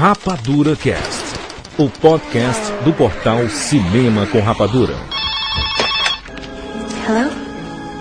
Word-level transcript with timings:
Rapadura 0.00 0.74
Cast, 0.76 1.24
o 1.76 1.86
podcast 1.90 2.72
do 2.86 2.92
portal 2.94 3.46
Cinema 3.50 4.26
com 4.28 4.40
Rapadura. 4.40 4.94
Hello? 7.06 7.30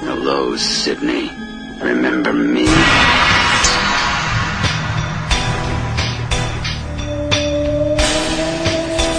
Hello, 0.08 0.58
Sydney. 0.58 1.30
Remember 1.84 2.34
me? 2.34 2.68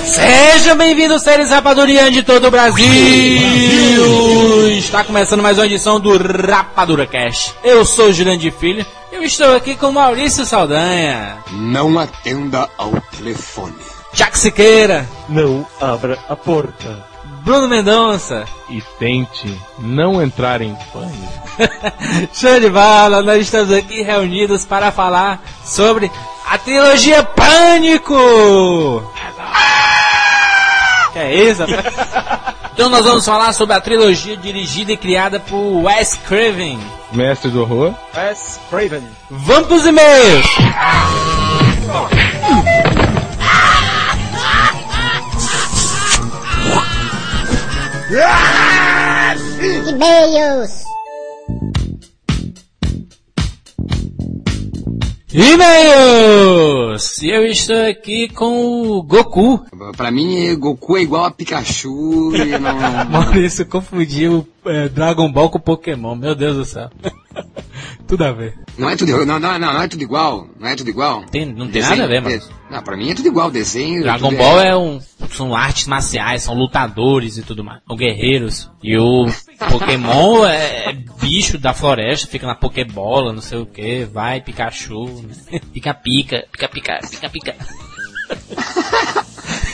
Sejam 0.07 0.75
bem-vindos, 0.79 1.21
seres 1.21 1.51
rapadurianos 1.51 2.15
de 2.15 2.23
todo 2.23 2.47
o 2.47 2.51
Brasil. 2.51 2.89
Está 4.79 5.05
começando 5.05 5.43
mais 5.43 5.59
uma 5.59 5.67
edição 5.67 6.01
do 6.01 6.17
Rapadura 6.17 7.07
Cash. 7.07 7.55
Eu 7.63 7.85
sou 7.85 8.07
o 8.07 8.13
Jurandir 8.15 8.55
Filho. 8.55 8.87
Eu 9.21 9.27
estou 9.27 9.55
aqui 9.55 9.77
com 9.77 9.93
Maurício 9.93 10.47
Saldanha, 10.47 11.37
Não 11.53 11.99
atenda 11.99 12.71
ao 12.79 12.91
telefone. 13.15 13.77
Jack 14.15 14.39
Siqueira, 14.39 15.07
Não 15.29 15.67
abra 15.79 16.19
a 16.27 16.35
porta. 16.35 17.05
Bruno 17.43 17.69
Mendonça. 17.69 18.47
E 18.71 18.81
tente 18.99 19.61
não 19.79 20.23
entrar 20.23 20.63
em 20.63 20.75
pânico. 20.91 22.29
Show 22.33 22.61
de 22.61 22.71
bola, 22.71 23.23
nós 23.23 23.43
estamos 23.43 23.71
aqui 23.71 24.01
reunidos 24.01 24.65
para 24.65 24.91
falar 24.91 25.43
sobre 25.67 26.11
a 26.49 26.57
trilogia 26.57 27.23
Pânico! 27.23 28.17
Que 31.13 31.19
é 31.19 31.35
isso? 31.35 31.63
então 32.81 32.89
nós 32.89 33.05
vamos 33.05 33.27
falar 33.27 33.53
sobre 33.53 33.77
a 33.77 33.81
trilogia 33.81 34.39
dirigida 34.39 34.91
e 34.91 34.97
criada 34.97 35.39
por 35.39 35.83
Wes 35.85 36.19
Craven. 36.27 36.81
Mestre 37.13 37.51
do 37.51 37.61
horror. 37.61 37.95
Wes 38.17 38.59
Craven. 38.71 39.07
Vamos 39.29 39.69
pros 39.69 39.85
e-mails! 39.85 40.47
E-mails. 49.87 50.85
E-mails! 55.33 57.23
Eu 57.23 57.47
estou 57.47 57.89
aqui 57.89 58.29
com 58.29 58.91
o 58.91 59.03
Goku. 59.03 59.65
Pra 59.97 60.11
mim, 60.11 60.59
Goku 60.59 60.97
é 60.97 61.03
igual 61.03 61.25
a 61.25 61.31
Pikachu 61.31 62.35
e 62.35 62.59
não... 62.59 62.77
Maurício 63.09 63.65
confundiu 63.65 64.45
é, 64.67 64.89
Dragon 64.89 65.31
Ball 65.31 65.49
com 65.49 65.61
Pokémon, 65.61 66.17
meu 66.17 66.35
Deus 66.35 66.57
do 66.57 66.65
céu. 66.65 66.91
Tudo 68.11 68.25
a 68.25 68.33
ver. 68.33 68.59
Não 68.77 68.91
é 68.91 68.97
tudo, 68.97 69.25
não, 69.25 69.39
não, 69.39 69.57
não, 69.57 69.73
não 69.73 69.83
é 69.83 69.87
tudo 69.87 70.03
igual. 70.03 70.49
Não 70.59 70.67
é 70.69 70.75
tudo 70.75 70.91
igual. 70.91 71.23
Tem, 71.27 71.47
não 71.47 71.71
tem 71.71 71.81
nada 71.81 72.03
a 72.03 72.07
ver, 72.09 72.21
mano. 72.21 72.37
de- 72.41 72.45
Não, 72.69 72.83
pra 72.83 72.97
mim 72.97 73.09
é 73.09 73.15
tudo 73.15 73.29
igual. 73.29 73.53
Desenho. 73.53 74.03
Dragon 74.03 74.31
tudo 74.31 74.37
Ball 74.39 74.61
é 74.61 74.77
um. 74.77 75.01
São 75.31 75.55
artes 75.55 75.87
marciais, 75.87 76.43
são 76.43 76.55
lutadores 76.57 77.37
e 77.39 77.43
tudo 77.43 77.63
mais. 77.63 77.81
São 77.87 77.97
guerreiros. 77.97 78.69
E 78.83 78.99
o 78.99 79.27
Pokémon 79.71 80.45
é, 80.45 80.91
é 80.91 80.93
bicho 81.21 81.57
da 81.57 81.73
floresta, 81.73 82.27
fica 82.27 82.49
na 82.49 82.57
Pokébola, 82.57 83.33
não 83.33 83.41
sei 83.41 83.59
o 83.59 83.67
que, 83.67 84.05
vai, 84.07 84.41
Pikachu, 84.41 85.25
pica 85.73 85.95
pica, 85.95 86.45
pica 86.51 86.69
pica, 86.69 86.99
pica 87.09 87.29
pica. 87.31 87.55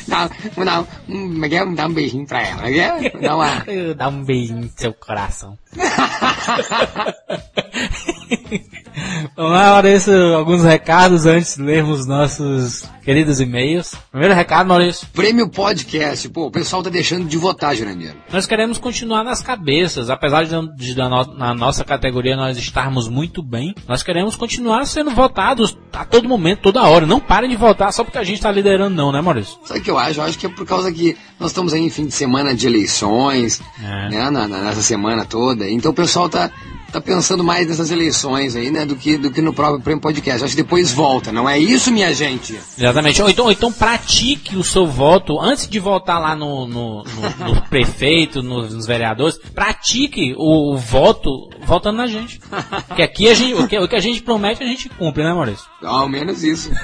Dá, 0.09 0.31
dá, 0.65 0.85
um, 1.09 1.17
Miguel, 1.27 1.75
dá 1.75 1.87
um 1.87 1.93
beijinho 1.93 2.27
pra 2.27 2.43
ela. 2.43 2.63
Miguel, 2.63 2.97
dá 3.21 3.35
uma... 3.35 3.65
Dá 3.97 4.09
um 4.09 4.25
beijinho 4.25 4.61
no 4.63 4.71
seu 4.77 4.93
coração. 4.95 5.59
Vamos 9.37 9.53
lá, 9.53 9.71
Maurício, 9.73 10.35
alguns 10.35 10.63
recados 10.63 11.27
antes 11.27 11.57
de 11.57 11.63
lermos 11.63 12.07
nossos 12.07 12.85
queridos 13.05 13.41
e-mails. 13.41 13.95
Primeiro 14.11 14.35
recado, 14.35 14.67
Maurício. 14.69 15.07
Prêmio 15.13 15.49
Podcast. 15.49 16.29
Pô, 16.31 16.47
o 16.47 16.51
pessoal 16.51 16.83
tá 16.83 16.89
deixando 16.91 17.27
de 17.27 17.37
votar, 17.37 17.77
Jurandir. 17.77 18.15
Nós 18.33 18.47
queremos 18.47 18.79
continuar 18.79 19.23
nas 19.23 19.43
cabeças, 19.43 20.09
apesar 20.09 20.45
de, 20.45 20.51
de 20.77 20.95
no- 20.97 21.35
na 21.37 21.55
nossa 21.55 21.85
categoria 21.85 22.37
nós 22.37 22.57
estarmos 22.57 23.09
muito 23.09 23.43
bem, 23.43 23.75
nós 23.87 24.03
queremos 24.03 24.35
continuar 24.35 24.87
sendo 24.87 25.11
votados 25.11 25.77
a 25.93 26.05
todo 26.05 26.29
momento, 26.29 26.63
toda 26.63 26.83
hora. 26.83 27.07
Não 27.07 27.21
parem 27.21 27.51
de 27.51 27.57
votar 27.57 27.93
só 27.93 28.03
porque 28.03 28.19
a 28.19 28.25
gente 28.25 28.37
está 28.37 28.51
liderando, 28.51 28.97
não, 28.97 29.13
né, 29.13 29.21
Maurício? 29.21 29.59
Sabe 29.65 29.81
o 29.81 29.83
que 29.83 29.91
eu 29.91 29.99
acho? 29.99 30.21
Eu 30.21 30.25
acho 30.25 30.39
que 30.39 30.47
é 30.47 30.49
por 30.49 30.67
causa 30.67 30.91
que 30.91 31.17
nós 31.39 31.51
estamos 31.51 31.73
aí 31.75 31.83
em 31.83 31.91
fim 31.91 32.07
de 32.07 32.13
semana 32.15 32.55
de 32.55 32.67
eleições, 32.67 33.61
É. 33.83 34.09
né, 34.09 34.31
na, 34.31 34.49
na- 34.49 34.63
nessa 34.63 34.83
semana 34.83 35.25
toda. 35.25 35.66
Então 35.75 35.91
o 35.91 35.95
pessoal 35.95 36.29
tá, 36.29 36.51
tá 36.93 37.01
pensando 37.01 37.43
mais 37.45 37.67
nessas 37.67 37.91
eleições 37.91 38.55
aí, 38.57 38.71
né, 38.71 38.85
do 38.87 38.97
que, 38.97 39.17
do 39.17 39.31
que 39.31 39.41
no 39.43 39.53
próprio 39.53 39.81
prêmio 39.81 40.01
podcast. 40.01 40.45
Acho 40.45 40.57
que 40.57 40.63
depois 40.63 40.93
volta, 40.93 41.31
não 41.33 41.49
é 41.49 41.59
isso, 41.59 41.91
minha 41.93 42.15
gente? 42.15 42.59
Exatamente. 42.79 43.21
Ou 43.23 43.29
então, 43.31 43.45
ou 43.47 43.53
então 43.53 43.73
pratique 43.73 44.57
o 44.57 44.65
seu 44.65 44.87
voto 44.87 45.39
antes 45.41 45.69
de 45.69 45.79
votar 45.79 46.21
lá 46.21 46.35
no, 46.37 46.67
no, 46.67 47.05
no- 47.05 47.55
no 47.55 47.63
prefeito, 47.69 48.43
nos, 48.43 48.73
nos 48.75 48.87
vereadores. 48.87 49.39
Pratique 49.55 50.35
o, 50.37 50.75
o 50.75 50.77
voto 50.77 51.31
votando 51.65 51.99
na 51.99 52.07
gente. 52.07 52.41
Porque 52.87 53.03
aqui 53.03 53.29
a 53.29 53.35
gente, 53.35 53.55
o, 53.55 53.67
que, 53.69 53.79
o 53.79 53.89
que 53.89 53.97
a 53.97 54.01
gente 54.01 54.23
promete 54.23 54.63
a 54.63 54.67
gente 54.67 54.89
cumpre, 54.89 55.23
né, 55.25 55.33
Maurício? 55.35 55.65
Ao 55.83 56.09
menos 56.09 56.43
isso. 56.45 56.71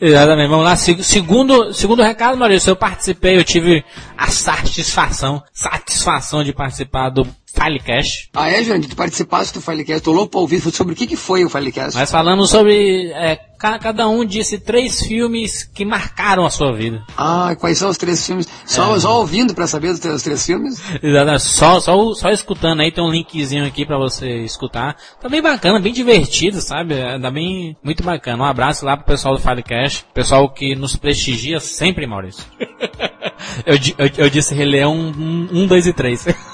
Exatamente, 0.00 0.48
vamos 0.48 0.64
lá. 0.64 0.76
Se- 0.76 1.02
Segundo, 1.04 1.72
segundo 1.72 2.02
recado, 2.02 2.36
Maurício, 2.36 2.70
eu 2.70 2.76
participei, 2.76 3.36
eu 3.36 3.44
tive 3.44 3.84
a 4.18 4.26
satisfação, 4.28 5.42
satisfação 5.52 6.42
de 6.42 6.52
participar 6.52 7.08
do 7.10 7.26
Filecast. 7.54 8.28
Ah, 8.34 8.48
é, 8.50 8.62
Jurandir? 8.62 8.88
Tu 8.90 8.96
participaste 8.96 9.54
do 9.54 9.60
Filecast, 9.60 10.02
tô 10.02 10.12
louco 10.12 10.30
pra 10.32 10.40
ouvir 10.40 10.60
sobre 10.72 10.92
o 10.94 10.96
que, 10.96 11.06
que 11.06 11.16
foi 11.16 11.44
o 11.44 11.50
Filecast. 11.50 11.98
Nós 11.98 12.10
falamos 12.10 12.50
sobre. 12.50 13.10
é, 13.12 13.36
ca- 13.58 13.78
cada 13.78 14.08
um 14.08 14.24
disse 14.24 14.58
três 14.58 15.00
filmes 15.06 15.64
que 15.64 15.84
marcaram 15.84 16.44
a 16.46 16.50
sua 16.50 16.72
vida. 16.72 17.02
Ah, 17.16 17.54
quais 17.58 17.78
são 17.78 17.90
os 17.90 17.96
três 17.98 18.24
filmes? 18.26 18.48
Só, 18.66 18.98
só 18.98 19.18
ouvindo 19.20 19.54
pra 19.54 19.66
saber 19.66 19.88
os, 19.88 20.00
três- 20.00 20.44
filmes? 20.46 20.82
Exatamente, 21.02 21.42
só, 21.42 21.78
só, 21.80 22.14
só 22.14 22.30
escutando 22.30 22.80
aí, 22.80 22.90
tem 22.90 23.04
um 23.04 23.10
linkzinho 23.10 23.64
aqui 23.66 23.84
pra 23.84 23.98
você 23.98 24.38
escutar. 24.44 24.96
Tá 25.20 25.28
bem 25.28 25.42
bacana, 25.42 25.78
bem 25.78 25.92
divertido, 25.92 26.60
sabe? 26.60 26.94
É, 26.94 27.18
Tá 27.18 27.30
bem, 27.30 27.76
muito 27.84 28.02
bacana. 28.02 28.42
Um 28.42 28.46
abraço 28.46 28.84
lá 28.84 28.96
pro 28.96 29.06
pessoal 29.06 29.34
do 29.36 29.40
Filecast, 29.42 30.04
pessoal 30.14 30.48
que 30.48 30.74
nos 30.74 30.96
prestigia 30.96 31.60
sempre, 31.60 32.06
Maurício. 32.06 32.44
eu, 33.66 33.76
eu, 33.98 34.10
eu 34.24 34.30
disse 34.30 34.54
Rei 34.54 34.66
Leão 34.66 34.94
1, 34.96 35.66
2 35.66 35.86
e 35.86 35.92
3. 35.92 36.26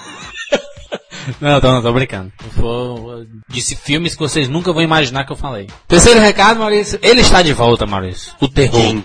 Não, 1.41 1.61
tô, 1.61 1.73
não, 1.73 1.83
tô 1.83 1.93
brincando. 1.93 2.33
Eu 2.45 2.51
for- 2.51 3.19
eu 3.19 3.27
disse 3.49 3.77
filmes 3.77 4.15
que 4.15 4.21
vocês 4.21 4.49
nunca 4.49 4.73
vão 4.73 4.83
imaginar 4.83 5.25
que 5.25 5.33
eu 5.33 5.37
falei. 5.37 5.69
Terceiro 5.87 6.21
recado, 6.21 6.61
Maurício. 6.61 6.99
Ele 7.03 7.21
está 7.21 7.43
de 7.43 7.53
volta, 7.53 7.87
Maurício. 7.87 8.33
O 8.41 8.49
terror. 8.49 8.81
Quem? 8.81 9.05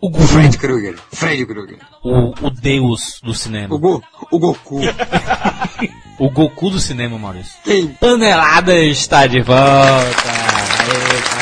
O, 0.00 0.10
Gu- 0.10 0.20
Fred 0.26 0.56
Krueger. 0.58 0.96
Fred 1.12 1.44
Krueger. 1.46 1.78
o, 2.04 2.34
o 2.46 2.50
deus 2.50 3.20
do 3.22 3.34
cinema. 3.34 3.74
O, 3.74 3.78
Go, 3.78 4.02
o 4.30 4.38
Goku. 4.38 4.80
O 6.20 6.28
Goku 6.30 6.68
do 6.70 6.80
cinema, 6.80 7.16
Maurício. 7.16 7.52
Quem? 7.62 7.86
Panelada 7.88 8.74
está 8.74 9.24
de 9.28 9.40
volta. 9.40 9.58
Aê, 10.28 11.37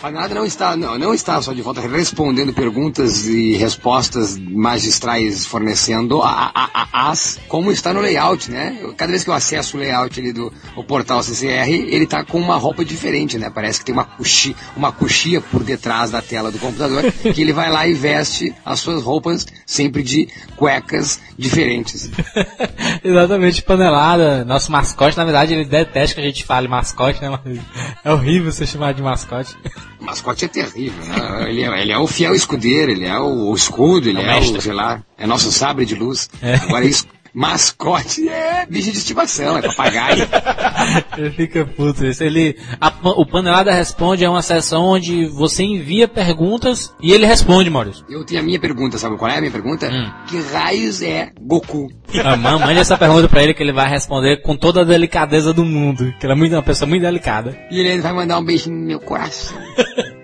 Panada 0.00 0.32
não 0.32 0.44
está, 0.44 0.76
não, 0.76 0.96
não 0.96 1.12
está 1.12 1.42
só 1.42 1.52
de 1.52 1.60
volta 1.60 1.80
respondendo 1.80 2.52
perguntas 2.52 3.26
e 3.26 3.54
respostas 3.56 4.38
magistrais 4.38 5.44
fornecendo 5.44 6.22
a, 6.22 6.52
a, 6.54 6.70
a- 6.72 7.10
as 7.10 7.40
como 7.48 7.72
está 7.72 7.92
no 7.92 8.00
layout, 8.00 8.48
né? 8.50 8.78
Cada 8.96 9.10
vez 9.10 9.24
que 9.24 9.30
eu 9.30 9.34
acesso 9.34 9.76
o 9.76 9.80
layout 9.80 10.20
ali 10.20 10.32
do 10.32 10.52
o 10.76 10.84
portal 10.84 11.20
CCR, 11.22 11.68
ele 11.68 12.06
tá 12.06 12.24
com 12.24 12.38
uma 12.38 12.56
roupa 12.56 12.84
diferente, 12.84 13.38
né? 13.38 13.50
Parece 13.50 13.80
que 13.80 13.86
tem 13.86 13.92
uma 13.92 14.04
coxia, 14.04 14.54
uma 14.76 14.92
coxia 14.92 15.40
por 15.40 15.64
detrás 15.64 16.12
da 16.12 16.22
tela 16.22 16.52
do 16.52 16.58
computador, 16.60 17.02
que 17.34 17.40
ele 17.42 17.52
vai 17.52 17.68
lá 17.70 17.84
e 17.86 17.92
veste 17.92 18.54
as 18.64 18.78
suas 18.78 19.02
roupas 19.02 19.46
sempre 19.66 20.02
de 20.04 20.28
cuecas 20.56 21.20
diferentes. 21.36 22.08
Exatamente, 23.02 23.62
panelada. 23.62 24.44
Nosso 24.44 24.70
mascote, 24.70 25.16
na 25.16 25.24
verdade, 25.24 25.54
ele 25.54 25.64
detesta 25.64 26.14
que 26.14 26.20
a 26.20 26.24
gente 26.24 26.44
fale 26.44 26.68
mascote, 26.68 27.20
né? 27.20 27.30
Mas 27.44 27.58
é 28.04 28.12
horrível 28.12 28.52
ser 28.52 28.66
chamado 28.66 28.94
de 28.96 29.02
mascote. 29.02 29.56
O 30.00 30.04
mascote 30.04 30.44
é 30.44 30.48
terrível, 30.48 31.04
né? 31.06 31.50
Ele 31.50 31.62
é, 31.62 31.82
ele 31.82 31.92
é 31.92 31.98
o 31.98 32.06
fiel 32.06 32.34
escudeiro, 32.34 32.92
ele 32.92 33.04
é 33.04 33.18
o, 33.18 33.50
o 33.50 33.54
escudo, 33.54 34.08
ele 34.08 34.20
É 34.20 34.24
o 34.24 34.30
é, 34.30 34.38
o, 34.38 34.60
sei 34.60 34.72
lá, 34.72 35.02
é 35.16 35.26
nosso 35.26 35.50
sabre 35.50 35.84
de 35.84 35.94
luz. 35.94 36.30
É. 36.40 36.54
Agora 36.54 36.84
isso, 36.84 37.06
mascote 37.38 38.28
é 38.28 38.66
bicho 38.66 38.90
de 38.90 38.98
estimação, 38.98 39.56
é 39.58 39.62
papagaio. 39.62 40.26
Ele 41.16 41.30
fica 41.30 41.64
puto. 41.64 42.04
Isso. 42.04 42.22
Ele, 42.24 42.56
a 42.80 42.92
o 43.02 43.24
Panelada 43.24 43.72
Responde 43.72 44.24
é 44.24 44.28
uma 44.28 44.42
sessão 44.42 44.84
onde 44.84 45.26
você 45.26 45.62
envia 45.62 46.08
perguntas 46.08 46.92
e 47.00 47.12
ele 47.12 47.24
responde, 47.26 47.70
Maurício. 47.70 48.04
Eu 48.08 48.24
tenho 48.24 48.40
a 48.40 48.44
minha 48.44 48.58
pergunta, 48.58 48.98
sabe 48.98 49.16
qual 49.16 49.30
é 49.30 49.36
a 49.36 49.40
minha 49.40 49.52
pergunta? 49.52 49.88
Hum. 49.88 50.10
Que 50.26 50.40
raios 50.52 51.00
é 51.02 51.30
Goku? 51.40 51.88
Ah, 52.24 52.36
man- 52.36 52.58
Mande 52.58 52.80
essa 52.80 52.98
pergunta 52.98 53.28
pra 53.28 53.42
ele 53.42 53.54
que 53.54 53.62
ele 53.62 53.72
vai 53.72 53.88
responder 53.88 54.42
com 54.42 54.56
toda 54.56 54.80
a 54.80 54.84
delicadeza 54.84 55.52
do 55.52 55.64
mundo. 55.64 56.12
Que 56.18 56.26
ele 56.26 56.32
é 56.32 56.36
muito, 56.36 56.52
uma 56.54 56.62
pessoa 56.62 56.88
muito 56.88 57.02
delicada. 57.02 57.56
E 57.70 57.78
ele 57.80 58.00
vai 58.00 58.12
mandar 58.12 58.38
um 58.38 58.44
beijinho 58.44 58.76
no 58.76 58.86
meu 58.86 59.00
coração. 59.00 59.56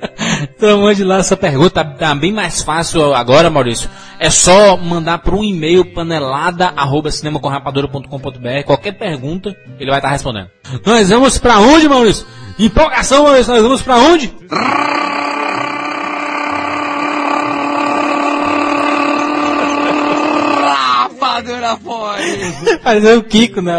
Então 0.56 0.82
mande 0.82 1.02
lá 1.04 1.18
essa 1.18 1.36
pergunta, 1.36 1.70
tá, 1.70 1.84
tá 1.84 2.14
bem 2.14 2.32
mais 2.32 2.62
fácil 2.62 3.14
agora, 3.14 3.50
Maurício. 3.50 3.90
É 4.18 4.30
só 4.30 4.76
mandar 4.76 5.18
para 5.18 5.34
um 5.34 5.42
e-mail 5.42 5.84
panelada@cinemacomrapadura.com.br 5.92 8.62
qualquer 8.64 8.92
pergunta, 8.92 9.56
ele 9.78 9.90
vai 9.90 9.98
estar 9.98 10.10
respondendo. 10.10 10.48
Nós 10.86 11.10
vamos 11.10 11.36
para 11.38 11.58
onde, 11.58 11.88
Maurício? 11.88 12.24
Empolgação, 12.58 13.24
Maurício, 13.24 13.52
nós 13.52 13.62
vamos 13.62 13.82
pra 13.82 13.96
onde? 13.96 14.32
Rapadura 21.34 21.76
fone! 21.76 22.78
Fazer 22.82 23.18
o 23.18 23.24
Kiko, 23.24 23.60
né? 23.60 23.74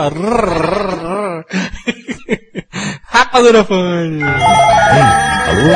Rapadura 3.03 3.63
Fone. 3.63 4.23
Alô? 4.23 5.69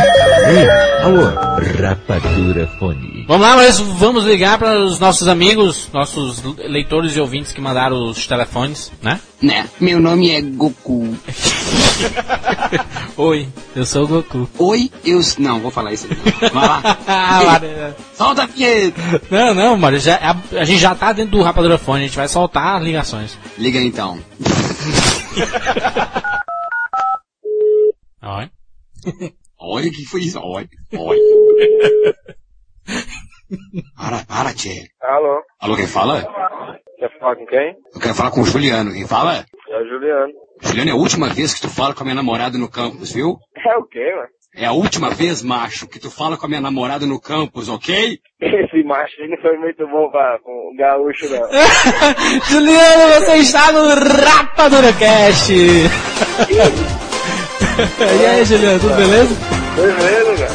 Ei, 0.50 0.70
alô? 1.04 1.26
Rapadura 1.82 2.68
Fone. 2.80 3.26
Vamos 3.28 3.48
lá, 3.48 3.56
mas 3.56 3.80
vamos 3.80 4.26
ligar 4.26 4.58
para 4.58 4.80
os 4.80 5.00
nossos 5.00 5.28
amigos, 5.28 5.88
nossos 5.94 6.42
leitores 6.58 7.16
e 7.16 7.20
ouvintes 7.20 7.52
que 7.52 7.62
mandaram 7.62 8.10
os 8.10 8.26
telefones, 8.26 8.92
né? 9.02 9.20
Né? 9.42 9.70
Meu 9.80 10.00
nome 10.00 10.32
é 10.32 10.42
Goku. 10.42 11.16
Oi, 13.16 13.48
eu 13.76 13.86
sou 13.86 14.04
o 14.04 14.08
Goku. 14.08 14.50
Oi, 14.58 14.92
eu. 15.06 15.22
Não, 15.38 15.60
vou 15.60 15.72
falar 15.72 15.94
isso 15.94 16.08
aí. 16.10 16.50
Vai 16.52 16.68
lá. 16.68 16.98
Ah. 17.12 17.60
Solta 18.16 18.44
a 18.44 18.46
vinheta! 18.46 19.22
não, 19.32 19.54
não, 19.54 19.78
Mário, 19.78 20.00
já, 20.00 20.16
a, 20.16 20.60
a 20.60 20.64
gente 20.64 20.80
já 20.80 20.94
tá 20.94 21.12
dentro 21.14 21.32
do 21.38 21.42
Rapadura 21.42 21.78
Fone, 21.78 22.04
a 22.04 22.08
gente 22.08 22.16
vai 22.16 22.28
soltar 22.28 22.78
as 22.78 22.84
ligações. 22.84 23.38
Liga 23.58 23.80
então. 23.80 24.20
Oi. 28.22 28.50
Olha 29.60 29.88
o 29.88 29.92
que 29.92 30.06
foi 30.06 30.22
isso. 30.22 30.40
Olha. 30.40 30.68
Olha. 30.98 31.20
Para, 33.96 34.26
para, 34.26 34.54
tchê. 34.54 34.88
Alô, 35.02 35.42
Alô, 35.60 35.76
quem 35.76 35.88
fala? 35.88 36.22
quer 36.98 37.20
falar 37.20 37.36
com 37.36 37.46
quem? 37.46 37.76
Eu 37.94 38.02
quero 38.02 38.14
falar 38.14 38.32
com 38.32 38.42
o 38.42 38.46
Juliano. 38.46 38.92
Quem 38.92 39.08
fala? 39.08 39.46
É 39.70 39.82
o 39.82 39.88
Juliano. 39.88 40.34
Juliano, 40.62 40.90
é 40.90 40.94
a 40.94 40.98
última 40.98 41.30
vez 41.30 41.54
que 41.54 41.62
tu 41.62 41.70
fala 41.70 41.94
com 41.94 42.02
a 42.02 42.04
minha 42.04 42.16
namorada 42.16 42.58
no 42.58 42.70
campus, 42.70 43.12
viu? 43.12 43.38
É 43.56 43.78
o 43.78 43.86
quê, 43.86 44.14
mano? 44.16 44.30
É 44.60 44.66
a 44.66 44.74
última 44.74 45.10
vez, 45.12 45.42
macho, 45.42 45.88
que 45.88 45.98
tu 45.98 46.12
fala 46.12 46.36
com 46.36 46.46
a 46.46 46.50
minha 46.50 46.60
namorada 46.60 47.06
no 47.06 47.18
campus, 47.18 47.70
ok? 47.70 48.20
Esse 48.42 48.84
macho 48.84 49.26
não 49.30 49.38
foi 49.38 49.58
muito 49.58 49.88
bom 49.88 50.12
pra, 50.12 50.38
com 50.44 50.52
o 50.52 50.76
gaúcho, 50.78 51.30
não. 51.30 51.48
Juliano, 52.44 53.22
você 53.22 53.38
está 53.38 53.72
no 53.72 53.88
Rapadura 53.88 54.92
Cast. 54.92 55.54
e 55.54 55.88
aí, 58.26 58.44
Juliano, 58.44 58.82
tudo 58.82 58.96
beleza? 58.96 59.34
Beleza, 59.78 60.36
cara. 60.36 60.52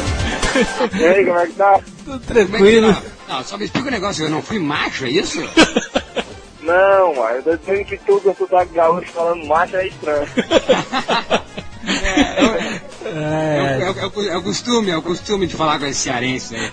E 1.01 1.03
aí, 1.03 1.25
como 1.25 1.39
é 1.39 1.47
que 1.47 1.53
tá? 1.53 1.79
Tudo 2.05 2.15
é 2.15 2.19
que 2.19 2.27
tranquilo. 2.27 2.93
tá? 2.93 3.01
Não, 3.27 3.43
só 3.43 3.57
me 3.57 3.65
explica 3.65 3.87
um 3.87 3.91
negócio, 3.91 4.25
eu 4.25 4.29
não 4.29 4.43
fui 4.43 4.59
macho, 4.59 5.05
é 5.05 5.09
isso? 5.09 5.41
Não, 6.61 7.15
mano, 7.15 7.37
eu 7.37 7.43
tô 7.43 7.57
dizendo 7.57 7.83
que 7.85 7.97
tu 7.97 8.21
com 8.21 8.35
sotaque 8.35 8.71
gaúcho 8.71 9.11
falando 9.11 9.47
macho 9.47 9.77
é 9.77 9.87
estranho. 9.87 10.27
É, 12.05 13.79
é, 13.81 13.89
o- 13.89 14.21
é 14.21 14.37
é 14.37 14.41
costume, 14.41 14.89
é 14.91 14.97
o 14.97 15.01
costume 15.01 15.47
de 15.47 15.55
falar 15.55 15.79
com 15.79 15.85
esse 15.85 15.99
cearense 16.01 16.55
aí. 16.55 16.71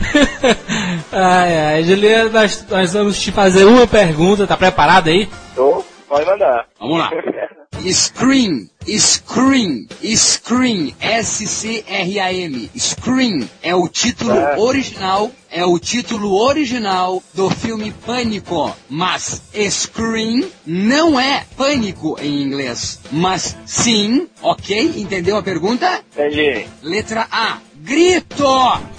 ai, 1.13 1.59
ai. 1.75 1.85
Juliano, 1.85 2.31
nós, 2.31 2.65
nós 2.69 2.93
vamos 2.93 3.21
te 3.21 3.31
fazer 3.33 3.65
uma 3.65 3.87
pergunta, 3.87 4.47
tá 4.47 4.57
preparado 4.57 5.09
aí? 5.09 5.29
Tô, 5.55 5.85
pode 6.09 6.25
mandar. 6.27 6.67
Vamos 6.81 6.99
lá. 6.99 7.11
Scream, 7.93 8.69
Scream, 8.87 9.87
Scream, 10.17 10.93
S-C-R-A-M. 11.01 12.71
Scream 12.79 13.49
é 13.63 13.75
o 13.75 13.89
título 13.89 14.33
É. 14.33 14.57
original, 14.59 15.31
é 15.51 15.65
o 15.65 15.79
título 15.79 16.33
original 16.35 17.23
do 17.35 17.51
filme 17.51 17.93
Pânico. 18.07 18.75
Mas 18.89 19.43
Scream 19.71 20.45
não 20.65 21.19
é 21.19 21.45
pânico 21.57 22.17
em 22.21 22.43
inglês. 22.43 23.01
Mas 23.11 23.57
sim, 23.67 24.29
ok? 24.41 24.93
Entendeu 24.97 25.37
a 25.37 25.43
pergunta? 25.43 26.01
Entendi. 26.13 26.67
Letra 26.83 27.27
A, 27.31 27.59
grito. 27.77 28.45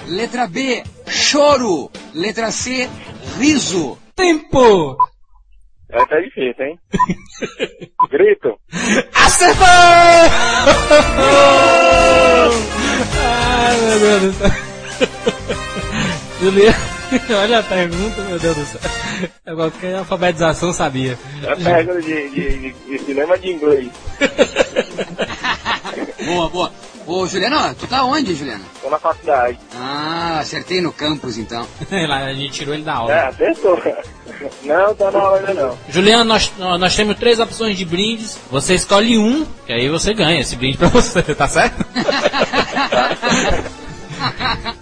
Letra 0.07 0.45
B, 0.47 0.83
choro. 1.07 1.89
Letra 2.13 2.51
C, 2.51 2.89
riso. 3.39 3.97
Tempo! 4.15 4.97
Essa 5.93 6.07
tá 6.07 6.19
difícil, 6.19 6.65
hein? 6.65 6.79
Grito. 8.09 8.59
Acertou! 9.13 9.65
Ai, 13.21 13.77
meu 13.77 13.99
Deus 13.99 14.21
do 14.21 14.33
céu. 14.33 14.49
Juliano, 16.41 16.77
olha 17.41 17.59
a 17.59 17.63
pergunta, 17.63 18.21
meu 18.23 18.39
Deus 18.39 18.55
do 18.55 18.65
céu. 18.65 18.81
É 19.45 19.53
Qualquer 19.53 19.95
alfabetização 19.95 20.73
sabia. 20.73 21.17
É 21.43 21.55
pergunta 21.55 22.01
de, 22.01 22.29
de, 22.29 22.57
de, 22.57 22.73
de 22.73 22.99
cinema 22.99 23.37
de 23.37 23.51
inglês. 23.51 23.91
Boa, 26.25 26.49
boa. 26.49 26.73
Ô, 27.05 27.27
Juliano, 27.27 27.75
tu 27.75 27.85
tá 27.85 28.03
onde, 28.05 28.33
Juliano? 28.33 28.63
Tô 28.81 28.89
na 28.89 28.97
faculdade. 28.97 29.59
Ah, 29.75 30.39
acertei 30.39 30.79
no 30.81 30.91
campus, 30.93 31.37
então. 31.37 31.67
Lá, 31.91 32.25
a 32.25 32.33
gente 32.33 32.53
tirou 32.53 32.73
ele 32.73 32.83
da 32.83 32.95
aula. 32.95 33.13
É, 33.13 33.27
acertou. 33.27 33.81
Não, 34.63 34.95
tá 34.95 35.11
na 35.11 35.19
hora 35.19 35.47
ainda 35.47 35.53
não. 35.53 35.77
Juliano, 35.87 36.25
nós, 36.25 36.51
nós 36.57 36.95
temos 36.95 37.17
três 37.17 37.39
opções 37.39 37.77
de 37.77 37.85
brindes. 37.85 38.37
Você 38.51 38.73
escolhe 38.73 39.17
um, 39.17 39.45
que 39.65 39.71
aí 39.71 39.87
você 39.89 40.13
ganha 40.13 40.41
esse 40.41 40.55
brinde 40.55 40.77
pra 40.77 40.87
você, 40.89 41.21
tá 41.21 41.47
certo? 41.47 41.85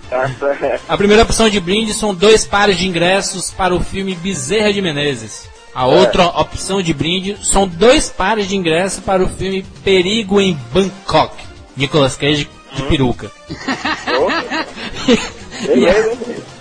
Tá 0.09 0.55
certo. 0.57 0.83
A 0.87 0.97
primeira 0.97 1.21
opção 1.23 1.47
de 1.47 1.59
brinde 1.59 1.93
são 1.93 2.13
dois 2.13 2.45
pares 2.45 2.77
de 2.77 2.87
ingressos 2.87 3.51
para 3.51 3.73
o 3.73 3.83
filme 3.83 4.15
Bezerra 4.15 4.73
de 4.73 4.81
Menezes. 4.81 5.47
A 5.73 5.85
outra 5.85 6.25
opção 6.25 6.81
de 6.81 6.93
brinde 6.93 7.37
são 7.43 7.67
dois 7.67 8.09
pares 8.09 8.47
de 8.47 8.55
ingressos 8.55 8.99
para 8.99 9.23
o 9.23 9.29
filme 9.29 9.63
Perigo 9.83 10.41
em 10.41 10.57
Bangkok. 10.73 11.50
Nicolas 11.81 12.15
Cage 12.15 12.47
de 12.75 12.83
peruca. 12.83 13.31
e, 15.75 15.89
a, 15.89 15.93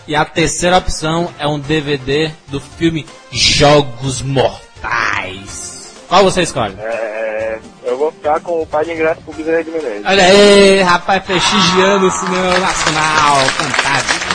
e 0.08 0.16
a 0.16 0.24
terceira 0.24 0.78
opção 0.78 1.32
é 1.38 1.46
um 1.46 1.58
DVD 1.58 2.30
do 2.48 2.58
filme 2.58 3.06
Jogos 3.30 4.22
Mortais. 4.22 5.92
Qual 6.08 6.24
você 6.24 6.40
escolhe? 6.42 6.74
É, 6.80 7.58
eu 7.84 7.98
vou 7.98 8.10
ficar 8.10 8.40
com 8.40 8.62
o 8.62 8.66
pai 8.66 8.86
de 8.86 8.92
ingresso 8.92 9.20
pro 9.20 9.34
Bezerra 9.34 9.62
de 9.62 9.70
Menezes. 9.70 10.06
Olha 10.06 10.24
aí, 10.24 10.80
rapaz, 10.82 11.22
prestigiando 11.22 12.06
o 12.06 12.10
cinema 12.10 12.58
nacional. 12.58 13.36
Fantástico. 13.46 14.26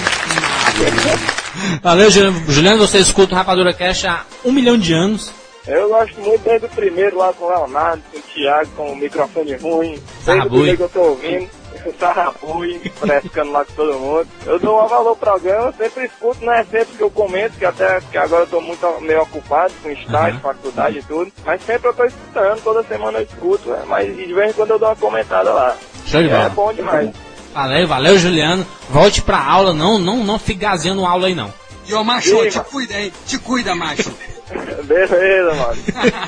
Valeu, 1.81 2.11
Juliano. 2.11 2.43
Juliano, 2.47 2.77
você 2.77 2.99
escuta 2.99 3.33
o 3.33 3.37
Rapadura 3.37 3.73
Cash 3.73 4.05
há 4.05 4.23
um 4.45 4.51
milhão 4.51 4.77
de 4.77 4.93
anos. 4.93 5.31
Eu 5.67 5.89
gosto 5.89 6.19
muito 6.21 6.43
desde 6.43 6.67
o 6.67 6.69
primeiro 6.69 7.17
lá 7.17 7.33
com 7.33 7.45
o 7.45 7.49
Leonardo, 7.49 8.03
com 8.11 8.17
o 8.19 8.21
Thiago, 8.21 8.69
com 8.75 8.91
o 8.91 8.95
microfone 8.95 9.55
ruim. 9.55 9.99
Desde 10.25 10.45
o 10.47 10.49
primeiro 10.49 10.77
que 10.77 10.83
eu 10.83 10.89
tô 10.89 11.01
ouvindo. 11.01 11.49
O 11.85 11.93
Sarrabui, 11.99 12.79
frescando 12.95 13.51
lá 13.51 13.63
com 13.63 13.73
todo 13.73 13.99
mundo. 13.99 14.27
Eu 14.45 14.57
dou 14.57 14.83
um 14.83 14.87
valor 14.87 15.09
ao 15.09 15.15
programa, 15.15 15.71
sempre 15.77 16.05
escuto, 16.05 16.43
não 16.43 16.51
é 16.53 16.63
sempre 16.63 16.95
que 16.97 17.03
eu 17.03 17.11
comento, 17.11 17.57
que 17.59 17.65
até 17.65 17.99
que 18.09 18.17
agora 18.17 18.43
eu 18.43 18.47
tô 18.47 18.59
muito 18.61 19.01
meio 19.01 19.21
ocupado 19.21 19.71
com 19.83 19.91
estágio, 19.91 20.35
Uhum. 20.35 20.39
faculdade 20.39 20.97
e 20.99 21.03
tudo. 21.03 21.31
Mas 21.45 21.61
sempre 21.63 21.89
eu 21.89 21.93
tô 21.93 22.05
escutando, 22.05 22.63
toda 22.63 22.81
semana 22.85 23.19
eu 23.19 23.23
escuto, 23.25 23.69
né? 23.69 23.83
mas 23.87 24.07
de 24.15 24.33
vez 24.33 24.49
em 24.49 24.53
quando 24.53 24.71
eu 24.71 24.79
dou 24.79 24.87
uma 24.87 24.95
comentada 24.95 25.51
lá. 25.53 25.77
Show 26.07 26.23
de 26.23 26.29
É 26.29 26.31
bola. 26.37 26.49
bom 26.49 26.73
demais. 26.73 27.09
Valeu, 27.53 27.87
valeu, 27.87 28.17
Juliano. 28.17 28.65
Volte 28.89 29.21
pra 29.21 29.45
aula, 29.45 29.71
não, 29.73 29.99
não, 29.99 30.23
não 30.23 30.39
fique 30.39 30.61
gazeando 30.61 31.05
aula 31.05 31.27
aí, 31.27 31.35
não. 31.35 31.53
E 31.85 31.93
ô, 31.93 32.03
macho, 32.03 32.29
Sim, 32.29 32.49
te 32.49 32.57
mano. 32.57 32.69
cuida, 32.71 32.99
hein? 32.99 33.13
Te 33.27 33.37
cuida, 33.37 33.75
macho. 33.75 34.11
Beleza, 34.85 35.53
mano. 35.55 35.81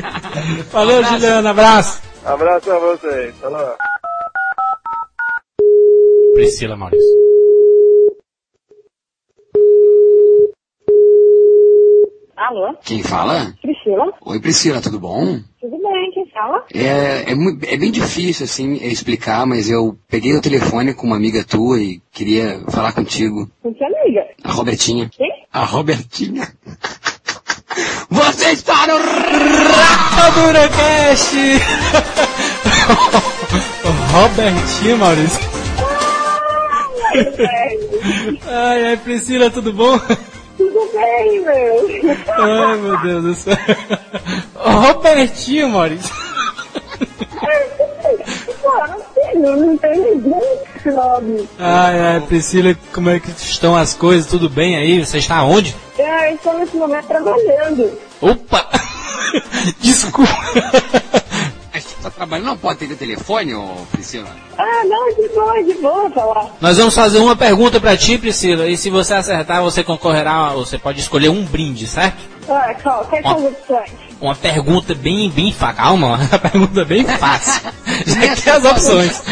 Valeu, 0.71 1.03
Juliano. 1.03 1.47
Abraço. 1.47 2.01
Abraço 2.25 2.71
a 2.71 2.79
vocês. 2.79 3.35
Falou. 3.37 3.75
Priscila 6.33 6.75
Maurício. 6.75 7.27
Alô? 12.35 12.75
Quem 12.83 13.01
fala? 13.01 13.53
Priscila? 13.61 14.13
Oi, 14.21 14.39
Priscila, 14.39 14.79
tudo 14.79 14.99
bom? 14.99 15.39
Tudo 15.59 15.77
bem, 15.81 16.11
quem 16.13 16.25
fala? 16.29 16.63
É, 16.73 17.31
é, 17.31 17.73
é 17.73 17.77
bem 17.77 17.91
difícil, 17.91 18.45
assim, 18.45 18.75
explicar, 18.75 19.45
mas 19.45 19.69
eu 19.69 19.97
peguei 20.07 20.33
o 20.35 20.41
telefone 20.41 20.93
com 20.93 21.07
uma 21.07 21.15
amiga 21.15 21.43
tua 21.43 21.79
e 21.79 21.99
queria 22.11 22.61
falar 22.69 22.93
contigo. 22.93 23.49
Com 23.61 23.73
que 23.73 23.83
amiga? 23.83 24.25
A 24.43 24.51
Robertinha. 24.51 25.09
Quem? 25.09 25.29
A 25.51 25.65
Robertinha. 25.65 26.47
Você 28.09 28.51
está 28.51 28.87
no... 28.87 28.97
Rapadura 28.97 30.69
Cash. 30.69 31.33
Robertinho, 34.13 34.97
Maurício. 34.97 35.39
Ai, 38.47 38.85
ai, 38.85 38.97
Priscila, 38.97 39.49
tudo 39.49 39.73
bom? 39.73 39.99
Tudo 40.57 40.89
bem, 40.93 41.41
meu. 41.41 41.87
Ai, 42.37 42.77
meu 42.77 42.97
Deus 43.01 43.23
do 43.23 43.35
céu. 43.35 43.57
Robertinho, 44.55 45.69
Maurício. 45.69 46.15
Pô, 49.37 49.55
não 49.55 49.77
tem 49.77 49.99
ninguém 49.99 50.41
esse 50.75 50.89
nome. 50.89 51.47
Ai, 51.59 51.99
ai, 51.99 52.21
Priscila, 52.21 52.75
como 52.91 53.09
é 53.09 53.19
que 53.19 53.29
estão 53.29 53.75
as 53.75 53.93
coisas? 53.93 54.25
Tudo 54.25 54.49
bem 54.49 54.75
aí? 54.75 55.05
Você 55.05 55.19
está 55.19 55.43
onde? 55.43 55.75
É, 55.97 56.31
eu 56.31 56.35
estou 56.35 56.57
nesse 56.57 56.75
momento 56.75 57.05
trabalhando. 57.05 57.91
Opa! 58.19 58.67
Desculpa. 59.79 60.31
Tá, 62.01 62.11
trabalhando, 62.11 62.47
não 62.47 62.57
pode 62.57 62.79
ter 62.79 62.95
telefone, 62.95 63.53
ô 63.53 63.69
Priscila? 63.91 64.27
Ah, 64.57 64.83
não, 64.85 65.13
de 65.13 65.27
boa, 65.29 65.63
de 65.63 65.73
boa 65.75 66.09
falar. 66.09 66.55
Nós 66.59 66.77
vamos 66.77 66.95
fazer 66.95 67.19
uma 67.19 67.35
pergunta 67.35 67.79
pra 67.79 67.97
ti, 67.97 68.17
Priscila, 68.17 68.67
e 68.67 68.77
se 68.77 68.89
você 68.89 69.13
acertar, 69.13 69.61
você 69.61 69.83
concorrerá, 69.83 70.49
você 70.53 70.77
pode 70.77 70.99
escolher 70.99 71.29
um 71.29 71.43
brinde, 71.43 71.85
certo? 71.85 72.17
Ah, 72.49 72.73
qual? 72.81 73.05
Quais 73.05 73.23
são 73.23 73.37
as 73.37 73.43
opções? 73.43 74.06
Uma 74.19 74.35
pergunta 74.35 74.95
bem, 74.95 75.29
bem 75.29 75.51
fácil. 75.53 75.77
Calma, 75.77 76.17
uma 76.31 76.39
pergunta 76.39 76.85
bem 76.85 77.05
fácil. 77.05 77.71
Já 78.05 78.35
que 78.35 78.41
tem 78.41 78.53
as 78.53 78.65
opções. 78.65 79.23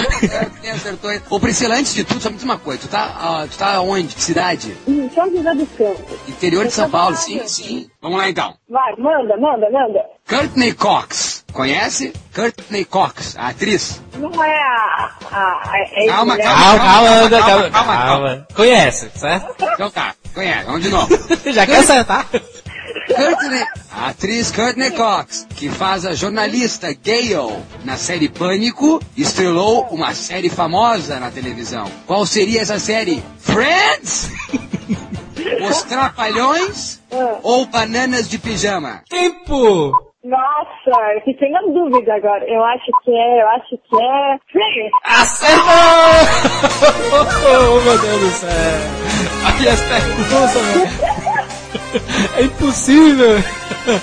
Quem 0.62 0.72
acertou 0.72 1.10
aí. 1.10 1.22
Ô 1.30 1.40
Priscila, 1.40 1.76
antes 1.76 1.94
de 1.94 2.04
tudo, 2.04 2.22
só 2.22 2.30
me 2.30 2.36
diz 2.36 2.44
uma 2.44 2.58
coisa. 2.58 2.82
Tu 2.82 2.88
tá, 2.88 3.12
ah, 3.20 3.48
tu 3.50 3.58
tá 3.58 3.82
onde? 3.82 4.14
Que 4.14 4.22
cidade? 4.22 4.78
São 5.14 5.30
José 5.32 5.54
dos 5.56 5.70
Campos. 5.78 6.18
Interior 6.28 6.66
de 6.66 6.72
São 6.72 6.90
Paulo, 6.90 7.16
sim, 7.16 7.42
sim. 7.48 7.90
Vamos 8.02 8.18
lá 8.18 8.30
então. 8.30 8.54
Vai, 8.70 8.96
manda, 8.98 9.38
manda, 9.38 9.70
manda. 9.72 10.06
Courtney 10.28 10.74
Cox. 10.74 11.44
Conhece? 11.54 12.14
Courtney 12.34 12.84
Cox, 12.86 13.36
a 13.38 13.48
atriz. 13.50 14.02
Não 14.18 14.44
é 14.44 14.58
a... 14.58 15.10
a, 15.32 15.72
a 15.72 15.78
é 15.94 16.08
Calma? 16.08 16.38
Calma, 16.38 16.38
calma, 16.38 16.80
calma, 16.80 17.10
anda, 17.10 17.40
calma, 17.40 17.70
calma, 17.70 17.72
calma, 17.72 18.06
calma. 18.06 18.48
Conhece, 18.56 19.10
certo? 19.16 19.56
Então 19.74 19.90
tá, 19.90 20.14
conhece. 20.34 20.66
Vamos 20.66 20.84
de 20.84 20.90
novo. 20.90 21.08
Já 21.46 21.66
quer 21.66 21.78
acertar? 21.78 22.28
Courtney, 23.08 23.66
a 23.92 24.08
atriz 24.10 24.52
Courtney 24.52 24.92
Cox, 24.92 25.48
que 25.56 25.70
faz 25.70 26.06
a 26.06 26.14
jornalista 26.14 26.94
Gale 26.94 27.64
na 27.84 27.98
série 27.98 28.30
Pânico, 28.30 29.02
estrelou 29.16 29.84
uma 29.92 30.14
série 30.14 30.50
famosa 30.50 31.20
na 31.20 31.32
televisão. 31.32 31.90
Qual 32.08 32.26
seria 32.26 32.62
essa 32.62 32.80
série? 32.80 33.24
Friends? 33.40 34.30
Os 35.70 35.84
Trapalhões? 35.84 37.00
Ou 37.44 37.66
Bananas 37.66 38.28
de 38.28 38.38
Pijama? 38.38 39.04
Tempo! 39.10 39.94
Nossa, 40.26 40.90
eu 41.14 41.22
fiquei 41.24 41.50
na 41.52 41.62
dúvida 41.62 42.16
agora. 42.16 42.44
Eu 42.48 42.64
acho 42.66 42.86
que 43.04 43.12
é, 43.12 43.44
eu 43.44 43.48
acho 43.50 43.78
que 43.78 43.96
é... 43.96 44.38
Sim. 44.52 44.90
Acertou! 45.06 45.62
oh, 47.78 47.82
meu 47.82 48.00
Deus 48.00 48.20
do 48.22 48.30
céu! 48.32 48.50
Aqui 49.48 49.68
as 49.68 49.82
perguntas. 49.82 50.56
É 52.38 52.42
impossível! 52.42 53.38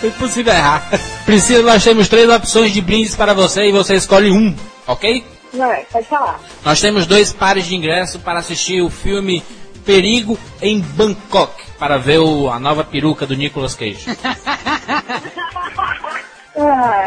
É 0.03 0.07
impossível 0.07 0.53
errar. 0.53 0.89
Priscila, 1.27 1.73
nós 1.73 1.83
temos 1.83 2.09
três 2.09 2.31
opções 2.31 2.73
de 2.73 2.81
brindes 2.81 3.17
para 3.17 3.35
você 3.35 3.67
e 3.69 3.73
você 3.73 3.97
escolhe 3.97 4.31
um, 4.31 4.55
ok? 4.87 5.25
Vai, 5.55 5.85
pode 5.93 6.07
falar. 6.07 6.39
Nós 6.65 6.81
temos 6.81 7.05
dois 7.05 7.33
pares 7.33 7.67
de 7.67 7.75
ingresso 7.75 8.21
para 8.21 8.39
assistir 8.39 8.81
o 8.81 8.89
filme 8.89 9.43
Perigo 9.85 10.39
em 10.63 10.79
Bangkok, 10.81 11.53
para 11.81 11.99
ver 11.99 12.21
o- 12.21 12.49
a 12.49 12.61
nova 12.61 12.85
peruca 12.85 13.27
do 13.27 13.35
Nicolas 13.35 13.75
Cage. 13.75 14.07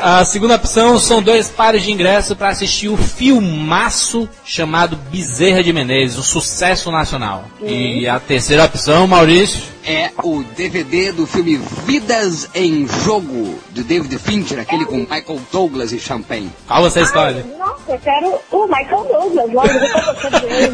A 0.01 0.25
segunda 0.25 0.55
opção 0.55 0.97
são 0.97 1.21
dois 1.21 1.49
pares 1.49 1.83
de 1.83 1.91
ingresso 1.91 2.35
para 2.35 2.49
assistir 2.49 2.89
o 2.89 2.97
filmaço 2.97 4.27
chamado 4.43 4.95
Bezerra 5.11 5.63
de 5.63 5.71
Menezes, 5.71 6.17
um 6.17 6.23
sucesso 6.23 6.91
nacional. 6.91 7.45
E 7.61 8.07
a 8.07 8.19
terceira 8.19 8.65
opção, 8.65 9.05
Maurício, 9.07 9.75
É 9.87 10.09
o 10.23 10.43
DVD 10.57 11.11
do 11.11 11.27
filme 11.27 11.61
Vidas 11.85 12.49
em 12.55 12.87
Jogo, 13.03 13.59
do 13.69 13.83
David 13.83 14.17
Fincher, 14.17 14.59
aquele 14.59 14.83
com 14.85 14.97
Michael 14.97 15.39
Douglas 15.51 15.91
e 15.91 15.99
Champagne. 15.99 16.49
qual 16.67 16.81
você 16.81 17.01
escolhe? 17.01 17.45
nossa, 17.59 17.75
eu 17.89 17.99
quero 17.99 18.39
o 18.51 18.65
Michael 18.65 19.03
Douglas 19.11 19.53
logo. 19.53 19.69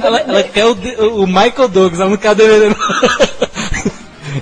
Ela, 0.02 0.20
ela 0.22 0.44
quer 0.44 0.66
o, 0.66 0.76
de- 0.76 0.96
o 0.96 1.28
Michael 1.28 1.68
Douglas, 1.68 2.00
ela 2.00 2.10
não 2.10 2.16
quer 2.18 2.32
o 2.32 2.36
DVD. 2.36 2.74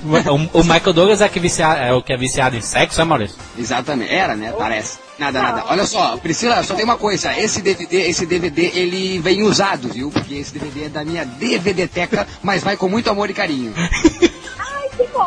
O, 0.09 0.59
o 0.59 0.63
Michael 0.63 0.93
Douglas 0.93 1.21
é, 1.21 1.29
que 1.29 1.39
vicia- 1.39 1.75
é 1.75 1.93
o 1.93 2.01
que 2.01 2.11
é 2.11 2.17
viciado 2.17 2.55
em 2.57 2.61
sexo, 2.61 2.99
é 2.99 3.03
Maurício? 3.03 3.37
Exatamente, 3.57 4.11
era, 4.13 4.35
né? 4.35 4.51
Parece. 4.57 4.97
Nada, 5.19 5.41
nada. 5.41 5.65
Olha 5.67 5.85
só, 5.85 6.15
Priscila, 6.17 6.63
só 6.63 6.73
tem 6.75 6.85
uma 6.85 6.97
coisa. 6.97 7.37
Esse 7.37 7.61
DVD, 7.61 8.07
esse 8.07 8.25
DVD, 8.25 8.71
ele 8.73 9.19
vem 9.19 9.43
usado, 9.43 9.89
viu? 9.89 10.09
Porque 10.09 10.35
esse 10.35 10.53
DVD 10.53 10.85
é 10.85 10.89
da 10.89 11.03
minha 11.03 11.25
DVD-teca, 11.25 12.25
mas 12.41 12.63
vai 12.63 12.77
com 12.77 12.87
muito 12.87 13.09
amor 13.09 13.29
e 13.29 13.33
carinho. 13.33 13.73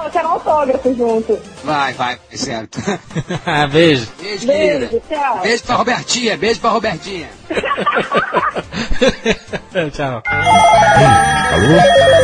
Eu 0.05 0.11
quero 0.11 0.29
um 0.29 0.33
autógrafo 0.33 0.95
junto. 0.95 1.39
Vai, 1.65 1.93
vai, 1.95 2.19
certo. 2.33 2.79
Beijo. 3.71 4.09
Beijo, 4.21 4.47
Beijo, 4.47 4.89
querida. 4.89 5.03
tchau. 5.09 5.41
Beijo 5.43 5.63
pra 5.65 5.75
Robertinha, 5.77 6.37
beijo 6.37 6.61
pra 6.61 6.71
Robertinha. 6.71 7.29
Tchau. 9.93 10.23
Alô? 10.27 11.75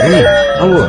Ei, 0.04 0.26
alô? 0.58 0.80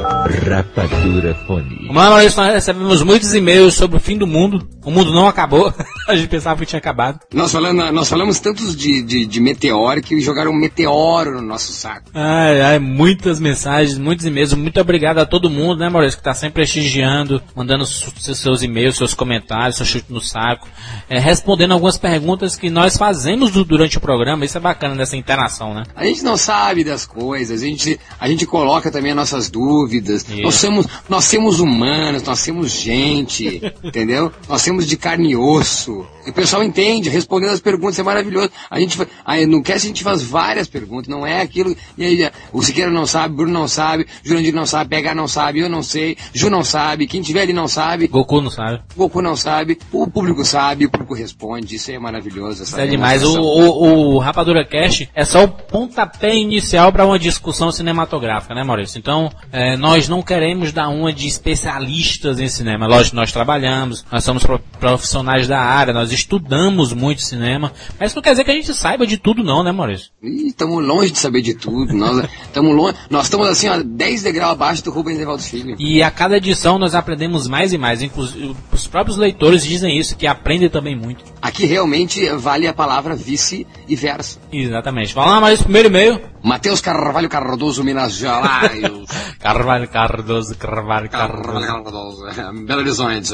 Rapadura 0.49 1.35
Fone. 1.47 1.89
Maurício, 1.91 2.41
nós 2.41 2.53
recebemos 2.53 3.01
muitos 3.03 3.33
e-mails 3.33 3.73
sobre 3.73 3.97
o 3.97 3.99
fim 3.99 4.17
do 4.17 4.27
mundo. 4.27 4.67
O 4.83 4.91
mundo 4.91 5.11
não 5.11 5.27
acabou. 5.27 5.73
A 6.07 6.15
gente 6.15 6.27
pensava 6.29 6.59
que 6.59 6.65
tinha 6.65 6.79
acabado. 6.79 7.19
Nós 7.33 7.51
falamos, 7.51 7.91
nós 7.91 8.09
falamos 8.09 8.39
tantos 8.39 8.75
de, 8.75 9.01
de, 9.01 9.25
de 9.25 9.39
meteoro 9.39 10.01
que 10.01 10.19
jogaram 10.21 10.51
um 10.51 10.55
meteoro 10.55 11.33
no 11.35 11.41
nosso 11.41 11.71
saco. 11.71 12.09
Ai, 12.13 12.61
ai, 12.61 12.79
muitas 12.79 13.39
mensagens, 13.39 13.97
muitos 13.97 14.25
e-mails. 14.25 14.53
Muito 14.53 14.79
obrigado 14.79 15.19
a 15.19 15.25
todo 15.25 15.49
mundo, 15.49 15.79
né, 15.79 15.89
Maurício, 15.89 16.17
que 16.17 16.23
tá 16.23 16.33
sempre 16.33 16.63
prestigiando, 16.73 17.41
mandando 17.55 17.85
seus 17.85 18.61
e-mails, 18.61 18.95
seus 18.95 19.13
comentários, 19.13 19.77
seu 19.77 19.85
chute 19.85 20.05
no 20.09 20.21
saco, 20.21 20.67
é, 21.09 21.17
respondendo 21.19 21.71
algumas 21.73 21.97
perguntas 21.97 22.55
que 22.55 22.69
nós 22.69 22.95
fazemos 22.95 23.51
du- 23.51 23.65
durante 23.65 23.97
o 23.97 24.01
programa. 24.01 24.45
Isso 24.45 24.57
é 24.57 24.61
bacana 24.61 24.95
dessa 24.95 25.17
interação, 25.17 25.73
né? 25.73 25.83
A 25.95 26.05
gente 26.05 26.23
não 26.23 26.37
sabe 26.37 26.83
das 26.83 27.05
coisas, 27.05 27.61
a 27.61 27.65
gente, 27.65 27.99
a 28.19 28.27
gente 28.27 28.45
coloca 28.45 28.91
também 28.91 29.11
as 29.11 29.17
nossas 29.17 29.49
dúvidas. 29.49 30.23
Isso. 30.29 30.41
Nós 30.41 30.55
somos, 30.55 30.85
nós 31.07 31.25
somos 31.25 31.59
humanos, 31.59 32.23
nós 32.23 32.39
somos 32.39 32.71
gente, 32.71 33.61
entendeu? 33.83 34.31
Nós 34.47 34.61
somos 34.61 34.85
de 34.85 34.95
carne 34.95 35.31
e 35.31 35.35
osso. 35.35 36.05
E 36.25 36.29
o 36.29 36.33
pessoal 36.33 36.63
entende, 36.63 37.09
respondendo 37.09 37.51
as 37.51 37.59
perguntas, 37.59 37.97
é 37.97 38.03
maravilhoso. 38.03 38.51
A 38.69 38.79
gente, 38.79 38.99
aí 39.25 39.45
no 39.45 39.63
cast 39.63 39.87
a 39.87 39.89
gente 39.89 40.03
faz 40.03 40.21
várias 40.21 40.67
perguntas, 40.67 41.07
não 41.07 41.25
é 41.25 41.41
aquilo. 41.41 41.75
E 41.97 42.05
aí, 42.05 42.29
o 42.53 42.61
Siqueira 42.61 42.91
não 42.91 43.05
sabe, 43.07 43.35
Bruno 43.35 43.51
não 43.53 43.67
sabe, 43.67 44.05
Jurandir 44.23 44.53
não 44.53 44.65
sabe, 44.65 44.89
PH 44.89 45.15
não 45.15 45.27
sabe, 45.27 45.59
eu 45.59 45.69
não 45.69 45.81
sei, 45.81 46.17
Ju 46.33 46.49
não 46.49 46.58
sabe, 46.63 47.07
quem 47.07 47.21
tiver 47.21 47.41
ali 47.41 47.53
não 47.53 47.67
sabe, 47.67 48.07
Goku 48.07 48.41
não 48.41 48.49
sabe. 48.51 48.81
Goku 48.95 49.21
não 49.21 49.35
sabe, 49.35 49.77
o 49.91 50.09
público 50.09 50.43
sabe, 50.45 50.85
o 50.85 50.89
público 50.91 51.13
responde, 51.13 51.75
isso 51.75 51.91
é 51.91 51.99
maravilhoso. 51.99 52.63
Isso 52.63 52.79
é 52.79 52.87
demais. 52.87 53.23
O, 53.23 53.39
o, 53.39 54.15
o 54.15 54.19
Rapadura 54.19 54.65
Cast 54.65 55.09
é 55.13 55.25
só 55.25 55.43
o 55.43 55.47
pontapé 55.47 56.35
inicial 56.35 56.91
para 56.91 57.05
uma 57.05 57.19
discussão 57.19 57.71
cinematográfica, 57.71 58.53
né, 58.55 58.63
Maurício? 58.63 58.97
Então, 58.97 59.29
é, 59.51 59.75
nós 59.77 60.07
não 60.07 60.21
queremos 60.21 60.71
dar 60.71 60.89
uma 60.89 61.11
de 61.13 61.27
especialistas 61.27 62.39
em 62.39 62.47
cinema. 62.47 62.87
Lógico, 62.87 63.15
nós 63.15 63.31
trabalhamos, 63.31 64.05
nós 64.11 64.23
somos 64.23 64.43
pro- 64.43 64.59
profissionais 64.79 65.47
da 65.47 65.59
área, 65.59 65.93
nós 65.93 66.11
estudamos 66.11 66.93
muito 66.93 67.21
cinema, 67.21 67.71
mas 67.99 68.09
isso 68.11 68.15
não 68.17 68.23
quer 68.23 68.31
dizer 68.31 68.43
que 68.43 68.51
a 68.51 68.53
gente 68.55 68.73
saiba 68.73 69.05
de 69.05 69.17
tudo, 69.17 69.43
não, 69.43 69.63
né, 69.63 69.71
Maurício? 69.71 70.09
Estamos 70.21 70.85
longe 70.85 71.11
de 71.11 71.19
saber 71.19 71.41
de 71.41 71.53
tudo. 71.53 71.93
Nós 71.93 72.27
estamos 72.43 72.75
longe. 72.75 72.95
Nós 73.09 73.23
estamos 73.25 73.47
assim, 73.47 73.69
ó, 73.69 73.81
10 73.83 74.23
degraus 74.23 74.53
abaixo 74.53 74.83
do 74.83 74.91
Rubens 74.91 75.19
Evaldo 75.19 75.43
Filho. 75.43 75.75
E 75.79 76.01
a 76.01 76.09
cada 76.11 76.38
edição 76.39 76.79
nós 76.79 76.95
aprendemos 76.95 77.47
mais 77.47 77.71
e 77.71 77.77
mais. 77.77 78.01
Inclusive, 78.01 78.55
os 78.71 78.87
próprios 78.87 79.17
leitores 79.17 79.63
dizem 79.63 79.97
isso, 79.97 80.17
que 80.17 80.25
aprendem 80.25 80.69
também 80.69 80.95
muito. 80.95 81.23
Aqui 81.41 81.65
realmente 81.65 82.27
vale 82.31 82.67
a 82.67 82.73
palavra 82.73 83.15
vice 83.15 83.67
e 83.87 83.95
verso. 83.95 84.39
Exatamente. 84.51 85.13
Vamos 85.13 85.29
lá, 85.31 85.39
Maurício, 85.39 85.63
primeiro 85.63 85.89
e-mail. 85.89 86.21
Matheus 86.43 86.81
Carvalho 86.81 87.29
Cardoso, 87.29 87.83
Minas 87.83 88.13
Gerais. 88.13 88.81
Carvalho 89.39 89.87
Cardoso, 89.87 90.55
Carvalho 90.55 91.09
Carvalho 91.09 91.65
Cardoso. 91.65 92.23
Cardoso, 92.23 92.27
é, 92.27 92.65
Belo 92.65 92.81
Horizonte. 92.81 93.31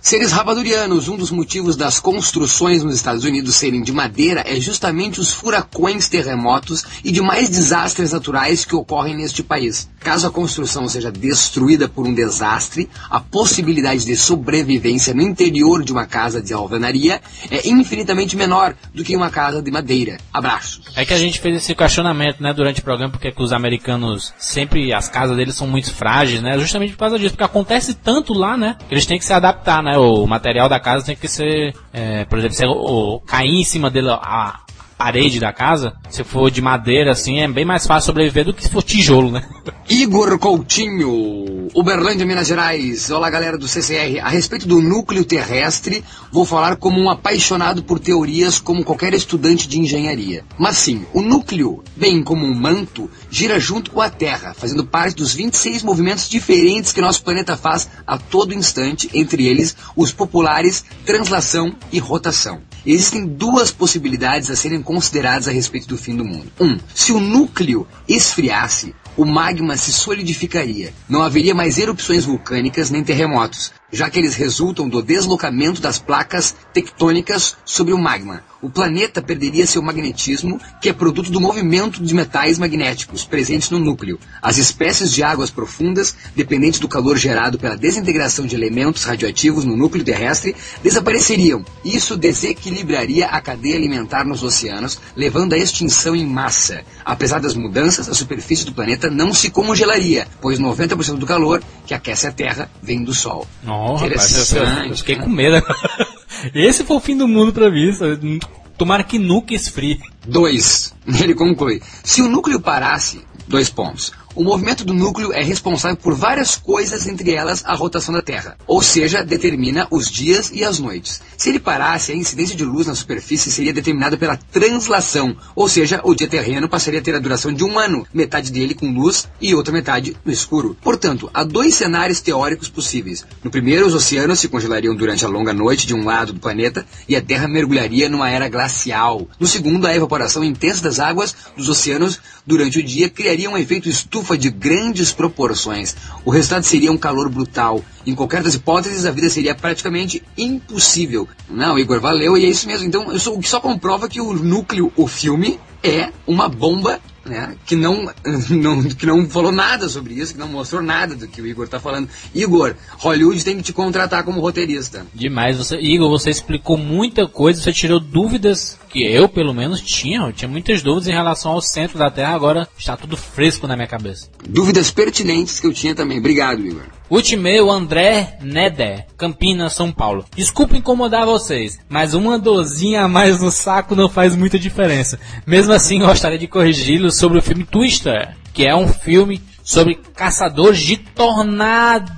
Seres 0.00 0.32
rabadurianos, 0.32 1.08
um 1.08 1.16
dos 1.16 1.30
motivos 1.30 1.76
das 1.76 1.98
construções 2.00 2.82
nos 2.82 2.94
Estados 2.94 3.24
Unidos 3.24 3.54
serem 3.54 3.82
de 3.82 3.92
madeira 3.92 4.42
é 4.46 4.60
justamente 4.60 5.20
os 5.20 5.32
furacões, 5.32 6.08
terremotos 6.08 6.84
e 7.04 7.10
demais 7.10 7.48
desastres 7.48 8.12
naturais 8.12 8.64
que 8.64 8.74
ocorrem 8.74 9.16
neste 9.16 9.42
país. 9.42 9.88
Caso 10.00 10.26
a 10.26 10.30
construção 10.30 10.86
seja 10.88 11.10
destruída 11.10 11.88
por 11.88 12.06
um 12.06 12.12
desastre, 12.12 12.90
a 13.08 13.20
possibilidade 13.20 14.04
de 14.04 14.16
sobrevivência 14.16 15.14
no 15.14 15.22
interior 15.22 15.82
de 15.82 15.92
uma 15.92 16.06
casa 16.06 16.42
de 16.42 16.52
alvenaria 16.52 17.20
é 17.50 17.68
infinitamente 17.68 18.36
menor 18.36 18.74
do 18.92 19.02
que 19.02 19.16
uma 19.16 19.30
casa 19.30 19.62
de 19.62 19.70
madeira. 19.70 20.18
Abraços. 20.32 20.82
É 20.94 21.04
que 21.04 21.14
a 21.14 21.18
gente 21.18 21.40
fez 21.40 21.56
esse 21.56 21.74
questionamento, 21.74 22.42
né, 22.44 22.52
durante 22.52 22.80
o 22.80 22.84
programa, 22.84 23.10
porque 23.10 23.32
que 23.32 23.42
os 23.42 23.52
americanos 23.52 24.32
sempre, 24.38 24.92
as 24.92 25.08
casas 25.08 25.36
deles 25.36 25.54
são 25.54 25.66
muito 25.66 25.92
frágeis, 25.92 26.40
né, 26.42 26.58
justamente 26.58 26.92
por 26.92 26.98
causa 27.00 27.18
disso, 27.18 27.30
porque 27.30 27.44
acontece 27.44 27.94
tanto 27.94 28.32
lá, 28.34 28.56
né, 28.56 28.76
que 28.86 28.94
eles 28.94 29.06
têm 29.06 29.18
que 29.18 29.24
se 29.24 29.32
adaptar, 29.32 29.82
né, 29.82 29.96
o 29.96 30.26
material 30.26 30.68
da 30.68 30.78
casa 30.78 31.06
tem 31.06 31.16
que 31.16 31.26
ser, 31.28 31.74
é, 31.92 32.24
por 32.26 32.38
exemplo, 32.38 32.54
se 32.56 32.66
o, 32.66 32.70
o- 32.72 33.20
cair 33.20 33.60
em 33.60 33.64
cima 33.64 33.90
dele 33.90 34.10
a 34.10 34.60
parede 34.96 35.40
da 35.40 35.52
casa, 35.52 35.94
se 36.08 36.24
for 36.24 36.50
de 36.50 36.62
madeira, 36.62 37.12
assim, 37.12 37.40
é 37.40 37.48
bem 37.48 37.64
mais 37.64 37.86
fácil 37.86 38.06
sobreviver 38.06 38.44
do 38.44 38.54
que 38.54 38.62
se 38.62 38.70
for 38.70 38.82
tijolo, 38.82 39.30
né. 39.30 39.44
Igor 39.88 40.38
Coutinho, 40.38 41.68
Uberlândia, 41.74 42.24
Minas 42.24 42.46
Gerais. 42.48 43.10
Olá, 43.10 43.28
galera 43.28 43.58
do 43.58 43.68
CCR. 43.68 44.20
A 44.22 44.28
respeito 44.28 44.66
do 44.66 44.80
núcleo 44.80 45.24
terrestre, 45.24 46.02
vou 46.32 46.46
falar 46.46 46.76
como 46.76 46.98
um 47.00 47.10
apaixonado 47.10 47.82
por 47.82 47.98
teorias, 47.98 48.58
como 48.58 48.84
qualquer 48.84 49.12
estudante 49.12 49.68
de 49.68 49.78
engenharia. 49.78 50.44
Mas 50.58 50.78
sim, 50.78 51.04
o 51.12 51.20
núcleo, 51.20 51.82
bem 51.96 52.22
como 52.22 52.46
um 52.46 52.54
manto, 52.54 53.10
gira 53.30 53.60
junto 53.60 53.90
com 53.90 54.00
a 54.00 54.08
Terra, 54.08 54.54
fazendo 54.54 54.86
parte 54.86 55.16
dos 55.16 55.34
26 55.34 55.82
movimentos 55.82 56.28
diferentes 56.28 56.92
que 56.92 57.00
nosso 57.00 57.22
planeta 57.22 57.56
faz 57.56 57.88
a 58.06 58.16
todo 58.16 58.54
instante, 58.54 59.10
entre 59.12 59.46
eles 59.46 59.76
os 59.94 60.12
populares 60.12 60.84
translação 61.04 61.74
e 61.92 61.98
rotação. 61.98 62.62
Existem 62.86 63.26
duas 63.26 63.70
possibilidades 63.70 64.50
a 64.50 64.56
serem 64.56 64.82
consideradas 64.82 65.48
a 65.48 65.52
respeito 65.52 65.88
do 65.88 65.96
fim 65.96 66.16
do 66.16 66.24
mundo. 66.24 66.50
Um, 66.60 66.78
se 66.94 67.12
o 67.12 67.20
núcleo 67.20 67.86
esfriasse, 68.08 68.94
o 69.16 69.24
magma 69.24 69.76
se 69.76 69.92
solidificaria. 69.92 70.92
Não 71.08 71.22
haveria 71.22 71.54
mais 71.54 71.78
erupções 71.78 72.24
vulcânicas 72.24 72.90
nem 72.90 73.04
terremotos, 73.04 73.72
já 73.94 74.10
que 74.10 74.18
eles 74.18 74.34
resultam 74.34 74.88
do 74.88 75.00
deslocamento 75.00 75.80
das 75.80 75.98
placas 75.98 76.54
tectônicas 76.72 77.56
sobre 77.64 77.92
o 77.92 77.98
magma. 77.98 78.42
O 78.60 78.70
planeta 78.70 79.20
perderia 79.20 79.66
seu 79.66 79.82
magnetismo, 79.82 80.58
que 80.80 80.88
é 80.88 80.92
produto 80.92 81.30
do 81.30 81.40
movimento 81.40 82.02
de 82.02 82.14
metais 82.14 82.58
magnéticos 82.58 83.24
presentes 83.24 83.70
no 83.70 83.78
núcleo. 83.78 84.18
As 84.42 84.56
espécies 84.56 85.12
de 85.12 85.22
águas 85.22 85.50
profundas, 85.50 86.16
dependentes 86.34 86.80
do 86.80 86.88
calor 86.88 87.16
gerado 87.16 87.58
pela 87.58 87.76
desintegração 87.76 88.46
de 88.46 88.56
elementos 88.56 89.04
radioativos 89.04 89.64
no 89.64 89.76
núcleo 89.76 90.04
terrestre, 90.04 90.56
desapareceriam. 90.82 91.64
Isso 91.84 92.16
desequilibraria 92.16 93.26
a 93.26 93.40
cadeia 93.40 93.76
alimentar 93.76 94.24
nos 94.24 94.42
oceanos, 94.42 94.98
levando 95.14 95.52
à 95.52 95.58
extinção 95.58 96.16
em 96.16 96.26
massa. 96.26 96.82
Apesar 97.04 97.40
das 97.40 97.54
mudanças, 97.54 98.08
a 98.08 98.14
superfície 98.14 98.64
do 98.64 98.72
planeta 98.72 99.10
não 99.10 99.34
se 99.34 99.50
congelaria, 99.50 100.26
pois 100.40 100.58
90% 100.58 101.18
do 101.18 101.26
calor 101.26 101.62
que 101.86 101.92
aquece 101.92 102.26
a 102.26 102.32
Terra 102.32 102.70
vem 102.82 103.04
do 103.04 103.12
Sol. 103.12 103.46
Não, 103.88 103.94
rapaz, 103.94 104.52
eu, 104.52 104.62
eu- 104.64 104.84
eu 104.90 104.96
fiquei 104.96 105.16
com 105.16 105.28
medo 105.28 105.56
agora. 105.56 106.08
Esse 106.54 106.84
foi 106.84 106.96
o 106.96 107.00
fim 107.00 107.16
do 107.16 107.26
mundo 107.28 107.52
pra 107.52 107.70
mim. 107.70 107.92
sabe? 107.92 108.40
Tomara 108.76 109.02
que 109.04 109.18
nunca 109.18 109.54
esfrie. 109.54 110.00
2. 110.26 110.94
Ele 111.22 111.34
conclui: 111.34 111.80
se 112.02 112.20
o 112.22 112.28
núcleo 112.28 112.60
parasse, 112.60 113.20
dois 113.46 113.68
pontos. 113.70 114.12
O 114.36 114.42
movimento 114.42 114.84
do 114.84 114.92
núcleo 114.92 115.32
é 115.32 115.44
responsável 115.44 115.96
por 115.96 116.12
várias 116.12 116.56
coisas, 116.56 117.06
entre 117.06 117.32
elas 117.32 117.62
a 117.64 117.72
rotação 117.76 118.12
da 118.12 118.20
Terra, 118.20 118.56
ou 118.66 118.82
seja, 118.82 119.22
determina 119.22 119.86
os 119.92 120.10
dias 120.10 120.50
e 120.52 120.64
as 120.64 120.80
noites. 120.80 121.20
Se 121.38 121.50
ele 121.50 121.60
parasse, 121.60 122.10
a 122.10 122.16
incidência 122.16 122.56
de 122.56 122.64
luz 122.64 122.88
na 122.88 122.96
superfície 122.96 123.52
seria 123.52 123.72
determinada 123.72 124.16
pela 124.16 124.36
translação, 124.36 125.36
ou 125.54 125.68
seja, 125.68 126.00
o 126.02 126.16
dia 126.16 126.26
terreno 126.26 126.68
passaria 126.68 126.98
a 126.98 127.02
ter 127.02 127.14
a 127.14 127.20
duração 127.20 127.52
de 127.52 127.62
um 127.62 127.78
ano, 127.78 128.04
metade 128.12 128.50
dele 128.50 128.74
com 128.74 128.92
luz 128.92 129.28
e 129.40 129.54
outra 129.54 129.72
metade 129.72 130.16
no 130.24 130.32
escuro. 130.32 130.76
Portanto, 130.82 131.30
há 131.32 131.44
dois 131.44 131.76
cenários 131.76 132.20
teóricos 132.20 132.68
possíveis. 132.68 133.24
No 133.42 133.52
primeiro, 133.52 133.86
os 133.86 133.94
oceanos 133.94 134.40
se 134.40 134.48
congelariam 134.48 134.96
durante 134.96 135.24
a 135.24 135.28
longa 135.28 135.52
noite 135.52 135.86
de 135.86 135.94
um 135.94 136.04
lado 136.04 136.32
do 136.32 136.40
planeta 136.40 136.84
e 137.08 137.14
a 137.14 137.22
Terra 137.22 137.46
mergulharia 137.46 138.08
numa 138.08 138.28
era 138.28 138.48
glacial. 138.48 139.28
No 139.38 139.46
segundo, 139.46 139.86
a 139.86 139.94
evaporação 139.94 140.42
intensa 140.42 140.82
das 140.82 140.98
águas 140.98 141.36
dos 141.56 141.68
oceanos 141.68 142.18
durante 142.44 142.80
o 142.80 142.82
dia 142.82 143.08
criaria 143.08 143.48
um 143.48 143.56
efeito 143.56 143.88
estufa 143.88 144.23
de 144.36 144.48
grandes 144.48 145.12
proporções. 145.12 145.94
O 146.24 146.30
resultado 146.30 146.64
seria 146.64 146.90
um 146.90 146.96
calor 146.96 147.28
brutal. 147.28 147.84
Em 148.06 148.14
qualquer 148.14 148.42
das 148.42 148.54
hipóteses, 148.54 149.04
a 149.04 149.10
vida 149.10 149.28
seria 149.28 149.54
praticamente 149.54 150.22
impossível. 150.38 151.28
Não, 151.50 151.78
Igor, 151.78 152.00
valeu, 152.00 152.38
e 152.38 152.46
é 152.46 152.48
isso 152.48 152.66
mesmo. 152.66 152.86
Então, 152.86 153.12
isso, 153.12 153.38
só 153.42 153.60
comprova 153.60 154.08
que 154.08 154.20
o 154.20 154.32
núcleo, 154.32 154.90
o 154.96 155.06
filme, 155.06 155.60
é 155.84 156.10
uma 156.26 156.48
bomba 156.48 156.98
né, 157.24 157.56
que, 157.64 157.74
não, 157.76 158.10
não, 158.50 158.82
que 158.82 159.06
não 159.06 159.28
falou 159.28 159.52
nada 159.52 159.88
sobre 159.88 160.14
isso, 160.14 160.34
que 160.34 160.38
não 160.38 160.48
mostrou 160.48 160.82
nada 160.82 161.14
do 161.14 161.26
que 161.26 161.40
o 161.40 161.46
Igor 161.46 161.64
está 161.64 161.80
falando. 161.80 162.08
Igor, 162.34 162.74
Hollywood 162.98 163.44
tem 163.44 163.56
que 163.56 163.62
te 163.62 163.72
contratar 163.72 164.24
como 164.24 164.40
roteirista. 164.40 165.06
Demais. 165.14 165.56
Você, 165.56 165.76
Igor, 165.78 166.10
você 166.10 166.30
explicou 166.30 166.76
muita 166.76 167.26
coisa, 167.26 167.60
você 167.60 167.72
tirou 167.72 168.00
dúvidas 168.00 168.78
que 168.88 169.04
eu, 169.04 169.28
pelo 169.28 169.54
menos, 169.54 169.80
tinha. 169.80 170.20
Eu 170.20 170.32
tinha 170.32 170.48
muitas 170.48 170.82
dúvidas 170.82 171.08
em 171.08 171.12
relação 171.12 171.52
ao 171.52 171.60
centro 171.60 171.98
da 171.98 172.10
Terra, 172.10 172.34
agora 172.34 172.68
está 172.78 172.96
tudo 172.96 173.16
fresco 173.16 173.66
na 173.66 173.76
minha 173.76 173.88
cabeça. 173.88 174.28
Dúvidas 174.46 174.90
pertinentes 174.90 175.60
que 175.60 175.66
eu 175.66 175.72
tinha 175.72 175.94
também. 175.94 176.18
Obrigado, 176.18 176.64
Igor. 176.64 176.84
Último 177.14 177.42
e-mail, 177.42 177.70
André 177.70 178.38
Nedé, 178.42 179.06
Campinas, 179.16 179.74
São 179.74 179.92
Paulo. 179.92 180.24
Desculpa 180.34 180.76
incomodar 180.76 181.24
vocês, 181.24 181.78
mas 181.88 182.12
uma 182.12 182.36
dorzinha 182.36 183.04
a 183.04 183.08
mais 183.08 183.40
no 183.40 183.52
saco 183.52 183.94
não 183.94 184.08
faz 184.08 184.34
muita 184.34 184.58
diferença. 184.58 185.16
Mesmo 185.46 185.72
assim, 185.72 186.00
gostaria 186.00 186.36
de 186.36 186.48
corrigi-lo 186.48 187.12
sobre 187.12 187.38
o 187.38 187.42
filme 187.42 187.62
Twister, 187.62 188.34
que 188.52 188.66
é 188.66 188.74
um 188.74 188.88
filme 188.88 189.40
sobre 189.62 189.94
caçadores 189.94 190.80
de 190.80 190.96
tornados. 190.96 192.10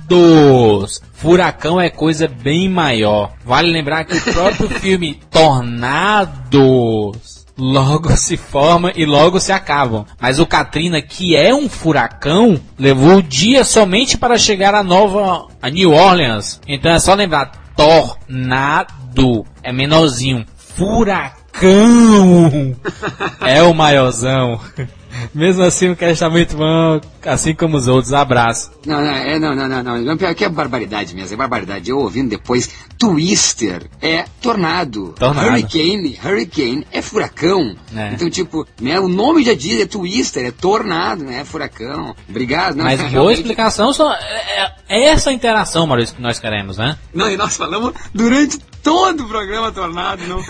Furacão 1.13 1.79
é 1.79 1.91
coisa 1.91 2.27
bem 2.27 2.67
maior. 2.67 3.33
Vale 3.45 3.71
lembrar 3.71 4.03
que 4.03 4.17
o 4.17 4.33
próprio 4.33 4.67
filme 4.67 5.19
Tornados 5.29 7.36
logo 7.57 8.15
se 8.15 8.37
forma 8.37 8.91
e 8.95 9.05
logo 9.05 9.39
se 9.39 9.51
acabam. 9.51 10.05
Mas 10.19 10.39
o 10.39 10.45
Katrina, 10.45 11.01
que 11.01 11.35
é 11.35 11.53
um 11.53 11.67
furacão, 11.67 12.59
levou 12.77 13.21
dia 13.21 13.63
somente 13.63 14.17
para 14.17 14.37
chegar 14.37 14.75
a 14.75 14.83
nova 14.83 15.47
a 15.61 15.69
New 15.69 15.91
Orleans. 15.91 16.61
Então 16.67 16.91
é 16.91 16.99
só 16.99 17.13
lembrar 17.13 17.51
tornado 17.75 19.45
é 19.63 19.71
menorzinho, 19.71 20.45
furacão 20.55 21.35
é 23.41 23.63
o 23.63 23.73
maiorzão. 23.73 24.59
Mesmo 25.33 25.63
assim, 25.63 25.89
o 25.89 25.95
cast 25.95 26.13
está 26.13 26.29
muito 26.29 26.55
bom, 26.57 26.99
assim 27.25 27.53
como 27.53 27.77
os 27.77 27.87
outros. 27.87 28.13
Abraço. 28.13 28.71
Não, 28.85 29.01
não, 29.01 29.11
é, 29.11 29.39
não, 29.39 29.55
não, 29.55 29.67
não, 29.83 30.01
não. 30.01 30.17
pior 30.17 30.33
que 30.35 30.43
é 30.45 30.49
barbaridade 30.49 31.15
mesmo, 31.15 31.33
é 31.33 31.37
barbaridade. 31.37 31.89
Eu 31.89 31.99
ouvindo 31.99 32.29
depois, 32.29 32.69
Twister 32.97 33.87
é 34.01 34.25
tornado. 34.41 35.13
Tornado. 35.17 35.47
Hurricane, 35.47 36.19
Hurricane 36.23 36.87
é 36.91 37.01
furacão. 37.01 37.75
É. 37.95 38.13
Então, 38.13 38.29
tipo, 38.29 38.65
né, 38.81 38.99
o 38.99 39.07
nome 39.07 39.43
já 39.43 39.53
diz, 39.53 39.81
é 39.81 39.85
Twister, 39.85 40.45
é 40.45 40.51
tornado, 40.51 41.23
né, 41.23 41.41
é 41.41 41.45
furacão. 41.45 42.15
Obrigado. 42.29 42.75
Não, 42.75 42.83
Mas 42.85 42.99
é 42.99 43.03
boa 43.03 43.11
realmente- 43.11 43.37
explicação, 43.41 43.93
só 43.93 44.11
é, 44.13 44.71
é 44.89 45.03
essa 45.05 45.31
interação, 45.31 45.85
Maurício, 45.87 46.15
que 46.15 46.21
nós 46.21 46.39
queremos, 46.39 46.77
né? 46.77 46.97
Não, 47.13 47.29
e 47.29 47.37
nós 47.37 47.55
falamos 47.55 47.93
durante 48.13 48.57
todo 48.83 49.23
o 49.23 49.27
programa 49.27 49.71
tornado, 49.71 50.21
não. 50.27 50.41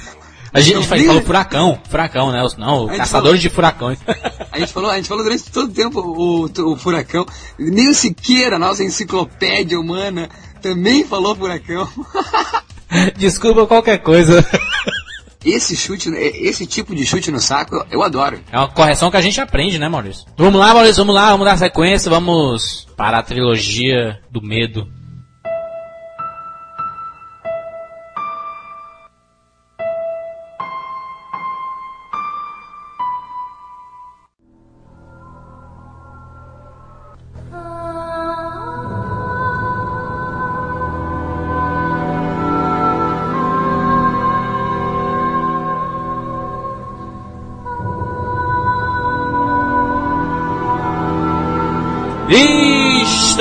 A 0.53 0.59
gente 0.59 0.87
fala, 0.87 1.01
vi- 1.01 1.07
falou 1.07 1.21
furacão, 1.21 1.79
furacão, 1.89 2.31
né? 2.31 2.43
Não, 2.57 2.85
A 2.85 2.89
gente 2.89 2.97
caçadores 2.97 3.41
de 3.41 3.49
furacões. 3.49 3.99
A 4.51 4.59
gente 4.59 4.73
falou, 4.73 4.89
a 4.89 4.95
gente 4.95 5.07
falou 5.07 5.23
durante 5.23 5.43
todo 5.51 5.69
o 5.69 5.73
tempo 5.73 5.99
o, 5.99 6.45
o 6.71 6.75
furacão. 6.77 7.25
Nem 7.59 7.89
o 7.89 7.93
Siqueira, 7.93 8.57
nossa 8.57 8.83
enciclopédia 8.83 9.79
humana, 9.79 10.29
também 10.63 11.03
falou 11.05 11.35
furacão. 11.35 11.87
Desculpa 13.17 13.67
qualquer 13.67 13.99
coisa. 13.99 14.43
Esse 15.45 15.77
chute, 15.77 16.09
esse 16.09 16.65
tipo 16.65 16.93
de 16.93 17.05
chute 17.05 17.31
no 17.31 17.39
saco, 17.39 17.85
eu 17.89 18.01
adoro. 18.03 18.41
É 18.51 18.57
uma 18.57 18.67
correção 18.67 19.09
que 19.09 19.15
a 19.15 19.21
gente 19.21 19.39
aprende, 19.39 19.79
né, 19.79 19.87
Maurício? 19.87 20.25
Vamos 20.35 20.59
lá, 20.59 20.73
Maurício, 20.73 20.97
vamos 20.97 21.15
lá, 21.15 21.29
vamos 21.31 21.45
dar 21.45 21.57
sequência, 21.57 22.09
vamos 22.09 22.85
para 22.97 23.19
a 23.19 23.23
trilogia 23.23 24.19
do 24.29 24.41
medo. 24.41 24.89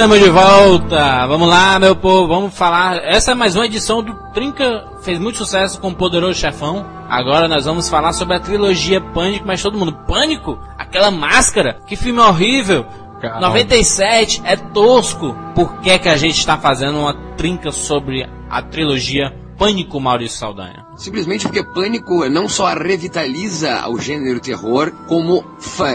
Estamos 0.06 0.24
de 0.24 0.30
volta! 0.30 1.26
Vamos 1.26 1.48
lá, 1.48 1.80
meu 1.80 1.96
povo, 1.96 2.28
vamos 2.28 2.56
falar. 2.56 2.96
Essa 2.98 3.32
é 3.32 3.34
mais 3.34 3.56
uma 3.56 3.66
edição 3.66 4.04
do 4.04 4.14
Trinca, 4.32 4.84
fez 5.02 5.18
muito 5.18 5.36
sucesso 5.36 5.80
com 5.80 5.88
o 5.88 5.94
Poderoso 5.96 6.38
Chefão. 6.38 6.86
Agora 7.08 7.48
nós 7.48 7.64
vamos 7.64 7.88
falar 7.88 8.12
sobre 8.12 8.36
a 8.36 8.38
trilogia 8.38 9.00
Pânico, 9.00 9.44
mas 9.44 9.60
todo 9.60 9.76
mundo, 9.76 9.92
Pânico? 10.06 10.60
Aquela 10.78 11.10
máscara? 11.10 11.80
Que 11.88 11.96
filme 11.96 12.20
horrível! 12.20 12.86
Calma. 13.20 13.40
97 13.48 14.42
é 14.44 14.54
tosco. 14.54 15.34
Por 15.56 15.80
que, 15.80 15.98
que 15.98 16.08
a 16.08 16.16
gente 16.16 16.38
está 16.38 16.56
fazendo 16.56 17.00
uma 17.00 17.14
trinca 17.36 17.72
sobre 17.72 18.30
a 18.48 18.62
trilogia 18.62 19.34
Pânico, 19.58 19.98
Maurício 19.98 20.38
Saldanha? 20.38 20.86
Simplesmente 20.96 21.46
porque 21.46 21.64
Pânico 21.64 22.28
não 22.28 22.48
só 22.48 22.72
revitaliza 22.74 23.88
o 23.88 23.98
gênero 23.98 24.38
terror, 24.38 24.92
como, 25.08 25.44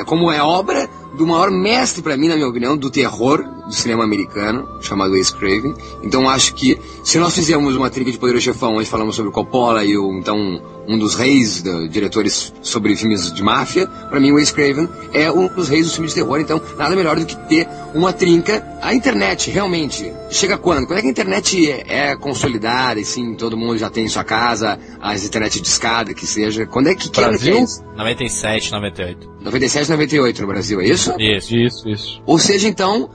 como 0.06 0.30
é 0.30 0.44
obra 0.44 0.90
do 1.18 1.26
maior 1.26 1.50
mestre, 1.50 2.02
pra 2.02 2.18
mim, 2.18 2.28
na 2.28 2.36
minha 2.36 2.50
opinião, 2.50 2.76
do 2.76 2.90
terror 2.90 3.61
do 3.72 3.76
cinema 3.76 4.04
americano, 4.04 4.68
chamado 4.82 5.14
Wes 5.14 5.30
Craven. 5.32 5.74
Então 6.04 6.30
acho 6.30 6.54
que 6.54 6.78
se 7.04 7.18
nós 7.18 7.34
fizermos 7.34 7.76
uma 7.76 7.90
trinca 7.90 8.12
de 8.12 8.18
Poderoso 8.18 8.44
Chefão, 8.44 8.76
onde 8.76 8.88
falamos 8.90 9.16
sobre 9.16 9.30
o 9.30 9.32
Coppola 9.32 9.84
e 9.86 9.98
o, 9.98 10.12
então, 10.20 10.62
um 10.88 10.98
dos 10.98 11.16
reis 11.16 11.62
da- 11.62 11.88
diretores 11.88 12.54
sobre 12.62 12.96
filmes 12.96 13.32
de 13.32 13.42
máfia, 13.42 13.88
pra 13.88 14.20
mim 14.20 14.32
o 14.32 14.36
Wes 14.36 14.52
Craven 14.52 14.90
é 15.14 15.32
um 15.32 15.48
dos 15.48 15.70
reis 15.70 15.86
dos 15.86 15.94
filmes 15.96 16.14
de 16.14 16.22
terror, 16.22 16.40
então 16.40 16.62
nada 16.78 16.96
melhor 16.96 17.18
do 17.18 17.26
que 17.26 17.36
ter 17.48 17.68
uma 17.96 18.12
trinca 18.12 18.66
a 18.82 18.94
internet 18.94 19.50
realmente 19.52 20.12
chega 20.30 20.58
quando? 20.58 20.88
Quando 20.88 21.00
é 21.00 21.02
que 21.02 21.08
a 21.08 21.12
internet 21.12 21.72
é, 21.72 22.10
é 22.12 22.16
consolidada 22.16 23.00
e 23.00 23.06
sim, 23.06 23.36
todo 23.36 23.56
mundo 23.56 23.78
já 23.78 23.90
tem 23.90 24.06
em 24.06 24.10
sua 24.10 24.24
casa, 24.24 24.80
as 25.00 25.24
internet 25.26 25.62
de 25.62 25.68
escada, 25.68 26.14
que 26.14 26.26
seja. 26.26 26.66
Quando 26.66 26.88
é 26.88 26.96
que, 26.96 27.04
ano 27.04 27.12
que 27.12 27.22
é 27.22 27.28
Brasil? 27.28 27.64
isso? 27.64 27.84
97, 27.96 28.72
98. 28.72 29.32
97, 29.42 29.90
98 29.92 30.42
no 30.42 30.48
Brasil, 30.48 30.82
é 30.82 30.86
isso? 30.88 31.14
Isso. 31.20 31.56
Isso, 31.56 31.90
isso. 31.90 32.22
Ou 32.26 32.38
seja, 32.40 32.68
então, 32.68 33.10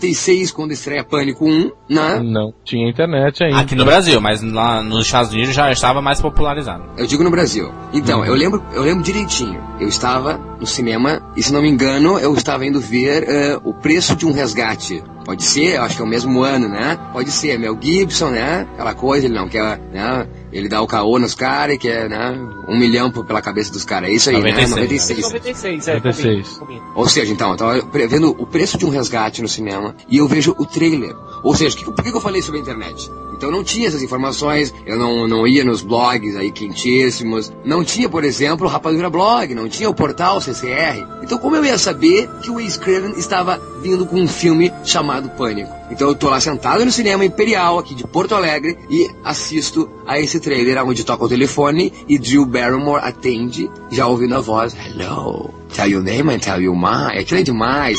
96, 0.00 0.50
quando 0.50 0.72
estreia 0.72 1.04
Pânico 1.04 1.44
1, 1.44 1.70
né? 1.88 2.20
Não 2.22 2.52
tinha 2.64 2.88
internet 2.88 3.44
ainda. 3.44 3.60
Aqui 3.60 3.74
no 3.74 3.84
Brasil, 3.84 4.20
mas 4.20 4.42
lá 4.42 4.82
nos 4.82 5.04
Estados 5.06 5.32
Unidos 5.32 5.54
já 5.54 5.70
estava 5.70 6.00
mais 6.00 6.20
popularizado. 6.20 6.84
Eu 6.96 7.06
digo 7.06 7.22
no 7.22 7.30
Brasil. 7.30 7.70
Então, 7.92 8.24
eu 8.24 8.34
lembro, 8.34 8.64
eu 8.72 8.82
lembro 8.82 9.04
direitinho. 9.04 9.60
Eu 9.78 9.88
estava 9.88 10.38
no 10.58 10.66
cinema 10.66 11.22
e, 11.36 11.42
se 11.42 11.52
não 11.52 11.60
me 11.60 11.68
engano, 11.68 12.18
eu 12.18 12.32
estava 12.34 12.64
indo 12.64 12.80
ver 12.80 13.24
eh, 13.28 13.58
o 13.62 13.74
preço 13.74 14.16
de 14.16 14.26
um 14.26 14.32
resgate. 14.32 15.02
Pode 15.24 15.44
ser, 15.44 15.76
eu 15.76 15.82
acho 15.82 15.96
que 15.96 16.02
é 16.02 16.04
o 16.04 16.08
mesmo 16.08 16.42
ano, 16.42 16.68
né? 16.68 16.98
Pode 17.12 17.30
ser, 17.30 17.58
Mel 17.58 17.76
Gibson, 17.80 18.30
né? 18.30 18.66
Aquela 18.74 18.94
coisa, 18.94 19.26
ele 19.26 19.34
não 19.34 19.48
quer, 19.48 19.78
né? 19.92 20.26
Ele 20.52 20.68
dá 20.68 20.80
o 20.82 20.86
caô 20.86 21.18
nos 21.18 21.34
caras 21.34 21.76
e 21.76 21.78
quer, 21.78 22.08
né? 22.08 22.36
Um 22.68 22.76
milhão 22.76 23.10
por- 23.10 23.24
pela 23.24 23.40
cabeça 23.40 23.70
dos 23.72 23.84
caras. 23.84 24.08
É 24.08 24.12
isso 24.12 24.30
aí, 24.30 24.36
96, 24.36 24.70
né? 24.70 24.76
96. 24.76 25.22
96, 25.24 25.88
é. 25.88 25.94
96. 25.94 26.48
combina, 26.58 26.80
combina. 26.80 26.96
Ou 26.96 27.08
seja, 27.08 27.32
então, 27.32 27.50
eu 27.52 27.56
tava 27.56 27.82
prevendo 27.84 28.30
o 28.36 28.46
preço 28.46 28.76
de 28.76 28.84
um 28.84 28.88
resgate 28.90 29.40
no 29.42 29.48
cinema 29.48 29.94
e 30.08 30.16
eu 30.16 30.26
vejo 30.26 30.54
o 30.58 30.66
trailer. 30.66 31.14
Ou 31.44 31.54
seja, 31.54 31.76
que- 31.76 31.84
por 31.84 32.02
que 32.02 32.10
eu 32.10 32.20
falei 32.20 32.42
sobre 32.42 32.58
a 32.58 32.62
internet? 32.62 33.10
Então 33.36 33.48
eu 33.48 33.56
não 33.56 33.64
tinha 33.64 33.88
essas 33.88 34.02
informações, 34.02 34.74
eu 34.84 34.98
não, 34.98 35.26
não 35.26 35.46
ia 35.46 35.64
nos 35.64 35.80
blogs 35.80 36.36
aí 36.36 36.50
quentíssimos, 36.50 37.50
não 37.64 37.82
tinha, 37.84 38.08
por 38.08 38.22
exemplo, 38.24 38.66
o 38.66 38.70
Rapadura 38.70 39.08
Blog, 39.08 39.54
não 39.54 39.68
tinha 39.68 39.88
o 39.88 39.94
portal 39.94 40.40
CCR. 40.40 41.06
Então 41.22 41.38
como 41.38 41.56
eu 41.56 41.64
ia 41.64 41.78
saber 41.78 42.28
que 42.42 42.50
o 42.50 42.54
Wes 42.56 42.76
Craven 42.76 43.12
estava 43.16 43.58
vindo 43.82 44.04
com 44.04 44.16
um 44.20 44.28
filme 44.28 44.70
chamado 44.84 45.19
Pânico? 45.28 45.70
Então 45.90 46.08
eu 46.08 46.14
tô 46.14 46.28
lá 46.28 46.40
sentado 46.40 46.84
no 46.84 46.90
cinema 46.90 47.24
Imperial, 47.24 47.78
aqui 47.78 47.94
de 47.94 48.06
Porto 48.06 48.34
Alegre, 48.34 48.78
e 48.88 49.10
assisto 49.24 49.90
a 50.06 50.18
esse 50.18 50.40
trailer 50.40 50.82
onde 50.84 51.04
toca 51.04 51.24
o 51.24 51.28
telefone 51.28 51.92
e 52.08 52.18
Drew 52.18 52.46
Barrymore 52.46 53.02
atende, 53.04 53.70
já 53.90 54.06
ouvindo 54.06 54.36
a 54.36 54.40
voz, 54.40 54.74
Hello, 54.74 55.52
tell 55.74 55.88
your 55.88 56.02
name 56.02 56.32
and 56.32 56.38
tell 56.38 56.60
you 56.60 56.74
mine. 56.74 57.18
Aquilo 57.18 57.40
é 57.40 57.42
demais. 57.42 57.98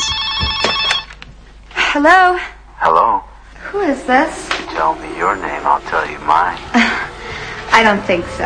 Hello? 1.94 2.38
Hello. 2.80 3.22
Who 3.72 3.80
is 3.82 3.98
this? 4.02 4.48
Tell 4.74 4.94
me 4.96 5.18
your 5.18 5.36
name, 5.36 5.64
I'll 5.64 5.80
tell 5.82 6.04
you 6.10 6.18
mine. 6.20 6.58
I 7.72 7.82
don't 7.82 8.02
think 8.04 8.24
so. 8.36 8.44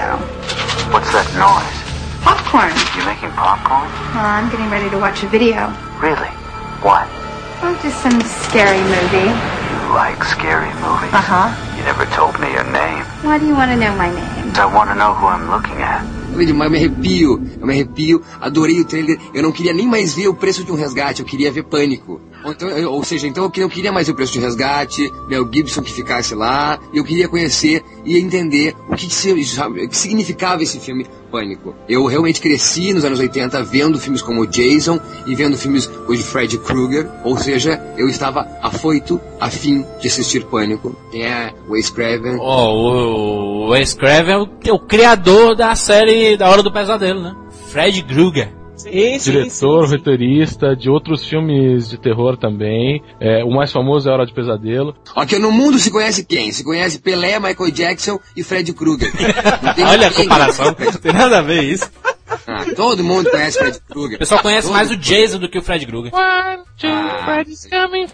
What's 0.92 1.10
that 1.12 1.26
noise? 1.34 1.86
Popcorn. 2.22 2.70
You 2.96 3.04
making 3.06 3.30
popcorn? 3.32 3.90
Well, 4.14 4.24
I'm 4.24 4.50
getting 4.50 4.70
ready 4.70 4.90
to 4.90 4.98
watch 4.98 5.22
a 5.22 5.28
video. 5.28 5.66
Really? 6.00 6.30
What? 6.82 7.06
Oh, 7.62 7.74
just 7.82 8.02
some 8.02 8.20
scary 8.20 8.82
movie. 8.84 9.32
You 9.70 9.94
like 9.94 10.22
scary 10.24 10.72
movies? 10.84 11.12
Uh 11.12 11.24
huh. 11.24 11.48
You 11.76 11.84
never 11.84 12.04
told 12.06 12.38
me 12.38 12.52
your 12.52 12.64
name. 12.70 13.04
Why 13.22 13.38
do 13.38 13.46
you 13.46 13.54
want 13.54 13.70
to 13.72 13.76
know 13.76 13.94
my 13.96 14.10
name? 14.10 14.52
I 14.56 14.66
want 14.66 14.90
to 14.90 14.94
know 14.94 15.14
who 15.14 15.26
I'm 15.26 15.50
looking 15.50 15.80
at. 15.82 16.04
Demais, 16.36 16.66
eu 16.66 16.70
me 16.70 16.78
arrepio, 16.78 17.42
eu 17.58 17.66
me 17.66 17.72
arrepio, 17.72 18.22
adorei 18.40 18.78
o 18.80 18.84
trailer, 18.84 19.18
eu 19.32 19.42
não 19.42 19.50
queria 19.50 19.72
nem 19.72 19.88
mais 19.88 20.14
ver 20.14 20.28
o 20.28 20.34
preço 20.34 20.64
de 20.64 20.70
um 20.70 20.74
resgate, 20.74 21.20
eu 21.20 21.26
queria 21.26 21.50
ver 21.50 21.62
Pânico. 21.62 22.20
Ou, 22.44 22.52
então, 22.52 22.92
ou 22.92 23.04
seja, 23.04 23.26
então 23.26 23.50
eu 23.56 23.68
queria 23.68 23.92
mais 23.92 24.08
o 24.08 24.14
preço 24.14 24.32
de 24.32 24.40
resgate, 24.40 25.12
Mel 25.28 25.48
Gibson 25.52 25.82
que 25.82 25.92
ficasse 25.92 26.34
lá, 26.34 26.78
eu 26.92 27.04
queria 27.04 27.28
conhecer 27.28 27.82
e 28.04 28.16
entender 28.18 28.74
o 28.88 28.94
que, 28.94 29.06
que, 29.06 29.96
significava 29.96 30.62
esse 30.62 30.78
filme 30.78 31.06
Pânico. 31.30 31.74
Eu 31.88 32.06
realmente 32.06 32.40
cresci 32.40 32.92
nos 32.92 33.04
anos 33.04 33.18
80 33.18 33.62
vendo 33.64 33.98
filmes 33.98 34.22
como 34.22 34.46
Jason 34.46 35.00
e 35.26 35.34
vendo 35.34 35.58
filmes 35.58 35.90
de 36.08 36.22
Freddy 36.22 36.56
Krueger, 36.58 37.08
ou 37.24 37.36
seja, 37.36 37.82
eu 37.98 38.08
estava 38.08 38.46
afoito, 38.62 39.20
a 39.40 39.50
fim 39.50 39.84
de 40.00 40.06
assistir 40.06 40.44
Pânico. 40.44 40.96
Quem 41.10 41.24
é 41.24 41.52
Wes 41.68 41.90
Craven? 41.90 42.36
Ó, 42.38 42.72
o, 42.72 43.66
o 43.66 43.70
Wes 43.70 43.92
Craven 43.92 44.34
é 44.34 44.38
o, 44.38 44.48
é 44.66 44.72
o 44.72 44.78
criador 44.78 45.56
da 45.56 45.74
série 45.74 46.36
Da 46.36 46.48
Hora 46.48 46.62
do 46.62 46.72
Pesadelo, 46.72 47.20
né? 47.20 47.34
Fred 47.70 48.02
Krueger. 48.04 48.65
Sim, 48.76 49.18
Diretor, 49.18 49.50
sim, 49.50 49.90
sim. 49.90 49.96
roteirista 49.96 50.76
de 50.76 50.90
outros 50.90 51.24
filmes 51.26 51.88
de 51.88 51.98
terror 51.98 52.36
também. 52.36 53.02
É, 53.18 53.42
o 53.42 53.50
mais 53.50 53.72
famoso 53.72 54.08
é 54.08 54.12
Hora 54.12 54.26
de 54.26 54.34
Pesadelo. 54.34 54.94
Ok, 55.14 55.38
no 55.38 55.50
mundo 55.50 55.78
se 55.78 55.90
conhece 55.90 56.24
quem? 56.24 56.52
Se 56.52 56.62
conhece 56.62 56.98
Pelé, 56.98 57.38
Michael 57.38 57.70
Jackson 57.70 58.20
e 58.36 58.42
Fred 58.42 58.72
Krueger. 58.74 59.12
Olha 59.88 60.08
a 60.08 60.12
comparação, 60.12 60.66
não 60.66 60.92
tem 60.92 61.12
nada 61.12 61.38
a 61.38 61.42
ver 61.42 61.64
isso. 61.64 61.90
Ah, 62.28 62.64
todo 62.74 63.04
mundo 63.04 63.30
conhece 63.30 63.58
Fred 63.58 63.80
Krueger. 63.88 64.16
O 64.16 64.18
pessoal 64.18 64.42
conhece 64.42 64.66
Todo- 64.66 64.74
mais 64.76 64.90
o 64.90 64.96
Jason 64.96 65.38
do 65.38 65.48
que 65.48 65.58
o 65.58 65.62
Fred 65.62 65.86
Krueger. 65.86 66.12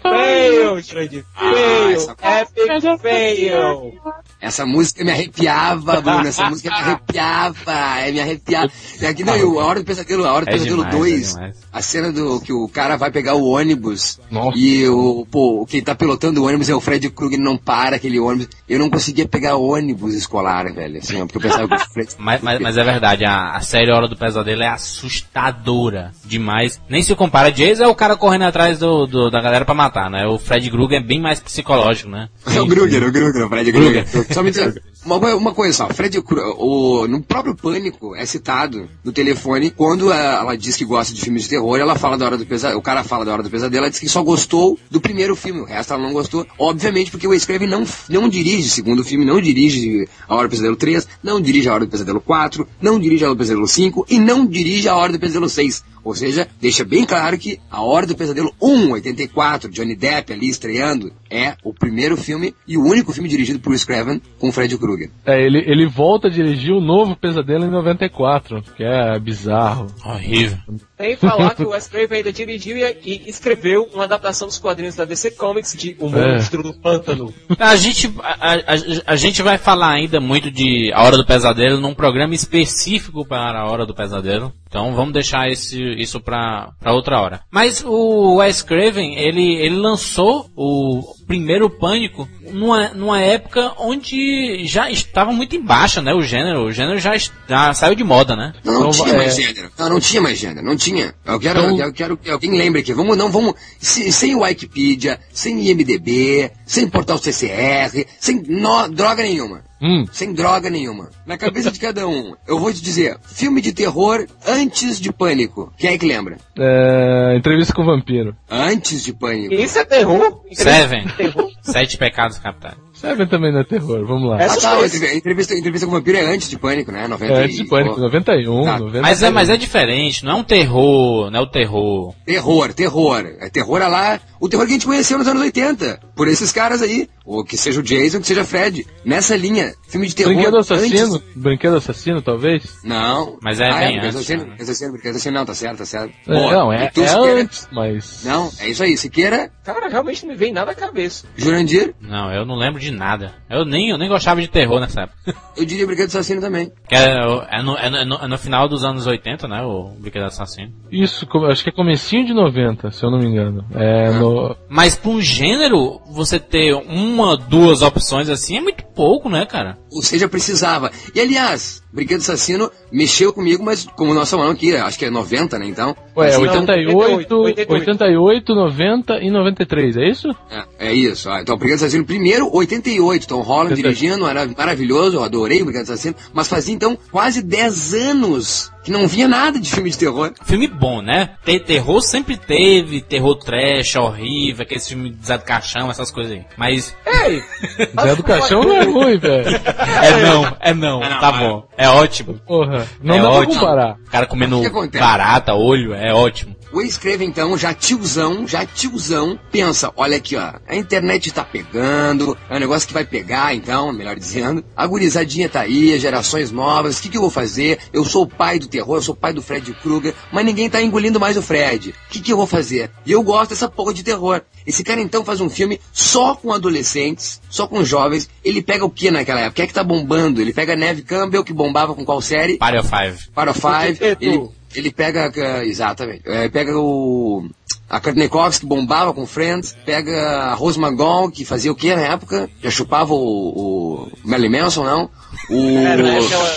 Fail, 0.01 0.83
Fred. 0.83 1.25
Fail. 1.35 1.89
essa- 1.91 2.15
Epic 2.41 3.01
fail. 3.01 3.93
Essa 4.41 4.65
música 4.65 5.03
me 5.03 5.11
arrepiava, 5.11 6.01
Bruno. 6.01 6.27
Essa 6.27 6.49
música 6.49 6.69
me 6.69 6.75
arrepiava. 6.75 7.71
É, 7.99 8.11
me 8.11 8.19
arrepiava. 8.21 8.71
É 9.01 9.07
aqui, 9.07 9.23
não, 9.23 9.35
e 9.37 9.43
o- 9.43 9.59
a 9.59 9.65
Hora 9.65 9.79
do 9.79 9.85
Pesadelo, 9.85 10.25
a 10.25 10.33
Hora 10.33 10.45
do 10.45 10.49
É 10.49 10.53
Pesadelo 10.53 10.77
demais, 10.85 10.95
2. 10.95 11.37
é 11.37 11.51
a 11.71 11.81
cena 11.81 12.11
do 12.11 12.39
que 12.41 12.53
o 12.53 12.67
cara 12.67 12.95
vai 12.97 13.11
pegar 13.11 13.35
o 13.35 13.45
ônibus. 13.45 14.19
Nossa. 14.29 14.57
E 14.57 14.87
o, 14.87 15.25
pô, 15.29 15.65
quem 15.69 15.81
tá 15.83 15.93
pilotando 15.95 16.41
o 16.41 16.47
ônibus 16.47 16.69
é 16.69 16.75
o 16.75 16.79
Fred 16.81 17.09
Krueger, 17.09 17.39
não 17.39 17.57
para 17.57 17.95
aquele 17.95 18.19
ônibus. 18.19 18.49
Eu 18.67 18.79
não 18.79 18.89
conseguia 18.89 19.27
pegar 19.27 19.55
ônibus 19.55 20.13
escolar, 20.13 20.71
velho. 20.73 20.99
Assim, 20.99 21.25
porque 21.27 21.37
eu 21.37 21.41
pensava 21.41 21.67
que 21.67 21.75
o 21.75 21.79
Fred 21.93 22.09
Mas, 22.17 22.41
mas, 22.41 22.59
mas 22.59 22.77
é 22.77 22.83
verdade, 22.83 23.25
a, 23.25 23.51
a 23.55 23.61
série 23.61 23.91
Hora 23.91 24.02
do 24.07 24.15
Pesadelo 24.17 24.61
é 24.63 24.67
assustadora 24.67 26.11
demais. 26.25 26.79
Nem 26.89 27.01
se 27.03 27.15
compara. 27.15 27.51
Jason 27.51 27.83
é 27.83 27.87
o 27.87 27.95
cara 27.95 28.15
correndo 28.15 28.43
atrás 28.43 28.79
do, 28.79 29.05
do- 29.05 29.29
da 29.29 29.41
galera 29.41 29.65
pra 29.65 29.73
matar, 29.73 30.09
né? 30.09 30.25
O 30.27 30.37
Fred 30.37 30.69
Krueger 30.69 30.99
é 30.99 31.03
bem 31.03 31.19
mais 31.21 31.39
psicológico, 31.39 32.09
né? 32.09 32.29
É 32.53 32.61
o 32.61 32.67
Kruger, 32.67 33.03
o 33.07 33.11
Kruger, 33.11 33.45
o 33.45 33.49
Fred 33.49 33.71
Kruger. 33.71 34.05
Só 34.33 34.43
me 34.43 34.51
dizer, 34.51 34.81
uma, 35.05 35.17
uma 35.35 35.53
coisa 35.53 35.73
só, 35.77 35.89
Fred 35.89 36.21
Kruger, 36.21 36.45
o, 36.57 37.07
no 37.07 37.21
próprio 37.21 37.55
Pânico 37.55 38.15
é 38.15 38.25
citado 38.25 38.87
no 39.03 39.11
telefone, 39.11 39.69
quando 39.71 40.11
ela, 40.11 40.41
ela 40.41 40.57
diz 40.57 40.75
que 40.77 40.85
gosta 40.85 41.13
de 41.13 41.21
filmes 41.21 41.43
de 41.43 41.49
terror, 41.49 41.77
ela 41.79 41.95
fala 41.95 42.17
da 42.17 42.25
Hora 42.25 42.37
do 42.37 42.45
Pesadelo, 42.45 42.79
o 42.79 42.83
cara 42.83 43.03
fala 43.03 43.25
da 43.25 43.33
Hora 43.33 43.43
do 43.43 43.49
Pesadelo, 43.49 43.83
ela 43.83 43.89
diz 43.89 43.99
que 43.99 44.09
só 44.09 44.21
gostou 44.23 44.77
do 44.89 44.99
primeiro 45.01 45.35
filme, 45.35 45.61
o 45.61 45.65
resto 45.65 45.93
ela 45.93 46.01
não 46.03 46.13
gostou, 46.13 46.45
obviamente 46.57 47.11
porque 47.11 47.27
o 47.27 47.33
escreve 47.33 47.67
não, 47.67 47.83
não 48.09 48.29
dirige 48.29 48.67
o 48.67 48.71
segundo 48.71 49.03
filme, 49.03 49.25
não 49.25 49.39
dirige 49.41 50.07
a 50.27 50.35
Hora 50.35 50.47
do 50.47 50.51
Pesadelo 50.51 50.75
3, 50.75 51.07
não 51.21 51.41
dirige 51.41 51.69
a 51.69 51.73
Hora 51.73 51.85
do 51.85 51.91
Pesadelo 51.91 52.21
4, 52.21 52.67
não 52.81 52.99
dirige 52.99 53.23
a 53.23 53.27
Hora 53.27 53.35
do 53.35 53.39
Pesadelo 53.39 53.67
5 53.67 53.92
e 54.09 54.19
não 54.19 54.45
dirige 54.45 54.87
a 54.87 54.95
Hora 54.95 55.11
do 55.11 55.19
Pesadelo 55.19 55.49
6. 55.49 55.83
Ou 56.03 56.13
seja, 56.13 56.47
deixa 56.59 56.83
bem 56.83 57.05
claro 57.05 57.37
que 57.37 57.59
A 57.71 57.81
Hora 57.81 58.05
do 58.05 58.15
Pesadelo 58.15 58.53
1, 58.61 58.91
84, 58.91 59.69
Johnny 59.69 59.95
Depp 59.95 60.33
ali 60.33 60.49
estreando, 60.49 61.13
é 61.29 61.55
o 61.63 61.73
primeiro 61.73 62.17
filme 62.17 62.53
e 62.67 62.77
o 62.77 62.83
único 62.83 63.13
filme 63.13 63.29
dirigido 63.29 63.59
por 63.59 63.71
Wes 63.71 63.85
Craven 63.85 64.21
com 64.37 64.51
Fred 64.51 64.77
Krueger. 64.77 65.09
É, 65.25 65.41
ele, 65.41 65.59
ele 65.59 65.87
volta 65.87 66.27
a 66.27 66.31
dirigir 66.31 66.73
o 66.73 66.81
novo 66.81 67.15
Pesadelo 67.15 67.65
em 67.65 67.71
94, 67.71 68.61
que 68.75 68.83
é 68.83 69.17
bizarro. 69.17 69.87
Horrível. 70.05 70.57
Sem 71.03 71.15
falar 71.17 71.55
que 71.55 71.63
o 71.63 71.69
Wes 71.69 71.87
Craven 71.87 72.17
ainda 72.19 72.31
dirigiu 72.31 72.77
e, 72.77 72.97
e 73.03 73.29
escreveu 73.29 73.89
uma 73.93 74.05
adaptação 74.05 74.47
dos 74.47 74.57
quadrinhos 74.57 74.95
da 74.95 75.05
DC 75.05 75.31
Comics 75.31 75.73
de 75.77 75.95
O 75.99 76.07
É. 76.07 76.33
Monstro 76.35 76.63
do 76.63 76.73
Pântano. 76.73 77.33
A 77.59 77.75
gente, 77.75 78.13
a, 78.23 78.53
a- 78.55 78.61
a 79.07 79.15
gente 79.15 79.41
vai 79.41 79.57
falar 79.57 79.89
ainda 79.91 80.19
muito 80.19 80.49
de 80.49 80.91
A 80.93 81.03
Hora 81.03 81.17
do 81.17 81.25
Pesadelo 81.25 81.79
num 81.79 81.93
programa 81.93 82.33
específico 82.35 83.25
para 83.25 83.59
A 83.59 83.69
Hora 83.69 83.85
do 83.85 83.93
Pesadelo. 83.93 84.51
Então 84.67 84.95
vamos 84.95 85.13
deixar 85.13 85.49
esse, 85.49 85.79
isso 85.99 86.19
pra, 86.19 86.71
pra 86.79 86.93
outra 86.93 87.19
hora. 87.21 87.41
Mas 87.51 87.83
o 87.85 88.37
Wes 88.37 88.61
Craven, 88.63 89.15
ele, 89.19 89.55
ele 89.57 89.75
lançou 89.75 90.49
o 90.55 91.01
primeiro 91.27 91.69
Pânico 91.69 92.27
numa, 92.51 92.89
numa 92.89 93.21
época 93.21 93.73
onde 93.79 94.65
já 94.65 94.89
estava 94.91 95.31
muito 95.31 95.55
em 95.55 95.61
baixa, 95.61 96.01
né? 96.01 96.13
O 96.13 96.21
gênero. 96.21 96.65
O 96.65 96.71
gênero 96.71 96.99
já, 96.99 97.13
já 97.47 97.73
saiu 97.73 97.95
de 97.95 98.03
moda, 98.03 98.35
né? 98.35 98.53
Não, 98.63 98.73
não 98.73 98.89
Então, 98.89 98.91
tinha 99.05 99.13
é- 99.13 99.17
mais 99.17 99.35
gênero. 99.35 99.71
Não, 99.77 99.89
não 99.89 99.99
tinha 99.99 100.21
mais 100.21 100.37
gênero. 100.37 100.65
Não 100.65 100.75
tinha. 100.75 101.13
Eu 101.25 101.39
quero, 101.39 101.59
Então- 101.59 101.77
eu 101.87 101.93
quero 101.93 102.17
que 102.17 102.29
alguém 102.29 102.57
lembre 102.57 102.81
aqui. 102.81 102.93
Vamos, 102.93 103.17
não, 103.17 103.31
vamos. 103.31 103.53
se- 103.79 104.11
sem 104.11 104.35
Wikipedia, 104.35 105.19
sem 105.31 105.59
IMDB, 105.67 106.51
sem 106.65 106.87
portal 106.87 107.17
CCR, 107.17 108.05
sem 108.19 108.41
nó- 108.47 108.87
droga 108.87 109.23
nenhuma. 109.23 109.61
Hum, 109.83 110.05
Sem 110.13 110.31
droga 110.33 110.69
nenhuma. 110.69 111.09
Na 111.25 111.37
cabeça 111.37 111.69
de 111.69 111.77
cada 111.79 112.07
um. 112.07 112.33
Eu 112.47 112.57
vou 112.57 112.71
te 112.73 112.81
dizer, 112.81 113.17
filme 113.21 113.59
de 113.61 113.73
terror 113.73 114.25
antes 114.47 114.99
de 114.99 115.11
pânico. 115.11 115.73
Quem 115.77 115.91
é 115.93 115.97
que 115.97 116.05
lembra? 116.07 116.37
é, 116.57 117.35
entrevista 117.37 117.73
com 117.73 117.81
o 117.81 117.85
vampiro. 117.85 118.33
Antes 118.49 119.03
de 119.03 119.11
pânico. 119.13 119.53
Isso 119.53 119.77
é 119.77 119.83
terror? 119.83 120.41
Seven. 120.53 121.05
Terror. 121.17 121.49
Sete 121.63 121.97
Pecados 121.97 122.37
Capitais. 122.37 122.75
Seven 122.93 123.25
também 123.27 123.51
não 123.51 123.61
é 123.61 123.63
terror, 123.63 124.05
vamos 124.05 124.29
lá. 124.29 124.39
É 124.41 124.45
Ah, 124.45 124.55
tá, 124.55 124.77
entrevista, 125.15 125.53
entrevista 125.55 125.85
com 125.87 125.93
o 125.93 125.95
vampiro 125.97 126.17
é 126.17 126.21
antes 126.33 126.49
de 126.49 126.57
Pânico, 126.57 126.91
né? 126.91 127.07
90 127.07 127.33
É, 127.33 127.43
antes 127.43 127.57
de 127.57 127.65
Pânico, 127.65 127.99
91, 127.99 128.63
Tá. 128.63 128.79
90. 128.79 129.01
Mas 129.01 129.23
é, 129.23 129.29
mas 129.29 129.49
é 129.49 129.57
diferente, 129.57 130.23
não 130.23 130.31
é 130.33 130.35
um 130.35 130.43
terror, 130.43 131.31
não 131.31 131.39
é 131.39 131.41
o 131.41 131.47
terror. 131.47 132.13
Terror, 132.25 132.73
terror. 132.73 133.25
É 133.39 133.49
terror 133.49 133.81
a 133.81 133.87
lá. 133.87 134.19
O 134.39 134.47
terror 134.47 134.65
que 134.65 134.71
a 134.73 134.75
gente 134.75 134.85
conheceu 134.85 135.17
nos 135.17 135.27
anos 135.27 135.41
80. 135.41 135.99
Por 136.15 136.27
esses 136.27 136.51
caras 136.51 136.81
aí. 136.81 137.09
Ou 137.25 137.43
que 137.45 137.55
seja 137.55 137.79
o 137.79 137.83
Jason, 137.83 138.19
que 138.19 138.27
seja 138.27 138.43
Fred. 138.43 138.85
Nessa 139.05 139.35
linha. 139.37 139.73
Filme 139.87 140.07
de 140.07 140.15
terror. 140.15 140.33
Brinquedo 140.33 140.57
assassino? 140.57 141.15
antes- 141.15 141.21
Brinquedo 141.35 141.75
assassino, 141.77 142.21
talvez? 142.21 142.63
Não. 142.83 143.37
Mas 143.41 143.59
é 143.61 143.69
ah, 143.69 143.77
bem 143.79 143.87
Brinquedo 143.99 144.05
antes, 144.05 144.15
assassino, 144.17 144.45
né? 144.45 144.55
Assassino, 144.59 144.91
brinquedo 144.91 145.11
assassino. 145.11 145.35
Não, 145.37 145.45
tá 145.45 145.53
certo, 145.55 145.77
tá 145.77 145.85
certo. 145.85 146.13
É, 146.27 146.33
Boa. 146.33 146.51
não, 146.53 146.73
é, 146.73 146.89
tu, 146.89 147.01
é 147.01 147.07
Siqueira? 147.07 147.41
antes, 147.41 147.67
mas. 147.71 148.21
Não, 148.25 148.51
é 148.59 148.69
isso 148.69 148.83
aí. 148.83 148.97
Siqueira, 148.97 149.49
Cara, 149.63 149.87
realmente 149.87 150.25
não 150.25 150.33
me 150.33 150.37
vem 150.37 150.51
nada 150.51 150.71
à 150.71 150.75
cabeça. 150.75 151.25
Jurandir, 151.53 151.93
Não, 152.01 152.31
eu 152.31 152.45
não 152.45 152.55
lembro 152.55 152.79
de 152.79 152.91
nada. 152.91 153.33
Eu 153.49 153.63
nem, 153.65 153.89
eu 153.89 153.97
nem 153.97 154.09
gostava 154.09 154.41
de 154.41 154.47
terror 154.47 154.79
nessa 154.79 155.01
época. 155.01 155.17
eu 155.57 155.65
diria 155.65 155.85
Brinquedo 155.85 156.07
assassino 156.07 156.41
também. 156.41 156.71
Que 156.87 156.95
é, 156.95 157.25
o- 157.25 157.43
é 157.43 157.61
no, 157.61 157.77
é 157.77 157.89
no- 157.89 157.97
é 157.97 158.05
no- 158.05 158.15
é 158.15 158.27
no 158.27 158.37
final 158.37 158.67
dos 158.67 158.83
anos 158.83 159.05
80, 159.07 159.47
né? 159.47 159.61
O 159.63 159.89
Brinquedo 159.99 160.25
Assassino. 160.25 160.71
Isso, 160.91 161.27
acho 161.49 161.63
que 161.63 161.69
é 161.69 161.73
comecinho 161.73 162.25
de 162.25 162.33
90, 162.33 162.91
se 162.91 163.03
eu 163.03 163.11
não 163.11 163.19
me 163.19 163.25
engano. 163.27 163.65
É 163.73 164.11
no. 164.11 164.55
Mas 164.69 164.95
pra 164.95 165.11
um 165.11 165.21
gênero, 165.21 165.99
você 166.11 166.39
ter 166.39 166.73
uma, 166.73 167.37
duas 167.37 167.81
opções 167.81 168.29
assim 168.29 168.57
é 168.57 168.61
muito 168.61 168.83
pouco, 168.95 169.29
né, 169.29 169.45
cara? 169.45 169.77
Ou 169.93 170.01
seja, 170.01 170.27
precisava. 170.27 170.91
E 171.13 171.19
aliás, 171.19 171.83
Brinquedo 171.91 172.21
Assassino 172.21 172.71
mexeu 172.91 173.31
comigo, 173.31 173.63
mas 173.63 173.85
como 173.95 174.13
nós 174.13 174.29
falamos 174.29 174.53
aqui, 174.55 174.75
acho 174.75 174.97
que 174.97 175.05
é 175.05 175.09
90, 175.09 175.59
né? 175.59 175.67
Então. 175.67 175.95
Ué, 176.17 176.29
Assim, 176.29 176.41
88, 176.41 177.35
88, 177.35 177.73
88, 177.73 178.55
90 178.55 179.19
e 179.21 179.29
93, 179.29 179.97
é 179.97 180.09
isso? 180.09 180.29
É, 180.49 180.89
é 180.89 180.93
isso. 180.93 181.29
ó. 181.29 181.39
Então, 181.39 181.55
o 181.55 181.57
Brigada 181.57 181.81
Assassino, 181.81 182.05
primeiro, 182.05 182.49
88. 182.51 183.27
Tom 183.27 183.41
Holland 183.41 183.73
88. 183.73 183.75
dirigindo, 183.95 184.27
era 184.27 184.47
maravilhoso, 184.57 185.17
eu 185.17 185.23
adorei 185.23 185.61
o 185.61 185.65
Brigada 185.65 185.83
Assassino. 185.83 186.15
Mas 186.33 186.47
fazia, 186.47 186.73
então, 186.73 186.97
quase 187.11 187.41
10 187.41 187.93
anos 187.93 188.72
que 188.83 188.91
não 188.91 189.07
via 189.07 189.27
nada 189.27 189.59
de 189.59 189.69
filme 189.69 189.89
de 189.89 189.97
terror. 189.97 190.33
Filme 190.43 190.67
bom, 190.67 191.01
né? 191.01 191.31
Ter 191.43 191.59
terror 191.59 192.01
sempre 192.01 192.37
teve, 192.37 193.01
terror 193.01 193.35
trash, 193.35 193.95
horrível, 193.95 194.63
aquele 194.63 194.79
filme 194.79 195.09
de 195.09 195.25
Zé 195.25 195.37
do 195.37 195.43
Caixão, 195.43 195.89
essas 195.89 196.11
coisas 196.11 196.33
aí. 196.33 196.45
Mas 196.57 196.95
Ei! 197.05 197.43
Zé 198.01 198.15
do 198.15 198.23
Caixão 198.23 198.63
não 198.63 198.75
é 198.75 198.83
ruim, 198.83 199.17
velho. 199.17 199.47
é 199.55 200.23
não, 200.23 200.57
é 200.59 200.73
não, 200.73 200.99
tá 201.19 201.31
bom. 201.31 201.67
É 201.77 201.87
ótimo. 201.87 202.39
Porra, 202.45 202.87
não 203.01 203.15
é 203.15 203.19
dá 203.19 203.29
pra 203.29 203.39
ótimo. 203.39 203.59
comparar. 203.59 203.97
O 204.05 204.11
cara 204.11 204.25
comendo 204.25 204.61
barata, 204.91 205.53
olho, 205.53 205.93
é 205.93 206.13
ótimo. 206.13 206.55
O 206.73 206.81
escreve 206.81 207.23
então, 207.23 207.55
já 207.55 207.71
tiozão, 207.71 208.47
já 208.47 208.65
tiozão, 208.65 209.39
pensa, 209.51 209.93
olha 209.95 210.17
aqui, 210.17 210.35
ó, 210.35 210.53
a 210.67 210.75
internet 210.75 211.31
tá 211.31 211.43
pegando, 211.43 212.35
é 212.49 212.55
um 212.55 212.59
negócio 212.59 212.87
que 212.87 212.93
vai 212.95 213.05
pegar, 213.05 213.53
então, 213.53 213.93
melhor 213.93 214.15
dizendo. 214.15 214.65
A 214.75 214.87
gurizadinha 214.87 215.47
tá 215.47 215.61
aí, 215.61 215.93
as 215.93 216.01
gerações 216.01 216.49
novas, 216.49 216.97
o 216.97 217.03
que, 217.03 217.09
que 217.09 217.17
eu 217.17 217.21
vou 217.21 217.29
fazer? 217.29 217.77
Eu 217.93 218.03
sou 218.03 218.23
o 218.23 218.27
pai 218.27 218.57
do 218.57 218.67
terror, 218.73 218.97
eu 218.97 219.01
sou 219.01 219.15
pai 219.15 219.31
do 219.31 219.41
Fred 219.41 219.71
Krueger, 219.75 220.15
mas 220.31 220.45
ninguém 220.45 220.69
tá 220.69 220.81
engolindo 220.81 221.19
mais 221.19 221.37
o 221.37 221.41
Fred. 221.41 221.91
O 221.91 221.93
que, 222.09 222.19
que 222.19 222.33
eu 222.33 222.37
vou 222.37 222.47
fazer? 222.47 222.89
E 223.05 223.11
eu 223.11 223.21
gosto 223.21 223.51
dessa 223.51 223.69
porra 223.69 223.93
de 223.93 224.03
terror. 224.03 224.41
Esse 224.65 224.83
cara 224.83 224.99
então 224.99 225.23
faz 225.23 225.41
um 225.41 225.49
filme 225.49 225.79
só 225.91 226.35
com 226.35 226.51
adolescentes, 226.51 227.39
só 227.49 227.67
com 227.67 227.83
jovens. 227.83 228.29
Ele 228.43 228.61
pega 228.61 228.83
o 228.83 228.89
que 228.89 229.11
naquela 229.11 229.41
época? 229.41 229.51
O 229.51 229.55
que 229.55 229.61
é 229.61 229.67
que 229.67 229.73
tá 229.73 229.83
bombando? 229.83 230.41
Ele 230.41 230.53
pega 230.53 230.75
Neve 230.75 231.03
Campbell, 231.03 231.43
que 231.43 231.53
bombava 231.53 231.93
com 231.93 232.03
qual 232.03 232.21
série? 232.21 232.57
Of 232.79 232.89
Five. 232.89 233.29
Para 233.33 233.51
o 233.51 233.53
Five, 233.53 233.99
ele, 234.19 234.49
ele 234.75 234.91
pega, 234.91 235.29
uh, 235.29 235.63
exatamente, 235.63 236.23
é, 236.25 236.49
pega 236.49 236.77
o, 236.77 237.47
a 237.89 237.99
Cox, 238.27 238.59
que 238.59 238.65
bombava 238.65 239.13
com 239.13 239.25
Friends, 239.25 239.75
pega 239.85 240.11
a 240.11 240.53
Rose 240.55 240.79
McGowan, 240.79 241.29
que 241.29 241.45
fazia 241.45 241.71
o 241.71 241.75
que 241.75 241.95
na 241.95 242.01
época? 242.01 242.49
Já 242.61 242.71
chupava 242.71 243.13
o, 243.13 243.17
o 243.17 244.11
Marilyn 244.23 244.61
Manson, 244.61 244.83
não? 244.83 245.09
O, 245.49 245.53
É, 245.77 245.97
não 245.97 246.07
é 246.07 246.17
aquela. 246.17 246.49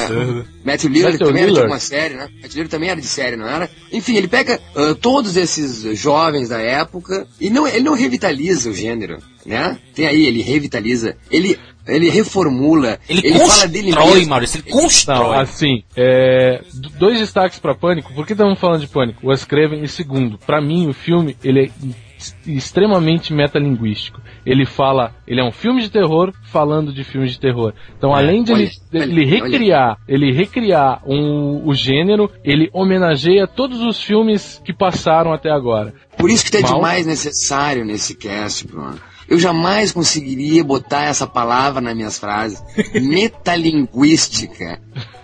ela, 0.00 0.46
Matthew 0.64 0.90
Lillard 0.90 1.18
Matthew 1.18 1.26
também 1.26 1.42
era 1.42 1.50
de 1.50 1.54
Lillard. 1.54 1.72
uma 1.72 1.80
série, 1.80 2.14
né? 2.14 2.28
Matthew 2.34 2.50
Lillard 2.50 2.70
também 2.70 2.90
era 2.90 3.00
de 3.00 3.06
série, 3.06 3.36
não 3.36 3.48
era? 3.48 3.70
Enfim, 3.92 4.16
ele 4.16 4.28
pega 4.28 4.60
ah, 4.74 4.94
todos 5.00 5.36
esses 5.36 5.98
jovens 5.98 6.48
da 6.48 6.60
época 6.60 7.26
e 7.40 7.50
não, 7.50 7.66
ele 7.66 7.84
não 7.84 7.94
revitaliza 7.94 8.70
o 8.70 8.74
gênero, 8.74 9.18
né? 9.44 9.78
Tem 9.94 10.06
aí, 10.06 10.26
ele 10.26 10.42
revitaliza, 10.42 11.16
ele, 11.30 11.58
ele 11.90 12.08
reformula, 12.10 12.98
Ele, 13.08 13.32
fala 13.38 13.66
dele 13.68 13.92
mesmo. 13.94 14.28
Maurício, 14.28 14.58
ele 14.64 14.70
Não, 14.70 14.80
constrói. 14.82 15.36
assim, 15.38 15.82
é, 15.96 16.62
dois 16.98 17.18
destaques 17.18 17.58
pra 17.58 17.74
Pânico. 17.74 18.12
Por 18.14 18.26
que 18.26 18.32
estamos 18.32 18.58
falando 18.58 18.80
de 18.80 18.88
Pânico? 18.88 19.26
Wes 19.28 19.44
Craven 19.44 19.82
e 19.82 19.88
segundo, 19.88 20.38
pra 20.38 20.60
mim 20.60 20.88
o 20.88 20.92
filme 20.92 21.36
ele 21.44 21.60
é 21.60 21.70
ex- 22.16 22.36
extremamente 22.46 23.32
metalinguístico. 23.32 24.20
Ele 24.46 24.64
fala, 24.64 25.14
ele 25.26 25.40
é 25.40 25.44
um 25.44 25.52
filme 25.52 25.82
de 25.82 25.90
terror 25.90 26.32
falando 26.50 26.92
de 26.92 27.04
filmes 27.04 27.32
de 27.32 27.40
terror. 27.40 27.74
Então, 27.96 28.14
É, 28.14 28.18
além 28.18 28.42
de 28.42 28.52
olha, 28.52 28.62
ele, 28.62 28.70
olha, 28.94 29.02
ele 29.04 29.20
olha. 29.20 29.28
recriar, 29.50 29.98
ele 30.08 30.32
recriar 30.32 31.02
um, 31.06 31.62
o 31.66 31.74
gênero, 31.74 32.30
ele 32.44 32.70
homenageia 32.72 33.46
todos 33.46 33.80
os 33.82 34.02
filmes 34.02 34.60
que 34.64 34.72
passaram 34.72 35.32
até 35.32 35.50
agora. 35.50 35.92
Por 36.16 36.30
isso 36.30 36.50
que 36.50 36.56
é 36.56 36.60
Mal. 36.60 36.74
demais 36.74 37.06
necessário 37.06 37.84
nesse 37.84 38.14
cast, 38.14 38.66
Bruno. 38.66 38.98
Eu 39.30 39.38
jamais 39.38 39.92
conseguiria 39.92 40.64
botar 40.64 41.04
essa 41.04 41.24
palavra 41.24 41.80
nas 41.80 41.94
minhas 41.94 42.18
frases. 42.18 42.60
Metalinguística. 43.00 44.80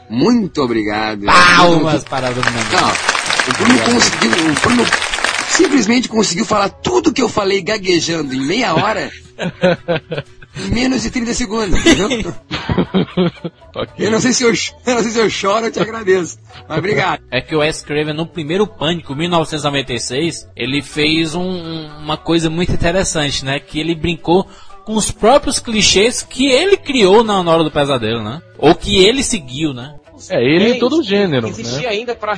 Muito 0.09 0.63
obrigado. 0.63 1.27
Palmas 1.27 2.05
para 2.05 2.31
o 2.31 2.35
Bruno 2.35 2.51
Mendes. 2.53 2.73
Não, 2.81 2.89
o 2.89 3.53
Bruno 3.59 3.79
conseguiu. 3.93 4.31
O 4.31 4.61
Bruno 4.61 4.87
simplesmente 5.51 6.09
conseguiu 6.09 6.45
falar 6.45 6.69
tudo 6.69 7.13
que 7.13 7.21
eu 7.21 7.29
falei 7.29 7.61
gaguejando 7.61 8.33
em 8.33 8.47
meia 8.47 8.75
hora 8.75 9.11
em 10.57 10.71
menos 10.71 11.03
de 11.03 11.11
30 11.11 11.35
segundos, 11.35 11.79
entendeu? 11.79 12.35
Ok. 13.75 14.07
Eu 14.07 14.11
não 14.11 14.21
sei 14.21 14.33
se 14.33 14.43
eu, 14.43 14.49
eu 14.87 14.95
não 14.95 15.03
sei 15.03 15.13
se 15.13 15.19
eu 15.19 15.29
choro, 15.31 15.67
eu 15.67 15.71
te 15.73 15.79
agradeço. 15.81 16.39
Mas 16.69 16.79
obrigado. 16.79 17.23
É 17.31 17.41
que 17.43 17.55
o 17.55 17.59
Wes 17.59 17.83
Craven, 17.83 18.15
no 18.15 18.27
primeiro 18.27 18.67
Pânico, 18.67 19.15
1996, 19.15 20.49
ele 20.57 20.81
fez 20.83 21.35
um- 21.35 21.87
uma 21.99 22.17
coisa 22.17 22.49
muito 22.49 22.73
interessante, 22.73 23.45
né? 23.45 23.61
Que 23.61 23.79
ele 23.79 23.95
brincou 23.95 24.47
com 24.85 24.95
os 24.95 25.11
próprios 25.11 25.59
clichês 25.59 26.23
que 26.23 26.47
ele 26.47 26.77
criou 26.77 27.23
na 27.23 27.43
na 27.43 27.51
hora 27.53 27.65
do 27.65 27.71
pesadelo, 27.71 28.23
né? 28.23 28.41
Ou 28.59 28.75
que 28.75 29.05
ele 29.05 29.23
seguiu, 29.23 29.75
né? 29.75 29.95
É, 30.31 30.43
ele 30.43 30.71
e 30.71 30.79
todo 30.79 31.01
o 31.01 31.03
gênero, 31.03 31.49
Existia 31.49 31.89
né? 31.89 31.95
ainda 31.95 32.15
pra 32.15 32.35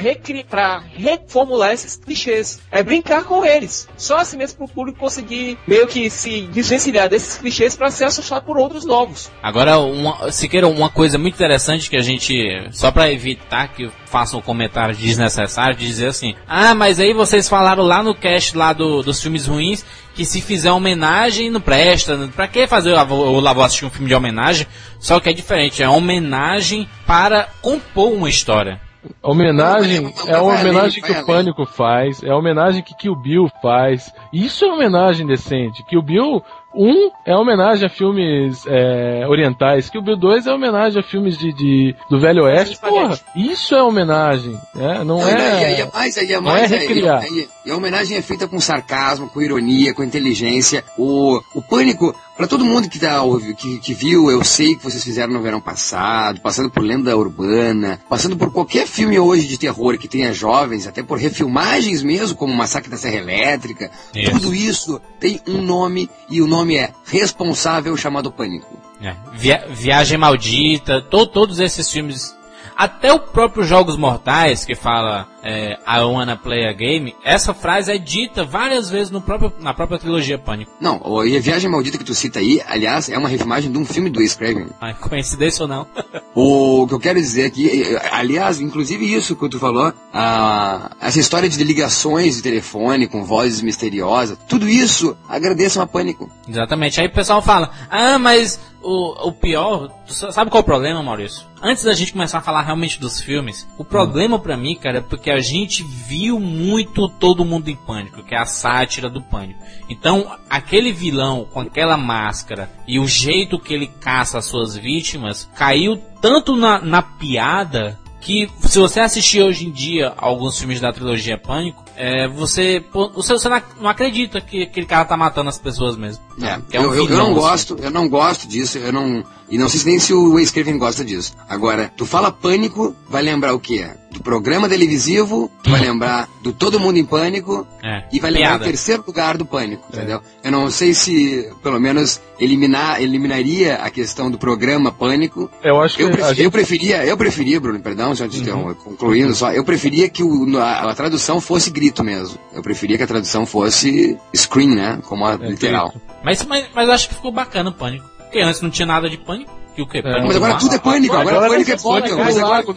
reformular 0.95 1.73
esses 1.73 1.97
clichês. 1.97 2.61
É 2.71 2.83
brincar 2.83 3.25
com 3.25 3.45
eles. 3.45 3.89
Só 3.97 4.19
assim 4.19 4.37
mesmo 4.37 4.59
pro 4.59 4.69
público 4.69 4.99
conseguir 4.99 5.59
meio 5.67 5.87
que 5.87 6.11
se 6.11 6.43
desvencilhar 6.43 7.09
desses 7.09 7.39
clichês 7.39 7.77
pra 7.77 7.91
ser 7.91 8.05
assustado 8.05 8.45
por 8.45 8.57
outros 8.57 8.85
novos. 8.85 9.31
Agora, 9.43 9.79
uma, 9.79 10.31
Siqueira, 10.31 10.69
uma 10.69 10.89
coisa 10.89 11.19
muito 11.19 11.35
interessante 11.35 11.89
que 11.89 11.97
a 11.97 12.03
gente, 12.03 12.35
só 12.73 12.91
pra 12.91 13.11
evitar 13.11 13.69
que 13.69 13.91
façam 14.09 14.39
um 14.41 14.43
comentário 14.43 14.95
desnecessário, 14.95 15.77
de 15.77 15.87
dizer 15.87 16.07
assim, 16.09 16.35
ah, 16.49 16.75
mas 16.75 16.99
aí 16.99 17.13
vocês 17.13 17.49
falaram 17.49 17.83
lá 17.85 18.03
no 18.03 18.15
cast 18.15 18.57
lá 18.57 18.73
do- 18.73 19.03
dos 19.03 19.21
filmes 19.23 19.47
ruins, 19.47 19.85
que 20.15 20.25
se 20.25 20.41
fizer 20.41 20.73
homenagem 20.73 21.51
não 21.51 21.61
presta, 21.61 22.29
pra 22.35 22.49
que 22.49 22.67
fazer, 22.67 22.93
eu 22.97 23.07
vou, 23.07 23.25
eu 23.35 23.41
lá 23.41 23.53
vou 23.53 23.63
assistir 23.65 23.85
um 23.85 23.91
filme 23.91 24.09
de 24.09 24.15
homenagem, 24.15 24.67
só 24.99 25.21
que 25.21 25.29
é 25.29 25.33
diferente, 25.33 25.83
é 25.83 25.89
homenagem 25.89 26.89
para 27.07 27.49
compor 27.63 28.13
uma 28.13 28.29
história. 28.29 28.81
Homenagem 29.23 30.13
é 30.27 30.35
a 30.35 30.41
vai 30.41 30.57
além, 30.59 30.71
homenagem 30.71 31.03
que 31.03 31.13
o. 31.13 31.25
Pânico 31.25 31.65
faz, 31.67 32.23
é 32.23 32.31
a 32.31 32.37
homenagem 32.37 32.83
que 32.83 32.95
Kill 32.97 33.15
Bill 33.15 33.49
faz. 33.63 34.13
Isso 34.33 34.65
é 34.65 34.69
homenagem 34.73 35.27
decente. 35.27 35.85
Kill 35.85 36.03
Bill 36.03 36.43
1 36.75 37.11
é 37.25 37.35
homenagem 37.37 37.87
a 37.87 37.89
filmes 37.89 38.65
é, 38.67 39.27
orientais, 39.27 39.89
Kill 39.89 40.03
Bill 40.03 40.17
2 40.17 40.47
é 40.47 40.53
homenagem 40.53 41.01
a 41.01 41.03
filmes 41.03 41.37
de, 41.39 41.53
de- 41.53 41.95
do 42.11 42.21
Velho 42.21 42.45
Oeste. 42.45 42.79
Porra, 42.79 43.19
isso 43.35 43.75
é 43.75 43.83
homenagem, 43.83 44.53
né? 44.75 44.99
Não 44.99 45.19
Não, 45.19 45.29
e, 45.29 45.33
e, 45.33 45.79
e, 45.79 45.81
é... 45.81 45.91
mais, 45.93 46.17
é 46.17 46.27
não 46.41 46.51
é 46.57 46.61
mais, 46.61 46.71
recriar. 46.71 47.25
e- 47.27 47.49
a 47.71 47.77
homenagem 47.77 48.17
é 48.17 48.23
feita 48.23 48.47
com 48.49 48.59
sarcasmo, 48.61 49.29
com 49.29 49.43
ironia, 49.43 49.93
com 49.93 50.03
inteligência. 50.03 50.83
O, 50.97 51.39
o 51.55 51.61
pânico, 51.61 52.15
pra 52.35 52.47
todo 52.47 52.65
mundo 52.65 52.89
que, 52.89 52.99
tá, 52.99 53.21
que, 53.59 53.79
que 53.79 53.93
viu, 53.95 54.31
eu 54.31 54.43
sei 54.43 54.75
que 54.75 54.83
vocês 54.83 55.05
fizeram 55.05 55.35
no 55.35 55.43
verão 55.43 55.61
passado, 55.61 56.41
passando 56.41 56.71
por 56.71 56.83
lenda 56.83 57.15
urbana, 57.17 58.01
passando 58.09 58.37
por 58.39 58.51
qualquer 58.53 58.87
filme 58.87 59.19
hoje 59.19 59.47
de 59.47 59.59
terror 59.59 59.99
que 59.99 60.09
tenha 60.09 60.33
jovens, 60.33 60.87
até 60.87 61.03
por 61.03 61.19
refilmagens 61.19 62.03
mesmo, 62.03 62.37
como 62.39 62.55
Massacre 62.55 62.91
da 62.91 62.97
Serra 62.97 63.17
Elétrica, 63.17 63.91
Isso. 64.15 64.31
tudo 64.33 64.55
isso 64.55 64.99
tem 65.21 65.39
um 65.47 65.61
nome 65.61 66.09
e 66.31 66.41
o 66.41 66.47
nome 66.47 66.58
é 66.79 66.93
responsável 67.07 67.97
chamado 67.97 68.31
pânico. 68.33 68.77
É, 69.01 69.15
Via- 69.35 69.67
Viagem 69.71 70.19
Maldita, 70.19 71.01
to- 71.03 71.27
todos 71.27 71.59
esses 71.61 71.91
filmes. 71.91 72.37
até 72.77 73.13
o 73.13 73.19
próprio 73.21 73.65
Jogos 73.65 73.97
Mortais, 73.97 74.65
que 74.65 74.75
fala 74.75 75.27
é, 75.43 75.79
I 75.87 76.01
wanna 76.01 76.37
play 76.37 76.67
a 76.67 76.73
game, 76.73 77.15
essa 77.25 77.55
frase 77.55 77.93
é 77.93 77.99
dita 77.99 78.45
várias 78.45 78.91
vezes 78.91 79.11
no 79.11 79.21
próprio, 79.21 79.53
na 79.61 79.73
própria 79.75 79.99
trilogia 79.99 80.39
Pânico. 80.39 80.73
Não, 80.81 81.25
e 81.27 81.37
a 81.37 81.41
Viagem 81.41 81.71
Maldita 81.71 81.99
que 81.99 82.05
tu 82.05 82.15
cita 82.15 82.39
aí, 82.39 82.61
aliás, 82.67 83.09
é 83.09 83.19
uma 83.19 83.29
refilmagem 83.29 83.71
de 83.71 83.79
um 83.79 83.85
filme 83.85 84.11
do 84.11 84.21
Wes 84.21 84.35
Craven. 84.35 84.69
Ah, 84.81 84.95
coincidência 84.95 85.63
ou 85.63 85.69
não? 85.69 85.87
O 86.41 86.87
que 86.87 86.95
eu 86.95 87.01
quero 87.01 87.19
dizer 87.19 87.47
aqui, 87.47 87.69
aliás, 88.13 88.61
inclusive 88.61 89.13
isso 89.13 89.35
que 89.35 89.49
tu 89.49 89.59
falou, 89.59 89.93
ah, 90.15 90.93
essa 91.01 91.19
história 91.19 91.49
de 91.49 91.65
ligações 91.65 92.37
de 92.37 92.43
telefone 92.43 93.09
com 93.09 93.25
vozes 93.25 93.61
misteriosas, 93.61 94.39
tudo 94.49 94.69
isso 94.69 95.17
agradeço 95.29 95.81
a 95.81 95.87
Pânico. 95.87 96.31
Exatamente. 96.49 97.01
Aí 97.01 97.09
o 97.09 97.13
pessoal 97.13 97.43
fala, 97.43 97.71
ah, 97.91 98.21
mas 98.21 98.61
o, 98.83 99.29
o 99.29 99.33
pior, 99.33 99.91
sabe 100.07 100.51
qual 100.51 100.61
é 100.61 100.63
o 100.63 100.65
problema, 100.65 101.03
Maurício? 101.03 101.45
Antes 101.61 101.83
da 101.83 101.93
gente 101.93 102.13
começar 102.13 102.39
a 102.39 102.43
falar 102.43 102.63
realmente 102.63 103.01
dos 103.01 103.21
filmes, 103.21 103.67
o 103.77 103.85
problema 103.85 104.39
pra 104.39 104.57
mim, 104.57 104.77
cara, 104.77 104.99
é 104.99 105.01
porque 105.01 105.31
a 105.31 105.38
gente 105.41 105.83
viu 105.83 106.39
muito 106.41 107.09
Todo 107.09 107.45
Mundo 107.45 107.69
em 107.69 107.77
Pânico, 107.77 108.23
que 108.23 108.35
é 108.35 108.39
a 108.39 108.47
sátira 108.47 109.09
do 109.09 109.21
Pânico. 109.23 109.61
Então, 109.89 110.31
aquele 110.51 110.93
vilão 110.93 111.47
com 111.53 111.61
aquela 111.61 111.97
máscara 111.97 112.71
e 112.87 112.99
o 112.99 113.07
jeito 113.07 113.59
que 113.59 113.73
ele 113.75 113.87
caça 114.01 114.39
as 114.39 114.45
suas 114.47 114.77
vítimas, 114.77 115.49
caiu 115.57 115.97
tanto 116.21 116.57
na, 116.57 116.81
na 116.81 117.03
piada 117.03 117.99
que 118.21 118.51
se 118.61 118.79
você 118.81 118.99
assistir 119.01 119.41
hoje 119.43 119.65
em 119.67 119.71
dia 119.71 120.13
alguns 120.17 120.59
filmes 120.59 120.81
da 120.81 120.93
trilogia 120.93 121.39
Pânico, 121.39 121.85
é, 121.97 122.27
você, 122.29 122.85
você, 123.15 123.33
você 123.33 123.49
não 123.49 123.57
ac- 123.57 123.81
não 123.81 123.89
acredita 123.89 124.41
que 124.41 124.65
aquele 124.65 124.87
cara 124.87 125.05
tá 125.05 125.17
matando 125.17 125.49
as 125.49 125.59
pessoas 125.59 125.97
mesmo. 125.97 126.23
É, 126.43 126.77
é 126.77 126.81
um 126.81 126.85
eu, 126.85 126.95
eu- 126.95 126.95
eu 126.97 127.07
vilão, 127.07 127.19
não 127.19 127.31
assim. 127.33 127.41
gosto, 127.41 127.77
eu 127.81 127.91
não 127.91 128.09
gosto 128.09 128.49
disso, 128.49 128.77
eu 128.79 128.93
não. 128.93 129.25
E 129.51 129.57
não 129.57 129.69
sei 129.69 129.81
se 129.81 129.87
nem 129.87 129.99
se 129.99 130.13
o 130.13 130.33
Wes 130.35 130.51
Craven 130.51 130.77
gosta 130.79 131.05
disso. 131.05 131.35
Agora, 131.49 131.91
tu 131.97 132.05
fala 132.05 132.31
pânico, 132.31 132.95
vai 133.09 133.23
lembrar 133.23 133.55
o 133.55 133.61
quê? 133.61 133.89
Do 134.11 134.21
programa 134.23 134.69
televisivo, 134.69 135.51
tu 135.63 135.71
vai 135.71 135.81
lembrar 135.81 136.29
do 136.43 136.53
Todo 136.53 136.81
Mundo 136.81 136.97
em 136.99 137.05
Pânico 137.05 137.67
É, 137.83 138.05
e 138.13 138.19
vai 138.21 138.31
lembrar 138.31 138.49
piada. 138.51 138.65
o 138.65 138.67
terceiro 138.67 139.05
lugar 139.07 139.37
do 139.37 139.45
pânico, 139.47 139.85
entendeu? 139.93 140.21
Eu 140.43 140.51
não 140.51 140.71
sei 140.71 140.95
se, 140.95 141.49
pelo 141.63 141.79
menos, 141.79 142.21
eliminar, 142.41 143.01
eliminaria 143.03 143.77
a 143.77 143.91
questão 143.91 144.31
do 144.31 144.39
programa 144.39 144.91
pânico. 144.91 145.51
Eu 145.63 145.81
acho 145.81 145.97
que 145.97 146.03
Eu, 146.03 146.11
pref- 146.11 146.29
gente- 146.29 146.39
Uhum. 146.41 146.45
eu 146.45 146.51
preferia, 146.51 147.05
eu 147.07 147.17
preferia, 147.17 147.61
Bruno, 147.61 147.81
perdão, 147.81 148.15
já 148.15 148.27
te 148.29 148.39
interrompo, 148.41 148.75
concluindo 148.77 149.35
só, 149.35 149.53
eu 149.53 149.65
preferia 149.65 150.09
que 150.09 150.23
o- 150.23 150.59
a, 150.59 150.91
a 150.91 150.95
tradução 150.95 151.41
fosse 151.41 151.71
grito 151.71 152.03
mesmo. 152.03 152.39
Eu 152.55 152.63
preferia 152.63 152.97
que 152.97 153.03
a 153.03 153.07
tradução 153.07 153.45
fosse 153.47 154.17
scream, 154.35 154.71
né? 154.75 155.01
Como 155.07 155.25
a 155.27 155.35
É, 155.35 155.49
literal. 155.51 155.95
Mas, 156.25 156.43
mas, 156.45 156.67
mas 156.75 156.89
eu 156.89 156.95
acho 156.95 157.09
que 157.09 157.15
ficou 157.15 157.31
bacana 157.33 157.71
o 157.71 157.75
pânico. 157.75 158.07
Porque 158.29 158.41
antes 158.41 158.61
não 158.61 158.71
tinha 158.71 158.87
nada 158.87 159.09
de 159.09 159.17
pânico. 159.17 159.57
E 159.77 159.83
o 159.83 159.87
que? 159.87 160.03
Pânico 160.03 160.27
Mas 160.27 160.37
agora 160.37 160.55
no 160.55 160.59
tudo 160.59 160.75
é 160.75 160.79
pânico, 160.81 161.15
agora, 161.17 161.37
Agora 161.37 161.51
pânico 161.51 161.71
é 161.71 161.77
pânico, 161.77 161.89
pânico. 162.01 162.19
Mas 162.19 162.37
no 162.37 162.45
agora, 162.45 162.57
na 162.59 162.63
com 162.67 162.75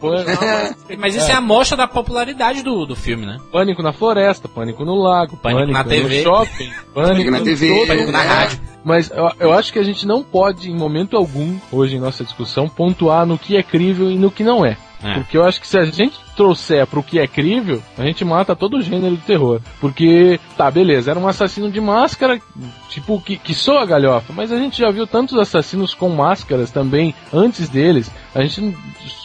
pânico, 0.00 0.98
Mas 0.98 1.14
isso 1.14 1.30
é. 1.30 1.34
a 1.34 1.40
mostra 1.40 1.76
da 1.78 1.88
popularidade 1.88 2.62
do, 2.62 2.84
do 2.84 2.94
filme, 2.94 3.24
né? 3.24 3.38
pânico 3.50 3.82
na 3.82 3.92
floresta, 3.92 4.48
pânico 4.48 4.84
no 4.84 4.94
lago, 4.94 5.38
Pânico 5.38 5.72
na 5.72 5.82
no 5.82 5.88
TV. 5.88 6.22
shopping, 6.22 6.70
pânico 6.92 7.30
na 7.30 7.38
em 7.38 7.44
TV, 7.44 7.68
todo 7.78 7.86
Pânico 7.86 8.12
na 8.12 8.22
É. 8.22 8.26
rádio. 8.26 8.60
Mas 8.88 9.10
eu, 9.10 9.30
eu 9.38 9.52
acho 9.52 9.70
que 9.70 9.78
a 9.78 9.82
gente 9.82 10.06
não 10.06 10.22
pode, 10.22 10.70
em 10.70 10.74
momento 10.74 11.14
algum, 11.14 11.58
hoje 11.70 11.96
em 11.96 12.00
nossa 12.00 12.24
discussão, 12.24 12.70
pontuar 12.70 13.26
no 13.26 13.36
que 13.36 13.54
é 13.54 13.62
crível 13.62 14.10
e 14.10 14.16
no 14.16 14.30
que 14.30 14.42
não 14.42 14.64
é. 14.64 14.78
É. 15.02 15.14
Porque 15.14 15.36
eu 15.36 15.44
acho 15.44 15.60
que 15.60 15.68
se 15.68 15.78
a 15.78 15.84
gente 15.84 16.18
trouxer 16.34 16.86
pro 16.86 17.02
que 17.02 17.18
é 17.18 17.26
crível, 17.26 17.82
a 17.96 18.02
gente 18.02 18.24
mata 18.24 18.56
todo 18.56 18.78
o 18.78 18.82
gênero 18.82 19.16
de 19.16 19.22
terror. 19.22 19.60
Porque, 19.80 20.40
tá, 20.56 20.70
beleza, 20.70 21.10
era 21.10 21.20
um 21.20 21.28
assassino 21.28 21.70
de 21.70 21.80
máscara, 21.80 22.40
tipo, 22.88 23.20
que, 23.20 23.36
que 23.36 23.54
soa 23.54 23.86
galhofa, 23.86 24.32
mas 24.32 24.50
a 24.50 24.56
gente 24.56 24.78
já 24.78 24.90
viu 24.90 25.06
tantos 25.06 25.38
assassinos 25.38 25.94
com 25.94 26.08
máscaras 26.08 26.70
também 26.70 27.14
antes 27.32 27.68
deles. 27.68 28.10
A 28.34 28.42
gente 28.42 28.76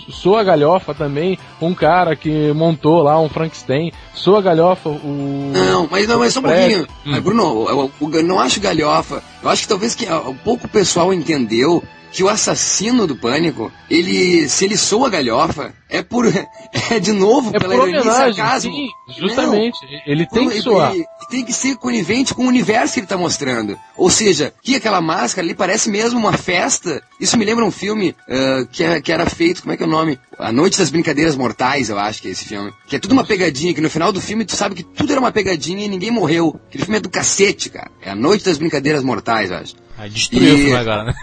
soa 0.09 0.43
galhofa 0.43 0.93
também 0.93 1.37
um 1.61 1.73
cara 1.73 2.15
que 2.15 2.51
montou 2.53 3.01
lá 3.03 3.19
um 3.19 3.29
Frankenstein, 3.29 3.91
soa 4.13 4.41
galhofa 4.41 4.89
o. 4.89 5.51
Não, 5.53 5.87
mas 5.91 6.07
não, 6.07 6.19
mas 6.19 6.33
só 6.33 6.39
um 6.39 6.43
pouquinho. 6.43 6.87
Mas, 7.05 7.19
Bruno, 7.21 7.65
eu, 7.69 7.91
eu- 8.01 8.11
eu 8.13 8.23
não 8.23 8.39
acho 8.39 8.59
galhofa. 8.61 9.21
Eu 9.41 9.49
acho 9.49 9.63
que 9.63 9.67
talvez 9.67 9.93
que 9.93 10.05
ah, 10.07 10.21
pouco 10.43 10.67
pessoal 10.67 11.13
entendeu 11.13 11.83
que 12.13 12.23
o 12.23 12.29
assassino 12.29 13.07
do 13.07 13.15
pânico, 13.15 13.71
ele, 13.89 14.47
se 14.47 14.65
ele 14.65 14.77
soa 14.77 15.09
galhofa, 15.09 15.73
é 15.89 16.01
por, 16.03 16.25
é 16.91 16.99
de 16.99 17.11
novo 17.11 17.49
É 17.55 17.59
pela 17.59 17.73
ironia 17.73 17.99
e 17.99 18.03
sarcasmo. 18.03 18.71
sim, 18.71 18.87
justamente. 19.19 19.77
Ele 20.05 20.21
Não, 20.23 20.29
tem 20.29 20.47
que 20.47 20.53
ele- 20.55 20.61
soar. 20.61 20.91
Ele, 20.91 20.99
ele 20.99 21.07
tem 21.31 21.43
que 21.43 21.51
ser 21.53 21.75
conivente 21.77 22.33
com 22.35 22.43
o 22.45 22.47
universo 22.47 22.93
que 22.93 22.99
ele 22.99 23.07
tá 23.07 23.17
mostrando. 23.17 23.77
Ou 23.97 24.09
seja, 24.11 24.53
que 24.61 24.75
aquela 24.75 25.01
máscara 25.01 25.45
ali 25.45 25.55
parece 25.55 25.89
mesmo 25.89 26.19
uma 26.19 26.33
festa. 26.33 27.01
Isso 27.19 27.35
me 27.37 27.45
lembra 27.45 27.65
um 27.65 27.71
filme 27.71 28.15
ah, 28.29 28.65
que, 28.71 28.83
é- 28.83 29.01
que 29.01 29.11
era 29.11 29.25
feito, 29.27 29.61
como 29.63 29.73
é 29.73 29.77
que 29.77 29.81
é 29.83 29.85
o 29.85 29.89
nome? 29.89 30.19
A 30.37 30.51
Noite 30.51 30.77
das 30.77 30.91
Brincadeiras 30.91 31.35
Mortais, 31.35 31.89
eu 31.89 31.97
acho 31.97 32.21
que 32.21 32.27
é 32.27 32.31
esse 32.31 32.45
filme. 32.45 32.71
Que 32.87 32.95
é 32.97 32.99
tudo 32.99 33.13
uma 33.13 33.23
pegadinha, 33.25 33.73
que 33.73 33.81
no 33.81 33.89
final 33.89 34.11
do 34.11 34.21
filme 34.21 34.45
tu 34.45 34.55
sabe 34.55 34.75
que 34.75 34.83
tudo 34.83 35.11
era 35.11 35.19
uma 35.19 35.31
pegadinha 35.31 35.85
e 35.85 35.89
ninguém 35.89 36.11
morreu. 36.11 36.59
Aquele 36.67 36.83
filme 36.83 36.97
é 36.97 37.01
do 37.01 37.09
cacete, 37.09 37.69
cara. 37.71 37.89
É 38.01 38.11
a 38.11 38.15
Noite 38.15 38.45
das 38.45 38.57
Brincadeiras 38.59 39.03
Mortais, 39.03 39.49
eu 39.49 39.57
acho. 39.57 39.75
Aí 39.97 40.09
destruiu 40.09 40.53
o 40.53 40.57
E- 40.57 40.61
filme 40.61 40.75
agora, 40.75 41.03
né? 41.05 41.13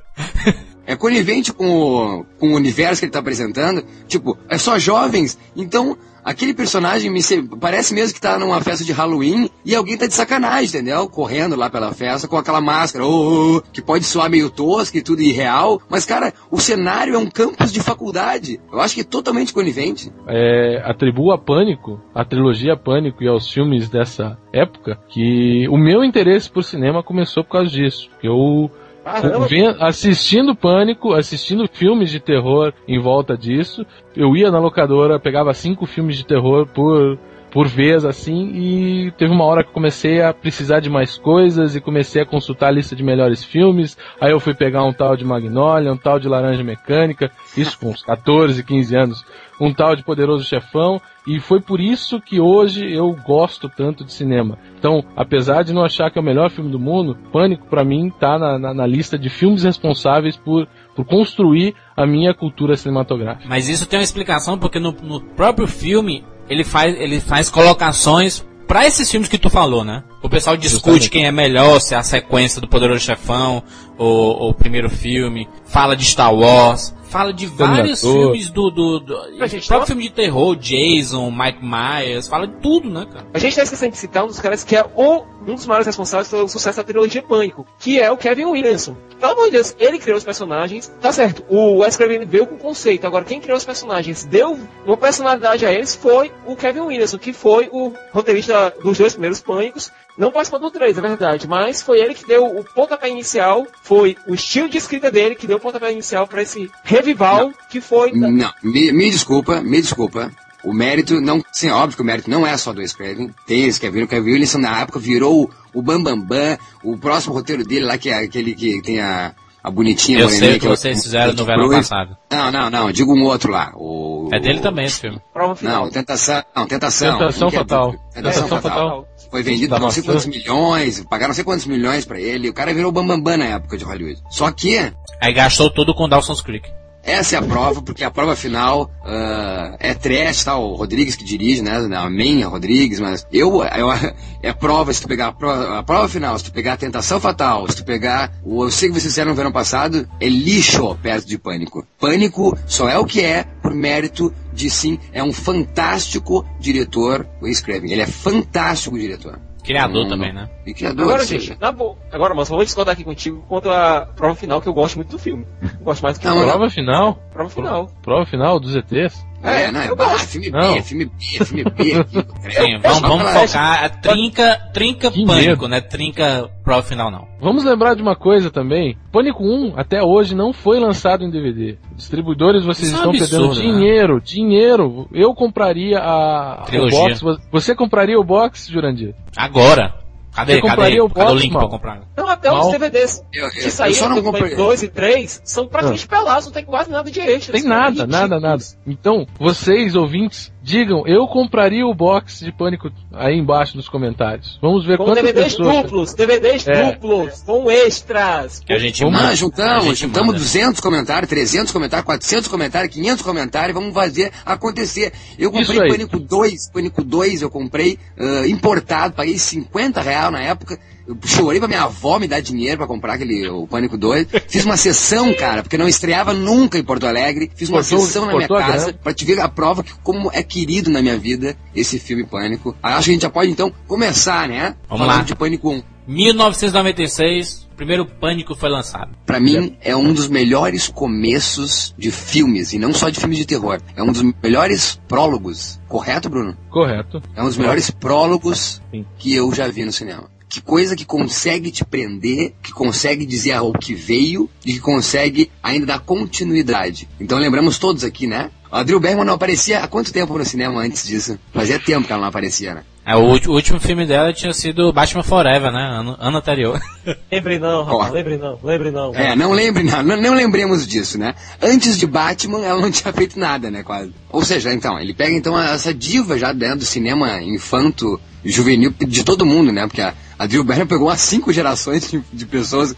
É 0.86 0.96
conivente 0.96 1.52
com 1.52 1.68
o, 1.68 2.24
com 2.40 2.48
o 2.52 2.54
universo 2.56 3.00
que 3.00 3.04
ele 3.04 3.12
tá 3.12 3.18
apresentando. 3.18 3.84
Tipo, 4.06 4.38
é 4.48 4.56
só 4.56 4.78
jovens. 4.78 5.36
Então, 5.54 5.98
aquele 6.24 6.54
personagem 6.54 7.10
me 7.10 7.20
parece 7.60 7.94
mesmo 7.94 8.14
que 8.14 8.20
tá 8.20 8.38
numa 8.38 8.60
festa 8.60 8.84
de 8.84 8.92
Halloween 8.92 9.50
e 9.64 9.74
alguém 9.74 9.96
tá 9.96 10.06
de 10.06 10.14
sacanagem, 10.14 10.68
entendeu? 10.68 11.08
Correndo 11.08 11.56
lá 11.56 11.68
pela 11.70 11.92
festa 11.92 12.28
com 12.28 12.36
aquela 12.36 12.60
máscara, 12.60 13.04
ô, 13.04 13.56
ô, 13.56 13.62
que 13.72 13.82
pode 13.82 14.04
soar 14.04 14.30
meio 14.30 14.50
tosca 14.50 14.98
e 14.98 15.02
tudo 15.02 15.22
irreal. 15.22 15.80
Mas, 15.88 16.04
cara, 16.04 16.32
o 16.50 16.58
cenário 16.58 17.14
é 17.14 17.18
um 17.18 17.30
campus 17.30 17.72
de 17.72 17.80
faculdade. 17.80 18.60
Eu 18.72 18.80
acho 18.80 18.94
que 18.94 19.00
é 19.02 19.04
totalmente 19.04 19.52
conivente. 19.52 20.10
é, 20.26 20.82
atribuo 20.84 21.32
a 21.32 21.38
Pânico, 21.38 22.00
a 22.14 22.24
trilogia 22.24 22.76
Pânico 22.76 23.22
e 23.22 23.28
aos 23.28 23.50
filmes 23.50 23.88
dessa 23.88 24.38
época, 24.52 24.98
que 25.08 25.68
o 25.68 25.76
meu 25.76 26.04
interesse 26.04 26.50
por 26.50 26.64
cinema 26.64 27.02
começou 27.02 27.44
por 27.44 27.52
causa 27.52 27.70
disso. 27.70 28.10
Eu 28.22 28.70
Caramba, 29.12 29.46
Ven- 29.48 29.76
assistindo 29.80 30.54
Pânico, 30.54 31.12
assistindo 31.14 31.68
filmes 31.68 32.10
de 32.10 32.20
terror 32.20 32.72
em 32.86 33.00
volta 33.00 33.36
disso, 33.36 33.84
eu 34.16 34.36
ia 34.36 34.50
na 34.50 34.58
locadora, 34.58 35.18
pegava 35.18 35.52
cinco 35.54 35.86
filmes 35.86 36.16
de 36.16 36.26
terror 36.26 36.66
por 36.66 37.18
por 37.50 37.66
vez 37.66 38.04
assim 38.04 38.50
e 38.54 39.10
teve 39.12 39.32
uma 39.32 39.44
hora 39.44 39.64
que 39.64 39.72
comecei 39.72 40.20
a 40.20 40.34
precisar 40.34 40.80
de 40.80 40.90
mais 40.90 41.16
coisas 41.16 41.74
e 41.74 41.80
comecei 41.80 42.20
a 42.22 42.26
consultar 42.26 42.68
a 42.68 42.72
lista 42.72 42.94
de 42.94 43.02
melhores 43.02 43.42
filmes. 43.42 43.96
Aí 44.20 44.30
eu 44.32 44.40
fui 44.40 44.54
pegar 44.54 44.84
um 44.84 44.92
tal 44.92 45.16
de 45.16 45.24
Magnolia, 45.24 45.92
um 45.92 45.96
tal 45.96 46.18
de 46.18 46.28
Laranja 46.28 46.62
Mecânica, 46.62 47.30
isso 47.56 47.78
com 47.78 47.88
uns 47.90 48.02
14, 48.02 48.62
15 48.62 48.96
anos, 48.96 49.24
um 49.60 49.72
tal 49.72 49.96
de 49.96 50.04
Poderoso 50.04 50.44
Chefão 50.44 51.00
e 51.26 51.40
foi 51.40 51.60
por 51.60 51.80
isso 51.80 52.20
que 52.20 52.38
hoje 52.40 52.90
eu 52.90 53.14
gosto 53.26 53.68
tanto 53.68 54.04
de 54.04 54.12
cinema. 54.12 54.58
Então, 54.78 55.04
apesar 55.16 55.62
de 55.62 55.72
não 55.72 55.82
achar 55.84 56.10
que 56.10 56.18
é 56.18 56.22
o 56.22 56.24
melhor 56.24 56.50
filme 56.50 56.70
do 56.70 56.78
mundo, 56.78 57.16
Pânico 57.32 57.66
pra 57.66 57.84
mim 57.84 58.10
tá 58.10 58.38
na, 58.38 58.58
na- 58.58 58.74
na 58.74 58.86
lista 58.86 59.18
de 59.18 59.28
filmes 59.28 59.62
responsáveis 59.64 60.36
por, 60.36 60.66
por 60.94 61.04
construir 61.04 61.74
a 61.96 62.06
minha 62.06 62.32
cultura 62.32 62.76
cinematográfica. 62.76 63.48
Mas 63.48 63.68
isso 63.68 63.86
tem 63.86 63.98
uma 63.98 64.04
explicação, 64.04 64.58
porque 64.58 64.78
no, 64.78 64.92
no 65.02 65.20
próprio 65.20 65.66
filme 65.66 66.24
ele 66.48 66.64
faz, 66.64 66.94
ele 66.98 67.20
faz 67.20 67.48
colocações 67.50 68.44
pra 68.66 68.86
esses 68.86 69.10
filmes 69.10 69.28
que 69.28 69.38
tu 69.38 69.48
falou, 69.48 69.84
né? 69.84 70.04
O 70.22 70.28
pessoal 70.28 70.56
discute 70.56 70.80
Justamente. 70.80 71.10
quem 71.10 71.26
é 71.26 71.32
melhor, 71.32 71.80
se 71.80 71.94
é 71.94 71.96
a 71.96 72.02
sequência 72.02 72.60
do 72.60 72.68
Poderoso 72.68 73.00
Chefão 73.00 73.62
ou, 73.96 74.42
ou 74.42 74.50
o 74.50 74.54
primeiro 74.54 74.90
filme, 74.90 75.48
fala 75.66 75.96
de 75.96 76.04
Star 76.04 76.34
Wars, 76.34 76.94
fala 77.08 77.32
de 77.32 77.46
vários 77.46 78.00
Terminator. 78.00 78.22
filmes 78.32 78.50
do, 78.50 78.70
do, 78.70 79.00
do 79.00 79.16
A 79.42 79.46
gente 79.46 79.66
próprio 79.66 79.80
tá- 79.80 79.86
filme 79.86 80.02
de 80.04 80.10
terror, 80.10 80.54
Jason, 80.56 81.30
Mike 81.30 81.58
Myers, 81.64 82.28
fala 82.28 82.46
de 82.46 82.54
tudo, 82.60 82.88
né, 82.88 83.06
cara? 83.12 83.26
A 83.34 83.38
gente 83.38 83.56
tá 83.56 83.62
esquecendo 83.62 83.92
de 83.92 83.98
citar 83.98 84.24
um 84.24 84.26
dos 84.28 84.38
caras 84.40 84.62
que 84.64 84.76
é 84.76 84.84
o, 84.94 85.24
um 85.46 85.54
dos 85.54 85.66
maiores 85.66 85.86
responsáveis 85.86 86.28
pelo 86.28 86.48
sucesso 86.48 86.76
da 86.76 86.84
trilogia 86.84 87.22
Pânico, 87.22 87.66
que 87.78 87.98
é 88.00 88.10
o 88.10 88.16
Kevin 88.16 88.44
Williamson. 88.46 88.96
Pelo 89.18 89.32
amor 89.32 89.46
de 89.46 89.52
Deus, 89.52 89.74
ele 89.78 89.98
criou 89.98 90.16
os 90.18 90.24
personagens, 90.24 90.92
tá 91.00 91.10
certo, 91.12 91.44
o 91.48 91.78
Wes 91.78 91.96
Craven 91.96 92.24
veio 92.26 92.46
com 92.46 92.56
conceito, 92.56 93.06
agora 93.06 93.24
quem 93.24 93.40
criou 93.40 93.56
os 93.56 93.64
personagens, 93.64 94.24
deu 94.24 94.58
uma 94.86 94.96
personalidade 94.96 95.66
a 95.66 95.72
eles, 95.72 95.94
foi 95.96 96.30
o 96.46 96.54
Kevin 96.54 96.80
Williamson, 96.80 97.18
que 97.18 97.32
foi 97.32 97.68
o 97.72 97.92
roteirista 98.12 98.72
dos 98.82 98.98
dois 98.98 99.12
primeiros 99.14 99.40
Pânicos, 99.40 99.90
não 100.18 100.32
participou 100.32 100.58
do 100.60 100.70
3, 100.70 100.98
é 100.98 101.00
verdade, 101.00 101.46
mas 101.48 101.80
foi 101.80 102.00
ele 102.00 102.14
que 102.14 102.26
deu 102.26 102.44
o 102.44 102.64
pontapé 102.64 103.08
inicial, 103.08 103.66
foi 103.82 104.16
o 104.26 104.34
estilo 104.34 104.68
de 104.68 104.76
escrita 104.76 105.10
dele 105.10 105.34
que 105.36 105.46
deu 105.46 105.56
o 105.56 105.60
pontapé 105.60 105.92
inicial 105.92 106.26
para 106.26 106.42
esse 106.42 106.68
revival 106.82 107.52
que 107.70 107.80
foi... 107.80 108.12
Não, 108.12 108.52
me, 108.62 108.92
me 108.92 109.10
desculpa, 109.10 109.60
me 109.62 109.80
desculpa. 109.80 110.30
O 110.64 110.72
mérito 110.72 111.20
não. 111.20 111.42
Sim, 111.52 111.70
óbvio 111.70 111.96
que 111.96 112.02
o 112.02 112.04
mérito 112.04 112.28
não 112.28 112.44
é 112.44 112.56
só 112.56 112.72
do 112.72 112.82
Scriven. 112.82 113.32
Tem 113.46 113.64
esse 113.66 113.80
Kevin. 113.80 114.02
O 114.02 114.08
Kevin 114.08 114.32
Williamson 114.32 114.58
na 114.58 114.80
época 114.80 114.98
virou 114.98 115.44
o, 115.44 115.78
o 115.78 115.80
Bambambam. 115.80 116.20
Bam, 116.26 116.56
Bam. 116.56 116.58
O 116.82 116.98
próximo 116.98 117.32
roteiro 117.32 117.64
dele 117.64 117.86
lá, 117.86 117.96
que 117.96 118.10
é 118.10 118.24
aquele 118.24 118.54
que 118.56 118.82
tem 118.82 119.00
a, 119.00 119.32
a 119.62 119.70
bonitinha. 119.70 120.18
Eu 120.18 120.28
sei 120.28 120.56
o 120.56 120.60
que 120.60 120.66
é 120.66 120.68
vocês 120.68 121.00
fizeram 121.00 121.32
no 121.32 121.44
verão 121.44 121.70
passado. 121.70 122.16
Não, 122.30 122.50
não, 122.50 122.70
não. 122.70 122.92
Digo 122.92 123.14
um 123.14 123.22
outro 123.22 123.52
lá. 123.52 123.72
O, 123.76 124.28
É 124.32 124.40
dele 124.40 124.58
também 124.58 124.84
esse 124.84 125.00
filme. 125.00 125.20
Prova 125.32 125.54
final. 125.54 125.84
Não, 125.84 125.90
tentação. 125.90 126.42
Não, 126.54 126.66
tentação. 126.66 127.18
Tentação 127.18 127.50
Que 127.50 127.56
é- 127.56 127.58
Fatal. 127.60 127.92
Tentação, 127.92 128.12
Tentação 128.14 128.48
fatal. 128.48 128.60
Fatal. 128.60 129.08
Foi 129.30 129.42
vendido 129.42 129.74
por 129.74 129.80
não 129.80 129.90
sei 129.90 130.02
quantos 130.02 130.26
milhões. 130.26 131.04
Pagaram 131.04 131.28
não 131.28 131.34
sei 131.34 131.44
quantos 131.44 131.66
milhões 131.66 132.04
pra 132.04 132.20
ele. 132.20 132.48
O 132.48 132.54
cara 132.54 132.72
virou 132.72 132.90
Bambambam 132.90 133.20
Bam 133.20 133.32
Bam 133.32 133.36
na 133.38 133.56
época 133.56 133.76
de 133.76 133.84
Hollywood. 133.84 134.22
Só 134.30 134.50
que. 134.50 134.78
Aí 135.20 135.32
gastou 135.32 135.70
tudo 135.70 135.94
com 135.94 136.08
Dawson's 136.08 136.40
Creek. 136.40 136.70
Essa 137.08 137.36
é 137.36 137.38
a 137.38 137.42
prova, 137.42 137.80
porque 137.82 138.04
a 138.04 138.10
prova 138.10 138.36
final 138.36 138.90
ah, 139.04 139.76
é 139.80 139.94
trash, 139.94 140.44
tá? 140.44 140.56
O 140.56 140.74
Rodrigues 140.74 141.16
que 141.16 141.24
dirige, 141.24 141.62
né? 141.62 141.72
A 141.96 142.48
Rodrigues, 142.48 143.00
mas 143.00 143.26
eu, 143.32 143.62
eu 143.62 143.88
é 144.42 144.52
prova, 144.52 144.92
se 144.92 145.00
tu 145.00 145.08
pegar 145.08 145.28
a 145.28 145.32
prova, 145.32 145.78
a 145.78 145.82
prova 145.82 146.08
final, 146.08 146.38
se 146.38 146.44
tu 146.44 146.52
pegar 146.52 146.74
a 146.74 146.76
Tentação 146.76 147.18
Fatal, 147.18 147.68
se 147.68 147.76
tu 147.76 147.84
pegar 147.84 148.32
o 148.44 148.64
Eu 148.64 148.70
Sei 148.70 148.88
Que 148.88 148.94
Vocês 148.94 149.12
Fizeram 149.12 149.30
no 149.30 149.36
Verão 149.36 149.52
Passado, 149.52 150.08
é 150.20 150.28
lixo 150.28 150.94
perto 150.96 151.26
de 151.26 151.38
Pânico. 151.38 151.86
Pânico 151.98 152.56
só 152.66 152.88
é 152.88 152.98
o 152.98 153.06
que 153.06 153.20
é 153.20 153.44
por 153.62 153.74
mérito 153.74 154.32
de 154.52 154.68
sim, 154.68 154.98
é 155.12 155.22
um 155.22 155.32
fantástico 155.32 156.44
diretor, 156.60 157.26
o 157.40 157.44
Wes 157.44 157.60
Craven. 157.60 157.90
Ele 157.90 158.02
é 158.02 158.06
fantástico 158.06 158.98
diretor. 158.98 159.40
Criador 159.64 160.06
Hum, 160.06 160.08
também, 160.08 160.32
né? 160.32 160.48
E 160.66 160.72
criador, 160.72 161.04
Agora, 161.04 161.24
gente, 161.24 161.56
na 161.60 161.72
boa. 161.72 161.96
Agora, 162.12 162.34
mas 162.34 162.48
eu 162.48 162.56
vou 162.56 162.64
discordar 162.64 162.94
aqui 162.94 163.04
contigo 163.04 163.44
quanto 163.48 163.68
à 163.70 164.06
prova 164.06 164.34
final, 164.34 164.60
que 164.60 164.68
eu 164.68 164.72
gosto 164.74 164.96
muito 164.96 165.10
do 165.10 165.18
filme. 165.18 165.46
Eu 165.62 165.84
gosto 165.84 166.02
mais 166.02 166.16
do 166.16 166.20
que 166.20 166.26
Não, 166.26 166.34
a 166.34 166.42
prova, 166.42 166.52
Prova 166.58 166.70
final? 166.70 167.14
prova 167.32 167.50
final. 167.50 167.86
Prova 168.02 168.26
final 168.26 168.60
dos 168.60 168.74
ETs? 168.76 169.27
É, 169.42 169.70
não, 169.70 169.80
é, 169.80 169.88
eu 169.88 169.94
bah, 169.96 170.06
gosto. 170.06 170.26
filme 170.26 170.50
Não. 170.50 170.74
B, 170.74 170.82
filme 170.82 171.04
B, 171.06 171.44
filme 171.44 171.64
B. 171.64 171.70
aqui, 172.00 172.16
Sim, 172.50 172.78
vamos, 172.82 173.00
vamos 173.00 173.30
focar. 173.30 173.84
a 173.84 173.88
Trinca, 173.88 174.60
trinca 174.74 175.10
Que 175.12 175.24
pânico, 175.24 175.50
medo. 175.62 175.68
né? 175.68 175.80
Trinca 175.80 176.50
prova 176.64 176.82
final 176.82 177.10
não. 177.10 177.26
Vamos 177.40 177.62
lembrar 177.64 177.94
de 177.94 178.02
uma 178.02 178.16
coisa 178.16 178.50
também. 178.50 178.96
Pânico 179.12 179.44
1 179.44 179.74
até 179.76 180.02
hoje 180.02 180.34
não 180.34 180.52
foi 180.52 180.80
lançado 180.80 181.22
em 181.24 181.30
DVD. 181.30 181.78
Distribuidores, 181.94 182.64
vocês 182.64 182.88
Isso 182.90 182.96
é 183.02 183.06
um 183.06 183.12
estão 183.12 183.22
absurdo, 183.38 183.54
perdendo 183.54 183.72
né? 183.72 183.78
dinheiro, 183.78 184.20
dinheiro. 184.20 185.08
Eu 185.12 185.32
compraria 185.34 185.98
a 186.00 186.64
o 186.68 186.90
box. 186.90 187.20
Vo- 187.20 187.38
Você 187.52 187.74
compraria 187.76 188.18
o 188.18 188.24
box, 188.24 188.68
Jurandir? 188.68 189.14
Agora. 189.36 189.94
Cadê, 190.38 190.52
Você 190.54 190.60
cadê, 190.60 190.70
compraria 190.70 191.04
o 191.04 191.08
cadê 191.10 191.20
o 191.26 191.28
box, 191.32 191.42
link 191.42 191.52
mal? 191.52 191.62
pra 191.62 191.70
comprar? 191.70 192.00
Não, 192.16 192.28
até 192.28 192.52
os 192.52 192.70
DVDs 192.70 193.24
Eu, 193.32 193.44
eu, 193.44 193.50
que 193.50 193.64
eu 193.66 193.70
saíram 193.70 194.08
não 194.10 194.16
do 194.16 194.22
comprei. 194.22 194.54
2 194.54 194.82
e 194.84 194.88
3 194.88 195.40
são 195.44 195.66
praticamente 195.66 196.06
Ah. 196.08 196.16
pelados, 196.16 196.46
não 196.46 196.52
tem 196.52 196.64
quase 196.64 196.90
nada 196.90 197.10
de 197.10 197.20
extra. 197.20 197.52
Tem 197.54 197.64
nada, 197.64 198.06
nada, 198.06 198.38
nada. 198.38 198.62
Então, 198.86 199.26
vocês, 199.38 199.96
ouvintes, 199.96 200.52
digam, 200.68 201.02
eu 201.06 201.26
compraria 201.26 201.86
o 201.86 201.94
box 201.94 202.44
de 202.44 202.52
Pânico 202.52 202.90
aí 203.12 203.36
embaixo 203.38 203.76
nos 203.76 203.88
comentários. 203.88 204.58
Vamos 204.60 204.84
ver 204.86 204.98
Com 204.98 205.04
quantas 205.06 205.24
DVDs 205.24 205.56
pessoas... 205.56 205.76
duplos, 205.82 206.14
DVDs 206.14 206.68
É. 206.68 206.92
duplos, 206.92 207.42
com 207.42 207.70
extras. 207.70 208.60
Que 208.60 208.72
a 208.72 208.78
gente 208.78 209.02
Vamos- 209.02 209.20
manda. 209.20 209.34
Juntamos, 209.34 209.84
A 209.84 209.88
gente 209.88 210.00
juntamos 210.00 210.26
manda. 210.28 210.38
200 210.38 210.80
comentários, 210.80 211.28
300 211.30 211.72
comentários, 211.72 212.04
400 212.06 212.48
comentários, 212.48 212.94
500 212.94 213.22
comentários, 213.24 213.74
vamos 213.74 213.94
fazer 213.94 214.30
acontecer. 214.44 215.12
Eu 215.38 215.50
comprei. 215.50 215.88
Pânico 215.88 216.18
2, 216.18 216.70
Pânico 216.70 217.02
2 217.02 217.42
eu 217.42 217.50
comprei 217.50 217.98
ah, 218.18 218.46
importado, 218.46 219.14
paguei 219.14 219.38
50 219.38 220.00
reais 220.02 220.30
na 220.32 220.40
época. 220.42 220.78
Eu 221.08 221.16
chorei 221.24 221.58
pra 221.58 221.66
minha 221.66 221.84
avó 221.84 222.18
me 222.18 222.28
dar 222.28 222.40
dinheiro 222.40 222.76
pra 222.76 222.86
comprar 222.86 223.14
aquele 223.14 223.48
o 223.48 223.66
Pânico 223.66 223.96
2. 223.96 224.26
Fiz 224.46 224.64
uma 224.66 224.76
sessão, 224.76 225.32
cara, 225.32 225.62
porque 225.62 225.78
não 225.78 225.88
estreava 225.88 226.34
nunca 226.34 226.78
em 226.78 226.84
Porto 226.84 227.06
Alegre. 227.06 227.50
Fiz 227.56 227.70
uma 227.70 227.78
Cortou- 227.80 228.00
sessão 228.00 228.26
na 228.26 228.34
minha 228.36 228.46
casa 228.46 228.92
pra 228.92 229.14
te 229.14 229.24
ver 229.24 229.40
a 229.40 229.48
prova 229.48 229.82
que 229.82 229.94
como 230.02 230.30
é 230.34 230.42
querido 230.42 230.90
na 230.90 231.00
minha 231.00 231.18
vida 231.18 231.56
esse 231.74 231.98
filme 231.98 232.26
Pânico. 232.26 232.76
Acho 232.82 233.04
que 233.06 233.10
a 233.10 233.12
gente 233.14 233.22
já 233.22 233.30
pode 233.30 233.50
então 233.50 233.72
começar, 233.86 234.46
né? 234.46 234.76
Vamos 234.88 235.06
Falando 235.06 235.16
lá. 235.20 235.22
de 235.24 235.34
Pânico 235.34 235.70
1. 235.72 235.82
1996, 236.08 237.68
o 237.72 237.76
primeiro 237.76 238.04
Pânico 238.06 238.54
foi 238.54 238.68
lançado. 238.68 239.10
Pra 239.26 239.38
mim, 239.40 239.76
é 239.80 239.94
um 239.96 240.12
dos 240.12 240.28
melhores 240.28 240.88
começos 240.88 241.94
de 241.98 242.10
filmes, 242.10 242.72
e 242.72 242.78
não 242.78 242.92
só 242.92 243.08
de 243.08 243.18
filmes 243.20 243.38
de 243.38 243.46
terror. 243.46 243.80
É 243.96 244.02
um 244.02 244.12
dos 244.12 244.22
melhores 244.42 245.00
prólogos. 245.08 245.78
Correto, 245.88 246.28
Bruno? 246.28 246.56
Correto. 246.70 247.22
É 247.36 247.42
um 247.42 247.46
dos 247.46 247.56
melhores 247.56 247.90
prólogos 247.90 248.80
Sim. 248.90 249.04
que 249.18 249.34
eu 249.34 249.52
já 249.54 249.68
vi 249.68 249.84
no 249.84 249.92
cinema. 249.92 250.30
Que 250.48 250.60
coisa 250.60 250.96
que 250.96 251.04
consegue 251.04 251.70
te 251.70 251.84
prender, 251.84 252.54
que 252.62 252.72
consegue 252.72 253.26
dizer 253.26 253.58
o 253.60 253.72
que 253.72 253.94
veio 253.94 254.48
e 254.64 254.74
que 254.74 254.80
consegue 254.80 255.50
ainda 255.62 255.86
dar 255.86 256.00
continuidade. 256.00 257.08
Então 257.20 257.38
lembramos 257.38 257.78
todos 257.78 258.02
aqui, 258.02 258.26
né? 258.26 258.50
A 258.70 258.82
Drew 258.82 259.00
Barrymore 259.00 259.26
não 259.26 259.34
aparecia 259.34 259.80
há 259.80 259.88
quanto 259.88 260.12
tempo 260.12 260.36
no 260.36 260.44
cinema 260.44 260.80
antes 260.80 261.06
disso? 261.06 261.38
Fazia 261.52 261.78
tempo 261.78 262.06
que 262.06 262.12
ela 262.12 262.22
não 262.22 262.28
aparecia, 262.28 262.74
né? 262.74 262.82
É, 263.08 263.16
o, 263.16 263.20
o 263.22 263.52
último 263.54 263.80
filme 263.80 264.04
dela 264.04 264.32
tinha 264.32 264.52
sido 264.52 264.92
Batman 264.92 265.22
Forever, 265.22 265.72
né? 265.72 265.80
Ano, 265.98 266.16
ano 266.20 266.36
anterior. 266.38 266.78
Lembre 267.32 267.58
não, 267.58 267.82
rapaz, 267.84 268.12
lembre 268.12 268.36
não, 268.36 268.58
lembre 268.62 268.90
não. 268.90 269.14
É, 269.14 269.34
não 269.34 269.52
lembre, 269.52 269.82
não, 269.82 270.02
não, 270.02 270.16
não 270.20 270.34
lembremos 270.34 270.86
disso, 270.86 271.18
né? 271.18 271.34
Antes 271.62 271.98
de 271.98 272.06
Batman, 272.06 272.62
ela 272.64 272.80
não 272.80 272.90
tinha 272.90 273.12
feito 273.12 273.38
nada, 273.38 273.70
né, 273.70 273.82
quase. 273.82 274.12
Ou 274.30 274.44
seja, 274.44 274.72
então, 274.74 274.98
ele 275.00 275.14
pega 275.14 275.32
então 275.34 275.58
essa 275.58 275.94
diva 275.94 276.38
já 276.38 276.52
dentro 276.52 276.80
do 276.80 276.84
cinema 276.84 277.40
infanto, 277.42 278.20
juvenil, 278.44 278.92
de 279.00 279.24
todo 279.24 279.46
mundo, 279.46 279.72
né? 279.72 279.86
Porque 279.86 280.02
a, 280.02 280.12
a 280.38 280.46
Drew 280.46 280.62
Barrymore 280.62 280.88
pegou 280.90 281.08
umas 281.08 281.20
cinco 281.20 281.50
gerações 281.52 282.10
de, 282.10 282.22
de 282.32 282.44
pessoas. 282.46 282.94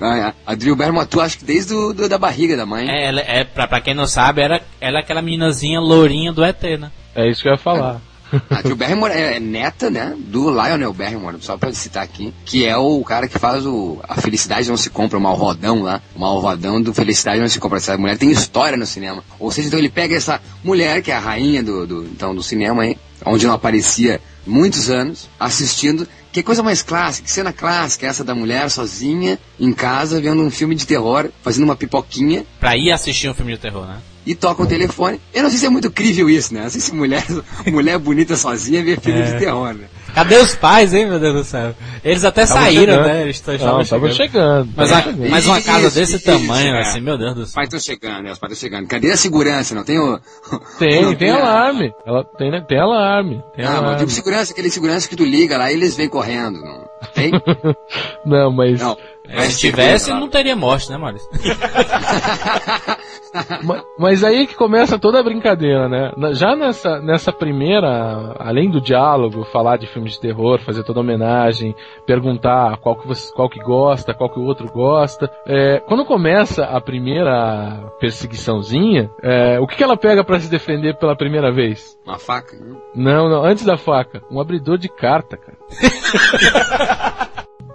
A, 0.00 0.34
a 0.46 0.54
Drew 0.54 0.76
Barrymore 0.76 1.04
atua, 1.04 1.24
acho 1.24 1.38
que 1.38 1.44
desde 1.44 1.72
do, 1.72 1.92
do- 1.94 2.08
da 2.08 2.18
barriga 2.18 2.56
da 2.56 2.66
mãe. 2.66 2.86
É, 2.88 3.06
ela, 3.06 3.20
é 3.22 3.44
pra, 3.44 3.66
pra 3.66 3.80
quem 3.80 3.94
não 3.94 4.06
sabe, 4.06 4.42
era, 4.42 4.60
ela 4.80 4.98
é 4.98 5.00
aquela 5.00 5.22
meninazinha 5.22 5.80
lourinha 5.80 6.32
do 6.32 6.44
ET, 6.44 6.62
né? 6.78 6.90
É 7.14 7.30
isso 7.30 7.40
que 7.42 7.48
eu 7.48 7.52
ia 7.52 7.58
falar. 7.58 8.00
A 8.50 8.62
Drew 8.62 8.76
Barrymore 8.76 9.12
é 9.12 9.38
neta, 9.38 9.90
né, 9.90 10.14
do 10.18 10.50
Lionel 10.50 10.92
Barrymore, 10.92 11.36
só 11.40 11.56
pra 11.56 11.72
citar 11.72 12.02
aqui, 12.02 12.32
que 12.44 12.64
é 12.64 12.76
o 12.76 13.02
cara 13.04 13.28
que 13.28 13.38
faz 13.38 13.66
o 13.66 13.98
A 14.02 14.20
Felicidade 14.20 14.68
Não 14.68 14.76
Se 14.76 14.90
Compra, 14.90 15.18
o 15.18 15.20
Malvadão 15.20 15.82
lá, 15.82 16.02
o 16.14 16.20
Malvadão 16.20 16.80
do 16.80 16.92
Felicidade 16.92 17.40
Não 17.40 17.48
Se 17.48 17.60
Compra. 17.60 17.78
Essa 17.78 17.96
mulher 17.96 18.18
tem 18.18 18.30
história 18.30 18.76
no 18.76 18.86
cinema. 18.86 19.22
Ou 19.38 19.50
seja, 19.50 19.68
então 19.68 19.78
ele 19.78 19.88
pega 19.88 20.16
essa 20.16 20.40
mulher, 20.62 21.02
que 21.02 21.10
é 21.10 21.16
a 21.16 21.20
rainha 21.20 21.62
do, 21.62 21.86
do, 21.86 22.04
então, 22.04 22.34
do 22.34 22.42
cinema 22.42 22.82
aí, 22.82 22.96
onde 23.24 23.46
não 23.46 23.54
aparecia 23.54 24.20
muitos 24.46 24.90
anos, 24.90 25.28
assistindo. 25.38 26.06
Que 26.34 26.42
coisa 26.42 26.64
mais 26.64 26.82
clássica, 26.82 27.26
que 27.26 27.30
cena 27.32 27.52
clássica, 27.52 28.08
essa 28.08 28.24
da 28.24 28.34
mulher 28.34 28.68
sozinha, 28.68 29.38
em 29.58 29.72
casa, 29.72 30.20
vendo 30.20 30.42
um 30.42 30.50
filme 30.50 30.74
de 30.74 30.84
terror, 30.84 31.30
fazendo 31.44 31.62
uma 31.62 31.76
pipoquinha, 31.76 32.44
Pra 32.58 32.76
ir 32.76 32.90
assistir 32.90 33.28
um 33.30 33.34
filme 33.34 33.52
de 33.52 33.58
terror, 33.58 33.86
né? 33.86 33.98
e 34.26 34.34
toca 34.34 34.62
o 34.62 34.66
telefone. 34.66 35.20
Eu 35.32 35.44
não 35.44 35.50
sei 35.50 35.58
se 35.60 35.66
é 35.66 35.68
muito 35.70 35.90
crível 35.92 36.28
isso, 36.28 36.52
né? 36.52 36.62
Não 36.62 36.70
sei 36.70 36.80
se 36.80 36.92
mulher, 36.92 37.24
mulher 37.70 37.98
bonita 37.98 38.36
sozinha 38.36 38.82
vê 38.82 38.96
filme 38.96 39.20
É. 39.20 39.32
de 39.32 39.38
terror, 39.38 39.74
né? 39.74 39.84
Cadê 40.14 40.36
os 40.36 40.54
pais, 40.54 40.94
hein, 40.94 41.06
meu 41.06 41.18
Deus 41.18 41.34
do 41.34 41.44
céu? 41.44 41.74
Eles 42.04 42.24
até 42.24 42.46
Tava 42.46 42.60
saíram, 42.60 42.80
chegando. 42.94 43.06
né? 43.06 43.22
Eles 43.22 43.42
Não, 43.46 43.54
estavam 43.54 43.84
tava 43.84 44.10
chegando. 44.10 44.14
chegando. 44.14 44.68
Mas, 44.76 44.88
chegando. 44.90 45.28
mas 45.30 45.46
uma 45.46 45.60
casa 45.60 45.86
Isso, 45.88 45.96
desse 45.96 46.16
isso, 46.16 46.24
tamanho, 46.24 46.74
é. 46.76 46.80
assim, 46.80 47.00
meu 47.00 47.18
Deus 47.18 47.34
do 47.34 47.40
Os 47.42 47.48
céu. 47.50 47.54
pais 47.56 47.66
estão 47.68 47.80
chegando, 47.80 48.22
né? 48.24 48.32
Os 48.32 48.38
pais 48.38 48.52
estão 48.52 48.68
chegando. 48.70 48.86
Cadê 48.88 49.10
a 49.10 49.16
segurança? 49.16 49.74
Não 49.74 49.84
tem 49.84 49.98
o. 49.98 50.20
Tem, 50.78 51.02
não 51.02 51.14
tem 51.14 51.30
a- 51.30 51.36
alarme. 51.40 51.92
Ela 52.06 52.24
tem, 52.38 52.50
né, 52.50 52.64
tem 52.68 52.78
alarme. 52.78 53.42
Tem 53.56 53.64
Ah, 53.64 53.70
mas 53.70 53.78
alarme. 53.78 53.98
tipo 54.00 54.10
segurança, 54.12 54.52
aquele 54.52 54.70
segurança 54.70 55.08
que 55.08 55.16
tu 55.16 55.24
liga 55.24 55.58
lá 55.58 55.70
e 55.70 55.74
eles 55.74 55.96
vêm 55.96 56.08
correndo. 56.08 56.58
Não 56.60 56.84
tem? 57.14 57.32
Não, 58.24 58.50
mas, 58.52 58.80
Não. 58.80 58.96
É, 59.26 59.40
Se 59.42 59.58
tivesse, 59.58 60.12
não 60.12 60.28
teria 60.28 60.54
morte, 60.54 60.90
né, 60.90 60.98
Maurício? 60.98 61.28
ma- 63.64 63.82
mas 63.98 64.22
aí 64.22 64.46
que 64.46 64.54
começa 64.54 64.98
toda 64.98 65.18
a 65.18 65.22
brincadeira, 65.22 65.88
né? 65.88 66.12
Já 66.34 66.54
nessa, 66.54 67.00
nessa 67.00 67.32
primeira, 67.32 68.36
além 68.38 68.70
do 68.70 68.80
diálogo, 68.80 69.44
falar 69.44 69.78
de 69.78 69.86
filmes 69.86 70.12
de 70.12 70.20
terror, 70.20 70.60
fazer 70.60 70.84
toda 70.84 71.00
a 71.00 71.02
homenagem, 71.02 71.74
perguntar 72.06 72.76
qual 72.78 72.96
que, 72.96 73.08
você, 73.08 73.32
qual 73.32 73.48
que 73.48 73.58
gosta, 73.60 74.12
qual 74.14 74.30
que 74.30 74.38
o 74.38 74.44
outro 74.44 74.70
gosta. 74.70 75.30
é, 75.46 75.80
quando 75.80 76.04
começa 76.04 76.64
a 76.64 76.80
primeira 76.80 77.90
perseguiçãozinha, 77.98 79.10
é, 79.22 79.58
o 79.58 79.66
que, 79.66 79.76
que 79.76 79.82
ela 79.84 79.96
pega 79.96 80.22
pra 80.22 80.38
se 80.38 80.50
defender 80.50 80.96
pela 80.98 81.16
primeira 81.16 81.50
vez? 81.50 81.98
Uma 82.06 82.18
faca. 82.18 82.54
né? 82.56 82.76
Não, 82.94 83.28
não, 83.28 83.42
antes 83.44 83.64
da 83.64 83.76
faca, 83.78 84.22
um 84.30 84.38
abridor 84.40 84.76
de 84.78 84.88
carta, 84.88 85.36
cara. 85.38 85.56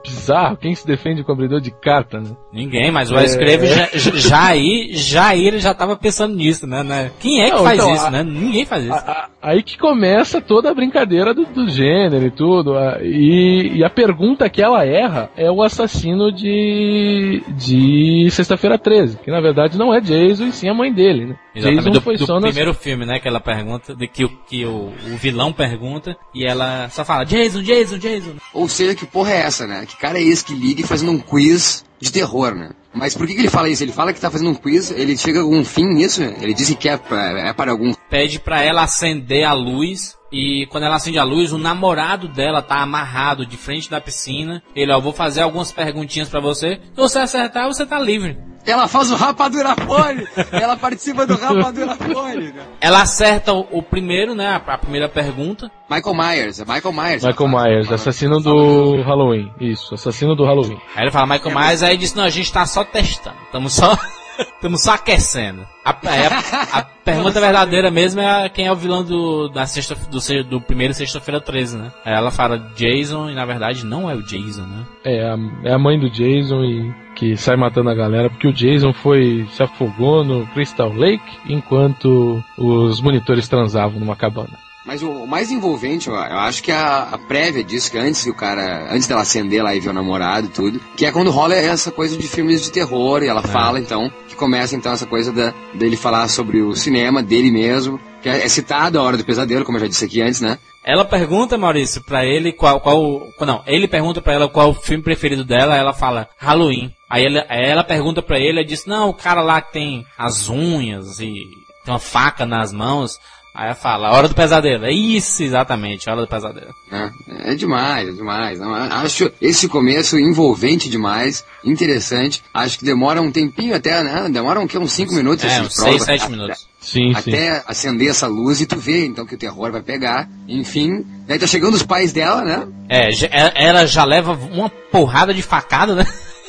Bizarro, 0.04 0.58
quem 0.58 0.74
se 0.74 0.86
defende 0.88 1.24
com 1.24 1.32
abridor 1.32 1.60
de 1.60 1.72
carta, 1.72 2.20
né? 2.20 2.30
Ninguém, 2.54 2.90
mas 2.92 3.12
o 3.12 3.16
Wes 3.16 3.36
Craven 3.36 3.68
já, 3.70 3.90
já, 3.94 4.46
aí, 4.48 4.90
já 4.94 5.28
aí 5.28 5.46
ele 5.48 5.60
já 5.60 5.74
tava 5.74 5.96
pensando 5.98 6.36
nisso, 6.36 6.66
né? 6.66 6.84
né? 6.84 7.12
Quem 7.20 7.42
é 7.42 7.46
que 7.50 7.56
Não, 7.58 7.64
faz 7.64 7.80
então, 7.80 7.94
isso, 7.94 8.06
a- 8.06 8.12
né? 8.12 8.24
Ninguém 8.24 8.66
faz 8.66 8.84
isso. 8.84 8.94
A- 8.94 8.98
a- 8.98 9.30
Aí 9.42 9.64
que 9.64 9.78
começa 9.78 10.42
toda 10.42 10.70
a 10.70 10.74
brincadeira 10.74 11.34
do, 11.34 11.46
do 11.46 11.68
gênero 11.70 12.26
e 12.26 12.32
tudo. 12.32 12.78
a- 12.78 13.00
E, 13.02 13.78
e 13.78 13.84
a 13.86 13.90
pergunta 13.90 14.50
que 14.50 14.62
ela 14.62 14.86
erra 14.86 15.30
é 15.38 15.50
o 15.50 15.62
assassino 15.64 16.32
de. 16.32 17.42
de 17.58 18.28
Sexta-feira 18.32 18.78
13. 18.78 19.18
Que 19.18 19.32
na 19.32 19.40
verdade 19.42 19.78
não 19.78 19.94
é 19.94 20.02
Jason 20.02 20.46
e 20.48 20.52
sim 20.52 20.70
a 20.70 20.74
mãe 20.74 20.92
dele, 20.92 21.26
né? 21.28 21.36
Exatamente, 21.56 21.78
Jason 21.84 21.92
do, 21.92 22.02
foi 22.02 22.18
do 22.18 22.26
só 22.26 22.34
nas- 22.36 22.44
primeiro 22.52 22.74
filme, 22.74 23.06
né? 23.06 23.20
Que 23.20 23.28
ela 23.28 23.40
pergunta, 23.40 23.96
de 23.96 24.08
que, 24.08 24.24
o, 24.26 24.30
que 24.30 24.66
o, 24.66 24.92
o 25.12 25.18
vilão 25.18 25.52
pergunta, 25.52 26.16
e 26.34 26.46
ela 26.46 26.88
só 26.90 27.04
fala, 27.04 27.24
Jason, 27.26 27.62
Jason, 27.62 27.98
Jason. 27.98 28.32
Ou 28.54 28.68
seja, 28.68 28.96
que 28.96 29.06
porra 29.06 29.32
é 29.32 29.38
essa, 29.42 29.66
né? 29.68 29.86
Que 29.90 29.98
cara 29.98 30.20
é 30.20 30.24
esse 30.24 30.46
que 30.46 30.54
liga 30.54 30.82
e 30.82 30.86
fazendo 30.86 31.12
um 31.12 31.20
quiz 31.20 31.84
de 32.00 32.12
terror, 32.12 32.54
né? 32.54 32.70
Mas 32.94 33.16
por 33.16 33.26
que, 33.28 33.34
que 33.34 33.42
ele 33.42 33.50
fala 33.50 33.70
isso? 33.70 33.84
Ele 33.84 33.92
fala 33.92 34.14
que 34.14 34.22
tá 34.22 34.30
fazendo 34.30 34.52
um 34.52 34.56
quiz, 34.56 34.92
ele 34.92 35.18
chega 35.18 35.44
com 35.44 35.58
um 35.58 35.66
fim 35.66 35.88
nisso? 35.88 36.22
Ele 36.24 36.54
disse 36.54 36.76
que 36.76 36.88
é 36.88 36.98
pra, 36.98 37.50
é 37.50 37.54
para 37.54 37.72
algum. 37.72 37.94
Pede 38.10 38.40
pra 38.40 38.64
ela 38.64 38.84
acender 38.84 39.44
a 39.44 39.54
luz, 39.54 40.16
e 40.32 40.68
quando 40.68 40.84
ela 40.84 40.96
acende 40.96 41.18
a 41.18 41.24
luz, 41.24 41.52
o 41.52 41.58
namorado 41.58 42.28
dela 42.28 42.62
tá 42.62 42.82
amarrado 42.82 43.46
de 43.46 43.58
frente 43.58 43.90
da 43.90 44.00
piscina. 44.00 44.62
Ele, 44.76 44.92
ó, 44.92 45.00
vou 45.00 45.14
fazer 45.14 45.42
algumas 45.42 45.72
perguntinhas 45.72 46.30
pra 46.30 46.40
você. 46.40 46.80
Se 46.94 46.96
você 46.96 47.20
acertar, 47.20 47.68
você 47.68 47.86
tá 47.86 48.00
livre. 48.00 48.38
Ela 48.66 48.88
faz 48.88 49.10
o 49.10 49.16
rapadura 49.16 49.74
fone! 49.76 50.28
ela 50.52 50.76
participa 50.76 51.26
do 51.26 51.36
rapadura 51.36 51.96
fone! 51.96 52.54
Ela 52.80 53.02
acerta 53.02 53.54
o, 53.54 53.66
o 53.72 53.82
primeiro, 53.82 54.36
né? 54.36 54.48
A, 54.48 54.58
a 54.58 54.78
primeira 54.78 55.10
pergunta. 55.10 55.72
Michael 55.90 56.16
Myers, 56.16 56.60
é 56.60 56.66
Michael 56.66 56.94
Myers. 56.94 57.24
Michael 57.24 57.52
faz. 57.52 57.64
Myers, 57.64 57.92
assassino 57.92 58.40
do 58.40 59.02
Halloween. 59.02 59.52
Isso, 59.60 59.96
assassino 59.96 60.36
do 60.36 60.46
Halloween. 60.46 60.80
Aí 60.96 61.06
ele 61.06 61.12
fala 61.12 61.26
Michael 61.26 61.56
Myers, 61.56 61.84
aí 61.84 61.98
diz, 61.98 62.14
não, 62.14 62.24
a 62.24 62.30
gente 62.30 62.52
tá 62.52 62.66
só 62.66 62.84
testando. 62.84 63.38
Estamos 63.48 63.74
só. 63.74 63.98
Estamos 64.40 64.82
só 64.84 64.94
aquecendo. 64.94 65.66
A, 65.84 65.96
é, 66.04 66.28
a- 66.28 66.80
a 66.80 66.82
pergunta 67.04 67.40
verdadeira 67.42 67.90
mesmo 67.92 68.22
é 68.22 68.48
quem 68.50 68.68
é 68.68 68.72
o 68.72 68.76
vilão 68.76 69.04
do, 69.04 69.48
da 69.50 69.66
sexta, 69.66 69.96
do, 69.96 70.20
se- 70.22 70.44
do 70.44 70.62
primeiro 70.62 70.94
Sexta-feira 70.94 71.42
13, 71.42 71.78
né? 71.78 71.92
Aí 72.06 72.14
Ela 72.14 72.32
fala 72.32 72.58
Jason 72.76 73.30
e 73.30 73.36
na 73.36 73.46
verdade 73.46 73.86
não 73.86 74.10
é 74.10 74.16
o 74.16 74.22
Jason, 74.24 74.64
né? 74.64 74.86
É 75.04 75.24
a, 75.30 75.38
é 75.70 75.74
a 75.74 75.80
mãe 75.80 76.00
do 76.00 76.10
Jason 76.10 76.64
e 76.64 76.94
que 77.16 77.36
sai 77.36 77.56
matando 77.58 77.90
a 77.90 77.96
galera 77.96 78.30
porque 78.30 78.48
o 78.48 78.54
Jason 78.54 78.94
foi 78.94 79.46
se 79.52 79.62
afogou 79.64 80.24
no 80.24 80.46
Crystal 80.48 80.92
Lake 80.94 81.38
enquanto 81.48 82.44
os 82.58 83.02
monitores 83.02 83.48
transavam 83.50 84.00
numa 84.00 84.16
cabana. 84.16 84.58
Mas 84.90 85.04
o, 85.04 85.12
o 85.12 85.28
mais 85.28 85.52
envolvente, 85.52 86.08
eu, 86.08 86.16
eu 86.16 86.40
acho 86.40 86.64
que 86.64 86.72
é 86.72 86.76
a, 86.76 87.10
a 87.12 87.18
prévia 87.20 87.64
disso, 87.64 87.92
que 87.92 87.98
antes 88.00 88.24
que 88.24 88.32
o 88.32 88.34
cara, 88.34 88.92
antes 88.92 89.08
dela 89.08 89.22
acender 89.22 89.64
lá 89.64 89.76
e 89.76 89.80
ver 89.80 89.90
o 89.90 89.94
namorado 89.94 90.48
e 90.48 90.50
tudo, 90.50 90.82
que 90.98 91.06
é 91.06 91.12
quando 91.12 91.30
rola 91.30 91.54
essa 91.54 91.92
coisa 91.92 92.18
de 92.18 92.28
filmes 92.28 92.64
de 92.64 92.72
terror, 92.72 93.22
e 93.22 93.28
ela 93.28 93.44
fala 93.44 93.80
então, 93.80 94.12
que 94.28 94.36
começa 94.36 94.76
então 94.76 94.92
essa 94.92 95.06
coisa 95.06 95.32
da, 95.32 95.54
dele 95.76 95.96
falar 95.96 96.28
sobre 96.28 96.64
o 96.64 96.76
cinema, 96.76 97.22
dele 97.22 97.52
mesmo, 97.52 98.00
que 98.20 98.28
é, 98.28 98.44
é 98.44 98.50
citado 98.50 98.98
a 98.98 99.04
Hora 99.04 99.16
do 99.16 99.24
Pesadelo, 99.24 99.64
como 99.64 99.78
eu 99.78 99.82
já 99.82 99.88
disse 99.88 100.06
aqui 100.06 100.24
antes, 100.24 100.42
né? 100.42 100.58
Ela 100.84 101.06
pergunta, 101.06 101.56
Maurício, 101.56 102.02
pra 102.02 102.26
ele 102.26 102.52
qual, 102.52 102.82
qual. 102.82 103.28
Não, 103.42 103.62
ele 103.68 103.88
pergunta 103.88 104.24
pra 104.24 104.34
ela 104.34 104.50
qual 104.50 104.72
o 104.72 104.74
filme 104.74 105.04
preferido 105.04 105.46
dela, 105.46 105.78
ela 105.78 105.94
fala 105.94 106.28
Halloween. 106.40 106.92
Aí 107.08 107.28
ela, 107.28 107.46
ela 107.48 107.84
pergunta 107.84 108.24
pra 108.24 108.40
ele, 108.40 108.62
ele 108.62 108.66
diz, 108.66 108.88
não, 108.88 109.10
o 109.10 109.14
cara 109.14 109.44
lá 109.44 109.62
que 109.62 109.72
tem 109.72 110.04
as 110.18 110.50
unhas 110.50 111.20
e 111.20 111.46
tem 111.86 111.94
uma 111.94 112.00
faca 112.00 112.44
nas 112.44 112.74
mãos. 112.74 113.20
Aí 113.54 113.66
ela 113.66 113.76
fala, 113.76 114.12
Hora 114.12 114.28
do 114.30 114.36
Pesadelo. 114.36 114.86
É 114.86 114.92
isso, 114.92 115.44
exatamente, 115.44 116.10
Hora 116.10 116.22
do 116.22 116.28
Pesadelo. 116.28 116.74
né? 116.90 117.12
É 117.46 117.56
demais, 117.56 118.08
é 118.08 118.12
demais. 118.12 118.60
Não, 118.60 118.74
acho 118.74 119.32
esse 119.42 119.68
começo 119.68 120.18
envolvente 120.18 120.88
demais, 120.90 121.44
interessante. 121.64 122.44
Acho 122.54 122.78
que 122.80 122.86
demora 122.86 123.22
um 123.22 123.32
tempinho 123.32 123.76
até, 123.76 124.02
né? 124.04 124.30
Demora 124.32 124.60
um, 124.60 124.68
que, 124.68 124.78
uns 124.78 124.94
5 124.94 125.14
minutos. 125.14 125.44
É, 125.46 125.62
uns 125.62 125.76
prólogo, 125.76 125.98
6, 126.00 126.04
7 126.06 126.22
até- 126.22 126.32
minutos. 126.32 126.70
Sim, 126.80 127.14
sim. 127.14 127.32
Até 127.34 127.64
acender 127.68 128.10
essa 128.10 128.28
luz 128.28 128.62
e 128.62 128.66
tu 128.66 128.78
vê 128.78 129.06
então 129.06 129.26
que 129.26 129.36
o 129.36 129.38
terror 129.38 129.72
vai 129.72 129.82
pegar. 129.82 130.30
Enfim, 130.48 131.06
daí 131.28 131.38
tá 131.38 131.46
chegando 131.46 131.74
os 131.74 131.84
pais 131.84 132.14
dela, 132.14 132.42
né? 132.44 132.68
É, 132.88 133.10
ela- 133.32 133.52
ela 133.56 133.86
já 133.86 134.06
leva 134.06 134.32
uma 134.34 134.70
porrada 134.70 135.34
de 135.34 135.42
facada, 135.42 135.96
né? 135.96 136.06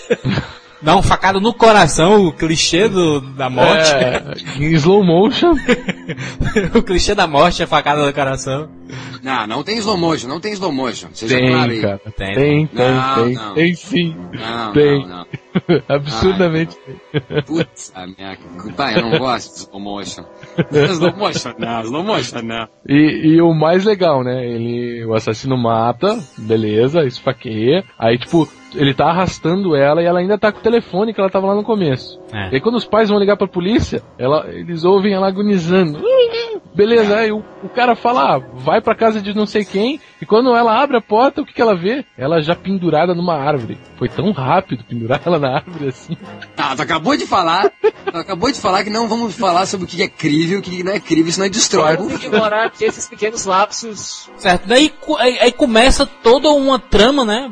Dá 0.83 0.95
uma 0.95 1.03
facada 1.03 1.39
no 1.39 1.53
coração, 1.53 2.27
o 2.27 2.33
clichê 2.33 2.89
do, 2.89 3.21
da 3.21 3.51
morte. 3.51 3.91
É, 3.93 4.25
em 4.59 4.73
slow 4.73 5.05
motion. 5.05 5.53
o 6.75 6.83
clichê 6.83 7.15
da 7.15 7.27
morte 7.27 7.63
é 7.63 7.67
facada 7.67 8.05
no 8.05 8.13
coração. 8.13 8.69
Não, 9.23 9.47
não 9.47 9.63
tem 9.63 9.77
slow 9.79 9.99
motion, 9.99 10.29
não 10.29 10.41
tem 10.41 10.53
slow 10.53 10.73
motion. 10.73 11.09
Seja 11.13 11.37
Tem, 11.37 11.51
claro 11.51 11.71
aí. 11.71 11.81
cara. 11.81 12.01
Tem. 12.17 12.35
Tem, 12.35 12.67
tem, 12.67 12.95
Não, 12.95 13.15
tem. 13.25 13.35
não. 13.35 13.55
Tem 13.55 13.75
sim. 13.75 14.17
Não, 14.33 14.73
Tem. 14.73 15.01
não, 15.07 15.09
não. 15.09 15.27
Absurdamente 15.89 16.77
tem. 16.77 17.43
Putz, 17.43 17.93
a 17.95 18.07
minha... 18.07 18.39
Pai, 18.77 18.97
eu 18.97 19.03
não 19.03 19.19
gosto 19.19 19.53
de 19.53 19.59
slow 19.61 19.81
motion. 19.81 20.25
slow 20.73 21.17
motion 21.17 21.55
não, 21.59 21.81
slow 21.83 22.03
motion 22.03 22.43
não. 22.43 22.69
E, 22.89 23.35
e 23.35 23.43
o 23.43 23.53
mais 23.53 23.85
legal, 23.85 24.25
né? 24.25 24.47
Ele, 24.47 25.05
o 25.05 25.13
assassino 25.15 25.57
mata, 25.59 26.19
beleza, 26.39 27.05
esfaqueia. 27.05 27.85
Aí, 27.99 28.19
tipo, 28.19 28.49
ele 28.75 28.95
tá 28.95 29.07
arrastando 29.07 29.75
ela 29.75 30.03
e 30.03 30.07
ela 30.07 30.21
ainda 30.21 30.39
tá 30.39 30.53
com 30.53 30.59
o 30.59 30.63
telefone 30.63 31.13
que 31.13 31.21
ela 31.21 31.31
tava 31.31 31.49
lá 31.49 31.55
no 31.55 31.65
começo. 31.65 32.21
É. 32.33 32.51
E 32.51 32.55
aí, 32.55 32.61
quando 32.61 32.77
os 32.77 32.85
pais 32.85 33.09
vão 33.09 33.19
ligar 33.19 33.37
pra 33.37 33.47
polícia, 33.47 34.03
ela, 34.19 34.47
eles 34.49 34.85
ouvem 34.85 35.13
ela 35.13 35.29
agonizando. 35.29 36.01
Beleza, 36.75 37.17
aí 37.17 37.33
o, 37.33 37.43
o 37.65 37.69
cara 37.69 37.97
fala, 37.97 38.37
ah, 38.37 38.39
vai 38.55 38.81
pra 38.81 38.95
casa 38.95 39.21
de 39.21 39.35
não 39.35 39.45
sei 39.45 39.65
quem, 39.65 40.01
e 40.23 40.27
quando 40.27 40.55
ela 40.55 40.81
abre 40.81 40.97
a 40.97 41.01
porta, 41.01 41.43
o 41.43 41.45
que, 41.45 41.53
que 41.53 41.61
ela 41.61 41.75
vê? 41.75 42.05
Ela 42.17 42.41
já 42.41 42.55
pendurada 42.55 43.15
numa 43.15 43.35
árvore. 43.35 43.77
Foi 43.97 44.09
tão 44.09 44.31
rápido 44.31 44.85
pendurar 44.85 45.21
ela 45.25 45.39
na 45.39 45.57
árvore 45.57 45.89
assim. 45.89 46.17
Ah, 46.57 46.77
tu 46.77 46.83
acabou 46.83 47.17
de 47.17 47.27
falar, 47.27 47.71
tu 47.81 48.17
acabou 48.17 48.53
de 48.53 48.61
falar 48.61 48.85
que 48.85 48.91
não 48.91 49.09
vamos 49.09 49.35
falar 49.37 49.67
sobre 49.67 49.87
o 49.87 49.89
que 49.89 50.03
é 50.03 50.09
crível, 50.09 50.61
o 50.61 50.63
que 50.63 50.85
não 50.85 50.93
é 50.93 51.01
crível, 51.01 51.31
isso 51.31 51.41
não 51.41 51.49
destrói. 51.49 51.97
Tem 51.97 52.19
que 52.19 52.27
ignorar 52.27 52.67
aqui 52.67 52.85
esses 52.85 53.09
pequenos 53.09 53.45
lapsos. 53.45 54.31
Certo, 54.37 54.67
daí 54.67 54.93
aí, 55.19 55.39
aí 55.41 55.53
começa 55.53 56.07
toda 56.07 56.51
uma 56.51 56.79
trama, 56.79 57.25
né? 57.25 57.51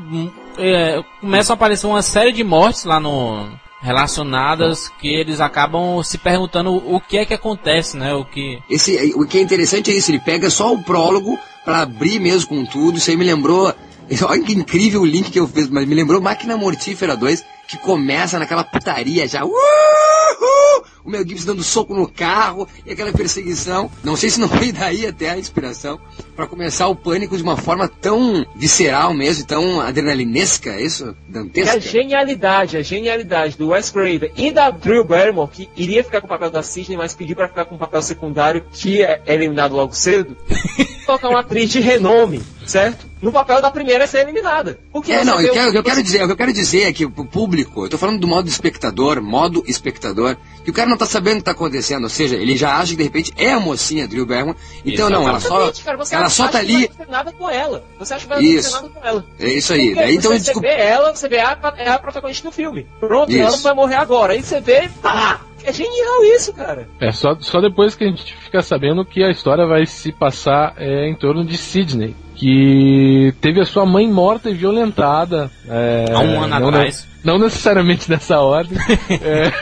É, 0.59 1.03
começam 1.21 1.55
a 1.55 1.57
aparecer 1.57 1.87
uma 1.87 2.03
série 2.03 2.33
de 2.33 2.43
mortes 2.45 2.85
lá 2.85 2.99
no 2.99 3.49
relacionadas 3.81 4.89
que 5.01 5.09
eles 5.09 5.41
acabam 5.41 6.03
se 6.03 6.19
perguntando 6.19 6.75
o 6.75 7.01
que 7.01 7.19
é 7.19 7.25
que 7.25 7.35
acontece, 7.35 7.97
né? 7.97 8.13
O 8.13 8.25
que 8.25 8.59
Esse, 8.69 9.13
o 9.15 9.25
que 9.25 9.39
é 9.39 9.41
interessante 9.41 9.91
é 9.91 9.95
isso, 9.95 10.11
ele 10.11 10.19
pega 10.19 10.51
só 10.51 10.73
o 10.73 10.83
prólogo 10.83 11.39
pra 11.65 11.83
abrir 11.83 12.19
mesmo 12.19 12.49
com 12.49 12.65
tudo. 12.65 12.99
Isso 12.99 13.11
aí 13.11 13.17
me 13.17 13.25
lembrou. 13.25 13.73
Olha 14.27 14.43
que 14.43 14.53
incrível 14.53 15.03
o 15.03 15.07
link 15.07 15.31
que 15.31 15.39
eu 15.39 15.47
fiz, 15.47 15.69
mas 15.69 15.87
me 15.87 15.95
lembrou 15.95 16.21
Máquina 16.21 16.57
Mortífera 16.57 17.17
2, 17.17 17.45
que 17.69 17.77
começa 17.79 18.39
naquela 18.39 18.65
putaria 18.65 19.29
já. 19.29 19.45
Uhul! 19.45 20.85
O 21.05 21.11
Mel 21.11 21.27
Gibson 21.27 21.47
dando 21.47 21.63
soco 21.63 21.95
no 21.95 22.07
carro 22.09 22.69
e 22.85 22.93
aquela 22.93 23.13
perseguição. 23.13 23.91
Não 24.05 24.15
sei 24.17 24.29
se 24.31 24.39
não 24.39 24.49
foi 24.49 24.73
daí 24.73 25.07
até 25.07 25.31
a 25.31 25.39
inspiração 25.39 25.99
pra 26.37 26.47
começar 26.47 26.87
o 26.89 26.95
pânico 26.95 27.37
de 27.37 27.43
uma 27.43 27.57
forma 27.57 27.89
tão 27.89 28.45
visceral 28.55 29.15
mesmo, 29.15 29.47
tão 29.47 29.81
adrenalinesca, 29.81 30.71
é 30.71 30.83
isso? 30.83 31.05
E 31.07 31.09
a 31.09 31.15
Dantesca. 31.33 31.81
genialidade, 31.81 32.77
a 32.77 32.83
genialidade 32.83 33.57
do 33.57 33.69
Wes 33.69 33.91
Craven 33.91 34.31
e 34.37 34.51
da 34.51 34.71
Drew 34.71 35.03
Barrymore, 35.05 35.51
que 35.51 35.69
iria 35.77 36.05
ficar 36.05 36.21
com 36.21 36.27
o 36.27 36.31
papel 36.31 36.51
da 36.51 36.63
Sidney, 36.63 36.97
mas 36.99 37.15
pediu 37.15 37.35
pra 37.37 37.49
ficar 37.49 37.65
com 37.65 37.75
o 37.77 37.79
papel 37.79 38.03
secundário, 38.03 38.65
que 38.71 39.03
é 39.03 39.23
eliminado 39.27 39.75
logo 39.75 39.95
cedo, 39.95 40.37
colocar 41.07 41.29
uma 41.31 41.41
atriz 41.41 41.71
de 41.71 41.81
renome, 41.81 42.43
certo? 42.67 43.07
No 43.21 43.33
papel 43.33 43.61
da 43.61 43.71
primeira 43.71 44.05
a 44.05 44.07
ser 44.07 44.21
eliminada. 44.21 44.79
Porque 44.93 45.11
É, 45.11 45.25
não, 45.25 45.41
eu 45.41 45.51
o- 45.51 45.53
quero, 45.55 45.69
o 45.71 45.73
que 45.73 45.79
eu 45.79 45.83
quero 45.83 46.03
dizer, 46.03 46.23
o 46.23 46.27
que 46.27 46.33
eu 46.33 46.37
quero 46.37 46.53
dizer 46.53 46.83
é 46.83 46.93
que 46.93 47.05
o 47.05 47.11
público, 47.11 47.58
eu 47.63 47.89
tô 47.89 47.99
falando 47.99 48.21
do 48.21 48.27
modo 48.27 48.49
espectador, 48.49 49.23
modo 49.23 49.65
espectador, 49.67 50.37
que 50.65 50.71
o 50.71 50.75
cara 50.75 50.89
não 50.89 50.97
tá 50.97 51.07
sabendo 51.07 51.37
o 51.37 51.39
que 51.39 51.45
tá 51.45 51.53
acontecendo, 51.53 52.05
ou 52.05 52.11
seja, 52.11 52.37
ele 52.37 52.57
já 52.57 52.77
acha 52.77 52.93
que 52.93 52.97
de 52.97 53.03
repente 53.03 53.33
é 53.37 53.53
a 53.53 53.61
mocinha 53.61 54.07
Drew 54.07 54.27
Barrymore, 54.27 54.57
então 54.85 55.09
não, 55.09 55.29
ela 55.29 55.41
só, 55.41 55.57
Exatamente, 55.57 55.85
cara, 55.85 55.97
você 55.97 56.15
ela 56.15 56.27
acha 56.27 56.35
só 56.35 56.49
tá 56.49 56.61
que 56.61 56.73
não 56.73 56.79
vai 56.79 56.89
ali, 56.89 57.11
nada 57.11 57.33
com 57.33 57.51
ela. 57.51 57.85
Você 57.99 58.15
acha 58.15 58.25
que 58.25 58.29
vai 58.29 58.43
Isso. 58.43 58.77
acontecer 58.77 58.95
nada 58.95 59.01
com 59.01 59.07
ela. 59.07 59.27
é 59.39 59.49
isso 59.49 59.73
aí, 59.73 59.95
daí 59.95 60.15
então 60.17 60.31
você, 60.33 60.39
desculpa, 60.39 60.69
vê 60.69 60.75
ela, 60.75 61.15
você 61.15 61.29
vê 61.29 61.41
a, 61.41 61.59
é 61.77 61.89
a 61.89 61.99
protagonista 61.99 62.49
do 62.49 62.53
filme. 62.53 62.87
Pronto, 63.01 63.31
Isso. 63.31 63.41
ela 63.41 63.51
não 63.51 63.63
vai 63.63 63.75
morrer 63.75 63.97
agora. 63.97 64.33
Aí 64.33 64.43
você 64.43 64.61
vê, 64.61 64.89
pá! 65.03 65.48
É 65.65 65.73
genial 65.73 66.25
isso, 66.37 66.53
cara. 66.53 66.89
É 67.01 67.13
só, 67.13 67.37
só 67.41 67.61
depois 67.61 67.95
que 67.95 68.05
a 68.05 68.09
gente 68.09 68.35
fica 68.35 68.63
sabendo 68.63 69.05
que 69.05 69.23
a 69.23 69.31
história 69.31 69.67
vai 69.67 69.85
se 69.87 70.13
passar 70.13 70.75
é, 70.77 71.09
em 71.09 71.15
torno 71.15 71.45
de 71.45 71.57
Sidney, 71.59 72.15
que 72.35 73.35
teve 73.41 73.61
a 73.61 73.65
sua 73.67 73.85
mãe 73.85 74.09
morta 74.11 74.49
e 74.51 74.55
violentada. 74.55 75.51
é, 75.69 76.07
Há 76.13 76.19
um 76.21 76.41
ano 76.43 76.61
não, 76.61 76.69
atrás. 76.69 77.07
Não 77.25 77.37
necessariamente 77.39 78.09
nessa 78.09 78.41
ordem. 78.41 78.79
é, 79.11 79.53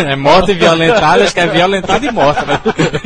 é 0.12 0.16
morta 0.16 0.52
e 0.52 0.54
violentada, 0.54 1.22
acho 1.24 1.34
que 1.34 1.40
é 1.40 1.46
violentada 1.46 2.04
e 2.06 2.10
morta, 2.10 2.44
né? 2.46 2.60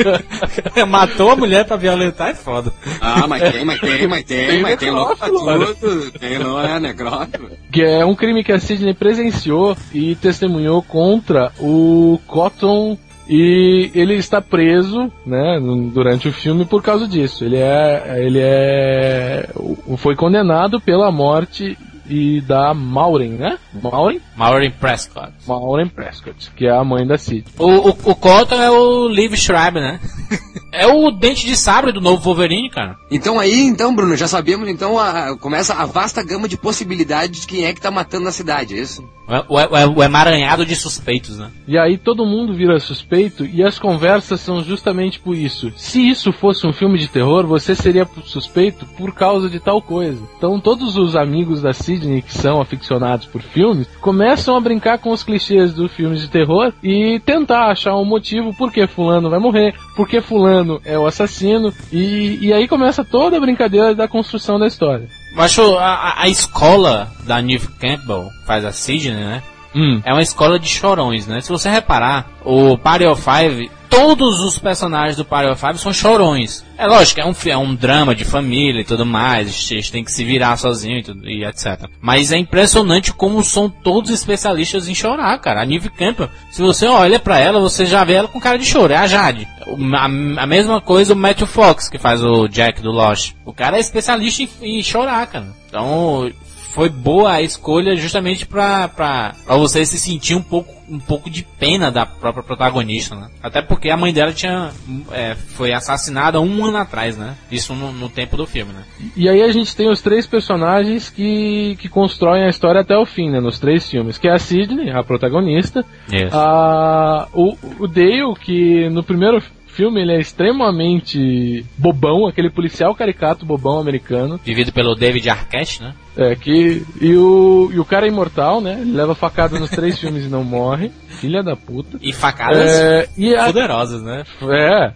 Matou 0.86 1.30
a 1.30 1.36
mulher 1.36 1.64
pra 1.64 1.76
violentar 1.76 2.28
é 2.28 2.34
foda. 2.34 2.72
ah, 3.00 3.26
mas 3.26 3.50
tem, 3.52 3.64
mas 3.64 3.80
tem, 3.80 4.06
mas 4.06 4.22
tem, 4.24 4.46
Tem 4.46 4.62
mas 4.62 4.76
tem 4.78 4.90
louco 4.90 5.16
pra 5.16 5.28
tudo, 5.28 6.10
tem 6.12 6.38
louco, 6.38 6.60
é, 6.66 6.78
necrófilo. 6.80 7.50
que 7.72 7.82
é 7.82 8.04
um 8.04 8.14
crime 8.14 8.44
que 8.44 8.52
a 8.52 8.58
Sidney 8.60 8.94
presenciou 8.94 9.76
e 9.92 10.14
testemunhou 10.14 10.80
contra 10.82 11.50
o 11.58 11.89
Cotton. 12.26 12.96
E 13.32 13.92
ele 13.94 14.14
está 14.16 14.40
preso, 14.42 15.08
né, 15.24 15.60
durante 15.94 16.26
o 16.26 16.32
filme 16.32 16.64
por 16.64 16.82
causa 16.82 17.06
disso. 17.06 17.44
Ele 17.44 17.58
é, 17.58 18.24
ele 18.26 18.40
é, 18.42 19.48
o- 19.54 19.96
foi 19.96 20.16
condenado 20.16 20.80
pela 20.80 21.12
morte 21.12 21.78
e 22.10 22.40
da 22.40 22.74
Maureen, 22.74 23.32
né? 23.32 23.58
Maureen? 23.82 24.20
Maureen 24.36 24.70
Prescott. 24.70 25.32
Maureen 25.46 25.88
Prescott, 25.88 26.50
que 26.56 26.66
é 26.66 26.70
a 26.70 26.84
mãe 26.84 27.06
da 27.06 27.16
Sid. 27.16 27.44
O, 27.58 27.66
o, 27.66 27.88
o 27.90 28.14
Cotton 28.14 28.60
é 28.60 28.70
o 28.70 29.08
Liv 29.08 29.34
Schreiber, 29.36 29.82
né? 29.82 30.00
é 30.72 30.86
o 30.86 31.10
dente 31.10 31.46
de 31.46 31.56
sabre 31.56 31.92
do 31.92 32.00
novo 32.00 32.22
Wolverine, 32.22 32.70
cara. 32.70 32.96
Então 33.10 33.38
aí, 33.38 33.60
então, 33.62 33.94
Bruno, 33.94 34.16
já 34.16 34.28
sabemos, 34.28 34.68
então, 34.68 34.98
a- 34.98 35.36
começa 35.38 35.74
a 35.74 35.86
vasta 35.86 36.22
gama 36.22 36.48
de 36.48 36.56
possibilidades 36.56 37.40
de 37.42 37.46
quem 37.46 37.64
é 37.64 37.72
que 37.72 37.80
tá 37.80 37.90
matando 37.90 38.24
na 38.24 38.32
cidade, 38.32 38.74
é 38.74 38.80
isso? 38.80 39.02
O, 39.48 39.54
o, 39.56 39.98
o 39.98 40.02
emaranhado 40.02 40.66
de 40.66 40.74
suspeitos, 40.74 41.38
né? 41.38 41.50
E 41.68 41.78
aí 41.78 41.96
todo 41.96 42.26
mundo 42.26 42.52
vira 42.52 42.80
suspeito 42.80 43.44
e 43.46 43.62
as 43.62 43.78
conversas 43.78 44.40
são 44.40 44.62
justamente 44.64 45.20
por 45.20 45.36
isso. 45.36 45.72
Se 45.76 46.08
isso 46.08 46.32
fosse 46.32 46.66
um 46.66 46.72
filme 46.72 46.98
de 46.98 47.06
terror, 47.06 47.46
você 47.46 47.74
seria 47.76 48.08
suspeito 48.24 48.84
por 48.96 49.14
causa 49.14 49.48
de 49.48 49.60
tal 49.60 49.80
coisa. 49.80 50.20
Então 50.36 50.58
todos 50.58 50.96
os 50.96 51.14
amigos 51.14 51.62
da 51.62 51.72
Sidney 52.00 52.22
que 52.22 52.32
são 52.32 52.60
aficionados 52.60 53.26
por 53.26 53.42
filmes 53.42 53.86
começam 54.00 54.56
a 54.56 54.60
brincar 54.60 54.98
com 54.98 55.10
os 55.10 55.22
clichês 55.22 55.72
dos 55.74 55.92
filmes 55.92 56.20
de 56.20 56.28
terror 56.28 56.72
e 56.82 57.20
tentar 57.24 57.70
achar 57.70 57.96
um 57.96 58.04
motivo 58.04 58.54
por 58.56 58.72
que 58.72 58.86
fulano 58.86 59.28
vai 59.30 59.38
morrer, 59.38 59.74
por 59.96 60.08
que 60.08 60.20
fulano 60.20 60.80
é 60.84 60.98
o 60.98 61.06
assassino 61.06 61.72
e, 61.92 62.38
e 62.40 62.52
aí 62.52 62.66
começa 62.66 63.04
toda 63.04 63.36
a 63.36 63.40
brincadeira 63.40 63.94
da 63.94 64.08
construção 64.08 64.58
da 64.58 64.66
história. 64.66 65.06
Eu 65.36 65.42
acho 65.42 65.62
a, 65.78 65.84
a- 65.94 66.22
a 66.22 66.28
escola 66.28 67.10
da 67.26 67.40
Neve 67.40 67.68
Campbell, 67.80 68.28
faz 68.46 68.64
a 68.64 68.72
Sidney, 68.72 69.12
né? 69.14 69.42
Hum. 69.74 70.00
É 70.04 70.12
uma 70.12 70.22
escola 70.22 70.58
de 70.58 70.66
chorões, 70.68 71.26
né? 71.28 71.40
Se 71.40 71.48
você 71.50 71.68
reparar, 71.70 72.26
o 72.44 72.76
Party 72.76 73.04
of 73.06 73.22
Five 73.22 73.70
todos 73.90 74.40
os 74.40 74.58
personagens 74.58 75.16
do 75.16 75.24
Party 75.24 75.50
of 75.50 75.60
Five 75.60 75.78
são 75.78 75.92
chorões. 75.92 76.64
É 76.78 76.86
lógico, 76.86 77.20
é 77.20 77.26
um, 77.26 77.34
é 77.46 77.56
um 77.58 77.74
drama 77.74 78.14
de 78.14 78.24
família 78.24 78.80
e 78.80 78.84
tudo 78.84 79.04
mais, 79.04 79.70
eles 79.70 79.90
têm 79.90 80.04
que 80.04 80.12
se 80.12 80.24
virar 80.24 80.56
sozinho 80.56 80.98
e, 80.98 81.02
tudo, 81.02 81.28
e 81.28 81.44
etc. 81.44 81.90
Mas 82.00 82.32
é 82.32 82.38
impressionante 82.38 83.12
como 83.12 83.42
são 83.42 83.68
todos 83.68 84.10
especialistas 84.10 84.88
em 84.88 84.94
chorar, 84.94 85.36
cara. 85.40 85.60
A 85.60 85.66
Nive 85.66 85.90
Campbell, 85.90 86.30
se 86.50 86.62
você 86.62 86.86
olha 86.86 87.18
pra 87.18 87.38
ela, 87.38 87.60
você 87.60 87.84
já 87.84 88.04
vê 88.04 88.14
ela 88.14 88.28
com 88.28 88.40
cara 88.40 88.56
de 88.56 88.64
choro, 88.64 88.92
é 88.92 88.96
a 88.96 89.06
Jade. 89.06 89.46
A, 89.94 90.04
a 90.04 90.46
mesma 90.46 90.80
coisa 90.80 91.12
o 91.12 91.16
Matthew 91.16 91.46
Fox, 91.46 91.88
que 91.88 91.98
faz 91.98 92.24
o 92.24 92.48
Jack 92.48 92.80
do 92.80 92.90
Lost. 92.90 93.34
O 93.44 93.52
cara 93.52 93.76
é 93.76 93.80
especialista 93.80 94.42
em, 94.42 94.78
em 94.78 94.82
chorar, 94.82 95.26
cara. 95.26 95.48
Então, 95.68 96.30
foi 96.72 96.88
boa 96.88 97.32
a 97.32 97.42
escolha 97.42 97.96
justamente 97.96 98.46
pra, 98.46 98.88
pra, 98.88 99.34
pra 99.44 99.56
você 99.56 99.84
se 99.84 99.98
sentir 99.98 100.34
um 100.34 100.42
pouco, 100.42 100.72
um 100.88 100.98
pouco 100.98 101.28
de 101.28 101.42
pena 101.42 101.90
da 101.90 102.06
própria 102.06 102.42
protagonista, 102.42 103.14
né? 103.14 103.28
Até 103.42 103.60
porque 103.60 103.90
a 103.90 103.96
mãe 103.96 104.12
dela 104.12 104.32
tinha, 104.32 104.70
é, 105.12 105.34
foi 105.34 105.72
assassinada 105.72 106.40
um 106.40 106.64
ano 106.64 106.78
atrás, 106.78 107.16
né? 107.16 107.36
Isso 107.50 107.74
no, 107.74 107.92
no 107.92 108.08
tempo 108.08 108.36
do 108.36 108.46
filme, 108.46 108.72
né? 108.72 108.84
E 109.16 109.28
aí 109.28 109.42
a 109.42 109.52
gente 109.52 109.74
tem 109.74 109.90
os 109.90 110.00
três 110.00 110.26
personagens 110.26 111.10
que, 111.10 111.76
que 111.80 111.88
constroem 111.88 112.44
a 112.44 112.48
história 112.48 112.80
até 112.80 112.96
o 112.96 113.06
fim, 113.06 113.30
né? 113.30 113.40
Nos 113.40 113.58
três 113.58 113.88
filmes, 113.88 114.16
que 114.16 114.28
é 114.28 114.32
a 114.32 114.38
Sidney, 114.38 114.90
a 114.90 115.02
protagonista, 115.02 115.84
Isso. 116.10 116.36
a, 116.36 117.28
o, 117.32 117.56
o 117.80 117.88
Dale, 117.88 118.34
que 118.40 118.88
no 118.90 119.02
primeiro 119.02 119.42
filme 119.70 120.00
ele 120.00 120.12
é 120.12 120.20
extremamente 120.20 121.64
bobão, 121.78 122.26
aquele 122.26 122.50
policial 122.50 122.94
caricato 122.94 123.46
bobão 123.46 123.78
americano, 123.80 124.38
Vivido 124.44 124.72
pelo 124.72 124.94
David 124.94 125.28
Arquette, 125.30 125.82
né? 125.82 125.94
é, 126.16 126.34
que, 126.34 126.82
e, 127.00 127.16
o, 127.16 127.70
e 127.72 127.78
o 127.78 127.84
cara 127.84 128.06
é 128.06 128.08
imortal, 128.08 128.60
né? 128.60 128.78
Ele 128.80 128.92
leva 128.92 129.14
facada 129.14 129.58
nos 129.58 129.70
três 129.70 129.98
filmes 130.00 130.24
e 130.24 130.28
não 130.28 130.44
morre, 130.44 130.90
filha 131.08 131.42
da 131.42 131.56
puta. 131.56 131.98
E 132.02 132.12
facadas 132.12 132.58
É, 132.58 133.08
e 133.16 133.34
a, 133.34 133.46
poderosas, 133.46 134.02
né? 134.02 134.24
é. 134.50 134.92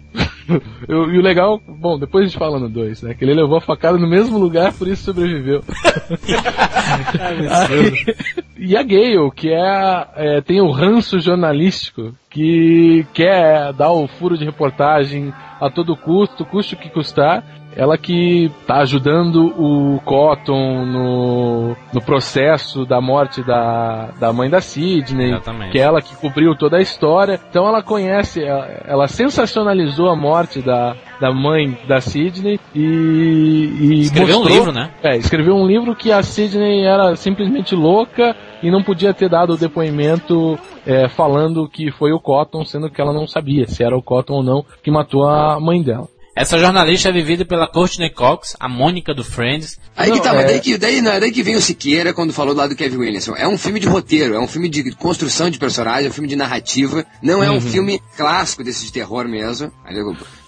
E 0.87 0.93
o 0.93 1.11
e 1.11 1.17
o 1.17 1.21
legal, 1.21 1.59
bom, 1.67 1.97
depois 1.97 2.23
a 2.23 2.27
gente 2.27 2.37
fala 2.37 2.59
no 2.59 2.69
2, 2.69 3.01
né? 3.01 3.13
Que 3.13 3.25
ele 3.25 3.33
levou 3.33 3.57
a 3.57 3.61
facada 3.61 3.97
no 3.97 4.07
mesmo 4.07 4.37
lugar, 4.37 4.71
por 4.73 4.87
isso 4.87 5.03
sobreviveu. 5.03 5.63
Aí- 7.19 8.15
e 8.57 8.77
a 8.77 8.83
Gale, 8.83 9.31
que 9.35 9.49
é, 9.51 10.07
é, 10.15 10.41
tem 10.41 10.61
o 10.61 10.71
ranço 10.71 11.19
jornalístico, 11.19 12.13
que 12.29 13.05
quer 13.13 13.73
dar 13.73 13.91
o 13.91 14.07
furo 14.07 14.37
de 14.37 14.45
reportagem 14.45 15.33
a 15.59 15.69
todo 15.69 15.95
custo, 15.95 16.45
custe 16.45 16.75
o 16.75 16.77
que 16.77 16.89
custar. 16.89 17.43
Ela 17.75 17.97
que 17.97 18.49
tá 18.65 18.77
ajudando 18.77 19.47
o 19.59 19.99
Cotton 20.05 20.85
no, 20.85 21.75
no 21.93 22.01
processo 22.01 22.85
da 22.85 23.01
morte 23.01 23.43
da, 23.43 24.11
da 24.19 24.31
mãe 24.31 24.49
da 24.49 24.61
Sidney, 24.61 25.31
Exatamente. 25.31 25.71
que 25.73 25.79
é 25.79 25.81
ela 25.81 26.01
que 26.01 26.15
cobriu 26.15 26.55
toda 26.55 26.77
a 26.77 26.81
história. 26.81 27.39
Então 27.49 27.67
ela 27.67 27.83
conhece, 27.83 28.41
ela, 28.43 28.65
ela 28.87 29.07
sensacionalizou 29.07 30.09
a 30.09 30.15
morte 30.15 30.61
da, 30.61 30.95
da 31.19 31.33
mãe 31.33 31.77
da 31.87 31.99
Sidney 31.99 32.59
e, 32.73 32.79
e 32.79 33.99
Escreveu 34.01 34.37
um 34.37 34.39
mostrou- 34.39 34.57
livro, 34.57 34.71
né? 34.71 34.91
é, 35.03 35.17
escreveu 35.17 35.55
um 35.55 35.67
livro 35.67 35.95
que 35.95 36.11
a 36.11 36.23
Sidney 36.23 36.85
era 36.85 37.15
simplesmente 37.15 37.75
louca 37.75 38.35
e 38.63 38.71
não 38.71 38.81
podia 38.81 39.13
ter 39.13 39.29
dado 39.29 39.53
o 39.53 39.57
depoimento 39.57 40.57
é, 40.87 41.07
falando 41.09 41.67
que 41.67 41.91
foi 41.91 42.13
o 42.13 42.19
Cotton, 42.19 42.63
sendo 42.63 42.89
que 42.89 43.01
ela 43.01 43.11
não 43.13 43.27
sabia 43.27 43.67
se 43.67 43.83
era 43.83 43.97
o 43.97 44.01
Cotton 44.01 44.35
ou 44.35 44.43
não 44.43 44.65
que 44.81 44.89
matou 44.89 45.27
a 45.27 45.59
mãe 45.59 45.81
dela. 45.83 46.07
Essa 46.35 46.59
jornalista 46.59 47.07
é 47.07 47.11
vivida 47.13 47.45
pela 47.45 47.65
Courtney 47.65 48.09
Cox, 48.09 48.57
a 48.59 48.67
Mônica 48.67 49.13
do 49.13 49.23
Friends. 49.23 49.79
Aí 49.95 50.11
que 50.11 50.17
Não, 50.17 50.23
tá, 50.23 50.33
mas 50.33 50.43
é- 50.43 50.47
daí 50.47 50.59
que, 50.59 50.77
daí, 50.77 51.01
não, 51.01 51.13
é 51.13 51.19
daí 51.21 51.31
que 51.31 51.41
vem 51.41 51.55
o 51.55 51.61
Siqueira 51.61 52.13
quando 52.13 52.33
falou 52.33 52.53
lá 52.53 52.67
do 52.67 52.75
Kevin 52.75 52.97
Williamson. 52.97 53.35
É 53.37 53.47
um 53.47 53.57
filme 53.57 53.79
de 53.79 53.87
roteiro, 53.87 54.35
é 54.35 54.39
um 54.39 54.47
filme 54.47 54.67
de 54.67 54.91
construção 54.95 55.49
de 55.49 55.57
personagem, 55.57 56.07
é 56.07 56.09
um 56.09 56.13
filme 56.13 56.27
de 56.27 56.35
narrativa. 56.35 57.05
Não 57.21 57.41
é 57.41 57.49
um 57.49 57.61
filme 57.61 58.01
clássico 58.17 58.65
desse 58.65 58.85
de 58.85 58.91
terror 58.91 59.27
mesmo. 59.29 59.71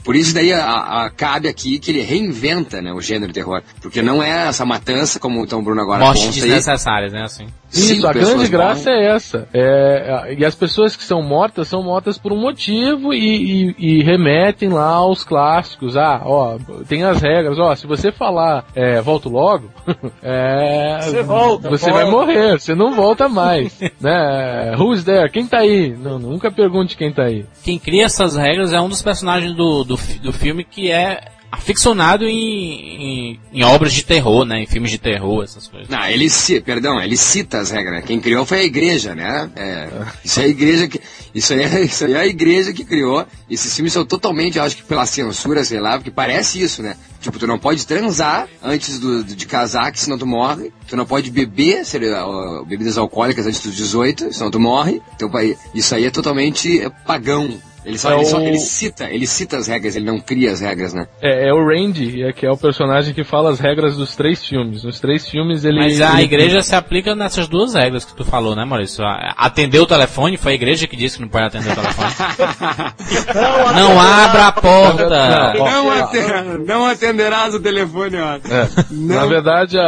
Por 0.08 0.16
isso 0.16 0.34
daí 0.34 0.54
a, 0.54 0.64
a- 1.06 1.10
cabe 1.10 1.50
aqui 1.50 1.78
que 1.80 1.92
ele 1.92 2.02
reinventa 2.02 2.82
né, 2.82 2.94
o 2.94 3.02
gênero 3.02 3.28
de 3.28 3.34
terror. 3.34 3.62
Porque 3.82 4.02
não 4.02 4.24
é 4.24 4.48
essa 4.48 4.64
matança, 4.64 5.20
como 5.20 5.44
então 5.44 5.60
o 5.60 5.62
Bruno 5.62 5.82
agora 5.82 6.00
Mortes 6.06 6.34
desnecessárias, 6.34 7.12
né? 7.12 7.24
Assim. 7.24 7.48
Isso, 7.70 7.88
Cinco 7.96 8.08
a 8.08 8.14
grande 8.14 8.48
graça 8.48 8.90
morrem. 8.90 9.04
é 9.06 9.10
essa. 9.14 9.48
É, 9.54 10.36
e 10.40 10.46
as 10.46 10.56
pessoas 10.56 10.96
que 10.96 11.04
são 11.04 11.22
mortas 11.22 11.68
são 11.68 11.84
mortas 11.84 12.18
por 12.18 12.32
um 12.32 12.40
motivo 12.40 13.14
e, 13.14 13.68
e- 13.68 13.76
e 14.00 14.04
remetem 14.04 14.70
lá 14.70 14.86
aos 14.94 15.26
clássicos. 15.26 15.98
Ah, 15.98 16.22
ó, 16.24 16.58
tem 16.88 17.04
as 17.04 17.22
regras. 17.22 17.60
Ó, 17.60 17.76
se 17.76 17.86
você 17.86 18.10
falar 18.10 18.64
é, 18.74 19.02
volto 19.02 19.28
logo, 19.28 19.70
é, 20.24 21.00
Você 21.02 21.22
volta, 21.24 21.70
você 21.70 21.92
volta. 21.92 22.04
vai 22.06 22.10
morrer, 22.10 22.58
você 22.60 22.74
não 22.74 22.94
volta 22.96 23.28
mais. 23.28 23.78
né? 24.00 24.74
Who's 24.80 25.04
there? 25.04 25.30
Quem 25.30 25.46
tá 25.46 25.58
aí? 25.60 25.90
Não, 25.98 26.18
nunca 26.18 26.50
pergunte 26.50 26.96
quem 26.96 27.12
tá 27.12 27.24
aí. 27.24 27.46
Quem 27.66 27.78
cria 27.78 28.06
essas 28.06 28.38
regras 28.38 28.72
é 28.74 28.80
um 28.80 28.88
dos 28.88 29.02
personagens 29.02 29.54
do, 29.54 29.84
do, 29.84 29.97
fi- 29.98 30.20
do 30.20 30.32
filme 30.32 30.64
que 30.64 30.92
é 30.92 31.32
aficionado 31.50 32.26
em, 32.26 33.32
em, 33.32 33.40
em 33.54 33.64
obras 33.64 33.94
de 33.94 34.04
terror, 34.06 34.46
né? 34.46 34.62
Em 34.62 34.68
filmes 34.68 34.92
de 34.92 34.98
terror, 34.98 35.44
essas 35.44 35.68
coisas. 35.68 35.88
Não, 35.90 36.06
ele 36.06 36.30
ci- 36.30 36.60
perdão, 36.60 37.02
ele 37.02 37.16
cita 37.16 37.60
as 37.60 37.72
regras. 37.72 38.04
Quem 38.06 38.20
criou 38.20 38.46
foi 38.46 38.60
a 38.60 38.64
igreja, 38.64 39.16
né? 39.16 39.50
É, 39.56 39.90
isso 40.24 40.40
é 40.40 40.44
a 40.44 40.48
igreja 40.48 40.88
que. 40.88 41.00
Isso 41.34 41.54
aí, 41.54 41.62
é, 41.64 41.82
isso 41.84 42.06
aí 42.06 42.14
é 42.14 42.18
a 42.20 42.28
igreja 42.28 42.74
que 42.74 42.84
criou. 42.84 43.26
Esses 43.50 43.74
filmes 43.74 43.94
são 43.94 44.06
totalmente, 44.06 44.60
acho 44.60 44.76
que 44.78 44.84
pela 44.84 45.06
censura, 45.06 45.64
sei 45.64 45.80
lá, 45.80 45.98
porque 45.98 46.12
parece 46.12 46.62
isso, 46.62 46.82
né? 46.84 46.96
Tipo, 47.22 47.40
tu 47.40 47.48
não 47.48 47.58
pode 47.58 47.86
transar 47.88 48.48
antes 48.62 49.00
do, 49.00 49.24
de 49.24 49.46
casar, 49.48 49.92
que 49.92 50.00
senão 50.00 50.18
tu 50.18 50.26
morre. 50.28 50.72
Tu 50.88 50.96
não 50.98 51.06
pode 51.06 51.32
beber 51.32 51.82
ó, 52.24 52.64
bebidas 52.64 52.98
alcoólicas 52.98 53.46
antes 53.48 53.62
dos 53.62 53.76
18, 53.76 54.34
senão 54.34 54.52
tu 54.52 54.60
morre. 54.60 55.02
Então, 55.16 55.30
isso 55.74 55.96
aí 55.96 56.06
é 56.06 56.12
totalmente 56.12 56.82
pagão. 57.06 57.58
Ele 57.88 57.98
só, 57.98 58.12
É 58.12 58.16
ele, 58.18 58.26
só 58.26 58.38
o- 58.38 58.42
ele 58.42 58.58
cita, 58.60 59.06
ele 59.10 59.26
cita 59.26 59.56
as 59.56 59.66
regras, 59.68 59.96
ele 59.96 60.06
não 60.06 60.20
cria 60.20 60.52
as 60.52 60.60
regras, 60.60 60.94
né? 60.94 61.08
É, 61.22 61.48
é 61.48 61.54
o 61.54 61.66
Randy, 61.66 62.22
é, 62.24 62.34
que 62.34 62.46
é 62.46 62.52
o 62.52 62.58
personagem 62.58 63.14
que 63.14 63.24
fala 63.24 63.50
as 63.50 63.60
regras 63.62 63.96
dos 63.96 64.14
três 64.14 64.46
filmes. 64.46 64.84
Nos 64.84 65.00
três 65.00 65.26
filmes 65.28 65.64
ele. 65.64 65.80
Mas 65.80 66.02
a 66.02 66.16
ele- 66.16 66.24
igreja 66.24 66.62
se 66.62 66.76
aplica 66.76 67.16
nessas 67.16 67.48
duas 67.48 67.74
regras 67.76 68.04
que 68.04 68.14
tu 68.14 68.26
falou, 68.26 68.56
né, 68.58 68.66
Maurício? 68.66 69.06
Atender 69.38 69.80
o 69.80 69.86
telefone, 69.86 70.36
foi 70.36 70.52
a 70.52 70.56
igreja 70.56 70.86
que 70.86 70.98
disse 70.98 71.16
que 71.16 71.22
não 71.22 71.30
pode 71.30 71.46
atender 71.46 71.72
o 71.72 71.76
telefone. 71.76 72.14
não 73.76 74.00
abra 74.00 74.48
a 74.48 74.52
porta! 74.52 75.54
Não, 75.54 75.88
Não, 75.88 76.58
não 76.66 76.86
atenderás 76.86 77.54
o 77.56 77.60
telefone, 77.60 78.18
ó. 78.18 78.36
É. 78.36 78.68
Na 78.92 79.26
verdade, 79.26 79.78
a- 79.78 79.84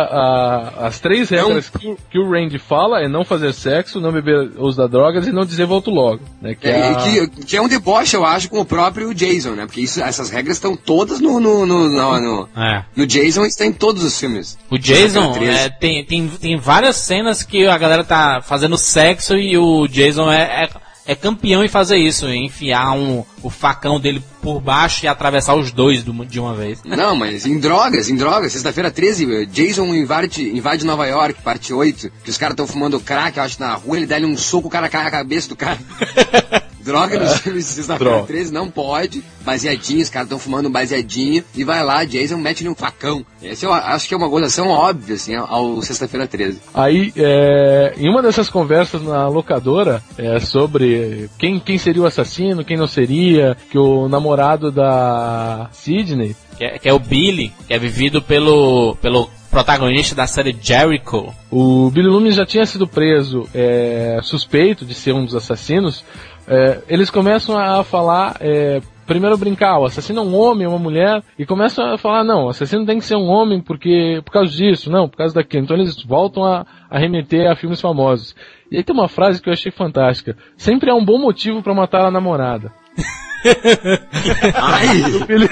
a- 0.80 0.88
as 0.88 1.00
três 1.00 1.30
regras 1.30 1.70
que, 1.70 1.88
o- 1.88 1.98
que 2.10 2.20
o 2.20 2.30
Randy 2.32 2.60
fala 2.60 3.02
é 3.02 3.08
não 3.08 3.26
fazer 3.26 3.54
sexo, 3.54 4.00
não 4.00 4.12
beber 4.12 4.52
ou 4.58 4.68
usar 4.68 4.88
drogas 4.88 5.28
e 5.28 5.32
não 5.32 5.46
dizer 5.46 5.66
volto 5.66 5.92
logo. 5.92 6.22
Né? 6.42 6.56
Que 6.56 6.68
é 6.68 6.80
É, 6.80 6.90
a- 6.92 6.96
que, 6.96 7.28
que 7.46 7.58
é 7.58 7.62
um 7.62 7.68
deboche, 7.90 8.16
eu 8.16 8.26
acho, 8.26 8.50
com 8.50 8.60
o 8.60 8.66
próprio 8.66 9.14
Jason, 9.14 9.52
né? 9.52 9.66
Porque 9.66 9.82
isso- 9.82 10.02
essas 10.02 10.30
regras 10.30 10.58
estão 10.58 10.76
todas 10.76 11.20
no, 11.20 11.40
no, 11.40 11.66
no, 11.66 11.90
no, 11.90 12.20
no, 12.20 12.50
É. 12.56 12.84
no 12.96 13.06
Jason 13.08 13.44
e 13.46 13.48
está 13.48 13.66
em 13.66 13.74
todos 13.74 14.04
os 14.04 14.18
filmes. 14.20 14.58
O 14.70 14.78
Jason, 14.78 15.34
é, 15.38 15.70
tem, 15.70 16.06
tem, 16.06 16.28
tem 16.28 16.58
várias 16.58 16.98
cenas 16.98 17.42
que 17.44 17.66
a 17.68 17.78
galera 17.78 18.04
tá 18.04 18.42
fazendo 18.46 18.78
sexo 18.78 19.36
e 19.36 19.58
o 19.58 19.88
Jason 19.88 20.32
é, 20.32 20.66
é, 20.66 20.70
é 21.12 21.16
campeão 21.16 21.64
em 21.64 21.68
fazer 21.68 21.98
isso, 21.98 22.28
em 22.28 22.46
enfiar 22.46 22.92
um, 22.94 23.26
o 23.42 23.50
facão 23.50 24.00
dele 24.00 24.22
por 24.42 24.62
baixo 24.62 25.04
e 25.04 25.08
atravessar 25.08 25.56
os 25.56 25.72
dois 25.72 26.04
do- 26.04 26.14
de 26.26 26.40
uma 26.40 26.54
vez. 26.54 26.82
Não, 26.86 27.16
mas 27.16 27.46
em 27.46 27.60
drogas, 27.60 28.08
em 28.08 28.16
drogas. 28.16 28.54
Sexta-feira 28.54 28.92
13, 28.92 29.46
Jason 29.48 29.86
invade, 29.96 30.44
invade 30.44 30.86
Nova 30.86 31.06
York, 31.08 31.42
parte 31.42 31.74
8, 31.74 32.12
que 32.24 32.30
os 32.30 32.38
caras 32.38 32.54
estão 32.54 32.68
fumando 32.68 33.00
crack, 33.00 33.38
eu 33.38 33.44
acho, 33.44 33.60
na 33.60 33.74
rua, 33.74 33.98
ele 33.98 34.06
dá-lhe 34.06 34.26
um 34.26 34.38
soco, 34.38 34.68
o 34.68 34.72
cara 34.72 34.88
cai 34.90 35.04
na 35.04 35.12
cabeça 35.12 35.50
do 35.50 35.56
cara. 35.56 35.80
Droga 36.90 37.20
nos 37.20 37.38
filmes 37.38 37.66
de 37.66 37.72
sexta-feira 37.72 38.14
Droga. 38.14 38.28
13, 38.28 38.52
não 38.52 38.68
pode. 38.68 39.24
Baseadinho, 39.42 40.02
os 40.02 40.10
caras 40.10 40.26
estão 40.26 40.40
fumando 40.40 40.68
um 40.68 40.72
baseadinho. 40.72 41.44
E 41.56 41.64
vai 41.64 41.84
lá, 41.84 42.04
Jason 42.04 42.38
mete-lhe 42.38 42.70
um 42.70 42.74
facão. 42.74 43.24
Esse 43.44 43.64
eu 43.64 43.72
acho 43.72 44.08
que 44.08 44.14
é 44.16 44.18
uma 44.18 44.28
gozação 44.28 44.68
óbvia, 44.68 45.16
assim, 45.16 45.36
ao 45.36 45.82
Sexta-feira 45.84 46.28
13. 46.28 46.60
Aí, 46.74 47.14
é, 47.16 47.94
em 47.96 48.10
uma 48.10 48.24
dessas 48.24 48.50
conversas 48.50 49.04
na 49.04 49.28
locadora, 49.28 50.04
é, 50.18 50.40
sobre 50.40 51.30
quem, 51.38 51.60
quem 51.60 51.78
seria 51.78 52.02
o 52.02 52.08
assassino, 52.08 52.66
quem 52.66 52.76
não 52.76 52.88
seria, 52.88 53.56
que 53.70 53.78
o 53.78 54.08
namorado 54.10 54.72
da 54.72 55.70
Sidney, 55.72 56.36
Que 56.58 56.66
é, 56.66 56.80
que 56.80 56.90
é 56.90 56.94
o 56.94 57.00
Billy, 57.00 57.54
que 57.68 57.74
é 57.74 57.80
vivido 57.80 58.22
pelo, 58.22 58.96
pelo 59.02 59.30
protagonista 59.50 60.16
da 60.16 60.28
série 60.28 60.56
Jericho. 60.62 61.34
o 61.50 61.90
Billy 61.90 62.08
Loomis 62.08 62.36
já 62.36 62.46
tinha 62.46 62.66
sido 62.66 62.88
preso, 62.88 63.48
é, 63.54 64.20
suspeito 64.22 64.86
de 64.86 64.94
ser 64.94 65.14
um 65.14 65.26
dos 65.26 65.36
assassinos, 65.36 66.04
é, 66.50 66.82
eles 66.90 67.12
começam 67.12 67.56
a 67.56 67.84
falar, 67.84 68.38
é, 68.42 68.82
primeiro 69.06 69.38
brincar, 69.38 69.78
o 69.78 69.86
assassino 69.86 70.20
é 70.20 70.24
um 70.24 70.36
homem, 70.36 70.68
uma 70.68 70.80
mulher, 70.80 71.22
e 71.38 71.46
começam 71.46 71.94
a 71.94 71.98
falar, 71.98 72.24
não, 72.24 72.46
o 72.46 72.50
assassino 72.50 72.88
tem 72.88 72.98
que 72.98 73.06
ser 73.06 73.16
um 73.16 73.28
homem 73.28 73.62
porque, 73.62 74.20
por 74.26 74.32
causa 74.32 74.52
disso, 74.52 74.90
não, 74.90 75.08
por 75.08 75.18
causa 75.18 75.36
daquilo. 75.36 75.64
Então 75.64 75.78
eles 75.78 76.02
voltam 76.04 76.44
a, 76.44 76.66
a 76.90 76.98
remeter 76.98 77.50
a 77.50 77.56
filmes 77.56 77.80
famosos. 77.80 78.36
E 78.72 78.78
aí 78.78 78.84
tem 78.84 78.96
uma 78.96 79.08
frase 79.08 79.40
que 79.40 79.48
eu 79.48 79.54
achei 79.54 79.72
fantástica. 79.72 80.36
Sempre 80.58 80.90
há 80.90 80.96
um 80.96 81.06
bom 81.06 81.20
motivo 81.20 81.62
pra 81.62 81.74
matar 81.74 82.06
a 82.06 82.12
namorada. 82.12 82.74
Ai! 84.56 85.00
O 85.20 85.26
Billy, 85.26 85.48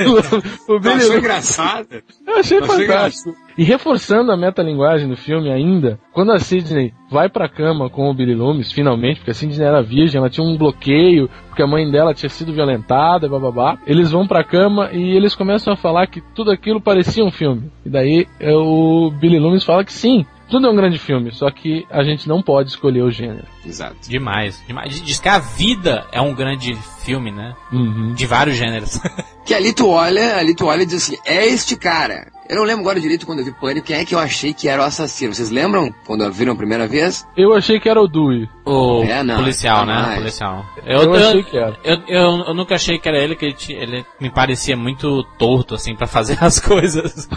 o 0.67 0.79
Billy 0.79 0.95
Achou 0.95 1.17
engraçado? 1.17 1.87
eu 2.25 2.37
achei 2.37 2.57
Achei 2.57 2.61
fantástico. 2.61 3.35
E 3.57 3.63
reforçando 3.63 4.31
a 4.31 4.37
metalinguagem 4.37 5.09
do 5.09 5.17
filme 5.17 5.51
ainda, 5.51 5.99
quando 6.13 6.31
a 6.31 6.39
Sidney 6.39 6.93
vai 7.09 7.27
pra 7.29 7.49
cama 7.49 7.89
com 7.89 8.09
o 8.09 8.13
Billy 8.13 8.35
Loomis, 8.35 8.71
finalmente, 8.71 9.17
porque 9.17 9.31
a 9.31 9.33
Sidney 9.33 9.65
era 9.65 9.81
virgem, 9.81 10.19
ela 10.19 10.29
tinha 10.29 10.45
um 10.45 10.57
bloqueio, 10.57 11.29
porque 11.47 11.63
a 11.63 11.67
mãe 11.67 11.89
dela 11.89 12.13
tinha 12.13 12.29
sido 12.29 12.53
violentada, 12.53 13.27
bababá. 13.27 13.77
Eles 13.87 14.11
vão 14.11 14.27
pra 14.27 14.43
cama 14.43 14.89
e 14.91 15.15
eles 15.15 15.33
começam 15.33 15.73
a 15.73 15.77
falar 15.77 16.07
que 16.07 16.21
tudo 16.35 16.51
aquilo 16.51 16.79
parecia 16.81 17.23
um 17.23 17.31
filme. 17.31 17.71
E 17.85 17.89
daí 17.89 18.27
é, 18.39 18.53
o 18.53 19.11
Billy 19.11 19.39
Loomis 19.39 19.63
fala 19.63 19.83
que 19.83 19.93
sim, 19.93 20.25
tudo 20.49 20.67
é 20.67 20.69
um 20.69 20.75
grande 20.75 20.97
filme, 20.97 21.31
só 21.31 21.49
que 21.51 21.85
a 21.89 22.03
gente 22.03 22.27
não 22.27 22.41
pode 22.41 22.69
escolher 22.69 23.01
o 23.01 23.11
gênero. 23.11 23.45
Exato. 23.65 23.97
Demais, 24.07 24.63
demais. 24.65 25.01
Diz 25.01 25.19
que 25.19 25.29
a 25.29 25.39
vida 25.39 26.05
é 26.11 26.21
um 26.21 26.33
grande 26.33 26.75
filme, 27.03 27.31
né? 27.31 27.53
Uhum. 27.71 28.13
De 28.13 28.25
vários 28.25 28.55
gêneros. 28.55 28.99
Que 29.47 29.53
ali 29.53 29.71
tu 29.71 29.87
olha, 29.87 30.35
ali 30.35 30.53
tu 30.53 30.65
olha 30.65 30.83
e 30.83 30.85
diz 30.85 31.03
assim, 31.03 31.17
é 31.25 31.45
este 31.45 31.77
cara. 31.77 32.33
Eu 32.49 32.55
não 32.57 32.63
lembro 32.63 32.81
agora 32.81 32.99
direito 32.99 33.25
quando 33.25 33.39
eu 33.39 33.45
vi 33.45 33.51
Pânico, 33.51 33.87
quem 33.87 33.97
é 33.97 34.05
que 34.05 34.15
eu 34.15 34.19
achei 34.19 34.53
que 34.53 34.67
era 34.69 34.81
o 34.81 34.85
assassino. 34.85 35.33
Vocês 35.33 35.49
lembram 35.49 35.93
quando 36.05 36.31
viram 36.31 36.53
a 36.53 36.55
primeira 36.55 36.87
vez? 36.87 37.27
Eu 37.35 37.53
achei 37.53 37.79
que 37.79 37.89
era 37.89 38.01
o 38.01 38.07
Dewey. 38.07 38.47
O 38.65 39.03
É, 39.03 39.23
não, 39.23 39.35
policial, 39.37 39.85
né? 39.85 40.15
Policial. 40.15 40.65
Eu 40.85 41.13
achei 41.13 41.43
que 41.43 41.57
era. 41.57 41.77
Eu, 41.83 41.97
eu, 42.07 42.21
eu 42.47 42.53
nunca 42.53 42.75
achei 42.75 42.97
que 42.99 43.07
era 43.07 43.17
ele, 43.17 43.35
que 43.35 43.45
ele, 43.45 43.55
ele 43.69 44.05
me 44.19 44.29
parecia 44.29 44.75
muito 44.77 45.23
torto, 45.37 45.75
assim, 45.75 45.95
pra 45.95 46.07
fazer 46.07 46.37
as 46.43 46.59
coisas. 46.59 47.27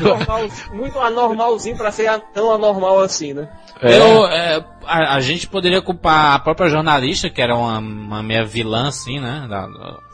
Normal- 0.00 0.48
muito 0.72 0.98
anormalzinho 0.98 1.76
pra 1.76 1.90
ser 1.90 2.10
tão 2.32 2.52
anormal 2.52 3.00
assim, 3.00 3.32
né? 3.34 3.48
É. 3.80 3.96
Eu, 3.98 4.26
é, 4.26 4.64
a, 4.86 5.14
a 5.16 5.20
gente 5.20 5.46
poderia 5.48 5.80
culpar 5.80 6.34
a 6.34 6.38
própria 6.38 6.68
jornalista, 6.68 7.30
que 7.30 7.40
era 7.40 7.56
uma, 7.56 7.78
uma 7.78 8.22
meia 8.22 8.44
vilã, 8.44 8.88
assim, 8.88 9.20
né, 9.20 9.46
da, 9.48 9.68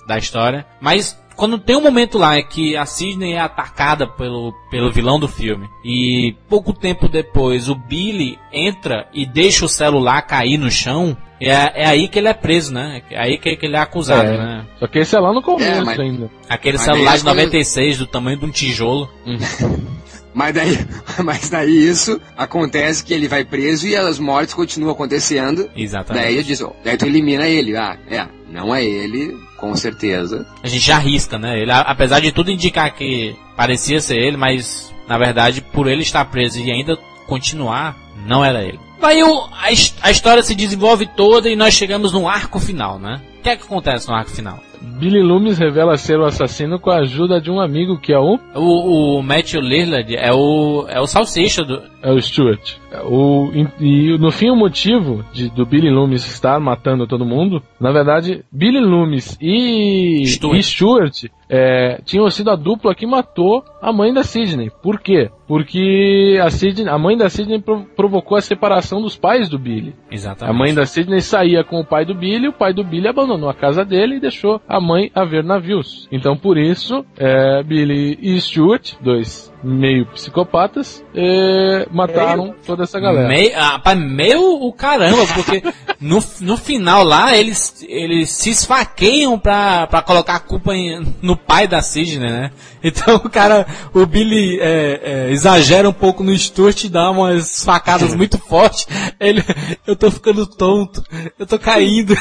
da 0.07 0.19
história. 0.19 0.67
Mas 0.81 1.19
quando 1.37 1.59
tem 1.59 1.77
um 1.77 1.83
momento 1.83 2.19
lá 2.19 2.41
que 2.43 2.77
a 2.77 2.87
Sidney 2.87 3.35
é 3.35 3.41
atacada 3.41 4.07
pelo, 4.07 4.53
pelo 4.71 4.91
vilão 4.93 5.19
do 5.19 5.29
filme, 5.29 5.69
e 5.85 6.35
pouco 6.49 6.73
tempo 6.73 7.09
depois 7.09 7.69
o 7.69 7.75
Billy 7.75 8.39
entra 8.53 9.09
e 9.13 9.27
deixa 9.27 9.65
o 9.65 9.69
celular 9.69 10.23
cair 10.23 10.57
no 10.59 10.71
chão, 10.71 11.17
é, 11.41 11.83
é 11.83 11.87
aí 11.87 12.09
que 12.09 12.19
ele 12.19 12.29
é 12.29 12.33
preso, 12.35 12.73
né? 12.73 13.03
É 13.11 13.19
aí 13.21 13.37
que, 13.39 13.57
que 13.57 13.67
ele 13.67 13.77
é 13.77 13.81
acusado, 13.81 14.29
É. 14.29 14.37
né? 14.39 14.67
Só 14.79 14.87
que 14.87 14.99
esse 15.01 15.15
é 15.17 15.21
lá 15.21 15.33
no 15.33 15.43
começo 15.43 15.81
É, 15.81 15.85
mas- 15.85 15.99
ainda. 16.01 16.31
Aquele 16.49 16.77
Mas 16.79 16.85
celular 16.85 17.11
de 17.11 17.17
as 17.17 17.23
coisas- 17.23 17.37
96 17.43 17.99
do 17.99 18.07
tamanho 18.07 18.39
de 18.39 18.45
um 18.47 18.51
tijolo. 18.51 19.11
Mas 20.35 20.55
daí, 20.55 20.79
mas 21.25 21.49
daí 21.49 21.89
isso 21.89 22.21
acontece 22.37 23.05
que 23.05 23.15
ele 23.15 23.29
vai 23.29 23.45
preso 23.45 23.87
e 23.87 23.95
as 23.97 24.19
mortes 24.19 24.53
continuam 24.55 24.93
acontecendo. 24.93 25.71
Exatamente. 25.77 26.23
Daí 26.25 26.37
eu 26.37 26.43
disse, 26.43 26.65
ó, 26.65 26.73
daí 26.85 26.97
tu 26.97 27.07
elimina 27.07 27.47
ele. 27.47 27.77
Ah, 27.77 27.97
é, 28.09 28.27
não 28.51 28.75
é 28.75 28.85
ele, 28.85 29.37
com 29.57 29.75
certeza. 29.77 30.47
A 30.63 30.67
gente 30.69 30.85
já 30.85 30.97
arrisca, 30.97 31.39
né? 31.39 31.61
Ele, 31.61 31.71
apesar 31.71 32.21
de 32.21 32.33
tudo 32.33 32.51
indicar 32.51 32.93
que 32.95 33.35
parecia 33.57 34.01
ser 34.01 34.17
ele, 34.17 34.37
mas 34.37 34.93
na 35.09 35.17
verdade, 35.19 35.61
por 35.61 35.87
ele 35.87 36.03
estar 36.03 36.25
preso 36.27 36.59
e 36.61 36.71
ainda 36.73 36.97
continuar, 37.27 37.97
não 38.27 38.45
era 38.45 38.63
ele. 38.63 38.81
Aí 39.03 39.23
o- 39.23 39.45
a, 39.53 39.67
a 40.03 40.11
história 40.11 40.43
se 40.43 40.55
desenvolve 40.55 41.07
toda 41.15 41.49
e 41.51 41.55
nós 41.57 41.75
chegamos 41.75 42.13
no 42.13 42.27
arco 42.29 42.59
final, 42.59 42.99
né? 42.99 43.21
O 43.39 43.43
que 43.43 43.51
é 43.51 43.57
que 43.57 43.65
acontece 43.65 44.09
no 44.09 44.15
arco 44.15 44.31
final? 44.31 44.61
Billy 44.85 45.23
Loomis 45.23 45.59
revela 45.59 45.97
ser 45.97 46.19
o 46.19 46.25
assassino 46.25 46.79
com 46.79 46.91
a 46.91 46.99
ajuda 46.99 47.41
de 47.41 47.51
um 47.51 47.61
amigo 47.61 47.99
que 47.99 48.13
é 48.13 48.19
o, 48.19 48.39
O, 48.55 49.19
o 49.19 49.23
Matthew 49.23 49.61
Lillard 49.61 50.15
é 50.15 50.33
o, 50.33 50.87
é 50.89 51.01
o 51.01 51.07
salsicha 51.07 51.65
do. 51.65 51.83
é 52.03 52.13
o 52.13 52.21
Stuart. 52.21 52.77
O, 53.03 53.51
e, 53.55 54.13
e 54.15 54.19
no 54.19 54.31
fim 54.31 54.51
o 54.51 54.57
motivo 54.57 55.25
de, 55.33 55.49
do 55.51 55.65
Billy 55.67 55.91
Loomis 55.91 56.27
estar 56.27 56.59
matando 56.61 57.07
todo 57.07 57.25
mundo, 57.25 57.63
na 57.81 57.91
verdade, 57.93 58.45
Billy 58.53 58.81
Loomis 58.81 59.37
e 59.41 60.25
Stuart. 60.27 60.57
e 60.59 60.63
Stuart 60.63 61.25
é, 61.49 62.01
tinham 62.05 62.29
sido 62.31 62.51
a 62.51 62.57
dupla 62.57 62.95
que 62.95 63.07
matou 63.07 63.65
a 63.81 63.93
mãe 63.93 64.13
da 64.13 64.23
Sidney. 64.23 64.71
Por 64.83 65.01
quê? 65.01 65.31
Porque 65.47 66.39
a, 66.43 66.49
Sidney, 66.51 66.89
a 66.89 66.99
mãe 66.99 67.17
da 67.17 67.29
Sidney 67.29 67.61
pro- 67.61 67.85
provocou 67.95 68.37
a 68.37 68.41
separação 68.41 69.03
dos 69.03 69.15
pais 69.17 69.49
do 69.49 69.59
Billy. 69.59 69.95
Exatamente. 70.11 70.55
A 70.55 70.59
mãe 70.59 70.75
da 70.75 70.87
Sidney 70.87 71.21
saía 71.21 71.63
com 71.63 71.81
o 71.81 71.85
pai 71.85 72.05
do 72.07 72.15
Billy, 72.15 72.49
o 72.49 72.53
pai 72.53 72.73
do 72.73 72.83
Billy 72.83 73.07
abandonou 73.09 73.51
a 73.51 73.55
casa 73.55 73.85
dele 73.85 74.17
e 74.17 74.21
deixou 74.21 74.61
a 74.67 74.81
mãe 74.81 75.11
a 75.15 75.25
ver 75.25 75.45
navios. 75.45 76.09
Então, 76.11 76.35
por 76.37 76.57
isso, 76.57 77.05
é, 77.19 77.63
Billy 77.63 78.19
e 78.23 78.41
Stuart, 78.41 78.95
dois 79.01 79.53
meio 79.63 80.05
psicopatas, 80.07 81.03
é, 81.15 81.87
mataram 81.91 82.55
toda 82.67 82.84
essa 82.85 83.01
galera. 83.01 83.29
Meio, 83.29 83.53
ah, 83.57 83.69
rapaz, 83.73 83.99
meio 83.99 84.41
o 84.63 84.73
caramba, 84.73 85.27
porque 85.35 85.63
no, 86.01 86.23
no 86.41 86.57
final 86.57 87.03
lá 87.05 87.37
eles, 87.37 87.85
eles 87.89 88.31
se 88.31 88.51
esfaqueiam 88.51 89.39
pra, 89.39 89.87
pra 89.87 90.03
colocar 90.03 90.37
a 90.37 90.41
culpa 90.41 90.75
em- 90.75 91.15
no 91.21 91.37
pai 91.37 91.67
da 91.67 91.83
Sidney, 91.83 92.31
né? 92.31 92.51
Então 92.87 93.17
o 93.17 93.31
cara, 93.31 93.67
o 93.95 94.05
Billy 94.05 94.59
é, 94.61 95.01
é, 95.03 95.31
exagera 95.33 95.89
um 95.89 95.93
pouco 95.93 96.23
no 96.23 96.37
Stuart 96.37 96.85
e 96.85 96.89
dá 96.91 97.11
umas 97.11 97.65
facadas 97.65 98.15
muito 98.15 98.37
fortes. 98.39 98.87
Ele, 99.19 99.43
eu 99.87 99.97
tô 99.97 100.11
ficando 100.11 100.47
tonto, 100.47 101.03
eu 101.39 101.47
tô 101.47 101.59
caindo, 101.59 102.15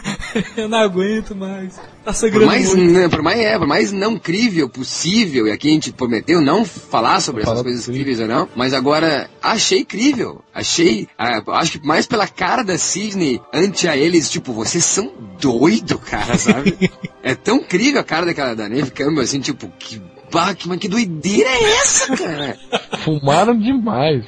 eu 0.56 0.68
não 0.68 0.78
aguento 0.78 1.34
mais. 1.34 1.80
Tá 2.04 2.12
Por 2.12 2.14
sangrando 2.14 2.46
mais, 2.46 2.74
muito. 2.74 2.92
não, 2.92 3.10
por, 3.10 3.22
mais, 3.22 3.38
é, 3.40 3.58
por 3.58 3.66
mais 3.66 3.92
não 3.92 4.18
crível 4.18 4.68
possível, 4.68 5.46
e 5.46 5.52
aqui 5.52 5.68
a 5.68 5.72
gente 5.72 5.92
prometeu 5.92 6.40
não 6.40 6.64
falar 6.64 7.20
sobre 7.20 7.42
essas 7.42 7.62
coisas 7.62 7.84
crível. 7.84 8.04
críveis 8.04 8.20
ou 8.20 8.26
não, 8.28 8.48
mas 8.56 8.72
agora 8.72 9.28
achei 9.42 9.84
crível. 9.84 10.42
Achei, 10.54 11.06
ah, 11.18 11.42
acho 11.58 11.78
que 11.78 11.86
mais 11.86 12.06
pela 12.06 12.26
cara 12.26 12.62
da 12.62 12.78
Sidney 12.78 13.40
ante 13.52 13.86
a 13.86 13.96
eles, 13.96 14.30
tipo, 14.30 14.52
vocês 14.52 14.84
são 14.84 15.12
doido, 15.38 15.98
cara, 15.98 16.38
sabe? 16.38 16.90
é 17.22 17.34
tão 17.34 17.58
crível 17.62 18.00
a 18.00 18.04
cara 18.04 18.24
daquela 18.26 18.54
da 18.54 18.68
Neve 18.68 18.90
Campbell, 18.90 19.22
assim, 19.22 19.40
tipo, 19.40 19.70
que, 19.78 20.00
bah, 20.32 20.54
que, 20.54 20.68
mas 20.68 20.78
que 20.78 20.88
doideira 20.88 21.50
é 21.50 21.72
essa, 21.82 22.16
cara? 22.16 22.58
Fumaram 23.04 23.58
demais. 23.58 24.24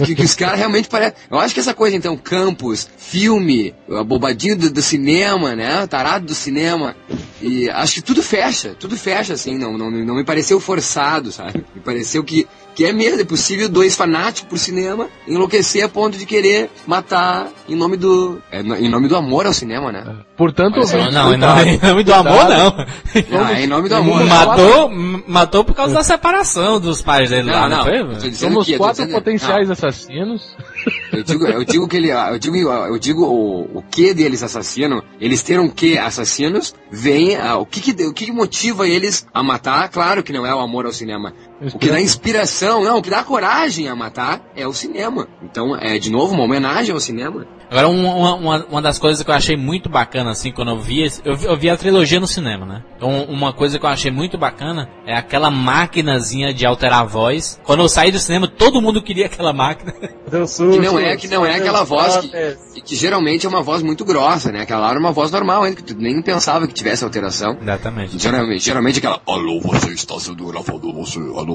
Que, 0.00 0.14
que 0.14 0.22
os 0.22 0.34
caras 0.34 0.58
realmente 0.58 0.88
parecem. 0.88 1.14
Eu 1.30 1.38
acho 1.38 1.54
que 1.54 1.60
essa 1.60 1.74
coisa, 1.74 1.96
então, 1.96 2.16
campus, 2.16 2.88
filme, 2.96 3.74
a 3.90 4.02
bobadinha 4.02 4.56
do, 4.56 4.70
do 4.70 4.82
cinema, 4.82 5.54
né? 5.54 5.86
Tarado 5.86 6.26
do 6.26 6.34
cinema. 6.34 6.96
E 7.40 7.68
acho 7.70 7.94
que 7.94 8.02
tudo 8.02 8.22
fecha, 8.22 8.74
tudo 8.78 8.96
fecha, 8.96 9.34
assim. 9.34 9.58
Não, 9.58 9.76
não, 9.76 9.90
não 9.90 10.14
me 10.14 10.24
pareceu 10.24 10.58
forçado, 10.60 11.30
sabe? 11.30 11.64
Me 11.74 11.80
pareceu 11.80 12.22
que, 12.24 12.46
que 12.74 12.84
é 12.84 12.92
mesmo, 12.92 13.20
é 13.20 13.24
possível 13.24 13.68
dois 13.68 13.94
fanáticos 13.96 14.48
por 14.50 14.58
cinema 14.58 15.08
enlouquecer 15.28 15.84
a 15.84 15.88
ponto 15.88 16.18
de 16.18 16.26
querer 16.26 16.70
matar 16.86 17.48
em 17.68 17.76
nome 17.76 17.96
do. 17.96 18.40
é, 18.50 18.60
em 18.60 18.88
nome 18.88 19.08
do 19.08 19.16
amor 19.16 19.46
ao 19.46 19.52
cinema, 19.52 19.92
né? 19.92 20.04
Portanto, 20.36 20.76
Olha 20.78 20.86
só, 20.86 20.96
ouvinte, 20.96 21.12
Não, 21.14 21.32
em 21.32 21.38
nome, 21.78 22.04
do 22.04 22.12
amor 22.14 22.48
não. 22.48 22.76
Ah, 23.46 23.52
é 23.52 23.64
em 23.64 23.66
nome 23.68 23.88
do 23.88 23.94
amor. 23.94 24.24
Matou, 24.24 24.90
matou 25.28 25.64
por 25.64 25.74
causa 25.74 25.94
da 25.94 26.02
separação 26.02 26.80
dos 26.80 27.00
pais 27.00 27.30
dele 27.30 27.50
lá, 27.50 27.68
Não, 27.68 27.84
não, 27.84 28.06
não. 28.08 28.20
foi? 28.20 28.32
Somos 28.32 28.66
que, 28.66 28.76
quatro 28.76 29.04
dizendo- 29.04 29.14
potenciais 29.16 29.70
assassinos. 29.70 30.56
Eu 31.12 31.22
digo, 31.22 31.46
eu 31.46 31.64
digo 31.64 31.88
que 31.88 31.96
ele, 31.96 32.10
eu 32.10 32.38
digo, 32.38 32.56
eu 32.56 32.98
digo 32.98 33.24
o, 33.24 33.78
o 33.78 33.82
que 33.82 34.12
deles 34.12 34.42
assassino, 34.42 35.02
eles 35.20 35.42
terem 35.42 35.68
que 35.70 35.96
assassinos, 35.96 36.74
vem, 36.90 37.36
ah, 37.36 37.56
o 37.56 37.64
que 37.64 37.80
que, 37.80 38.04
o 38.04 38.12
que 38.12 38.26
que 38.26 38.32
motiva 38.32 38.86
eles 38.88 39.24
a 39.32 39.42
matar? 39.42 39.88
Claro 39.88 40.22
que 40.22 40.32
não 40.32 40.44
é 40.44 40.52
o 40.54 40.58
amor 40.58 40.84
ao 40.86 40.92
cinema. 40.92 41.32
O 41.72 41.78
que 41.78 41.88
dá 41.88 42.00
inspiração, 42.00 42.82
não, 42.84 42.98
o 42.98 43.02
que 43.02 43.10
dá 43.10 43.22
coragem 43.22 43.88
a 43.88 43.94
matar 43.94 44.40
é 44.56 44.66
o 44.66 44.72
cinema. 44.72 45.28
Então, 45.42 45.76
é 45.76 45.98
de 45.98 46.10
novo 46.10 46.34
uma 46.34 46.42
homenagem 46.44 46.92
ao 46.92 47.00
cinema. 47.00 47.46
Agora, 47.70 47.88
um, 47.88 48.04
uma, 48.06 48.34
uma, 48.34 48.66
uma 48.66 48.82
das 48.82 48.98
coisas 48.98 49.22
que 49.24 49.30
eu 49.30 49.34
achei 49.34 49.56
muito 49.56 49.88
bacana, 49.88 50.30
assim, 50.30 50.52
quando 50.52 50.70
eu 50.70 50.78
vi, 50.78 51.06
eu, 51.24 51.34
vi- 51.36 51.46
eu 51.46 51.56
vi 51.56 51.70
a 51.70 51.76
trilogia 51.76 52.20
no 52.20 52.26
cinema, 52.26 52.64
né? 52.66 52.82
Então, 52.96 53.24
uma 53.24 53.52
coisa 53.52 53.78
que 53.78 53.84
eu 53.86 53.90
achei 53.90 54.10
muito 54.10 54.36
bacana 54.38 54.88
é 55.06 55.16
aquela 55.16 55.50
maquinazinha 55.50 56.52
de 56.52 56.64
alterar 56.66 57.00
a 57.00 57.04
voz. 57.04 57.58
Quando 57.64 57.80
eu 57.80 57.88
saí 57.88 58.10
do 58.10 58.18
cinema, 58.18 58.46
todo 58.48 58.80
mundo 58.80 59.02
queria 59.02 59.26
aquela 59.26 59.52
máquina. 59.52 59.92
Que 60.72 60.80
não 60.80 60.98
é, 60.98 61.16
que 61.16 61.28
não 61.28 61.46
é 61.46 61.54
aquela 61.56 61.84
voz 61.84 62.16
que, 62.16 62.28
que, 62.74 62.80
que 62.80 62.96
geralmente 62.96 63.46
é 63.46 63.48
uma 63.48 63.62
voz 63.62 63.82
muito 63.82 64.04
grossa, 64.04 64.50
né? 64.50 64.62
Aquela 64.62 64.80
lá 64.80 64.90
era 64.90 64.98
uma 64.98 65.12
voz 65.12 65.30
normal 65.30 65.62
ainda, 65.62 65.76
que 65.76 65.82
tu 65.82 65.94
nem 65.96 66.20
pensava 66.22 66.66
que 66.66 66.72
tivesse 66.74 67.04
alteração. 67.04 67.56
Exatamente. 67.60 68.18
Geralmente, 68.18 68.64
geralmente 68.64 68.98
aquela, 68.98 69.20
alô, 69.28 69.60
você 69.60 69.90
está 69.92 70.18
sendo 70.18 70.44
gravado, 70.46 70.92
você, 70.92 71.18
alô. 71.18 71.53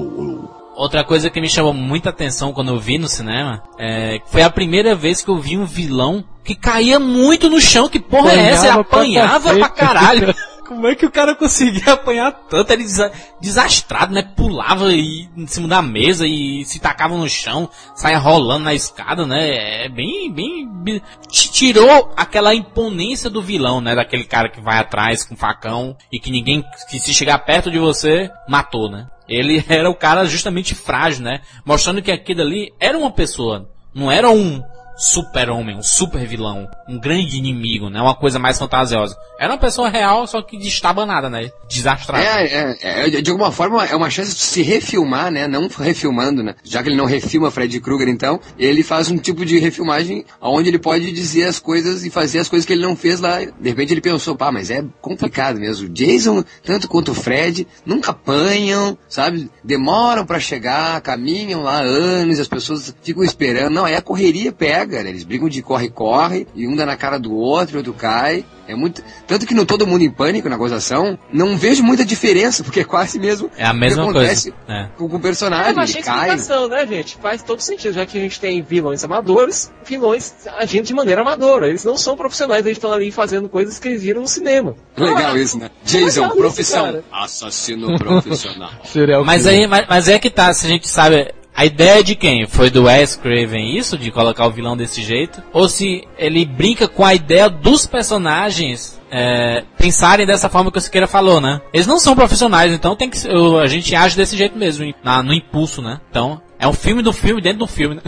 Outra 0.74 1.04
coisa 1.04 1.28
que 1.28 1.40
me 1.40 1.48
chamou 1.48 1.74
muita 1.74 2.08
atenção 2.10 2.52
quando 2.52 2.68
eu 2.68 2.78
vi 2.78 2.96
no 2.96 3.08
cinema 3.08 3.62
é, 3.78 4.20
foi 4.26 4.42
a 4.42 4.48
primeira 4.48 4.94
vez 4.94 5.22
que 5.22 5.30
eu 5.30 5.36
vi 5.36 5.58
um 5.58 5.66
vilão 5.66 6.24
que 6.42 6.54
caía 6.54 6.98
muito 6.98 7.50
no 7.50 7.60
chão. 7.60 7.88
Que 7.88 8.00
porra 8.00 8.32
é 8.32 8.50
essa? 8.50 8.66
Ele 8.68 8.78
Apanhava 8.78 9.50
pra 9.50 9.58
pra 9.58 9.68
caralho. 9.68 10.34
Como 10.70 10.86
é 10.86 10.94
que 10.94 11.04
o 11.04 11.10
cara 11.10 11.34
conseguia 11.34 11.94
apanhar 11.94 12.30
tanto? 12.48 12.72
Ele 12.72 12.84
desa- 12.84 13.10
desastrado, 13.40 14.14
né? 14.14 14.22
Pulava 14.22 14.92
e- 14.92 15.28
em 15.36 15.44
cima 15.48 15.66
da 15.66 15.82
mesa 15.82 16.28
e 16.28 16.64
se 16.64 16.78
tacava 16.78 17.16
no 17.16 17.28
chão, 17.28 17.68
saia 17.96 18.18
rolando 18.18 18.66
na 18.66 18.72
escada, 18.72 19.26
né? 19.26 19.86
É 19.86 19.88
bem, 19.88 20.32
bem, 20.32 21.02
tirou 21.28 22.12
aquela 22.16 22.54
imponência 22.54 23.28
do 23.28 23.42
vilão, 23.42 23.80
né? 23.80 23.96
Daquele 23.96 24.22
cara 24.22 24.48
que 24.48 24.60
vai 24.60 24.78
atrás 24.78 25.24
com 25.24 25.34
facão 25.34 25.96
e 26.12 26.20
que 26.20 26.30
ninguém, 26.30 26.64
que 26.88 27.00
se 27.00 27.12
chegar 27.12 27.40
perto 27.40 27.68
de 27.68 27.80
você, 27.80 28.30
matou, 28.48 28.88
né? 28.88 29.08
Ele 29.28 29.64
era 29.68 29.90
o 29.90 29.94
cara 29.96 30.24
justamente 30.24 30.72
frágil, 30.76 31.24
né? 31.24 31.40
Mostrando 31.64 32.00
que 32.00 32.12
aquilo 32.12 32.42
ali 32.42 32.72
era 32.78 32.96
uma 32.96 33.10
pessoa, 33.10 33.68
não 33.92 34.08
era 34.08 34.30
um 34.30 34.62
super-homem, 35.00 35.76
um 35.76 35.82
super-vilão, 35.82 36.68
um 36.86 37.00
grande 37.00 37.38
inimigo, 37.38 37.88
né? 37.88 38.00
Uma 38.00 38.14
coisa 38.14 38.38
mais 38.38 38.58
fantasiosa. 38.58 39.16
Era 39.38 39.54
uma 39.54 39.58
pessoa 39.58 39.88
real, 39.88 40.26
só 40.26 40.42
que 40.42 40.58
destabanada, 40.58 41.30
né? 41.30 41.50
Desastrada. 41.66 42.22
É, 42.22 42.76
é, 42.82 43.06
é, 43.06 43.22
de 43.22 43.30
alguma 43.30 43.50
forma 43.50 43.84
é 43.86 43.96
uma 43.96 44.10
chance 44.10 44.34
de 44.34 44.42
se 44.42 44.62
refilmar, 44.62 45.30
né? 45.30 45.48
Não 45.48 45.68
refilmando, 45.68 46.42
né? 46.42 46.54
Já 46.62 46.82
que 46.82 46.90
ele 46.90 46.96
não 46.96 47.06
refilma 47.06 47.50
Fred 47.50 47.80
Krueger, 47.80 48.08
então, 48.08 48.38
ele 48.58 48.82
faz 48.82 49.10
um 49.10 49.16
tipo 49.16 49.44
de 49.46 49.58
refilmagem 49.58 50.24
onde 50.40 50.68
ele 50.68 50.78
pode 50.78 51.10
dizer 51.10 51.44
as 51.44 51.58
coisas 51.58 52.04
e 52.04 52.10
fazer 52.10 52.40
as 52.40 52.48
coisas 52.48 52.66
que 52.66 52.74
ele 52.74 52.82
não 52.82 52.94
fez 52.94 53.20
lá. 53.20 53.38
De 53.38 53.68
repente 53.70 53.94
ele 53.94 54.02
pensou, 54.02 54.36
pá, 54.36 54.52
mas 54.52 54.70
é 54.70 54.84
complicado 55.00 55.58
mesmo. 55.58 55.88
Jason, 55.88 56.44
tanto 56.62 56.88
quanto 56.88 57.12
o 57.12 57.14
Fred, 57.14 57.66
nunca 57.86 58.10
apanham, 58.10 58.98
sabe? 59.08 59.50
Demoram 59.64 60.26
pra 60.26 60.38
chegar, 60.38 61.00
caminham 61.00 61.62
lá 61.62 61.80
anos, 61.80 62.38
as 62.38 62.48
pessoas 62.48 62.94
ficam 63.02 63.24
esperando. 63.24 63.72
Não, 63.72 63.86
aí 63.86 63.94
a 63.94 64.02
correria 64.02 64.52
pega, 64.52 64.89
Eles 64.98 65.24
brigam 65.24 65.48
de 65.48 65.62
corre-corre, 65.62 66.46
e 66.54 66.66
um 66.66 66.74
dá 66.76 66.84
na 66.86 66.96
cara 66.96 67.18
do 67.18 67.32
outro, 67.34 67.74
o 67.76 67.78
outro 67.78 67.92
cai. 67.92 68.44
É 68.68 68.74
muito. 68.74 69.02
Tanto 69.26 69.46
que 69.46 69.54
no 69.54 69.66
Todo 69.66 69.84
Mundo 69.86 70.02
em 70.02 70.10
Pânico, 70.10 70.48
na 70.48 70.56
gozação, 70.56 71.18
não 71.32 71.56
vejo 71.56 71.82
muita 71.82 72.04
diferença, 72.04 72.62
porque 72.64 72.80
é 72.80 72.84
quase 72.84 73.18
mesmo. 73.18 73.50
É 73.56 73.64
a 73.64 73.70
o 73.70 73.72
que 73.72 73.78
mesma 73.80 74.02
acontece 74.04 74.52
coisa. 74.52 74.72
É. 74.72 74.88
Com, 74.96 75.08
com 75.08 75.16
o 75.16 75.18
É, 75.18 75.22
personagem, 75.22 75.74
tem 75.74 76.02
cai. 76.02 76.28
explicação, 76.28 76.68
né, 76.68 76.86
gente? 76.86 77.16
Faz 77.20 77.42
todo 77.42 77.60
sentido, 77.60 77.92
já 77.94 78.06
que 78.06 78.16
a 78.16 78.20
gente 78.20 78.38
tem 78.40 78.62
vilões 78.62 79.02
amadores, 79.02 79.72
vilões 79.84 80.34
agindo 80.58 80.84
de 80.86 80.94
maneira 80.94 81.22
amadora. 81.22 81.66
Eles 81.68 81.84
não 81.84 81.96
são 81.96 82.16
profissionais, 82.16 82.64
eles 82.64 82.76
estão 82.78 82.92
ali 82.92 83.10
fazendo 83.10 83.48
coisas 83.48 83.78
que 83.78 83.88
eles 83.88 84.02
viram 84.02 84.20
no 84.22 84.28
cinema. 84.28 84.76
Legal 84.96 85.36
isso, 85.36 85.58
né? 85.58 85.68
Jason, 85.84 86.06
legal 86.06 86.28
isso, 86.28 86.36
profissão. 86.36 86.84
cara. 86.84 87.04
Assassino 87.12 87.98
profissional. 87.98 88.70
Mas 89.24 89.46
aí, 89.46 89.66
mas, 89.66 89.86
mas 89.88 90.08
é 90.08 90.18
que 90.18 90.30
tá, 90.30 90.52
se 90.52 90.66
a 90.66 90.68
gente 90.68 90.88
sabe. 90.88 91.34
A 91.60 91.66
ideia 91.66 92.02
de 92.02 92.14
quem? 92.14 92.46
Foi 92.46 92.70
do 92.70 92.84
Wes 92.84 93.16
Craven 93.16 93.76
isso, 93.76 93.98
de 93.98 94.10
colocar 94.10 94.46
o 94.46 94.50
vilão 94.50 94.74
desse 94.74 95.02
jeito? 95.02 95.42
Ou 95.52 95.68
se 95.68 96.08
ele 96.16 96.46
brinca 96.46 96.88
com 96.88 97.04
a 97.04 97.14
ideia 97.14 97.50
dos 97.50 97.86
personagens 97.86 98.98
é, 99.10 99.62
pensarem 99.76 100.24
dessa 100.24 100.48
forma 100.48 100.72
que 100.72 100.78
o 100.78 100.80
Siqueira 100.80 101.06
falou, 101.06 101.38
né? 101.38 101.60
Eles 101.70 101.86
não 101.86 101.98
são 101.98 102.14
profissionais, 102.14 102.72
então 102.72 102.96
tem 102.96 103.10
que 103.10 103.18
a 103.62 103.66
gente 103.66 103.94
age 103.94 104.16
desse 104.16 104.38
jeito 104.38 104.56
mesmo, 104.56 104.90
na- 105.04 105.22
no 105.22 105.34
impulso, 105.34 105.82
né? 105.82 106.00
Então, 106.08 106.40
é 106.60 106.68
um 106.68 106.74
filme 106.74 107.02
do 107.02 107.12
filme 107.12 107.40
dentro 107.40 107.60
do 107.60 107.66
filme, 107.66 107.94
né? 107.96 108.02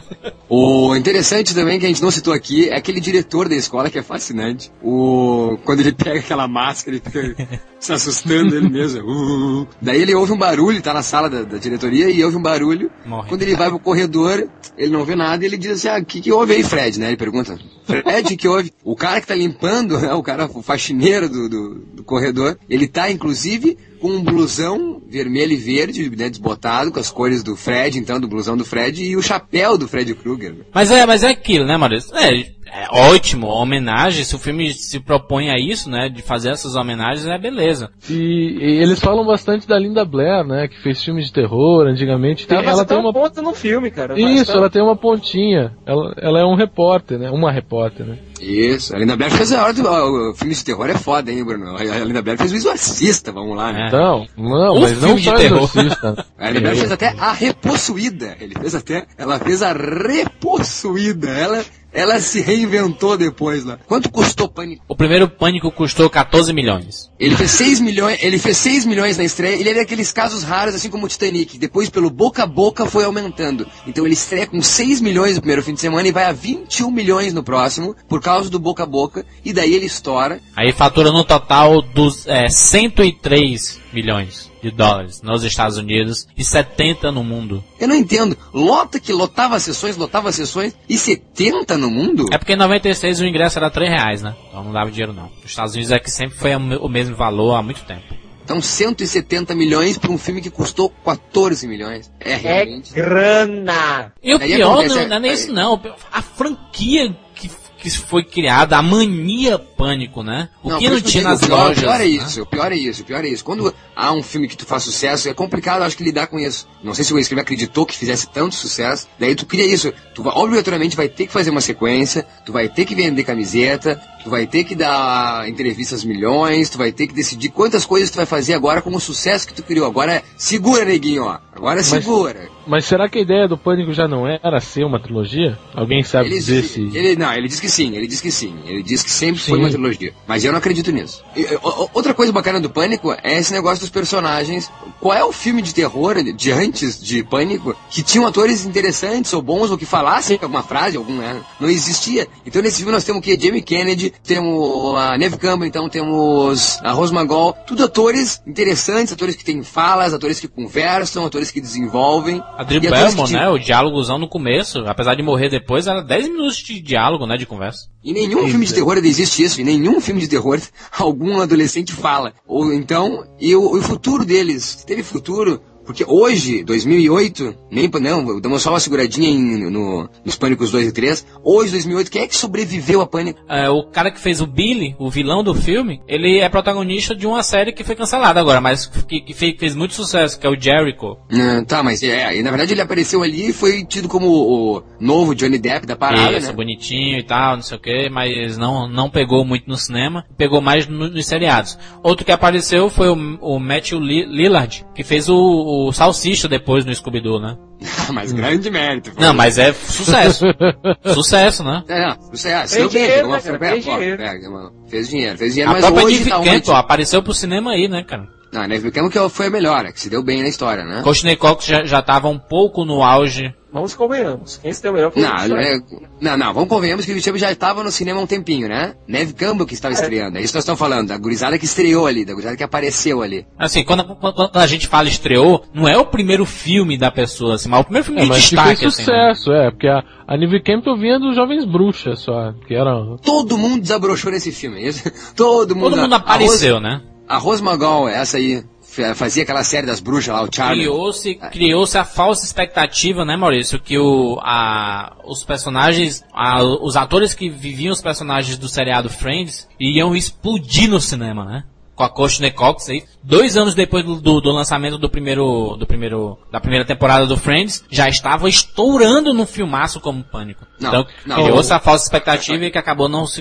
O 0.46 0.94
interessante 0.94 1.54
também 1.54 1.80
que 1.80 1.86
a 1.86 1.88
gente 1.88 2.02
não 2.02 2.10
citou 2.10 2.34
aqui 2.34 2.68
é 2.68 2.76
aquele 2.76 3.00
diretor 3.00 3.48
da 3.48 3.56
escola 3.56 3.88
que 3.88 3.98
é 3.98 4.02
fascinante. 4.02 4.70
O 4.82 5.56
quando 5.64 5.80
ele 5.80 5.92
pega 5.92 6.20
aquela 6.20 6.46
máscara 6.46 6.98
e 6.98 7.00
fica 7.00 7.48
se 7.80 7.92
assustando 7.94 8.54
ele 8.54 8.68
mesmo. 8.68 9.00
Uh, 9.00 9.66
daí 9.80 10.02
ele 10.02 10.14
ouve 10.14 10.32
um 10.32 10.38
barulho, 10.38 10.82
tá 10.82 10.92
na 10.92 11.02
sala 11.02 11.30
da, 11.30 11.42
da 11.42 11.56
diretoria 11.56 12.10
e 12.10 12.22
ouve 12.22 12.36
um 12.36 12.42
barulho. 12.42 12.90
Morre. 13.06 13.30
Quando 13.30 13.40
ele 13.40 13.56
vai 13.56 13.70
pro 13.70 13.78
corredor, 13.78 14.46
ele 14.76 14.92
não 14.92 15.06
vê 15.06 15.16
nada 15.16 15.42
e 15.42 15.46
ele 15.46 15.56
diz 15.56 15.72
assim: 15.72 15.88
"Ah, 15.88 15.98
o 15.98 16.04
que 16.04 16.20
que 16.20 16.30
houve 16.30 16.52
aí, 16.52 16.62
Fred?", 16.62 17.00
né? 17.00 17.06
Ele 17.06 17.16
pergunta: 17.16 17.58
"Fred, 17.86 18.34
o 18.34 18.36
que 18.36 18.46
houve?". 18.48 18.70
O 18.84 18.94
cara 18.94 19.18
que 19.18 19.26
tá 19.26 19.34
limpando, 19.34 19.98
né, 19.98 20.12
o 20.12 20.22
cara 20.22 20.44
o 20.52 20.62
faxineiro 20.62 21.26
do, 21.26 21.48
do, 21.48 21.74
do 21.94 22.04
corredor, 22.04 22.58
ele 22.68 22.86
tá 22.86 23.10
inclusive 23.10 23.78
com 24.02 24.08
um 24.08 24.20
blusão 24.20 25.00
vermelho 25.08 25.52
e 25.52 25.56
verde, 25.56 26.10
né, 26.10 26.28
desbotado, 26.28 26.90
com 26.90 26.98
as 26.98 27.08
cores 27.08 27.44
do 27.44 27.54
Fred, 27.54 27.96
então, 27.96 28.18
do 28.18 28.26
blusão 28.26 28.56
do 28.56 28.64
Fred, 28.64 29.00
e 29.00 29.16
o 29.16 29.22
chapéu 29.22 29.78
do 29.78 29.86
Fred 29.86 30.12
Krueger. 30.16 30.56
Mas 30.74 30.90
é, 30.90 31.06
mas 31.06 31.22
é 31.22 31.28
aquilo, 31.28 31.64
né, 31.64 31.76
Maurício? 31.76 32.12
É, 32.16 32.50
é 32.74 32.86
ótimo, 32.90 33.46
homenagem, 33.48 34.24
se 34.24 34.34
o 34.34 34.38
filme 34.38 34.72
se 34.72 34.98
propõe 35.00 35.50
a 35.50 35.58
isso, 35.58 35.90
né, 35.90 36.08
de 36.08 36.22
fazer 36.22 36.50
essas 36.50 36.74
homenagens, 36.74 37.26
é 37.26 37.38
beleza. 37.38 37.90
E, 38.08 38.14
e 38.60 38.82
eles 38.82 38.98
falam 39.00 39.24
bastante 39.26 39.66
da 39.68 39.78
Linda 39.78 40.04
Blair, 40.04 40.44
né? 40.44 40.68
Que 40.68 40.80
fez 40.82 41.02
filmes 41.02 41.26
de 41.26 41.32
terror 41.32 41.86
antigamente. 41.86 42.46
Tem- 42.46 42.58
ela 42.58 42.70
ela 42.70 42.84
tem 42.84 42.96
uma. 42.98 43.12
ponta 43.12 43.42
no 43.42 43.54
filme, 43.54 43.90
cara. 43.90 44.18
Isso, 44.18 44.46
Mas, 44.46 44.48
ela 44.50 44.70
tem 44.70 44.82
uma 44.82 44.96
pontinha. 44.96 45.72
Ela, 45.86 46.14
ela 46.18 46.40
é 46.40 46.44
um 46.44 46.54
repórter, 46.54 47.18
né? 47.18 47.30
Uma 47.30 47.50
repórter, 47.52 48.06
né? 48.06 48.18
Isso, 48.40 48.94
a 48.94 48.98
Linda 48.98 49.16
Blair 49.16 49.30
fez 49.32 49.52
a 49.52 49.62
hora 49.62 49.72
do. 49.72 49.82
O 50.30 50.34
filme 50.34 50.54
de 50.54 50.64
terror 50.64 50.88
é 50.90 50.94
foda, 50.98 51.30
hein, 51.30 51.44
Bruno? 51.44 51.76
A 51.76 51.82
Linda 52.04 52.22
Blair 52.22 52.38
fez 52.38 52.52
o 52.52 52.56
Exorcista, 52.56 53.30
vamos 53.30 53.56
lá, 53.56 53.72
né? 53.72 53.82
É. 53.84 53.86
Então, 53.88 54.26
não, 54.36 54.74
Um 54.76 54.80
mas 54.80 54.92
não 55.00 55.08
filme 55.16 55.20
de 55.20 55.28
só 55.28 55.36
terror. 55.36 55.58
Exorcista. 55.62 56.26
A 56.38 56.48
Linda 56.50 56.60
Blair 56.60 56.76
fez 56.78 56.92
até 56.92 57.14
a 57.18 57.32
Repossuída. 57.32 58.36
Ele 58.40 58.54
fez 58.58 58.74
até. 58.74 59.04
Ela 59.16 59.38
fez 59.38 59.62
a 59.62 59.72
Repossuída. 59.72 61.28
Ela, 61.28 61.64
ela 61.92 62.20
se 62.20 62.40
reinventou 62.40 63.16
depois 63.16 63.64
lá. 63.64 63.78
Quanto 63.86 64.10
custou 64.10 64.48
Pânico? 64.48 64.84
O 64.88 64.96
primeiro 64.96 65.28
Pânico 65.28 65.70
custou 65.70 66.08
14 66.08 66.52
milhões. 66.52 67.10
Ele 67.18 67.36
fez 67.36 67.50
6 67.50 67.80
milhões, 67.80 68.18
ele 68.22 68.38
fez 68.38 68.56
6 68.56 68.86
milhões 68.86 69.18
na 69.18 69.24
estreia, 69.24 69.54
ele 69.54 69.70
é 69.70 69.74
daqueles 69.74 70.12
casos 70.12 70.42
raros, 70.42 70.74
assim 70.74 70.90
como 70.90 71.06
o 71.06 71.08
Titanic. 71.08 71.58
Depois, 71.58 71.90
pelo 71.90 72.10
boca 72.10 72.42
a 72.42 72.46
boca, 72.46 72.86
foi 72.86 73.04
aumentando. 73.04 73.66
Então 73.86 74.04
ele 74.04 74.14
estreia 74.14 74.46
com 74.46 74.62
6 74.62 75.00
milhões 75.00 75.34
no 75.34 75.40
primeiro 75.40 75.62
fim 75.62 75.74
de 75.74 75.80
semana 75.80 76.08
e 76.08 76.12
vai 76.12 76.24
a 76.24 76.32
21 76.32 76.90
milhões 76.90 77.32
no 77.32 77.42
próximo, 77.42 77.94
por 78.08 78.20
causa 78.20 78.48
do 78.48 78.58
boca 78.58 78.82
a 78.82 78.86
boca, 78.86 79.24
e 79.44 79.52
daí 79.52 79.74
ele 79.74 79.86
estoura. 79.86 80.40
Aí 80.56 80.72
fatura 80.72 81.12
no 81.12 81.24
total 81.24 81.82
dos 81.82 82.26
é, 82.26 82.48
103 82.48 83.80
milhões 83.92 84.51
de 84.62 84.70
dólares 84.70 85.20
nos 85.22 85.42
Estados 85.44 85.76
Unidos 85.76 86.26
e 86.36 86.44
70 86.44 87.10
no 87.10 87.22
mundo. 87.24 87.62
Eu 87.80 87.88
não 87.88 87.96
entendo. 87.96 88.36
Lota 88.54 89.00
que 89.00 89.12
lotava 89.12 89.58
sessões, 89.58 89.96
lotava 89.96 90.30
sessões, 90.32 90.74
e 90.88 90.96
70 90.96 91.76
no 91.76 91.90
mundo? 91.90 92.26
É 92.32 92.38
porque 92.38 92.52
em 92.52 92.56
96 92.56 93.20
o 93.20 93.26
ingresso 93.26 93.58
era 93.58 93.68
3 93.70 93.90
reais, 93.90 94.22
né? 94.22 94.34
Então 94.48 94.62
não 94.64 94.72
dava 94.72 94.90
dinheiro 94.90 95.12
não. 95.12 95.26
Os 95.44 95.50
Estados 95.50 95.74
Unidos 95.74 95.90
é 95.90 95.98
que 95.98 96.10
sempre 96.10 96.38
foi 96.38 96.54
o 96.54 96.60
me- 96.60 96.76
o 96.76 96.88
mesmo 96.88 97.16
valor 97.16 97.54
há 97.56 97.62
muito 97.62 97.82
tempo. 97.82 98.14
Então 98.44 98.60
170 98.60 99.54
milhões 99.54 99.96
para 99.98 100.10
um 100.10 100.18
filme 100.18 100.40
que 100.40 100.50
custou 100.50 100.90
14 101.04 101.66
milhões. 101.66 102.10
É 102.20 102.32
É 102.32 102.36
realmente. 102.36 102.92
grana! 102.92 104.12
E 104.22 104.34
o 104.34 104.38
Aí 104.40 104.54
pior 104.56 104.72
acontece, 104.72 104.94
não, 105.00 105.08
não 105.08 105.16
é 105.16 105.20
nem 105.20 105.30
é- 105.30 105.34
isso 105.34 105.52
não. 105.52 105.80
A 106.12 106.22
franquia 106.22 107.16
que, 107.34 107.48
que 107.82 107.90
foi 107.90 108.22
criada, 108.22 108.76
a 108.78 108.82
mania 108.82 109.58
pânico, 109.58 110.22
né? 110.22 110.48
O 110.62 110.76
que 110.78 110.84
por 110.88 110.92
não 110.94 111.00
tinha 111.00 111.24
nas 111.24 111.40
pior- 111.40 111.58
lojas. 111.66 111.80
Pior 111.80 111.94
é 111.96 111.98
né? 111.98 112.06
isso, 112.06 112.42
o 112.42 112.46
pior 112.46 112.70
é 112.72 112.76
isso, 112.76 113.02
o 113.02 113.04
pior 113.04 113.24
é 113.24 113.28
isso. 113.28 113.44
Quando 113.44 113.74
há 113.96 114.12
um 114.12 114.22
filme 114.22 114.46
que 114.46 114.56
tu 114.56 114.64
faz 114.64 114.84
sucesso, 114.84 115.28
é 115.28 115.34
complicado, 115.34 115.82
acho 115.82 115.96
que 115.96 116.04
lidar 116.04 116.28
com 116.28 116.38
isso. 116.38 116.68
Não 116.82 116.94
sei 116.94 117.04
se 117.04 117.12
o 117.12 117.18
escritor 117.18 117.42
acreditou 117.42 117.84
que 117.84 117.96
fizesse 117.96 118.28
tanto 118.30 118.54
sucesso, 118.54 119.08
daí 119.18 119.34
tu 119.34 119.44
cria 119.44 119.66
isso. 119.66 119.92
Tu 120.14 120.22
vai- 120.22 120.32
obrigatoriamente 120.34 120.96
vai 120.96 121.08
ter 121.08 121.26
que 121.26 121.32
fazer 121.32 121.50
uma 121.50 121.60
sequência, 121.60 122.24
tu 122.46 122.52
vai 122.52 122.68
ter 122.68 122.84
que 122.84 122.94
vender 122.94 123.24
camiseta, 123.24 124.00
tu 124.22 124.30
vai 124.30 124.46
ter 124.46 124.64
que 124.64 124.74
dar 124.74 125.48
entrevistas 125.48 126.04
milhões, 126.04 126.70
tu 126.70 126.78
vai 126.78 126.92
ter 126.92 127.06
que 127.06 127.14
decidir 127.14 127.50
quantas 127.50 127.84
coisas 127.84 128.10
tu 128.10 128.16
vai 128.16 128.26
fazer 128.26 128.54
agora 128.54 128.80
com 128.80 128.94
o 128.94 129.00
sucesso 129.00 129.46
que 129.46 129.54
tu 129.54 129.62
criou. 129.62 129.86
Agora 129.86 130.22
segura, 130.36 130.84
neguinho, 130.84 131.24
ó. 131.24 131.38
Agora 131.54 131.82
segura. 131.82 132.48
Mas 132.66 132.84
será 132.84 133.08
que 133.08 133.18
a 133.18 133.22
ideia 133.22 133.48
do 133.48 133.58
Pânico 133.58 133.92
já 133.92 134.06
não 134.06 134.26
era 134.26 134.60
ser 134.60 134.84
uma 134.84 135.00
trilogia? 135.00 135.58
Alguém 135.74 136.02
sabe 136.02 136.28
Ele, 136.28 136.36
dizer 136.36 136.62
se... 136.62 136.80
ele, 136.94 137.16
não, 137.16 137.32
ele 137.32 137.48
diz 137.48 137.60
que 137.60 137.68
sim, 137.68 137.94
ele 137.94 138.06
diz 138.06 138.20
que 138.20 138.30
sim. 138.30 138.54
Ele 138.64 138.82
diz 138.82 139.02
que 139.02 139.10
sempre 139.10 139.40
foi 139.40 139.58
Sim. 139.58 139.64
uma 139.64 139.70
trilogia. 139.70 140.12
Mas 140.26 140.44
eu 140.44 140.52
não 140.52 140.58
acredito 140.58 140.90
nisso. 140.92 141.22
E, 141.36 141.46
outra 141.92 142.14
coisa 142.14 142.32
bacana 142.32 142.60
do 142.60 142.70
Pânico 142.70 143.12
é 143.22 143.38
esse 143.38 143.52
negócio 143.52 143.80
dos 143.80 143.90
personagens. 143.90 144.70
Qual 145.00 145.16
é 145.16 145.24
o 145.24 145.32
filme 145.32 145.60
de 145.60 145.74
terror 145.74 146.22
de 146.22 146.52
antes 146.52 147.02
de 147.02 147.22
Pânico 147.22 147.76
que 147.92 148.02
tinham 148.02 148.26
atores 148.26 148.64
interessantes 148.64 149.32
ou 149.34 149.42
bons 149.42 149.70
ou 149.70 149.76
que 149.76 149.84
falassem 149.84 150.38
alguma 150.40 150.62
frase, 150.62 150.96
algum, 150.96 151.16
né? 151.18 151.42
Não 151.60 151.68
existia. 151.68 152.26
Então 152.46 152.62
nesse 152.62 152.78
filme 152.78 152.90
nós 152.92 153.04
temos 153.04 153.20
o 153.20 153.22
quê? 153.22 153.38
Jamie 153.38 153.60
Kennedy, 153.62 154.12
temos 154.24 154.96
a 154.96 155.18
Neve 155.18 155.36
Campbell, 155.36 155.66
então 155.68 155.88
temos 155.88 156.78
a 156.82 156.92
Rose 156.92 157.12
Magol. 157.12 157.52
Tudo 157.66 157.84
atores 157.84 158.40
interessantes, 158.46 159.12
atores 159.12 159.36
que 159.36 159.44
têm 159.44 159.62
falas, 159.62 160.14
atores 160.14 160.40
que 160.40 160.48
conversam, 160.48 161.24
atores 161.26 161.50
que 161.50 161.60
desenvolvem. 161.60 162.42
A 162.56 162.64
Drew 162.64 162.78
e 162.78 162.80
que 162.80 162.86
te- 163.26 163.32
né? 163.34 163.48
O 163.48 163.58
diálogozão 163.58 164.18
no 164.18 164.28
começo, 164.28 164.78
apesar 164.86 165.14
de 165.14 165.22
morrer 165.22 165.50
depois, 165.50 165.86
era 165.86 166.00
10 166.02 166.28
minutos 166.28 166.56
de 166.56 166.80
diálogo, 166.80 167.26
né? 167.26 167.36
De 167.36 167.44
conversa. 167.46 167.88
Em 168.04 168.12
nenhum 168.12 168.48
filme 168.48 168.66
de 168.66 168.74
terror 168.74 168.96
existe 168.98 169.42
isso. 169.44 169.60
Em 169.60 169.64
nenhum 169.64 170.00
filme 170.00 170.20
de 170.20 170.28
terror 170.28 170.58
algum 170.98 171.40
adolescente 171.40 171.92
fala. 171.92 172.32
Ou 172.46 172.72
então, 172.72 173.24
e 173.38 173.54
o, 173.54 173.76
o 173.76 173.82
futuro 173.82 174.24
deles? 174.24 174.82
Teve 174.86 175.02
futuro? 175.02 175.60
Porque 175.84 176.04
hoje, 176.06 176.62
2008, 176.64 177.54
nem 177.70 177.88
não, 178.00 178.40
damos 178.40 178.62
só 178.62 178.70
uma 178.70 178.80
seguradinha 178.80 179.28
em- 179.28 179.70
no, 179.70 180.08
nos 180.24 180.36
Pânicos 180.36 180.70
2 180.70 180.88
e 180.88 180.92
3. 180.92 181.26
Hoje, 181.44 181.72
2008, 181.72 182.10
quem 182.10 182.22
é 182.22 182.26
que 182.26 182.36
sobreviveu 182.36 183.00
a 183.00 183.06
Pânico? 183.06 183.40
É, 183.48 183.68
o 183.68 183.84
cara 183.84 184.10
que 184.10 184.20
fez 184.20 184.40
o 184.40 184.46
Billy, 184.46 184.94
o 184.98 185.10
vilão 185.10 185.42
do 185.42 185.54
filme, 185.54 186.00
ele 186.06 186.38
é 186.38 186.48
protagonista 186.48 187.14
de 187.14 187.26
uma 187.26 187.42
série 187.42 187.72
que 187.72 187.84
foi 187.84 187.94
cancelada 187.96 188.40
agora, 188.40 188.60
mas 188.60 188.86
que, 188.86 189.20
que 189.20 189.34
fez, 189.34 189.54
fez 189.58 189.74
muito 189.74 189.94
sucesso, 189.94 190.38
que 190.38 190.46
é 190.46 190.50
o 190.50 190.58
Jericho. 190.60 191.16
Ah, 191.32 191.64
tá, 191.66 191.82
mas 191.82 192.02
é, 192.02 192.36
e 192.36 192.42
na 192.42 192.50
verdade 192.50 192.72
ele 192.72 192.80
apareceu 192.80 193.22
ali 193.22 193.48
e 193.48 193.52
foi 193.52 193.84
tido 193.84 194.08
como 194.08 194.28
o, 194.28 194.82
novo 195.00 195.34
Johnny 195.34 195.58
Depp 195.58 195.86
da 195.86 195.96
parada, 195.96 196.36
Isso, 196.38 196.48
né? 196.48 196.52
bonitinho 196.52 197.18
e 197.18 197.22
tal, 197.22 197.56
não 197.56 197.62
sei 197.62 197.76
o 197.76 197.80
que, 197.80 198.08
mas 198.08 198.56
não, 198.56 198.88
não 198.88 199.10
pegou 199.10 199.44
muito 199.44 199.68
no 199.68 199.76
cinema, 199.76 200.24
pegou 200.36 200.60
mais 200.60 200.86
no- 200.86 201.08
nos 201.08 201.26
seriados. 201.26 201.78
Outro 202.02 202.24
que 202.24 202.32
apareceu 202.32 202.88
foi 202.88 203.08
o, 203.08 203.38
o 203.40 203.58
Matthew 203.58 203.98
Li- 204.00 204.26
Lillard, 204.26 204.84
que 204.94 205.02
fez 205.02 205.28
o, 205.28 205.34
o 205.36 205.81
Salsicha 205.90 206.46
depois 206.48 206.84
no 206.84 206.94
Scooby-Doo, 206.94 207.40
né? 207.40 207.56
mas 208.12 208.30
grande 208.32 208.70
mérito. 208.70 209.10
Não, 209.18 209.32
mas 209.32 209.56
é 209.56 209.72
sucesso. 209.72 210.44
sucesso, 211.14 211.64
né? 211.64 211.82
É, 211.88 212.00
não, 212.08 212.10
é, 212.10 212.66
se 212.66 212.76
Fez 212.76 212.90
dinheiro, 212.90 213.28
né, 213.28 213.40
cara? 213.40 213.58
pega, 213.58 213.72
Fez 213.72 213.84
dinheiro. 213.84 214.16
pega, 214.18 214.50
mano. 214.50 214.72
Fez 214.88 215.08
dinheiro, 215.08 215.38
fez 215.38 215.54
dinheiro, 215.54 215.70
A 215.70 215.74
mas 215.74 215.84
própria 215.84 216.04
hoje 216.06 216.18
Dick 216.18 216.30
tá 216.30 216.38
onde? 216.38 216.70
apareceu 216.72 217.22
pro 217.22 217.32
cinema 217.34 217.72
aí, 217.72 217.88
né, 217.88 218.04
cara? 218.04 218.28
Não, 218.52 218.60
a 218.62 218.68
Neve 218.68 218.90
Campbell 218.90 219.10
que 219.28 219.34
foi 219.34 219.46
a 219.46 219.50
melhor, 219.50 219.86
a 219.86 219.92
que 219.92 219.98
se 220.00 220.10
deu 220.10 220.22
bem 220.22 220.42
na 220.42 220.48
história, 220.48 220.84
né? 220.84 221.02
Cox 221.38 221.64
já, 221.64 221.84
já 221.84 222.02
tava 222.02 222.28
um 222.28 222.38
pouco 222.38 222.84
no 222.84 223.02
auge. 223.02 223.54
Vamos 223.72 223.94
convenhamos. 223.94 224.58
Quem 224.58 224.70
se 224.70 224.82
deu 224.82 224.92
melhor 224.92 225.10
foi 225.10 225.22
o 225.22 225.26
Não, 225.26 225.56
é- 225.56 225.80
não, 226.20 226.36
não, 226.36 226.52
vamos 226.52 226.68
convenhamos 226.68 227.06
que 227.06 227.10
o 227.12 227.14
Richard 227.14 227.40
já 227.40 227.50
estava 227.50 227.82
no 227.82 227.90
cinema 227.90 228.20
há 228.20 228.22
um 228.22 228.26
tempinho, 228.26 228.68
né? 228.68 228.94
Neve 229.08 229.32
Campbell 229.32 229.64
que 229.64 229.72
estava 229.72 229.94
estreando, 229.94 230.36
é 230.36 230.42
isso 230.42 230.52
que 230.52 230.56
nós 230.58 230.64
estamos 230.64 230.78
falando, 230.78 231.08
da 231.08 231.16
gurizada 231.16 231.58
que 231.58 231.64
estreou 231.64 232.06
ali, 232.06 232.26
da 232.26 232.34
gurizada 232.34 232.54
que 232.54 232.62
apareceu 232.62 233.22
ali. 233.22 233.46
Assim, 233.58 233.82
quando, 233.82 234.04
quando- 234.16 234.34
quando 234.34 234.56
a 234.58 234.66
gente 234.66 234.86
fala 234.86 235.08
estreou, 235.08 235.64
não 235.72 235.88
é 235.88 235.96
o 235.96 236.04
primeiro 236.04 236.44
filme 236.44 236.98
da 236.98 237.10
pessoa, 237.10 237.54
assim, 237.54 237.70
mas 237.70 237.80
o 237.80 237.84
primeiro 237.84 238.04
filme 238.04 238.20
É, 238.20 238.24
de 238.24 238.28
mas 238.28 238.44
que 238.50 238.54
destaque, 238.54 238.80
fez 238.80 238.92
assim. 238.92 239.10
né? 239.10 239.34
sucesso, 239.34 239.52
é, 239.54 239.70
porque 239.70 239.88
a, 239.88 240.04
a 240.28 240.36
Neve 240.36 240.60
Campbell 240.60 240.98
vinha 240.98 241.18
dos 241.18 241.34
Jovens 241.34 241.64
Bruxas 241.64 242.18
só, 242.20 242.52
que 242.68 242.74
era... 242.74 242.92
Todo 243.24 243.56
mundo 243.56 243.80
desabrochou 243.80 244.30
nesse 244.30 244.52
filme, 244.52 244.86
isso? 244.86 245.10
Todo 245.34 245.74
mundo. 245.74 245.88
Todo 245.92 246.02
mundo 246.02 246.12
a 246.12 246.18
apareceu, 246.18 246.74
Rose, 246.74 246.84
né? 246.86 247.00
A 247.28 247.38
Rose 247.38 247.62
Magol, 247.62 248.08
essa 248.08 248.36
aí, 248.36 248.62
fa- 248.82 249.14
fazia 249.14 249.42
aquela 249.42 249.64
série 249.64 249.86
das 249.86 250.00
bruxas 250.00 250.34
lá, 250.34 250.42
o 250.42 250.48
Charlie. 250.54 250.84
Criou-se 250.84 251.34
criou-se 251.50 251.96
a 251.96 252.04
falsa 252.04 252.44
expectativa, 252.44 253.24
né, 253.24 253.36
Maurício, 253.36 253.80
que 253.80 253.96
o, 253.98 254.38
a, 254.42 255.16
os 255.24 255.44
personagens, 255.44 256.24
a- 256.32 256.62
os 256.62 256.96
atores 256.96 257.32
que 257.34 257.48
viviam 257.48 257.92
os 257.92 258.02
personagens 258.02 258.58
do 258.58 258.68
seriado 258.68 259.08
Friends 259.08 259.66
iam 259.80 260.14
explodir 260.14 260.90
no 260.90 261.00
cinema, 261.00 261.44
né? 261.44 261.64
Com 262.02 262.06
a 262.06 262.10
Courtney 262.10 262.50
Cox 262.50 262.88
aí, 262.88 263.04
dois 263.22 263.56
anos 263.56 263.76
depois 263.76 264.04
do, 264.04 264.20
do, 264.20 264.40
do 264.40 264.50
lançamento 264.50 264.98
do 264.98 265.08
primeiro, 265.08 265.76
do 265.78 265.86
primeiro, 265.86 266.36
da 266.50 266.60
primeira 266.60 266.84
temporada 266.84 267.26
do 267.26 267.36
Friends, 267.36 267.84
já 267.88 268.08
estava 268.08 268.48
estourando 268.48 269.32
no 269.32 269.46
filmaço 269.46 270.00
como 270.00 270.24
Pânico. 270.24 270.66
Não, 270.80 270.88
então, 270.88 271.06
não. 271.24 271.36
criou-se 271.36 271.72
a 271.72 271.78
falsa 271.78 272.04
expectativa 272.04 272.64
e 272.64 272.72
que 272.72 272.78
acabou 272.78 273.08
não 273.08 273.24
se 273.24 273.40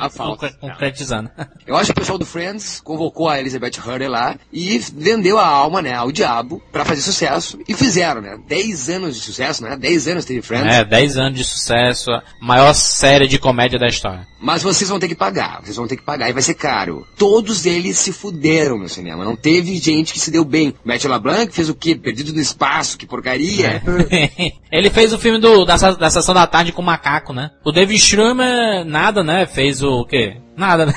concretizando. 0.59 1.31
Eu 1.65 1.75
acho 1.75 1.87
que 1.87 1.91
o 1.93 1.95
pessoal 1.95 2.19
do 2.19 2.25
Friends 2.25 2.79
convocou 2.81 3.27
a 3.27 3.39
Elizabeth 3.39 3.79
Hurley 3.83 4.07
lá 4.07 4.37
e 4.53 4.77
vendeu 4.77 5.39
a 5.39 5.47
alma, 5.47 5.81
né, 5.81 5.95
ao 5.95 6.11
diabo 6.11 6.61
pra 6.71 6.85
fazer 6.85 7.01
sucesso. 7.01 7.57
E 7.67 7.73
fizeram, 7.73 8.21
né? 8.21 8.37
Dez 8.47 8.89
anos 8.89 9.15
de 9.15 9.21
sucesso, 9.23 9.63
né? 9.63 9.75
Dez 9.75 10.07
anos 10.07 10.23
teve 10.23 10.43
Friends. 10.43 10.71
É, 10.71 10.83
10 10.83 11.17
anos 11.17 11.39
de 11.39 11.43
sucesso, 11.43 12.11
a 12.11 12.21
maior 12.39 12.73
série 12.73 13.27
de 13.27 13.39
comédia 13.39 13.79
da 13.79 13.87
história. 13.87 14.27
Mas 14.39 14.61
vocês 14.61 14.89
vão 14.89 14.99
ter 14.99 15.07
que 15.07 15.15
pagar, 15.15 15.61
vocês 15.63 15.77
vão 15.77 15.87
ter 15.87 15.97
que 15.97 16.03
pagar 16.03 16.29
e 16.29 16.33
vai 16.33 16.41
ser 16.43 16.53
caro. 16.53 17.07
Todos 17.17 17.65
eles 17.65 17.97
se 17.97 18.11
fuderam 18.11 18.50
no 18.77 18.89
cinema. 18.89 19.23
Não 19.23 19.35
teve 19.35 19.75
gente 19.77 20.13
que 20.13 20.19
se 20.19 20.31
deu 20.31 20.43
bem. 20.43 20.73
Matthew 20.83 21.11
LeBlanc 21.11 21.53
fez 21.53 21.69
o 21.69 21.75
quê? 21.75 21.95
Perdido 21.95 22.33
no 22.33 22.39
espaço, 22.39 22.97
que 22.97 23.05
porcaria. 23.05 23.81
Ele 24.71 24.89
fez 24.89 25.13
o 25.13 25.19
filme 25.19 25.39
do, 25.39 25.65
da, 25.65 25.75
da 25.75 26.09
Sessão 26.09 26.33
da 26.33 26.47
Tarde 26.47 26.71
com 26.71 26.81
o 26.81 26.85
Macaco, 26.85 27.33
né? 27.33 27.51
O 27.63 27.71
David 27.71 27.99
Schwimmer, 27.99 28.85
nada, 28.85 29.23
né? 29.23 29.45
Fez 29.45 29.81
o 29.81 30.05
quê? 30.05 30.37
Nada, 30.55 30.85
né? 30.85 30.93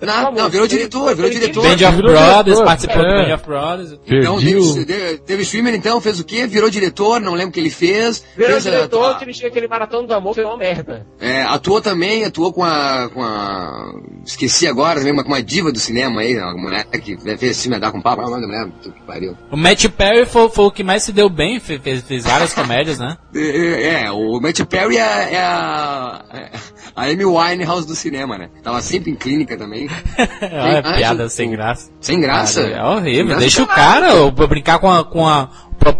Não, 0.00 0.32
não, 0.32 0.48
virou 0.50 0.66
diretor, 0.66 1.14
virou 1.14 1.30
diretor. 1.30 1.62
Band 1.62 1.72
of 1.72 1.96
virou 1.96 2.12
Brothers, 2.12 2.44
diretor, 2.44 2.64
participou 2.64 3.02
do 3.02 3.06
é. 3.08 3.26
Band 3.28 3.34
of 3.34 3.44
Brothers. 3.46 3.98
Então. 4.06 4.36
David, 4.38 5.22
David 5.26 5.44
Schwimmer, 5.48 5.74
então, 5.74 6.00
fez 6.00 6.20
o 6.20 6.24
quê? 6.24 6.46
Virou 6.46 6.70
diretor, 6.70 7.20
não 7.20 7.32
lembro 7.34 7.50
o 7.50 7.52
que 7.52 7.60
ele 7.60 7.70
fez. 7.70 8.22
Virou 8.36 8.52
fez 8.52 8.62
diretor, 8.64 9.14
a- 9.16 9.18
dirigiu 9.18 9.48
aquele 9.48 9.66
Maratona 9.68 10.06
do 10.06 10.14
Amor, 10.14 10.34
foi 10.34 10.44
uma 10.44 10.56
merda. 10.56 11.06
É, 11.20 11.42
atuou 11.42 11.80
também, 11.80 12.24
atuou 12.24 12.52
com 12.52 12.62
a, 12.64 13.08
com 13.12 13.22
a. 13.22 13.92
Esqueci 14.24 14.66
agora, 14.66 14.98
também, 14.98 15.12
uma, 15.12 15.22
com 15.22 15.30
uma 15.30 15.42
diva 15.42 15.70
do 15.72 15.78
cinema 15.78 16.20
aí, 16.20 16.36
uma 16.36 16.52
mulher 16.56 16.84
que 16.86 17.16
fez 17.16 17.42
esse 17.42 17.62
filme 17.62 17.76
Andar 17.76 17.92
com 17.92 18.00
Papo, 18.00 18.22
qual 18.22 18.28
o 18.28 18.30
nome 18.30 18.42
da 18.42 18.48
mulher? 18.48 18.72
Que 18.82 19.02
pariu. 19.06 19.36
O 19.50 19.56
Matt 19.56 19.86
Perry 19.88 20.26
foi, 20.26 20.48
foi 20.48 20.64
o 20.66 20.70
que 20.70 20.82
mais 20.82 21.02
se 21.02 21.12
deu 21.12 21.28
bem, 21.28 21.58
fe- 21.60 21.78
fez, 21.78 22.02
fez 22.02 22.24
várias 22.24 22.52
comédias, 22.52 22.98
né? 22.98 23.16
É, 23.36 24.04
é, 24.06 24.10
o 24.12 24.40
Matt 24.40 24.60
Perry 24.64 24.96
é, 24.96 25.34
é 25.34 25.38
a, 25.38 26.22
é 26.32 26.50
a 26.94 27.04
Amy 27.04 27.24
Winehouse 27.24 27.86
do 27.86 27.94
cinema, 27.94 28.36
né? 28.38 28.48
Tava 28.62 28.80
sempre 28.80 29.10
em 29.10 29.14
clínica 29.14 29.55
também. 29.56 29.88
Olha, 30.42 30.80
acha 30.80 30.94
piada 30.94 31.24
o- 31.24 31.28
sem 31.30 31.50
graça. 31.50 31.90
Sem 32.00 32.20
graça. 32.20 32.62
Cara, 32.62 32.74
é 32.76 32.84
horrível. 32.84 33.26
Graça 33.26 33.40
Deixa 33.40 33.62
o 33.62 33.66
cara 33.66 34.10
eu 34.10 34.32
vou 34.32 34.46
brincar 34.48 34.78
com 34.78 34.90
a, 34.90 35.04
com 35.04 35.26
a 35.26 35.48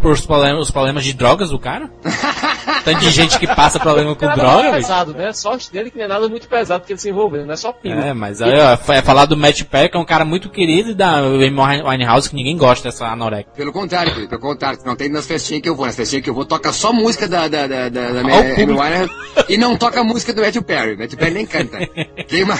os, 0.04 0.26
problemas, 0.26 0.62
os 0.62 0.70
problemas 0.70 1.04
de 1.04 1.12
drogas 1.12 1.50
do 1.50 1.59
cara. 1.59 1.90
Tanto 2.84 3.00
de 3.00 3.11
gente 3.11 3.38
que 3.38 3.46
passa 3.46 3.78
problema 3.80 4.14
com 4.14 4.24
é 4.24 4.28
nada 4.28 4.40
droga, 4.40 4.62
bicho. 4.62 4.74
pesado, 4.74 5.12
né? 5.12 5.32
Sorte 5.32 5.72
dele 5.72 5.90
que 5.90 5.98
não 5.98 6.04
é 6.04 6.09
nada 6.09 6.28
muito 6.28 6.48
pesado 6.48 6.84
que 6.84 6.92
ele 6.92 7.00
se 7.00 7.09
envolveu, 7.11 7.44
não 7.44 7.52
é 7.52 7.57
só 7.57 7.72
pino. 7.72 8.00
É, 8.00 8.12
mas 8.12 8.40
aí, 8.40 8.52
ó, 8.61 8.92
é 8.92 9.02
falar 9.02 9.26
do 9.26 9.36
Matt 9.36 9.62
Perry, 9.64 9.88
que 9.88 9.96
é 9.96 10.00
um 10.00 10.04
cara 10.04 10.24
muito 10.24 10.48
querido, 10.48 10.90
e 10.90 10.94
da 10.94 11.18
Amy 11.18 11.50
Winehouse, 11.84 12.30
que 12.30 12.36
ninguém 12.36 12.57
gosta 12.57 12.88
dessa 12.88 13.07
anorexia. 13.07 13.52
Pelo 13.57 13.72
contrário, 13.72 14.12
Felipe, 14.12 14.30
pelo 14.30 14.40
contrário. 14.40 14.78
Não 14.84 14.94
tem 14.96 15.09
nas 15.09 15.26
festinhas 15.26 15.62
que 15.62 15.68
eu 15.68 15.74
vou. 15.74 15.86
Nas 15.86 15.96
festinhas 15.96 16.22
que 16.22 16.30
eu 16.30 16.34
vou, 16.34 16.44
toca 16.44 16.72
só 16.72 16.92
música 16.92 17.28
da, 17.28 17.48
da, 17.48 17.66
da, 17.66 17.88
da, 17.88 18.12
da 18.12 18.20
Amy. 18.20 18.72
Winehouse 18.72 19.12
e 19.48 19.57
não 19.57 19.76
toca 19.76 20.02
música 20.04 20.32
do 20.32 20.42
Matthew 20.42 20.62
Perry. 20.62 20.96
Matthew 20.96 21.18
Perry 21.18 21.34
nem 21.34 21.46
canta. 21.46 21.78
Queima. 22.28 22.54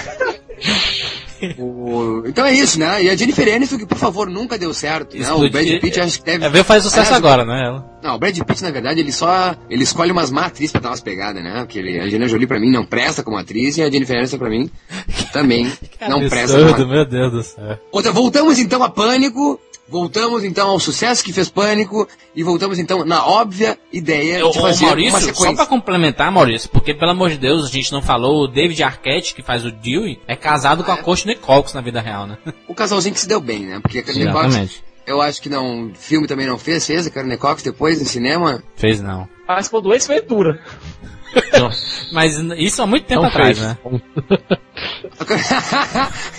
O- 1.59 2.23
Então 2.25 2.43
é 2.45 2.53
isso, 2.53 2.79
né? 2.79 3.03
E 3.03 3.09
a 3.11 3.15
Jennifer 3.15 3.53
Aniston, 3.53 3.77
que 3.77 3.85
por 3.85 3.97
favor 3.97 4.27
nunca 4.27 4.57
deu 4.57 4.73
certo, 4.73 5.15
né? 5.15 5.31
O 5.31 5.47
Brad 5.49 5.67
Pitt 5.79 5.99
acho 5.99 6.19
que 6.19 6.25
deve... 6.25 6.45
É, 6.59 6.63
faz 6.63 6.81
sucesso 6.83 7.13
Aliás, 7.13 7.17
agora, 7.17 7.45
né? 7.45 7.63
Ela. 7.63 7.85
Não, 8.01 8.15
o 8.15 8.19
Brad 8.19 8.35
Pitt, 8.39 8.63
na 8.63 8.71
verdade, 8.71 8.99
ele 9.01 9.11
só. 9.11 9.55
Ele 9.69 9.83
escolhe 9.83 10.11
umas 10.11 10.31
má 10.31 10.45
atrizes 10.45 10.71
pra 10.71 10.81
dar 10.81 10.89
umas 10.89 11.01
pegadas, 11.01 11.43
né? 11.43 11.59
Porque 11.59 11.77
ele, 11.77 11.99
a 11.99 12.03
Angelina 12.05 12.27
Jolie, 12.27 12.47
pra 12.47 12.59
mim, 12.59 12.71
não 12.71 12.85
presta 12.85 13.21
como 13.21 13.37
atriz 13.37 13.77
e 13.77 13.83
a 13.83 13.89
Jennifer 13.89 14.17
Aniston, 14.17 14.37
pra 14.39 14.49
mim, 14.49 14.69
também 15.31 15.71
não 16.09 16.27
presta 16.27 16.57
como 16.57 16.69
Absurdo, 16.69 16.69
atriz. 16.71 16.87
meu 16.87 17.05
Deus 17.05 17.31
do 17.31 17.43
céu. 17.43 17.79
Outra, 17.91 18.11
voltamos 18.11 18.57
então 18.59 18.81
a 18.83 18.89
Pânico. 18.89 19.59
Voltamos 19.89 20.43
então 20.43 20.69
ao 20.69 20.79
sucesso 20.79 21.23
que 21.23 21.31
fez 21.31 21.49
Pânico. 21.49 22.07
E 22.35 22.43
voltamos 22.43 22.77
então 22.77 23.05
na 23.05 23.25
óbvia 23.25 23.79
ideia 23.91 24.45
Ô, 24.45 24.51
de 24.51 24.59
fazer 24.59 24.83
uma 24.83 24.87
Maurício, 24.89 25.19
só 25.19 25.25
sequência. 25.27 25.55
pra 25.55 25.65
complementar, 25.65 26.31
Maurício, 26.31 26.69
porque 26.69 26.93
pelo 26.93 27.11
amor 27.11 27.29
de 27.29 27.37
Deus, 27.37 27.65
a 27.65 27.69
gente 27.69 27.91
não 27.91 28.01
falou, 28.01 28.43
o 28.43 28.47
David 28.47 28.83
Arquette, 28.83 29.33
que 29.33 29.41
faz 29.41 29.65
o 29.65 29.71
Dewey, 29.71 30.19
é 30.27 30.35
casado 30.35 30.83
com 30.83 30.91
a 30.91 30.97
Courtney 30.97 31.35
Cox 31.35 31.73
na 31.73 31.81
vida 31.81 32.01
real, 32.01 32.27
né? 32.27 32.37
O 32.67 32.75
casalzinho 32.75 33.13
que 33.13 33.21
se 33.21 33.27
deu 33.27 33.39
bem, 33.39 33.65
né? 33.65 33.79
Porque 33.79 33.99
a 33.99 34.03
Karen 34.03 34.31
Cox, 34.31 34.45
Exatamente. 34.47 34.83
eu 35.05 35.21
acho 35.21 35.41
que 35.41 35.49
não. 35.49 35.91
Filme 35.95 36.27
também 36.27 36.45
não 36.45 36.57
fez, 36.59 36.85
fez 36.85 37.07
a 37.07 37.09
Karen 37.09 37.35
Cox 37.37 37.63
depois 37.63 37.99
no 37.99 38.05
cinema. 38.05 38.61
Fez 38.75 39.01
não. 39.01 39.27
Participou 39.47 39.81
do 39.81 39.93
Ace 39.93 40.07
Ventura. 40.07 40.61
Mas 42.11 42.35
isso 42.57 42.81
há 42.81 42.87
muito 42.87 43.05
tempo 43.05 43.21
Não 43.21 43.29
atrás, 43.29 43.57
fez. 43.59 43.69
né? 43.69 43.77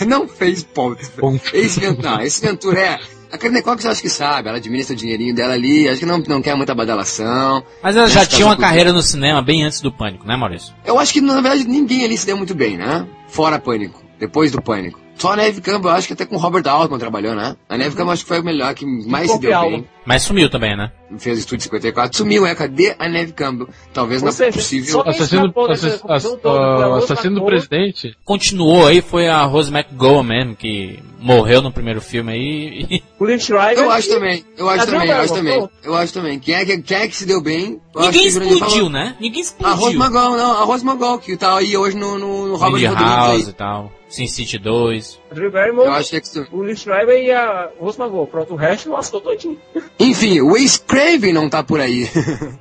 não 0.07 0.29
fez 0.29 0.65
ponto. 0.65 1.09
Ponto. 1.13 1.43
Esse 1.55 1.81
não, 1.93 2.21
esse 2.21 2.41
Ventura 2.41 2.81
é. 2.81 3.01
A 3.31 3.37
Karen 3.37 3.61
Cox 3.61 3.85
eu 3.85 3.91
acho 3.91 4.03
que 4.03 4.09
sabe, 4.09 4.49
ela 4.49 4.59
administra 4.59 4.95
o 4.95 4.97
dinheirinho 4.97 5.35
dela 5.35 5.55
ali, 5.55 5.89
acho 5.89 6.01
que 6.01 6.07
não, 6.07 6.19
não 6.19 6.41
quer 6.41 6.55
muita 6.57 6.75
badalação. 6.75 7.63
Mas 7.83 7.97
ela 7.97 8.09
já 8.09 8.25
tinha 8.25 8.47
uma 8.47 8.57
carreira 8.57 8.93
no 8.93 9.03
cinema 9.03 9.43
bem 9.43 9.65
antes 9.65 9.81
do 9.81 9.93
Pânico, 9.93 10.27
né, 10.27 10.37
Maurício? 10.37 10.75
Eu 10.85 10.99
acho 10.99 11.13
que 11.13 11.21
na 11.21 11.35
verdade 11.35 11.65
ninguém 11.65 12.05
ali 12.05 12.17
se 12.17 12.27
deu 12.27 12.37
muito 12.37 12.55
bem, 12.55 12.77
né? 12.77 13.07
Fora 13.29 13.59
Pânico, 13.59 14.03
depois 14.19 14.51
do 14.51 14.63
Pânico. 14.63 14.99
Só 15.17 15.33
a 15.33 15.37
Neve 15.37 15.61
Campbell, 15.61 15.91
eu 15.91 15.97
acho 15.97 16.07
que 16.07 16.13
até 16.13 16.25
com 16.25 16.37
o 16.37 16.39
Robert 16.39 16.63
Altman 16.67 16.99
trabalhou, 16.99 17.35
né? 17.35 17.57
A 17.69 17.77
Neve 17.77 17.97
Campbell 17.97 18.13
acho 18.13 18.23
que 18.23 18.29
foi 18.29 18.39
a 18.39 18.43
melhor, 18.43 18.73
que 18.73 18.87
mais 18.87 19.31
se 19.31 19.39
deu 19.41 19.61
bem. 19.61 19.89
Mas 20.07 20.23
sumiu 20.23 20.49
também, 20.49 20.77
né? 20.77 20.93
Fez 21.19 21.39
o 21.39 21.41
Estúdio 21.41 21.63
54, 21.65 22.19
sumiu, 22.19 22.47
é, 22.47 22.55
cadê 22.55 22.95
a 22.99 23.09
Neve 23.09 23.33
Campbell? 23.33 23.69
Talvez 23.95 24.23
não 24.23 24.31
seja, 24.31 24.53
possível. 24.59 25.03
Assassino, 25.07 25.53
assass- 25.69 26.01
toda, 26.43 26.87
Rose 26.87 27.05
assassino 27.05 27.37
do 27.37 27.41
McGowan. 27.41 27.51
presidente. 27.67 28.17
Continuou 28.25 28.87
aí, 28.87 29.01
foi 29.01 29.27
a 29.29 29.43
Rose 29.45 29.73
McGowan 29.73 30.23
mesmo, 30.23 30.55
que 30.55 30.99
morreu 31.19 31.63
no 31.63 31.73
primeiro 31.73 32.01
filme 32.03 32.33
aí. 32.33 32.87
e- 32.91 33.03
O 33.19 33.25
Liv 33.25 33.41
Schreiber. 33.41 33.83
Eu 33.85 33.91
acho 33.91 34.09
também, 34.11 34.45
eu 34.57 34.69
acho 34.69 34.87
também, 34.87 35.09
eu 35.09 35.17
acho 35.17 35.35
também. 35.35 35.69
Eu 35.83 35.95
acho 35.97 36.13
também. 36.13 36.39
Quem 36.39 36.55
é 36.55 36.65
que, 36.65 36.83
quem 36.83 36.97
é 36.99 37.09
que 37.09 37.17
se 37.17 37.25
deu 37.27 37.41
bem? 37.41 37.81
Eu 37.95 38.01
acho 38.03 38.11
Ninguém 38.13 38.27
explodiu, 38.27 38.59
falou- 38.59 38.91
né? 38.91 39.17
Ninguém 39.19 39.43
A 39.63 39.71
Rose 39.71 39.97
explodiu. 39.97 39.99
Magol, 39.99 40.37
não, 40.37 40.53
a 40.61 40.65
Rose 40.65 40.85
Magol, 40.85 41.19
que 41.19 41.37
tá 41.37 41.57
aí 41.57 41.77
hoje 41.77 41.97
no, 41.97 42.19
no, 42.19 42.49
no 42.49 42.57
Robert 42.57 42.93
House 42.95 43.45
aí. 43.45 43.51
e 43.51 43.53
tal. 43.55 43.93
Sin 44.09 44.27
City 44.27 44.57
2. 44.59 45.21
A 45.31 45.35
Drew 45.35 45.51
Barrymore, 45.51 45.87
Eu 45.89 45.93
acho 45.93 46.09
que 46.09 46.17
é 46.17 46.21
que... 46.23 46.29
o 46.51 46.63
Liv 46.65 46.79
Schreiber 46.79 47.23
e 47.23 47.31
a 47.31 47.69
Rose 47.79 48.01
McGowan. 48.01 48.25
Pronto, 48.25 48.55
o 48.55 48.57
resto 48.57 48.91
lascou 48.91 49.21
todinho. 49.21 49.59
Enfim, 50.01 50.41
o 50.41 50.57
Ace 50.57 50.81
Craven 50.99 51.33
não 51.33 51.49
tá 51.49 51.63
por 51.63 51.81
aí. 51.81 52.11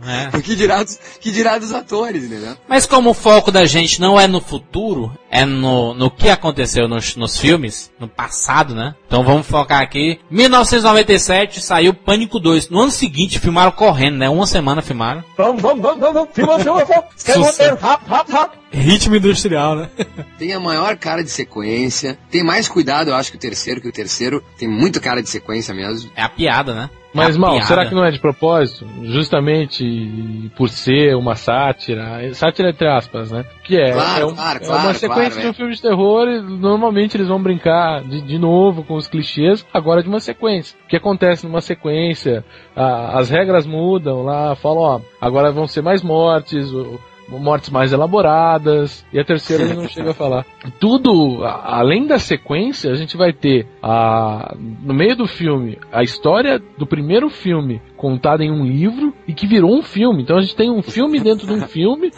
É. 0.05 0.37
que, 0.41 0.55
dirá 0.55 0.83
dos, 0.83 0.99
que 1.19 1.31
dirá 1.31 1.57
dos 1.57 1.73
atores, 1.73 2.23
entendeu? 2.23 2.55
Mas 2.67 2.85
como 2.85 3.09
o 3.09 3.13
foco 3.13 3.51
da 3.51 3.65
gente 3.65 3.99
não 3.99 4.19
é 4.19 4.27
no 4.27 4.39
futuro, 4.39 5.11
é 5.31 5.43
no, 5.43 5.93
no 5.95 6.11
que 6.11 6.29
aconteceu 6.29 6.87
nos, 6.87 7.15
nos 7.15 7.37
filmes, 7.37 7.91
no 7.99 8.07
passado, 8.07 8.75
né? 8.75 8.93
Então 9.07 9.23
vamos 9.23 9.47
focar 9.47 9.81
aqui. 9.81 10.19
1997 10.29 11.61
saiu 11.61 11.93
Pânico 11.93 12.39
2. 12.39 12.69
No 12.69 12.81
ano 12.81 12.91
seguinte 12.91 13.39
filmaram 13.39 13.71
correndo, 13.71 14.17
né? 14.17 14.29
Uma 14.29 14.45
semana 14.45 14.81
filmaram. 14.81 15.23
Vamos, 15.35 15.61
vamos, 15.61 15.81
vamos, 15.81 15.99
vamos, 15.99 16.13
vamos. 16.13 16.29
Filma, 16.33 16.59
filma, 16.59 16.85
filma. 16.85 17.03
Escreve 17.15 17.39
o 17.39 17.43
Sucesso. 17.43 17.61
roteiro, 17.71 17.81
rápido, 17.81 18.09
rápido, 18.09 18.33
rápido. 18.33 18.66
Ritmo 18.77 19.15
industrial, 19.15 19.75
né? 19.75 19.89
Tem 20.37 20.53
a 20.53 20.59
maior 20.59 20.95
cara 20.97 21.23
de 21.23 21.29
sequência. 21.29 22.17
Tem 22.31 22.43
mais 22.43 22.67
cuidado, 22.67 23.09
eu 23.09 23.15
acho, 23.15 23.31
que 23.31 23.37
o 23.37 23.39
terceiro, 23.39 23.81
que 23.81 23.87
o 23.89 23.91
terceiro 23.91 24.43
tem 24.57 24.67
muito 24.67 25.01
cara 25.01 25.21
de 25.21 25.29
sequência 25.29 25.73
mesmo. 25.73 26.09
É 26.15 26.21
a 26.21 26.29
piada, 26.29 26.73
né? 26.73 26.89
Mas, 27.13 27.35
é 27.35 27.39
mal, 27.39 27.51
piada. 27.53 27.65
será 27.65 27.85
que 27.87 27.95
não 27.95 28.05
é 28.05 28.11
de 28.11 28.19
propósito? 28.19 28.85
Justamente 29.03 30.51
por 30.55 30.69
ser 30.69 31.15
uma 31.15 31.35
sátira, 31.35 32.31
sátira 32.33 32.69
entre 32.69 32.87
aspas, 32.87 33.31
né? 33.31 33.43
Que 33.63 33.77
é, 33.77 33.91
Claro, 33.93 34.21
é, 34.21 34.25
um- 34.25 34.35
claro, 34.35 34.57
é 34.61 34.65
claro, 34.65 34.83
uma 34.87 34.93
sequência 34.93 35.29
claro, 35.31 35.41
de 35.41 35.47
é. 35.47 35.49
um 35.49 35.53
filme 35.53 35.73
de 35.75 35.81
terror 35.81 36.27
e 36.27 36.41
normalmente 36.41 37.17
eles 37.17 37.27
vão 37.27 37.41
brincar 37.41 38.03
de, 38.03 38.21
de 38.21 38.37
novo 38.37 38.83
com 38.83 38.95
os 38.95 39.07
clichês, 39.07 39.65
agora 39.73 40.03
de 40.03 40.09
uma 40.09 40.19
sequência. 40.19 40.77
O 40.85 40.87
que 40.87 40.95
acontece 40.97 41.45
numa 41.45 41.61
sequência? 41.61 42.43
a- 42.75 43.17
as 43.17 43.29
regras 43.31 43.65
mudam 43.65 44.21
lá, 44.21 44.55
falam, 44.55 44.79
ó, 44.81 45.01
agora 45.19 45.51
vão 45.51 45.67
ser 45.67 45.81
mais 45.81 46.03
mortes, 46.03 46.71
o- 46.71 46.99
mortes 47.29 47.69
mais 47.69 47.91
elaboradas, 47.93 49.05
e 49.11 49.19
a 49.19 49.23
terceira 49.23 49.63
ele 49.63 49.73
não 49.73 49.87
chega 49.89 50.11
a 50.11 50.13
falar. 50.13 50.45
Tudo, 50.79 51.43
a- 51.43 51.77
além 51.79 52.05
da 52.07 52.19
sequência, 52.19 52.91
a 52.91 52.95
gente 52.95 53.17
vai 53.17 53.33
ter 53.33 53.67
a, 53.81 54.55
no 54.81 54.93
meio 54.93 55.15
do 55.15 55.27
filme 55.27 55.77
a 55.91 56.03
história 56.03 56.61
do 56.77 56.85
primeiro 56.87 57.29
filme 57.29 57.81
contada 57.95 58.43
em 58.43 58.51
um 58.51 58.65
livro 58.65 59.13
e 59.27 59.33
que 59.33 59.47
virou 59.47 59.75
um 59.77 59.81
filme. 59.81 60.21
Então 60.23 60.37
a 60.37 60.41
gente 60.41 60.55
tem 60.55 60.69
um 60.71 60.81
filme 60.81 61.19
dentro 61.19 61.45
de 61.47 61.53
um 61.53 61.61
filme 61.61 62.11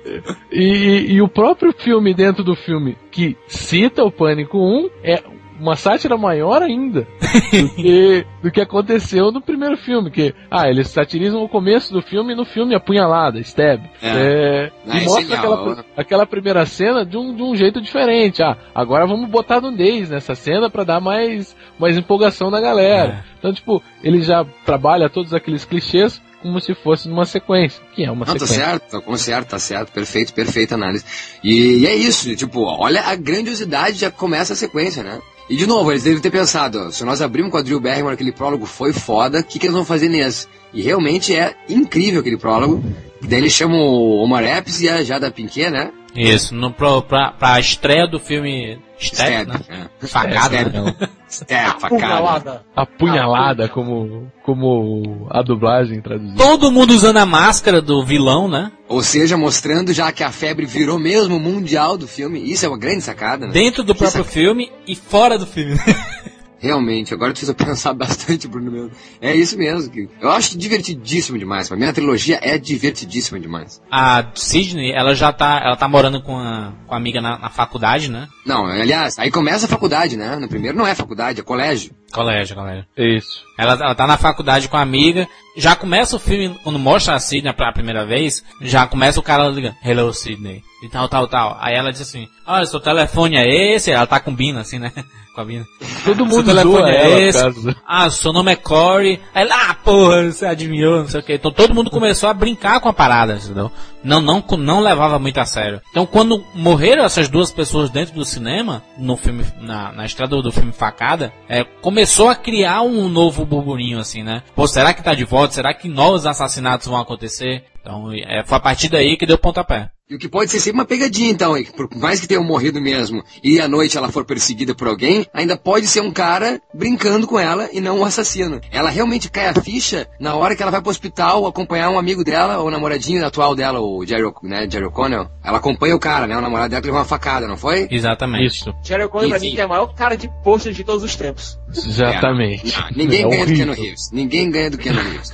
e, 0.52 1.06
e 1.14 1.22
o 1.22 1.28
próprio 1.28 1.72
filme 1.72 2.14
dentro 2.14 2.42
do 2.44 2.54
filme 2.54 2.96
que 3.10 3.36
cita 3.48 4.04
o 4.04 4.10
Pânico 4.10 4.58
1 4.58 4.90
é 5.02 5.22
uma 5.60 5.76
sátira 5.76 6.16
maior 6.16 6.62
ainda 6.62 7.00
do 7.02 7.68
que, 7.74 8.26
do 8.42 8.50
que 8.50 8.60
aconteceu 8.60 9.30
no 9.32 9.40
primeiro 9.40 9.76
filme, 9.76 10.10
que 10.10 10.34
ah, 10.50 10.68
eles 10.68 10.88
satirizam 10.88 11.42
o 11.42 11.48
começo 11.48 11.92
do 11.92 12.02
filme 12.02 12.32
e 12.32 12.36
no 12.36 12.44
filme 12.44 12.74
apunhalada, 12.74 13.38
stab. 13.40 13.82
É. 14.02 14.08
É, 14.08 14.72
Ah, 14.88 14.98
e 14.98 15.02
é 15.02 15.04
mostra 15.04 15.36
aquela, 15.36 15.84
aquela 15.96 16.26
primeira 16.26 16.64
cena 16.66 17.04
de 17.04 17.16
um, 17.16 17.34
de 17.34 17.42
um 17.42 17.54
jeito 17.56 17.80
diferente. 17.80 18.42
Ah, 18.42 18.56
agora 18.74 19.06
vamos 19.06 19.28
botar 19.28 19.60
nudez 19.60 20.10
nessa 20.10 20.34
cena 20.34 20.68
pra 20.70 20.84
dar 20.84 21.00
mais, 21.00 21.56
mais 21.78 21.96
empolgação 21.96 22.50
na 22.50 22.60
galera. 22.60 23.24
Então, 23.38 23.52
tipo, 23.52 23.82
ele 24.02 24.22
já 24.22 24.44
trabalha 24.64 25.08
todos 25.10 25.32
aqueles 25.34 25.64
clichês 25.64 26.20
como 26.42 26.60
se 26.60 26.74
fosse 26.74 27.08
numa 27.08 27.24
sequência, 27.24 27.82
que 27.94 28.04
é 28.04 28.10
uma 28.10 28.24
Não, 28.24 28.34
tá 28.34 28.40
sequência. 28.40 28.64
certo, 28.64 28.90
tá 28.90 29.00
como 29.00 29.16
certo, 29.18 29.48
tá 29.48 29.58
certo, 29.58 29.90
perfeito, 29.90 30.32
perfeita 30.32 30.74
análise. 30.76 31.04
E, 31.42 31.78
e 31.82 31.86
é 31.86 31.94
isso, 31.94 32.34
tipo, 32.36 32.62
olha 32.62 33.00
a 33.02 33.16
grandiosidade, 33.16 33.98
já 33.98 34.10
começa 34.12 34.52
a 34.52 34.56
sequência, 34.56 35.02
né? 35.02 35.18
E 35.48 35.56
de 35.56 35.66
novo, 35.66 35.92
eles 35.92 36.02
devem 36.02 36.20
ter 36.20 36.30
pensado, 36.30 36.86
ó, 36.86 36.90
se 36.90 37.04
nós 37.04 37.22
abrimos 37.22 37.52
com 37.52 37.58
a 37.58 37.62
Drew 37.62 37.80
Barrymore, 37.80 38.14
aquele 38.14 38.32
prólogo 38.32 38.66
foi 38.66 38.92
foda, 38.92 39.40
o 39.40 39.44
que, 39.44 39.58
que 39.58 39.66
eles 39.66 39.74
vão 39.74 39.84
fazer 39.84 40.08
nesse? 40.08 40.48
E 40.72 40.82
realmente 40.82 41.34
é 41.34 41.54
incrível 41.68 42.20
aquele 42.20 42.36
prólogo. 42.36 42.82
Daí 43.22 43.38
eles 43.38 43.52
chamam 43.52 43.78
o 43.78 44.22
Omar 44.22 44.44
Epps 44.44 44.80
e 44.80 44.88
a 44.88 45.02
Jada 45.02 45.30
Pinkett, 45.30 45.70
né? 45.70 45.90
Isso, 46.14 46.54
no, 46.54 46.72
pro, 46.72 47.02
pra, 47.02 47.32
pra 47.32 47.60
estreia 47.60 48.06
do 48.06 48.18
filme 48.18 48.78
Step, 48.98 49.46
né? 49.46 49.60
é. 50.02 50.06
Facada, 50.06 50.64
né? 50.64 51.08
Step, 51.28 51.80
facada. 51.80 51.86
Apunhalada. 51.86 52.66
Apunhalada, 52.74 53.68
como, 53.68 54.30
como 54.44 55.26
a 55.30 55.42
dublagem 55.42 56.00
traduziu. 56.00 56.36
Todo 56.36 56.70
mundo 56.70 56.92
usando 56.92 57.16
a 57.16 57.26
máscara 57.26 57.82
do 57.82 58.04
vilão, 58.04 58.48
né? 58.48 58.70
Ou 58.88 59.02
seja, 59.02 59.36
mostrando 59.36 59.92
já 59.92 60.12
que 60.12 60.22
a 60.22 60.30
febre 60.30 60.66
virou 60.66 60.98
mesmo 60.98 61.40
mundial 61.40 61.98
do 61.98 62.06
filme. 62.06 62.40
Isso 62.50 62.64
é 62.64 62.68
uma 62.68 62.78
grande 62.78 63.02
sacada, 63.02 63.46
né? 63.46 63.52
Dentro 63.52 63.82
do 63.82 63.92
Que 63.92 63.98
próprio 64.00 64.24
filme 64.24 64.70
e 64.86 64.94
fora 64.94 65.36
do 65.38 65.46
filme. 65.46 65.76
Realmente, 66.58 67.12
agora 67.12 67.32
eu 67.32 67.54
pensar 67.54 67.92
bastante, 67.92 68.48
Bruno 68.48 68.70
meu. 68.70 68.90
É 69.20 69.34
isso 69.34 69.58
mesmo. 69.58 69.90
Que 69.90 70.08
eu 70.20 70.30
acho 70.30 70.56
divertidíssimo 70.56 71.38
demais. 71.38 71.68
Pra 71.68 71.76
mim, 71.76 71.84
a 71.84 71.92
trilogia 71.92 72.38
é 72.42 72.56
divertidíssima 72.58 73.38
demais. 73.38 73.82
A 73.90 74.26
Sidney, 74.34 74.92
ela 74.92 75.14
já 75.14 75.32
tá, 75.32 75.60
ela 75.62 75.76
tá 75.76 75.88
morando 75.88 76.22
com 76.22 76.38
a, 76.38 76.72
com 76.86 76.94
a 76.94 76.96
amiga 76.96 77.20
na, 77.20 77.38
na 77.38 77.50
faculdade, 77.50 78.10
né? 78.10 78.28
Não, 78.44 78.66
aliás, 78.66 79.18
aí 79.18 79.30
começa 79.30 79.66
a 79.66 79.68
faculdade, 79.68 80.16
né? 80.16 80.36
No 80.36 80.48
primeiro 80.48 80.76
não 80.76 80.86
é 80.86 80.94
faculdade, 80.94 81.40
é 81.40 81.44
colégio. 81.44 81.94
Colégio, 82.12 82.56
colégio. 82.56 82.86
Isso. 82.96 83.44
Ela, 83.58 83.72
ela 83.74 83.94
tá 83.94 84.06
na 84.06 84.16
faculdade 84.16 84.68
com 84.68 84.76
a 84.76 84.82
amiga. 84.82 85.28
Já 85.56 85.74
começa 85.74 86.16
o 86.16 86.18
filme, 86.18 86.58
quando 86.62 86.78
mostra 86.78 87.14
a 87.14 87.18
Sidney 87.18 87.52
pela 87.52 87.72
primeira 87.72 88.04
vez, 88.04 88.44
já 88.60 88.86
começa 88.86 89.18
o 89.18 89.22
cara 89.22 89.48
ligando, 89.48 89.74
Hello 89.84 90.12
Sidney. 90.12 90.62
E 90.82 90.88
tal, 90.88 91.08
tal, 91.08 91.26
tal. 91.26 91.56
Aí 91.60 91.74
ela 91.74 91.90
diz 91.90 92.02
assim, 92.02 92.28
olha, 92.46 92.66
seu 92.66 92.78
telefone 92.78 93.36
é 93.36 93.74
esse? 93.74 93.90
Ela 93.90 94.06
tá 94.06 94.20
com 94.20 94.34
Bina, 94.34 94.60
assim, 94.60 94.78
né? 94.78 94.92
Com 95.36 95.42
a 95.42 95.44
Bina. 95.44 95.66
Todo 96.02 96.16
Seu 96.16 96.24
mundo 96.24 96.46
telefone 96.46 96.78
zoa 96.78 96.90
é 96.90 97.20
esse? 97.28 97.76
Ah, 97.86 98.08
seu 98.08 98.32
nome 98.32 98.52
é 98.52 98.56
Corey. 98.56 99.20
Aí 99.34 99.42
ela, 99.42 99.54
ah, 99.68 99.74
porra, 99.74 100.32
você 100.32 100.46
adivinhou, 100.46 101.00
não 101.00 101.08
sei 101.08 101.20
o 101.20 101.22
que. 101.22 101.34
Então 101.34 101.52
todo 101.52 101.74
mundo 101.74 101.90
começou 101.90 102.30
a 102.30 102.32
brincar 102.32 102.80
com 102.80 102.88
a 102.88 102.92
parada, 102.92 103.34
entendeu? 103.34 103.70
Não, 104.02 104.22
não, 104.22 104.42
não 104.56 104.80
levava 104.80 105.18
muito 105.18 105.38
a 105.38 105.44
sério. 105.44 105.82
Então 105.90 106.06
quando 106.06 106.42
morreram 106.54 107.04
essas 107.04 107.28
duas 107.28 107.52
pessoas 107.52 107.90
dentro 107.90 108.14
do 108.14 108.24
cinema, 108.24 108.82
no 108.96 109.14
filme, 109.14 109.44
na, 109.60 109.92
na 109.92 110.06
estreia 110.06 110.26
do, 110.26 110.40
do 110.40 110.50
filme 110.50 110.72
Facada, 110.72 111.30
é, 111.46 111.64
começou 111.64 112.30
a 112.30 112.34
criar 112.34 112.80
um 112.80 113.06
novo 113.06 113.44
burburinho, 113.44 113.98
assim, 113.98 114.22
né? 114.22 114.42
Pô, 114.54 114.66
será 114.66 114.94
que 114.94 115.02
tá 115.02 115.12
de 115.12 115.24
volta? 115.24 115.52
Será 115.52 115.74
que 115.74 115.86
novos 115.86 116.24
assassinatos 116.24 116.86
vão 116.86 116.98
acontecer? 116.98 117.62
Então, 117.82 118.10
é, 118.10 118.42
foi 118.42 118.56
a 118.56 118.60
partir 118.60 118.88
daí 118.88 119.18
que 119.18 119.26
deu 119.26 119.36
pontapé. 119.36 119.90
E 120.08 120.14
o 120.14 120.18
que 120.20 120.28
pode 120.28 120.52
ser 120.52 120.60
sempre 120.60 120.78
uma 120.78 120.84
pegadinha, 120.84 121.28
então, 121.30 121.56
hein? 121.56 121.66
por 121.76 121.88
mais 121.96 122.20
que 122.20 122.28
tenham 122.28 122.44
morrido 122.44 122.80
mesmo, 122.80 123.24
e 123.42 123.60
à 123.60 123.66
noite 123.66 123.98
ela 123.98 124.08
for 124.08 124.24
perseguida 124.24 124.72
por 124.72 124.86
alguém, 124.86 125.26
ainda 125.34 125.56
pode 125.56 125.88
ser 125.88 126.00
um 126.00 126.12
cara 126.12 126.62
brincando 126.72 127.26
com 127.26 127.36
ela 127.40 127.68
e 127.72 127.80
não 127.80 127.98
um 127.98 128.04
assassino. 128.04 128.60
Ela 128.70 128.88
realmente 128.88 129.28
cai 129.28 129.48
a 129.48 129.54
ficha 129.60 130.06
na 130.20 130.36
hora 130.36 130.54
que 130.54 130.62
ela 130.62 130.70
vai 130.70 130.80
pro 130.80 130.90
hospital 130.92 131.44
acompanhar 131.44 131.90
um 131.90 131.98
amigo 131.98 132.22
dela, 132.22 132.58
ou 132.58 132.70
namoradinho 132.70 133.26
atual 133.26 133.56
dela, 133.56 133.80
o 133.80 134.06
Jerry, 134.06 134.22
O- 134.26 134.34
né, 134.44 134.68
Jerry 134.70 134.84
O'Connell. 134.86 135.26
Ela 135.44 135.58
acompanha 135.58 135.96
o 135.96 135.98
cara, 135.98 136.28
né? 136.28 136.36
O 136.38 136.40
namorado 136.40 136.70
dela 136.70 136.80
que 136.82 136.86
levou 136.86 137.00
uma 137.00 137.04
facada, 137.04 137.48
não 137.48 137.56
foi? 137.56 137.88
Exatamente. 137.90 138.46
Isso, 138.46 138.72
Jerry 138.84 139.02
O'Connor 139.04 139.28
pra 139.30 139.38
mim 139.40 139.50
que 139.56 139.60
é 139.60 139.64
a 139.64 139.68
maior 139.68 139.92
cara 139.92 140.16
de 140.16 140.30
pôster 140.44 140.72
de 140.72 140.84
todos 140.84 141.02
os 141.02 141.16
tempos. 141.16 141.58
Exatamente. 141.84 142.64
Não, 142.74 142.88
ninguém 142.96 143.20
É 143.20 143.28
ganha 143.28 143.30
do 143.30 143.42
horrível. 143.42 143.56
Keanu 143.56 143.72
Reeves. 143.82 144.10
Ninguém 144.12 144.50
ganha 144.50 144.70
do 144.70 144.78
Keanu 144.78 145.00
Reeves. 145.02 145.32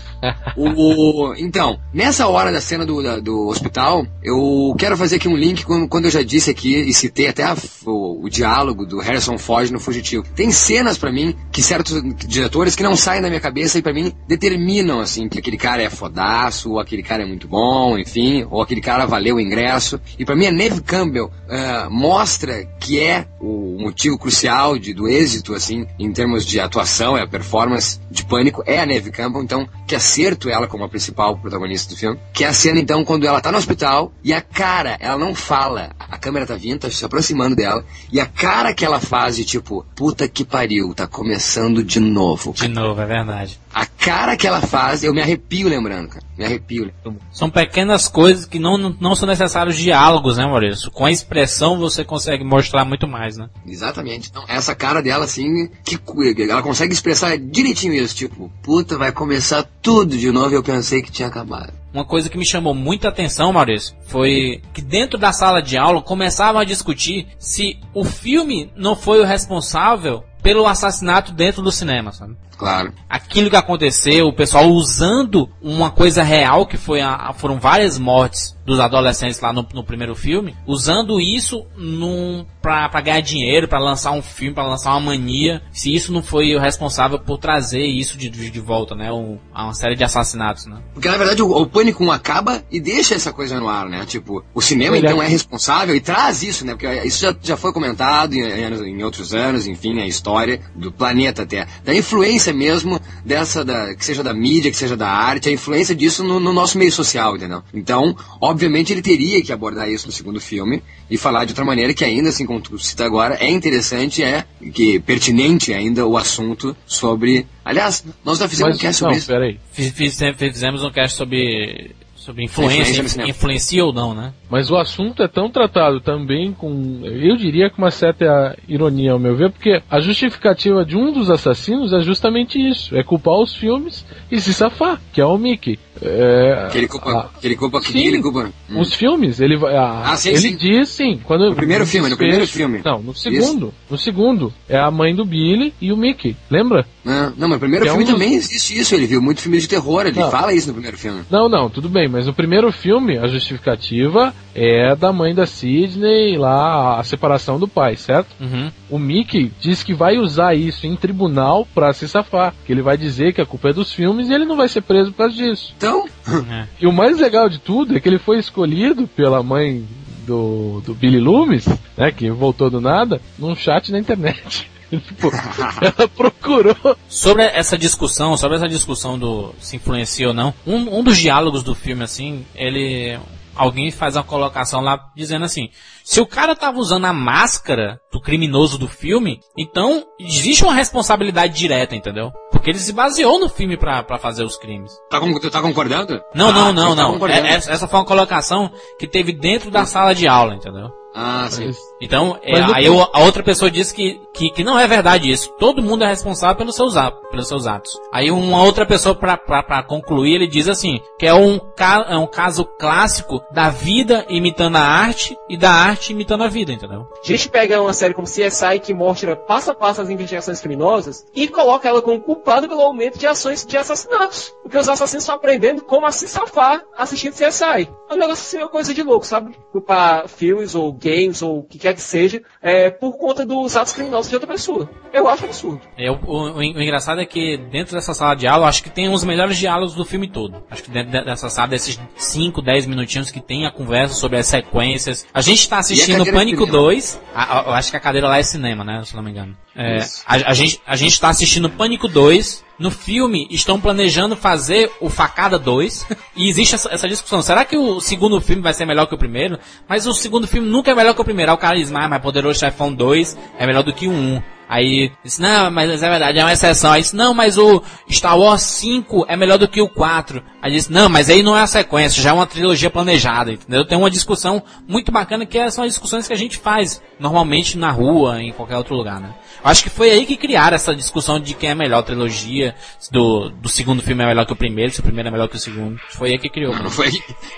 O- 0.57 1.31
o- 1.31 1.35
então, 1.37 1.81
nessa 1.93 2.29
hora 2.29 2.53
da 2.53 2.61
cena 2.61 2.87
do, 2.87 3.03
da- 3.03 3.19
do 3.19 3.49
hospital, 3.49 4.07
eu 4.23 4.73
quero 4.79 4.97
fazer 4.97 5.17
aqui 5.17 5.27
um 5.27 5.37
link 5.37 5.65
com 5.65 5.89
quando 5.89 6.05
eu 6.05 6.11
já 6.13 6.23
disse 6.23 6.49
aqui 6.49 6.77
e 6.77 6.95
citei 6.95 7.27
até 7.27 7.43
a- 7.43 7.57
o, 7.85 8.25
o 8.25 8.31
diálogo 8.31 8.87
do 8.87 9.01
Harrison 9.01 9.37
Ford 9.37 9.69
no 9.73 9.81
Fugitivo. 9.81 10.25
Tem 10.37 10.53
cenas 10.53 10.97
pra 10.97 11.11
mim 11.11 11.35
que 11.51 11.61
certos 11.61 12.01
diretores 12.27 12.77
que 12.77 12.85
não 12.85 12.95
saem 12.95 13.21
da 13.21 13.29
minha 13.29 13.41
cabeça 13.41 13.79
e 13.79 13.83
pra 13.83 13.93
mim 13.93 14.13
determinam 14.29 15.01
assim 15.01 15.29
que 15.29 15.41
aquele 15.41 15.57
cara 15.59 15.83
é 15.83 15.91
fodaço, 15.91 16.71
ou 16.71 16.79
aquele 16.79 17.03
cara 17.03 17.25
é 17.25 17.27
muito 17.27 17.49
bom, 17.49 17.99
enfim, 17.99 18.47
ou 18.49 18.63
aquele 18.63 18.81
cara 18.81 19.07
valeu 19.07 19.37
o 19.37 19.41
ingresso. 19.41 20.01
E 20.19 20.25
pra 20.25 20.37
mim 20.37 20.47
a 20.47 20.53
Neve 20.53 20.83
Campbell 20.83 21.33
ah, 21.49 21.89
mostra 21.91 22.65
que 22.79 23.01
é 23.01 23.27
o 23.41 23.77
motivo 23.81 24.17
crucial 24.17 24.79
de, 24.79 24.95
do 24.95 25.09
êxito 25.09 25.53
assim 25.53 25.85
em 25.99 26.13
termos 26.13 26.32
de 26.41 26.61
atuação, 26.61 27.17
é 27.17 27.23
a 27.23 27.27
performance 27.27 28.01
de 28.11 28.25
Pânico 28.25 28.63
é 28.67 28.81
a 28.81 28.87
Neve 28.87 29.11
Campbell, 29.11 29.43
então 29.43 29.69
que 29.87 29.95
acerto 29.95 30.49
ela 30.49 30.67
como 30.67 30.85
a 30.85 30.89
principal 30.89 31.37
protagonista 31.37 31.93
do 31.93 31.99
filme. 31.99 32.19
Que 32.33 32.45
é 32.45 32.49
a 32.49 32.53
cena 32.53 32.81
então 32.81 33.05
quando 33.05 33.27
ela 33.27 33.41
tá 33.41 33.53
no 33.53 33.59
hospital 33.59 34.13
e 34.23 34.33
a 34.33 34.41
cara, 34.41 34.97
ela 35.01 35.19
não 35.19 35.35
fala, 35.35 35.91
a 35.99 36.19
câmera 36.19 36.47
tá 36.47 36.55
vindo, 36.55 36.81
tá 36.81 36.91
se 36.91 37.05
aproximando 37.05 37.57
dela 37.57 37.85
e 38.11 38.21
a 38.21 38.27
cara 38.27 38.75
que 38.75 38.85
ela 38.85 39.01
faz 39.01 39.37
de 39.37 39.45
tipo, 39.45 39.85
puta 39.95 40.29
que 40.29 40.45
pariu, 40.45 40.95
tá 40.95 41.07
começando 41.07 41.83
de 41.83 42.01
novo. 42.01 42.53
De 42.53 42.69
novo, 42.69 43.01
é 43.01 43.07
verdade. 43.07 43.59
A 43.75 43.87
cara 43.87 44.37
que 44.37 44.47
ela 44.47 44.61
faz, 44.61 45.03
eu 45.03 45.15
me 45.15 45.21
arrepio 45.23 45.69
lembrando, 45.69 46.09
cara. 46.09 46.25
Me 46.37 46.45
arrepio. 46.45 46.93
São 47.31 47.49
pequenas 47.49 48.09
coisas 48.09 48.45
que 48.45 48.59
não, 48.59 48.77
não 49.01 49.15
são 49.15 49.27
necessários 49.27 49.77
diálogos, 49.77 50.37
né, 50.37 50.45
Maurício? 50.45 50.91
Com 50.91 51.07
a 51.07 51.11
expressão 51.11 51.79
você 51.79 52.05
consegue 52.05 52.45
mostrar 52.45 52.85
muito 52.85 53.07
mais, 53.07 53.37
né? 53.37 53.49
Exatamente. 53.67 54.29
Então, 54.31 54.45
essa 54.49 54.75
cara 54.75 55.03
dela, 55.03 55.25
assim, 55.25 55.69
que 55.85 55.99
ela 56.43 56.63
consegue 56.63 56.93
expressar 56.93 57.39
direitinho 57.39 57.95
isso. 57.95 58.15
Tipo, 58.15 58.51
puta, 58.63 58.99
vai 58.99 59.13
começar 59.13 59.63
tudo 59.81 60.17
de 60.17 60.31
novo 60.31 60.51
e 60.51 60.55
eu 60.55 60.63
pensei 60.63 61.01
que 61.01 61.13
tinha 61.13 61.29
acabado. 61.29 61.73
Uma 61.93 62.05
coisa 62.05 62.31
que 62.31 62.39
me 62.39 62.47
chamou 62.47 62.75
muita 62.75 63.09
atenção, 63.09 63.53
Maurício, 63.53 63.95
foi 64.07 64.63
que 64.73 64.81
dentro 64.81 65.19
da 65.19 65.33
sala 65.33 65.61
de 65.61 65.77
aula 65.77 66.01
começavam 66.01 66.61
a 66.61 66.65
discutir 66.65 67.29
se 67.39 67.79
o 67.95 68.03
filme 68.05 68.71
não 68.75 68.97
foi 68.97 69.21
o 69.21 69.27
responsável 69.27 70.25
pelo 70.43 70.67
assassinato 70.67 71.33
dentro 71.33 71.63
do 71.63 71.71
cinema, 71.71 72.13
sabe? 72.13 72.35
Claro. 72.63 72.93
Aquilo 73.11 73.51
que 73.51 73.57
aconteceu, 73.57 74.29
o 74.29 74.33
pessoal 74.33 74.69
usando 74.69 75.49
uma 75.61 75.91
coisa 75.91 76.23
real, 76.23 76.65
que 76.65 76.77
foi 76.77 77.01
a, 77.01 77.33
foram 77.37 77.59
várias 77.59 77.99
mortes 77.99 78.57
dos 78.65 78.79
adolescentes 78.79 79.41
lá 79.41 79.53
no, 79.53 79.67
no 79.75 79.83
primeiro 79.83 80.15
filme, 80.15 80.55
usando 80.65 81.21
isso 81.21 81.67
num, 81.77 82.47
pra, 82.63 82.89
pra 82.89 83.01
ganhar 83.01 83.21
dinheiro, 83.21 83.67
pra 83.67 83.81
lançar 83.81 84.13
um 84.13 84.23
filme, 84.23 84.55
pra 84.55 84.65
lançar 84.65 84.93
uma 84.93 85.01
mania, 85.01 85.61
se 85.73 85.93
isso 85.93 86.13
não 86.13 86.23
foi 86.23 86.55
o 86.55 86.61
responsável 86.61 87.19
por 87.19 87.39
trazer 87.39 87.85
isso 87.85 88.17
de, 88.17 88.29
de, 88.29 88.49
de 88.51 88.61
volta, 88.61 88.95
né? 88.95 89.11
Um, 89.11 89.39
uma 89.53 89.75
série 89.75 89.97
de 89.97 90.05
assassinatos, 90.05 90.67
né? 90.67 90.79
Porque 90.95 91.09
na 91.09 91.17
verdade 91.17 91.43
o, 91.43 91.51
o 91.51 91.67
Pânico 91.67 92.05
1 92.05 92.13
acaba 92.13 92.63
e 92.71 92.81
deixa 92.81 93.17
essa 93.17 93.33
coisa 93.33 93.59
no 93.59 93.69
ar, 93.69 93.89
né? 93.89 94.07
Tipo, 94.07 94.45
o 94.55 94.61
cinema 94.63 94.97
Ele 94.97 95.07
então 95.09 95.21
é- 95.21 95.27
é 95.27 95.29
responsável 95.29 95.97
e 95.97 96.01
traz 96.01 96.45
isso, 96.45 96.65
né? 96.65 96.75
Porque 96.75 96.87
isso 97.05 97.21
já, 97.21 97.35
já 97.43 97.57
foi 97.57 97.73
comentado 97.73 98.35
em, 98.35 98.43
em 98.43 98.63
em 98.93 99.03
outros 99.03 99.35
anos, 99.35 99.67
enfim, 99.67 99.99
a 99.99 100.07
história 100.07 100.61
do 100.77 100.93
planeta 100.93 101.43
até. 101.43 101.67
Da 101.85 101.93
influência 101.93 102.52
mesmo 102.53 103.01
dessa, 103.25 103.65
da, 103.65 103.95
que 103.95 104.05
seja 104.05 104.23
da 104.23 104.33
mídia, 104.35 104.71
que 104.71 104.77
seja 104.77 104.97
da 104.97 105.09
arte, 105.09 105.49
a 105.49 105.53
influência 105.53 105.95
disso 105.95 106.23
no, 106.25 106.39
no 106.41 106.53
nosso 106.53 106.79
meio 106.79 106.93
social, 106.93 107.37
entendeu? 107.37 107.63
Então, 107.73 108.17
obviamente 108.41 108.93
ele 108.93 109.03
teria 109.03 109.43
que 109.43 109.53
abordar 109.53 109.89
isso 109.91 110.07
no 110.07 110.13
segundo 110.13 110.41
filme 110.41 110.83
e 111.11 111.17
falar 111.17 111.45
de 111.45 111.53
outra 111.53 111.65
maneira 111.65 111.93
que 111.95 112.05
ainda, 112.05 112.29
assim 112.29 112.47
como 112.47 112.61
tu 112.61 112.79
cita 112.79 113.05
agora, 113.05 113.37
é 113.41 113.51
interessante, 113.51 114.23
é 114.23 114.45
que 114.73 114.99
pertinente 115.01 115.73
ainda 115.73 116.07
o 116.07 116.17
assunto 116.17 116.77
sobre... 116.87 117.47
Aliás, 117.65 118.05
nós 118.25 118.39
já 118.39 118.49
fizemos 118.49 118.73
Mas, 118.73 118.79
um 118.79 118.81
cast 118.83 118.99
sobre 118.99 119.13
não, 119.15 119.19
isso. 119.19 119.27
peraí. 119.29 119.59
Fiz- 119.73 119.91
fiz- 119.93 120.19
Fizemos 120.37 120.83
um 120.83 120.91
cast 120.91 121.17
sobre, 121.17 121.95
sobre 122.17 122.45
influência, 122.45 122.91
Influência 123.03 123.23
influencia 123.29 123.85
ou 123.85 123.93
não, 123.93 124.15
né? 124.15 124.33
Mas 124.53 124.71
o 124.71 124.77
assunto 124.77 125.23
é 125.23 125.27
tão 125.29 125.49
tratado 125.51 125.99
também 125.99 126.53
com, 126.53 127.01
eu 127.05 127.37
diria 127.39 127.71
com 127.71 127.79
uma 127.81 127.91
certa 127.91 128.55
ironia 128.69 129.13
ao 129.13 129.19
meu 129.19 129.35
ver, 129.35 129.51
porque 129.51 129.81
a 129.91 129.99
justificativa 129.99 130.85
de 130.85 130.95
um 130.95 131.11
dos 131.11 131.31
assassinos 131.31 131.91
é 131.95 132.01
justamente 132.03 132.59
isso, 132.61 132.95
é 132.95 133.03
culpar 133.03 133.41
os 133.41 133.55
filmes 133.57 134.05
e 134.31 134.39
se 134.39 134.53
safar, 134.53 135.01
que 135.11 135.23
é 135.23 135.25
o 135.25 135.39
Mickey. 135.39 135.79
É, 136.05 136.69
Que 136.73 136.79
ele 136.79 136.89
culpa, 136.89 137.11
a- 137.13 137.41
que 137.41 137.47
ele 137.47 137.55
culpa, 137.57 137.81
que 137.81 137.93
Sim. 137.93 138.07
ele 138.09 138.21
culpa. 138.21 138.51
Hum. 138.71 138.81
os 138.81 138.93
filmes, 138.93 139.41
ele 139.41 139.57
vai. 139.57 139.75
a- 139.77 140.03
Ah, 140.13 140.17
sim, 140.17 140.31
ele 140.31 140.39
sim. 140.39 140.57
diz 140.57 140.89
sim. 140.89 141.21
Quando, 141.25 141.49
No 141.49 141.55
primeiro 141.55 141.87
filme, 141.87 142.09
no 142.11 142.17
primeiro 142.17 142.47
filme. 142.47 142.81
Não, 142.85 143.01
no 143.03 143.15
segundo. 143.15 143.73
No 143.89 143.97
segundo. 143.97 144.53
É 144.69 144.77
a 144.79 144.91
mãe 144.91 145.15
do 145.15 145.25
Billy 145.25 145.73
e 145.81 145.93
o 145.93 145.97
Mickey. 145.97 146.35
Lembra? 146.51 146.85
Não, 147.05 147.31
não, 147.37 147.49
mas 147.49 147.51
no 147.51 147.59
primeiro 147.61 147.85
Que 147.85 147.89
é 147.89 147.93
filme 147.93 148.05
um 148.05 148.07
dos- 148.07 148.15
também 148.21 148.35
existe 148.35 148.77
isso. 148.79 148.95
Ele 148.95 149.07
viu 149.07 149.23
muito 149.23 149.41
filme 149.43 149.59
de 149.61 149.69
terror, 149.69 150.05
ele 150.07 150.19
Não. 150.19 150.31
fala 150.31 150.53
isso 150.53 150.67
no 150.69 150.73
primeiro 150.75 150.99
filme. 150.99 151.23
Não, 151.31 151.49
não, 151.49 151.71
tudo 151.71 151.89
bem, 151.89 152.09
mas 152.09 152.27
no 152.27 152.35
primeiro 152.35 152.73
filme 152.73 153.17
a 153.19 153.27
justificativa 153.29 154.35
é 154.55 154.95
da 154.95 155.13
mãe 155.13 155.35
da 155.35 155.47
Sidney 155.47 156.37
lá, 156.37 156.99
a 156.99 157.05
separação 157.05 157.59
do 157.59 157.67
pai, 157.67 157.97
certo? 157.97 158.29
Uhum. 158.41 158.71
O 158.91 158.99
Mickey 158.99 159.51
diz 159.61 159.83
que 159.83 159.95
vai 159.95 160.19
usar 160.19 160.55
isso 160.55 160.87
em 160.87 160.97
tribunal 160.97 161.67
pra 161.75 161.93
se 161.93 162.09
safar, 162.09 162.55
que 162.65 162.73
ele 162.73 162.83
vai 162.83 162.97
dizer 162.97 163.33
que 163.33 163.41
a 163.41 163.47
culpa 163.47 163.71
é 163.71 163.73
dos 163.73 163.93
filmes 163.93 164.29
e 164.29 164.35
ele 164.35 164.45
não 164.45 164.57
vai 164.57 164.69
ser 164.69 164.83
preso 164.83 165.11
por 165.11 165.19
causa 165.19 165.35
disso. 165.35 165.75
Então, 165.77 166.07
É. 166.51 166.67
E 166.81 166.87
o 166.87 166.93
mais 166.93 167.19
legal 167.19 167.49
de 167.49 167.59
tudo 167.59 167.97
é 167.97 168.01
que 168.01 168.09
ele 168.09 168.19
foi 168.19 168.39
escolhido 168.39 169.07
pela 169.07 169.43
mãe 169.43 169.87
do, 170.27 170.81
do 170.85 170.95
Billy 170.95 171.19
Loomis, 171.19 171.67
né, 171.97 172.13
que 172.13 172.31
voltou 172.31 172.71
do 172.71 172.81
nada, 172.81 173.21
num 173.39 173.55
chat 173.55 173.91
na 173.91 173.99
internet. 173.99 174.71
Tipo, 174.93 175.31
ela 175.81 176.07
procurou. 176.07 176.77
Sobre 177.09 177.45
essa 177.45 177.79
discussão, 177.79 178.37
sobre 178.37 178.59
essa 178.59 178.69
discussão 178.69 179.19
do 179.19 179.55
se 179.59 179.77
influencia 179.77 180.29
ou 180.29 180.35
não, 180.35 180.53
um, 180.67 180.99
um 180.99 181.03
dos 181.03 181.17
diálogos 181.17 181.63
do 181.63 181.75
filme, 181.75 182.05
assim, 182.05 182.45
ele. 182.55 183.19
Alguém 183.55 183.91
faz 183.91 184.17
uma 184.17 184.25
colocação 184.25 184.81
lá 184.81 184.99
dizendo 185.15 185.45
assim: 185.45 185.69
se 186.05 186.21
o 186.21 186.27
cara 186.27 186.57
tava 186.57 186.79
usando 186.79 187.05
a 187.05 187.13
máscara 187.13 188.01
do 188.11 188.21
criminoso 188.21 188.79
do 188.79 188.89
filme, 188.89 189.41
então 189.59 190.05
existe 190.19 190.65
uma 190.65 190.75
responsabilidade 190.75 191.55
direta, 191.55 191.95
entendeu? 191.95 192.33
Porque 192.51 192.71
ele 192.71 192.79
se 192.79 192.93
baseou 192.93 193.39
no 193.39 193.49
filme 193.49 193.77
pra, 193.77 194.03
pra 194.03 194.19
fazer 194.19 194.45
os 194.45 194.57
crimes. 194.57 194.93
tá, 195.11 195.21
com- 195.21 195.39
tu 195.39 195.51
tá 195.51 195.61
concordando? 195.61 196.21
Não, 196.35 196.49
Ah, 196.49 196.53
não, 196.53 196.73
não, 196.73 196.91
tu 196.91 196.97
tá 196.97 197.03
não. 197.03 197.13
concordando. 197.13 197.47
É- 197.47 197.53
essa, 197.55 197.71
essa 197.73 197.89
foi 197.89 197.99
uma 197.99 198.07
colocação 198.07 198.71
que 198.99 199.07
teve 199.07 199.33
dentro 199.33 199.71
da 199.71 199.85
sala 199.85 200.15
de 200.15 200.27
aula, 200.27 200.55
entendeu? 200.55 200.91
Ah, 201.15 201.47
sim. 201.51 201.71
Então, 202.03 202.39
é, 202.43 202.53
aí 202.75 202.91
o- 202.91 203.09
a 203.13 203.21
outra 203.21 203.43
pessoa 203.43 203.71
diz 203.71 203.93
que, 203.93 204.21
que, 204.35 204.51
que 204.51 204.65
não 204.65 204.79
é 204.79 204.87
verdade 204.89 205.31
isso. 205.31 205.51
Todo 205.59 205.81
mundo 205.83 206.03
é 206.05 206.09
responsável 206.09 206.57
pelos 206.57 206.75
seus, 206.75 206.95
pelos 207.31 207.47
seus 207.49 207.67
atos. 207.67 207.93
Aí 208.13 208.31
uma 208.31 208.63
outra 208.63 208.85
pessoa, 208.85 209.15
pra, 209.15 209.37
pra, 209.37 209.63
pra 209.63 209.83
concluir, 209.83 210.35
ele 210.35 210.49
diz 210.49 210.69
assim, 210.69 211.01
que 211.19 211.27
é 211.27 211.33
um, 211.35 211.61
é 212.09 212.17
um 212.17 212.27
caso 212.27 212.65
clássico 212.65 213.41
da 213.53 213.71
vida 213.71 214.27
imitando 214.29 214.77
a 214.77 214.81
arte 214.83 215.37
e 215.49 215.57
da 215.57 215.71
arte 215.71 216.13
imitando 216.13 216.43
a 216.45 216.49
vida, 216.49 216.73
entendeu? 216.73 217.07
A 217.23 217.27
gente 217.27 217.49
pega 217.49 217.81
uma 217.81 217.93
série 217.93 218.15
como 218.15 218.27
CSI 218.27 218.81
que 218.83 218.93
mostra 218.93 219.37
passo 219.37 219.71
a 219.71 219.75
passo 219.75 220.01
as 220.03 220.11
investigações 220.11 220.61
criminosas 220.61 221.25
e 221.35 221.47
coloca 221.47 221.89
ela 221.89 222.03
como 222.03 222.21
culpada 222.21 222.67
pelo 222.69 222.81
aumento 222.81 223.19
de 223.19 223.27
ações 223.27 223.65
de 223.65 223.77
assassinatos. 223.77 224.53
Porque 224.63 224.77
os 224.77 224.89
assassinos 224.89 225.23
estão 225.23 225.37
aprendendo 225.37 225.83
como 225.85 226.11
se 226.11 226.27
safar 226.27 226.83
assistindo 226.97 227.35
CSI. 227.35 227.89
É 228.11 228.15
um 228.15 228.17
negócio 228.17 228.43
assim, 228.45 228.59
uma 228.59 228.69
coisa 228.69 228.93
de 228.93 229.03
louco, 229.03 229.27
sabe? 229.27 229.57
Culpar 229.71 230.27
filmes 230.29 230.75
ou 230.75 230.93
games 230.93 231.43
ou 231.43 231.61
o 231.61 231.63
que 231.63 231.79
quer 231.79 231.92
que 231.95 232.01
seja 232.01 232.43
é, 232.63 232.91
por 232.91 233.17
conta 233.19 233.45
dos 233.47 233.77
atos 233.77 233.93
criminosos 233.93 234.29
de 234.29 234.37
outra 234.37 234.49
pessoa. 234.51 234.89
Eu 235.13 235.29
acho 235.29 235.45
absurdo. 235.45 235.81
É, 235.97 236.11
o, 236.11 236.15
o- 236.25 236.53
o 236.57 236.63
engraçado 236.63 237.21
é 237.21 237.27
que 237.27 237.57
dentro 237.71 237.95
dessa 237.95 238.15
sala 238.15 238.35
de 238.35 238.47
aula, 238.47 238.65
eu 238.65 238.69
acho 238.69 238.83
que 238.83 238.91
tem 238.91 239.09
os 239.09 239.25
melhores 239.25 239.57
diálogos 239.59 239.95
do 239.95 240.05
filme 240.05 240.29
todo. 240.29 240.63
Acho 240.71 240.83
que 240.83 240.91
dentro 240.91 241.11
de- 241.13 241.25
dessa 241.25 241.49
sala, 241.51 241.69
desses 241.69 242.01
5, 242.17 242.61
10 242.63 242.87
minutinhos 242.87 243.31
que 243.31 243.41
tem 243.41 243.67
a 243.67 243.71
conversa 243.71 244.15
sobre 244.15 244.39
as 244.39 244.47
sequências. 244.47 245.27
A 245.35 245.41
gente 245.41 245.69
tá 245.69 245.79
assistindo 245.79 246.25
Pânico 246.27 246.65
cinema? 246.65 246.79
2. 246.79 247.21
a- 247.35 247.61
a- 247.61 247.65
eu 247.65 247.73
acho 247.73 247.91
que 247.91 247.97
a 247.97 248.01
cadeira 248.01 248.29
lá 248.29 248.39
é 248.39 248.43
cinema, 248.43 248.85
né? 248.85 249.03
Se 249.05 249.15
não 249.17 249.23
me 249.23 249.31
engano. 249.31 249.57
É, 249.75 249.99
a, 250.27 250.51
a 250.51 250.55
gente, 250.55 250.81
a 250.87 250.97
gente 250.97 251.19
tá 251.21 251.29
assistindo 251.29 251.69
Pânico 251.71 252.07
2. 252.09 252.65
No 252.83 252.91
filme, 252.91 253.47
estão 253.49 253.81
planejando 253.81 254.35
fazer 254.35 254.91
o 255.01 255.09
Facada 255.09 255.57
2. 255.57 256.05
E 256.35 256.49
existe 256.49 256.75
essa, 256.75 256.89
essa 256.91 257.07
discussão. 257.07 257.43
Será 257.43 257.63
que 257.63 257.77
o 257.77 258.01
segundo 258.01 258.41
filme 258.41 258.63
vai 258.63 258.73
ser 258.73 258.87
melhor 258.87 259.07
que 259.07 259.15
o 259.15 259.19
primeiro? 259.19 259.59
Mas 259.87 260.07
o 260.07 260.15
segundo 260.15 260.49
filme 260.49 260.67
nunca 260.67 260.91
é 260.91 260.95
melhor 260.95 261.15
que 261.15 261.21
o 261.21 261.25
primeiro. 261.25 261.53
Aí 261.53 261.55
o 261.55 261.61
cara 261.61 261.77
diz, 261.77 261.93
ah, 261.93 262.09
mas 262.09 262.23
Poderoso 262.23 262.59
Chefão 262.59 262.93
2 262.93 263.37
é 263.59 263.67
melhor 263.67 263.83
do 263.83 263.93
que 263.93 264.09
o 264.09 264.11
1. 264.11 264.43
Aí, 264.67 265.13
disse, 265.23 265.43
não, 265.43 265.71
mas 265.71 266.03
é 266.03 266.09
verdade, 266.09 266.39
é 266.39 266.43
uma 266.43 266.53
exceção. 266.55 266.91
Aí 266.91 267.03
disse, 267.03 267.15
não, 267.15 267.35
mas 267.35 267.59
o 267.59 267.83
Star 268.11 268.39
Wars 268.39 268.63
5 268.63 269.27
é 269.29 269.37
melhor 269.37 269.59
do 269.59 269.69
que 269.69 269.83
o 269.83 269.89
4. 269.89 270.43
Aí 270.63 270.73
disse, 270.73 270.91
não, 270.91 271.11
mas 271.11 271.29
aí 271.29 271.43
não 271.43 271.55
é 271.55 271.61
a 271.61 271.67
sequência, 271.67 272.23
já 272.23 272.31
é 272.31 272.33
uma 272.33 272.47
trilogia 272.47 272.89
planejada, 272.89 273.53
entendeu? 273.53 273.85
Tem 273.85 273.99
uma 273.99 274.11
discussão 274.11 274.63
muito 274.89 275.13
bacana 275.13 275.45
que 275.45 275.59
é- 275.59 275.69
são 275.69 275.85
as 275.85 275.91
discussões 275.91 276.27
que 276.27 276.33
a 276.33 276.37
gente 276.39 276.57
faz 276.57 277.03
normalmente 277.21 277.77
na 277.77 277.91
rua, 277.91 278.43
em 278.43 278.51
qualquer 278.53 278.79
outro 278.79 278.95
lugar, 278.95 279.21
né? 279.21 279.35
Acho 279.65 279.85
que 279.85 279.91
foi 279.91 280.11
aí 280.11 280.27
que 280.27 280.37
criaram 280.37 280.75
essa 280.75 280.95
discussão 280.95 281.39
de 281.39 281.55
quem 281.55 281.71
é 281.71 281.75
melhor 281.75 281.99
a 282.01 282.03
trilogia, 282.03 282.75
se 282.99 283.13
do, 283.13 283.49
do 283.51 283.69
segundo 283.69 284.03
filme 284.03 284.23
é 284.23 284.27
melhor 284.27 284.45
que 284.45 284.53
o 284.53 284.57
primeiro, 284.57 284.91
se 284.93 285.01
o 285.01 285.03
primeiro 285.03 285.29
é 285.29 285.33
melhor 285.33 285.49
que 285.49 285.57
o 285.57 285.59
segundo. 285.59 286.01
Foi 286.11 286.31
aí 286.33 286.39
que 286.39 286.49
criou. 286.49 286.75
Não 286.75 286.91
foi, 286.91 287.11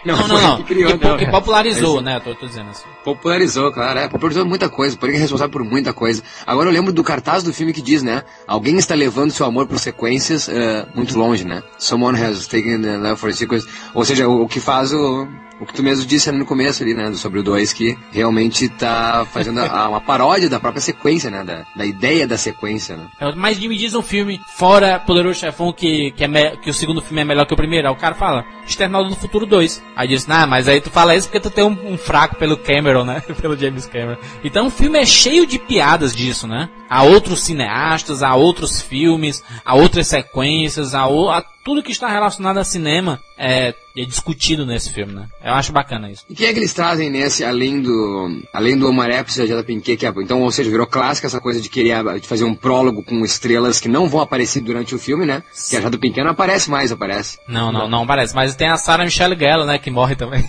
não, 0.04 0.16
Não, 0.16 0.26
foi 0.26 0.28
não, 0.28 0.42
não. 0.42 0.56
que 0.58 0.64
criou, 0.64 0.98
que, 0.98 1.06
não. 1.06 1.16
que 1.16 1.26
popularizou, 1.26 1.96
Mas- 1.96 2.04
né? 2.04 2.20
Tô, 2.20 2.34
tô 2.34 2.46
dizendo 2.46 2.70
assim. 2.70 2.84
Popularizou, 3.04 3.72
claro, 3.72 3.98
é, 3.98 4.08
popularizou 4.08 4.44
muita 4.44 4.68
coisa, 4.68 4.96
por 4.96 5.08
ele 5.08 5.16
é 5.18 5.20
responsável 5.20 5.50
por 5.52 5.64
muita 5.64 5.92
coisa. 5.92 6.22
Agora 6.46 6.68
eu 6.68 6.72
lembro 6.72 6.92
do 6.92 7.02
cartaz 7.02 7.42
do 7.42 7.52
filme 7.52 7.72
que 7.72 7.80
diz, 7.82 8.02
né? 8.02 8.22
Alguém 8.46 8.76
está 8.76 8.94
levando 8.94 9.30
seu 9.30 9.46
amor 9.46 9.66
por 9.66 9.78
sequências 9.78 10.48
eh, 10.48 10.86
muito 10.94 11.18
longe, 11.18 11.44
né? 11.44 11.62
Someone 11.78 12.20
has 12.22 12.46
taken 12.46 12.82
the 12.82 12.96
love 12.98 13.16
for 13.20 13.32
sequence. 13.32 13.66
Ou 13.94 14.04
seja, 14.04 14.28
o, 14.28 14.42
o 14.42 14.48
que 14.48 14.60
faz 14.60 14.92
o. 14.92 15.26
O 15.60 15.66
que 15.66 15.72
tu 15.72 15.82
mesmo 15.82 16.04
disse 16.04 16.28
ali 16.28 16.38
no 16.38 16.44
começo 16.44 16.82
ali, 16.82 16.94
né? 16.94 17.12
Sobre 17.14 17.38
o 17.38 17.42
2, 17.42 17.72
que 17.72 17.96
realmente 18.10 18.68
tá 18.68 19.24
fazendo 19.32 19.60
a- 19.60 19.88
uma 19.88 20.00
paródia 20.00 20.48
da 20.50 20.58
própria 20.58 20.80
sequência, 20.80 21.30
né? 21.30 21.44
Da, 21.44 21.64
da 21.76 21.86
ideia 21.86 22.26
da 22.26 22.36
sequência, 22.36 22.96
né? 22.96 23.06
É, 23.20 23.32
Mas 23.34 23.58
me 23.58 23.76
diz 23.76 23.94
um 23.94 24.02
filme, 24.02 24.40
fora 24.56 24.98
Poderoso 24.98 25.38
Chefão, 25.38 25.72
que, 25.72 26.10
que, 26.12 26.24
é 26.24 26.28
me- 26.28 26.56
que 26.56 26.70
o 26.70 26.74
segundo 26.74 27.00
filme 27.00 27.20
é 27.22 27.24
melhor 27.24 27.46
que 27.46 27.54
o 27.54 27.56
primeiro. 27.56 27.86
Aí 27.88 27.94
o 27.94 27.96
cara 27.96 28.14
fala, 28.14 28.44
External 28.66 29.04
do 29.04 29.14
Futuro 29.14 29.46
2. 29.46 29.82
Aí 29.94 30.08
diz, 30.08 30.26
nah, 30.26 30.46
mas 30.46 30.66
aí 30.68 30.80
tu 30.80 30.90
fala 30.90 31.14
isso 31.14 31.28
porque 31.28 31.40
tu 31.40 31.50
tem 31.50 31.64
um, 31.64 31.92
um 31.92 31.96
fraco 31.96 32.34
pelo 32.36 32.56
Cameron, 32.56 33.04
né? 33.04 33.20
pelo 33.40 33.56
James 33.56 33.86
Cameron. 33.86 34.16
Então 34.42 34.66
o 34.66 34.70
filme 34.70 34.98
é 34.98 35.06
cheio 35.06 35.46
de 35.46 35.58
piadas 35.58 36.14
disso, 36.14 36.46
né? 36.48 36.68
Há 36.90 37.02
outros 37.04 37.40
cineastas, 37.42 38.22
há 38.22 38.34
outros 38.34 38.82
filmes, 38.82 39.42
há 39.64 39.74
outras 39.74 40.08
sequências, 40.08 40.94
há, 40.94 41.06
o- 41.06 41.30
há 41.30 41.42
tudo 41.64 41.82
que 41.82 41.90
está 41.90 42.08
relacionado 42.08 42.58
a 42.58 42.64
cinema 42.64 43.20
é, 43.36 43.74
é 43.96 44.04
discutido 44.04 44.66
nesse 44.66 44.92
filme, 44.92 45.12
né? 45.12 45.26
Eu 45.42 45.54
acho 45.54 45.72
bacana 45.72 46.10
isso. 46.10 46.24
E 46.28 46.34
quem 46.34 46.46
é 46.46 46.52
que 46.52 46.58
eles 46.58 46.74
trazem 46.74 47.10
nesse, 47.10 47.44
além 47.44 47.80
do 47.80 48.42
além 48.52 48.76
do 48.78 48.88
Omar 48.88 49.10
Epps 49.10 49.38
e 49.38 49.42
a 49.42 49.46
Jada 49.46 49.64
Pinkett, 49.64 49.96
que 49.96 50.06
é, 50.06 50.12
então, 50.18 50.42
ou 50.42 50.50
seja, 50.52 50.70
virou 50.70 50.86
clássica 50.86 51.26
essa 51.26 51.40
coisa 51.40 51.60
de 51.60 51.68
querer 51.68 52.20
de 52.20 52.28
fazer 52.28 52.44
um 52.44 52.54
prólogo 52.54 53.02
com 53.02 53.24
estrelas 53.24 53.80
que 53.80 53.88
não 53.88 54.08
vão 54.08 54.20
aparecer 54.20 54.60
durante 54.60 54.94
o 54.94 54.98
filme, 54.98 55.24
né? 55.24 55.42
Que 55.70 55.76
a 55.76 55.80
Jada 55.80 55.98
Pinkett 55.98 56.22
não 56.22 56.32
aparece 56.32 56.70
mais, 56.70 56.92
aparece. 56.92 57.38
Não, 57.48 57.72
não, 57.72 57.88
não 57.88 58.06
parece. 58.06 58.34
Mas 58.34 58.54
tem 58.54 58.68
a 58.68 58.76
Sarah 58.76 59.04
Michelle 59.04 59.38
Gellar, 59.38 59.66
né? 59.66 59.78
Que 59.78 59.90
morre 59.90 60.14
também. 60.14 60.44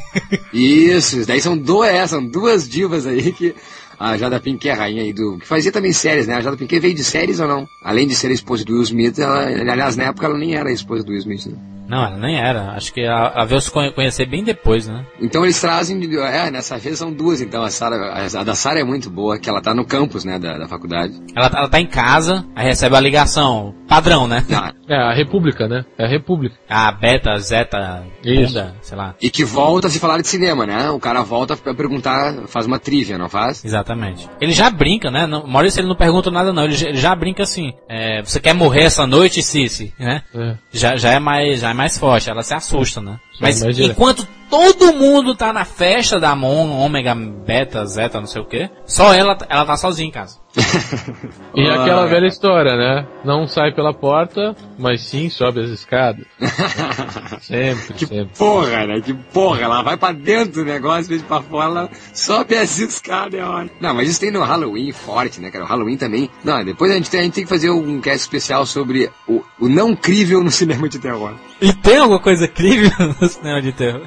Isso, 0.53 1.19
isso 1.19 1.27
daí 1.27 1.41
são 1.41 1.57
duas, 1.57 1.89
é, 1.89 2.05
são 2.07 2.25
duas 2.25 2.67
divas 2.67 3.05
aí 3.05 3.31
que 3.31 3.55
a 3.99 4.17
Jada 4.17 4.39
Pinkett 4.39 4.69
é 4.69 4.71
a 4.71 4.75
rainha 4.75 5.03
aí 5.03 5.13
do 5.13 5.37
que 5.37 5.47
fazia 5.47 5.71
também 5.71 5.93
séries, 5.93 6.27
né? 6.27 6.35
A 6.35 6.41
Jada 6.41 6.57
Pinkett 6.57 6.79
veio 6.79 6.93
de 6.93 7.03
séries 7.03 7.39
ou 7.39 7.47
não? 7.47 7.67
Além 7.83 8.07
de 8.07 8.15
ser 8.15 8.27
a 8.27 8.33
esposa 8.33 8.63
do 8.65 8.73
Will 8.73 8.83
Smith, 8.83 9.19
ela, 9.19 9.43
aliás, 9.43 9.95
na 9.95 10.05
época 10.05 10.25
ela 10.25 10.37
nem 10.37 10.55
era 10.55 10.69
a 10.69 10.73
esposa 10.73 11.03
do 11.03 11.11
Will 11.11 11.19
Smith, 11.19 11.45
né? 11.47 11.74
Não, 11.87 12.05
ela 12.05 12.17
nem 12.17 12.37
era. 12.37 12.71
Acho 12.71 12.93
que 12.93 13.01
ela, 13.01 13.31
ela 13.35 13.45
veio 13.45 13.61
se 13.61 13.71
conhe- 13.71 13.91
conhecer 13.91 14.25
bem 14.25 14.43
depois, 14.43 14.87
né? 14.87 15.05
Então 15.21 15.43
eles 15.43 15.59
trazem, 15.59 15.99
é, 16.23 16.49
nessa 16.51 16.77
vez 16.77 16.97
são 16.97 17.11
duas, 17.13 17.41
então 17.41 17.63
a 17.63 17.69
Sarah, 17.69 18.13
a 18.39 18.43
da 18.43 18.55
Sarah 18.55 18.79
é 18.79 18.83
muito 18.83 19.09
boa, 19.09 19.37
que 19.37 19.49
ela 19.49 19.61
tá 19.61 19.73
no 19.73 19.85
campus, 19.85 20.23
né, 20.25 20.37
da, 20.39 20.57
da 20.57 20.67
faculdade. 20.67 21.13
Ela, 21.35 21.47
ela 21.47 21.67
tá 21.69 21.79
em 21.79 21.87
casa, 21.87 22.45
aí 22.55 22.65
recebe 22.67 22.95
a 22.95 22.99
ligação. 22.99 23.73
Padrão, 23.87 24.27
né? 24.27 24.43
Ah, 24.51 24.73
É, 24.89 24.95
a 24.95 25.13
República, 25.13 25.67
né? 25.67 25.85
É 25.97 26.05
a 26.05 26.07
República. 26.07 26.55
A 26.69 26.91
beta, 26.91 27.37
zeta, 27.37 28.03
bunda, 28.23 28.75
sei 28.81 28.97
lá. 28.97 29.15
E 29.21 29.29
que 29.29 29.43
volta 29.43 29.87
a 29.87 29.89
se 29.91 29.99
falar 29.99 30.19
de 30.21 30.27
cinema, 30.27 30.65
né? 30.65 30.89
O 30.89 30.99
cara 30.99 31.21
volta 31.23 31.55
pra 31.55 31.73
perguntar, 31.73 32.33
faz 32.47 32.65
uma 32.65 32.79
trivia, 32.79 33.17
não 33.17 33.29
faz? 33.29 33.63
Exatamente. 33.63 34.27
Ele 34.41 34.51
já 34.51 34.69
brinca, 34.69 35.09
né? 35.11 35.25
Não, 35.27 35.45
Maurício 35.47 35.79
ele 35.79 35.87
não 35.87 35.95
pergunta 35.95 36.29
nada 36.31 36.51
não, 36.51 36.63
ele, 36.65 36.73
já- 36.73 36.87
ele 36.89 36.97
já 36.97 37.15
brinca 37.15 37.43
assim. 37.43 37.73
é, 37.89 38.21
você 38.23 38.39
quer 38.39 38.53
morrer 38.53 38.83
essa 38.83 39.05
noite, 39.07 39.41
Cici? 39.43 39.93
Né? 39.99 40.21
É. 40.33 40.55
Já, 40.71 40.95
já, 40.95 41.11
é 41.13 41.19
mais, 41.19 41.59
já 41.59 41.69
é 41.69 41.73
mais 41.75 41.97
forte, 41.97 42.29
ela 42.29 42.43
se 42.43 42.53
assusta, 42.53 43.01
né? 43.01 43.19
Mas 43.39 43.61
enquanto 43.61 44.27
todo 44.49 44.93
mundo 44.93 45.35
tá 45.35 45.51
na 45.51 45.65
festa 45.65 46.19
da 46.19 46.35
Mon, 46.35 46.71
Ômega, 46.71 47.13
Beta, 47.13 47.85
Zeta, 47.85 48.19
não 48.19 48.27
sei 48.27 48.41
o 48.41 48.45
que, 48.45 48.69
só 48.85 49.13
ela, 49.13 49.37
ela 49.49 49.65
tá 49.65 49.77
sozinha 49.77 50.07
em 50.07 50.11
casa. 50.11 50.39
E 51.55 51.67
Ah. 51.69 51.81
aquela 51.81 52.05
velha 52.05 52.27
história, 52.27 52.75
né? 52.75 53.07
Não 53.23 53.47
sai 53.47 53.71
pela 53.73 53.93
porta, 53.93 54.55
mas 54.77 55.01
sim 55.01 55.29
sobe 55.29 55.61
as 55.61 55.69
escadas. 55.69 56.25
sempre, 57.41 57.93
Que 57.93 58.05
sempre. 58.05 58.29
porra, 58.37 58.85
né? 58.87 59.01
Que 59.01 59.13
porra, 59.13 59.61
ela 59.61 59.81
vai 59.81 59.97
pra 59.97 60.11
dentro 60.11 60.63
do 60.63 60.65
negócio, 60.65 61.05
vez 61.07 61.21
pra 61.21 61.41
fora, 61.41 61.65
ela 61.69 61.89
sobe 62.13 62.55
as 62.55 62.77
escadas, 62.79 63.39
é 63.39 63.43
hora. 63.43 63.69
Não, 63.79 63.93
mas 63.93 64.09
isso 64.09 64.19
tem 64.19 64.31
no 64.31 64.43
Halloween 64.43 64.91
forte, 64.91 65.39
né, 65.39 65.49
cara? 65.51 65.63
O 65.65 65.67
Halloween 65.67 65.97
também. 65.97 66.29
Não, 66.43 66.63
depois 66.63 66.91
a 66.91 66.95
gente 66.95 67.09
tem, 67.09 67.21
a 67.21 67.23
gente 67.23 67.33
tem 67.33 67.43
que 67.43 67.49
fazer 67.49 67.69
um 67.69 68.01
cast 68.01 68.19
especial 68.19 68.65
sobre 68.65 69.09
o, 69.27 69.41
o 69.59 69.69
não 69.69 69.95
crível 69.95 70.43
no 70.43 70.51
cinema 70.51 70.87
de 70.89 70.99
terror. 70.99 71.33
E 71.61 71.71
tem 71.73 71.97
alguma 71.97 72.19
coisa 72.19 72.45
incrível 72.45 72.91
no 73.19 73.27
cinema 73.29 73.61
de 73.61 73.71
terror? 73.71 74.01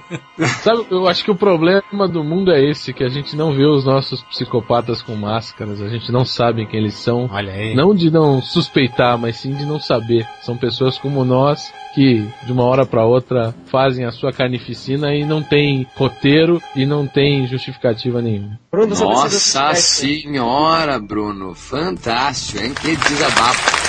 Sabe, 0.62 0.86
eu 0.90 1.08
acho 1.08 1.24
que 1.24 1.30
o 1.30 1.34
problema 1.36 2.06
do 2.06 2.22
mundo 2.22 2.52
é 2.52 2.62
esse, 2.70 2.92
que 2.92 3.02
a 3.02 3.08
gente 3.08 3.34
não 3.34 3.52
vê 3.54 3.64
os 3.64 3.84
nossos 3.86 4.22
psicopatas 4.24 5.00
com 5.02 5.14
máscaras, 5.16 5.80
a 5.80 5.88
gente 5.88 6.12
não 6.12 6.24
sabe 6.24 6.37
quem 6.70 6.80
eles 6.80 6.94
são. 6.94 7.28
Olha 7.30 7.52
aí. 7.52 7.74
Não 7.74 7.94
de 7.94 8.10
não 8.10 8.40
suspeitar, 8.40 9.18
mas 9.18 9.36
sim 9.36 9.52
de 9.52 9.64
não 9.64 9.80
saber. 9.80 10.26
São 10.40 10.56
pessoas 10.56 10.98
como 10.98 11.24
nós 11.24 11.72
que 11.94 12.24
de 12.44 12.52
uma 12.52 12.64
hora 12.64 12.86
para 12.86 13.04
outra 13.04 13.54
fazem 13.66 14.04
a 14.04 14.12
sua 14.12 14.32
carnificina 14.32 15.14
e 15.14 15.24
não 15.24 15.42
tem 15.42 15.86
roteiro 15.96 16.62
e 16.76 16.86
não 16.86 17.06
tem 17.06 17.46
justificativa 17.46 18.22
nenhuma. 18.22 18.58
Bruno, 18.70 18.94
Nossa 18.94 19.74
senhora, 19.74 20.98
Bruno. 20.98 21.54
Fantástico, 21.54 22.62
hein? 22.62 22.72
Que 22.74 22.96
desabafo. 22.96 23.88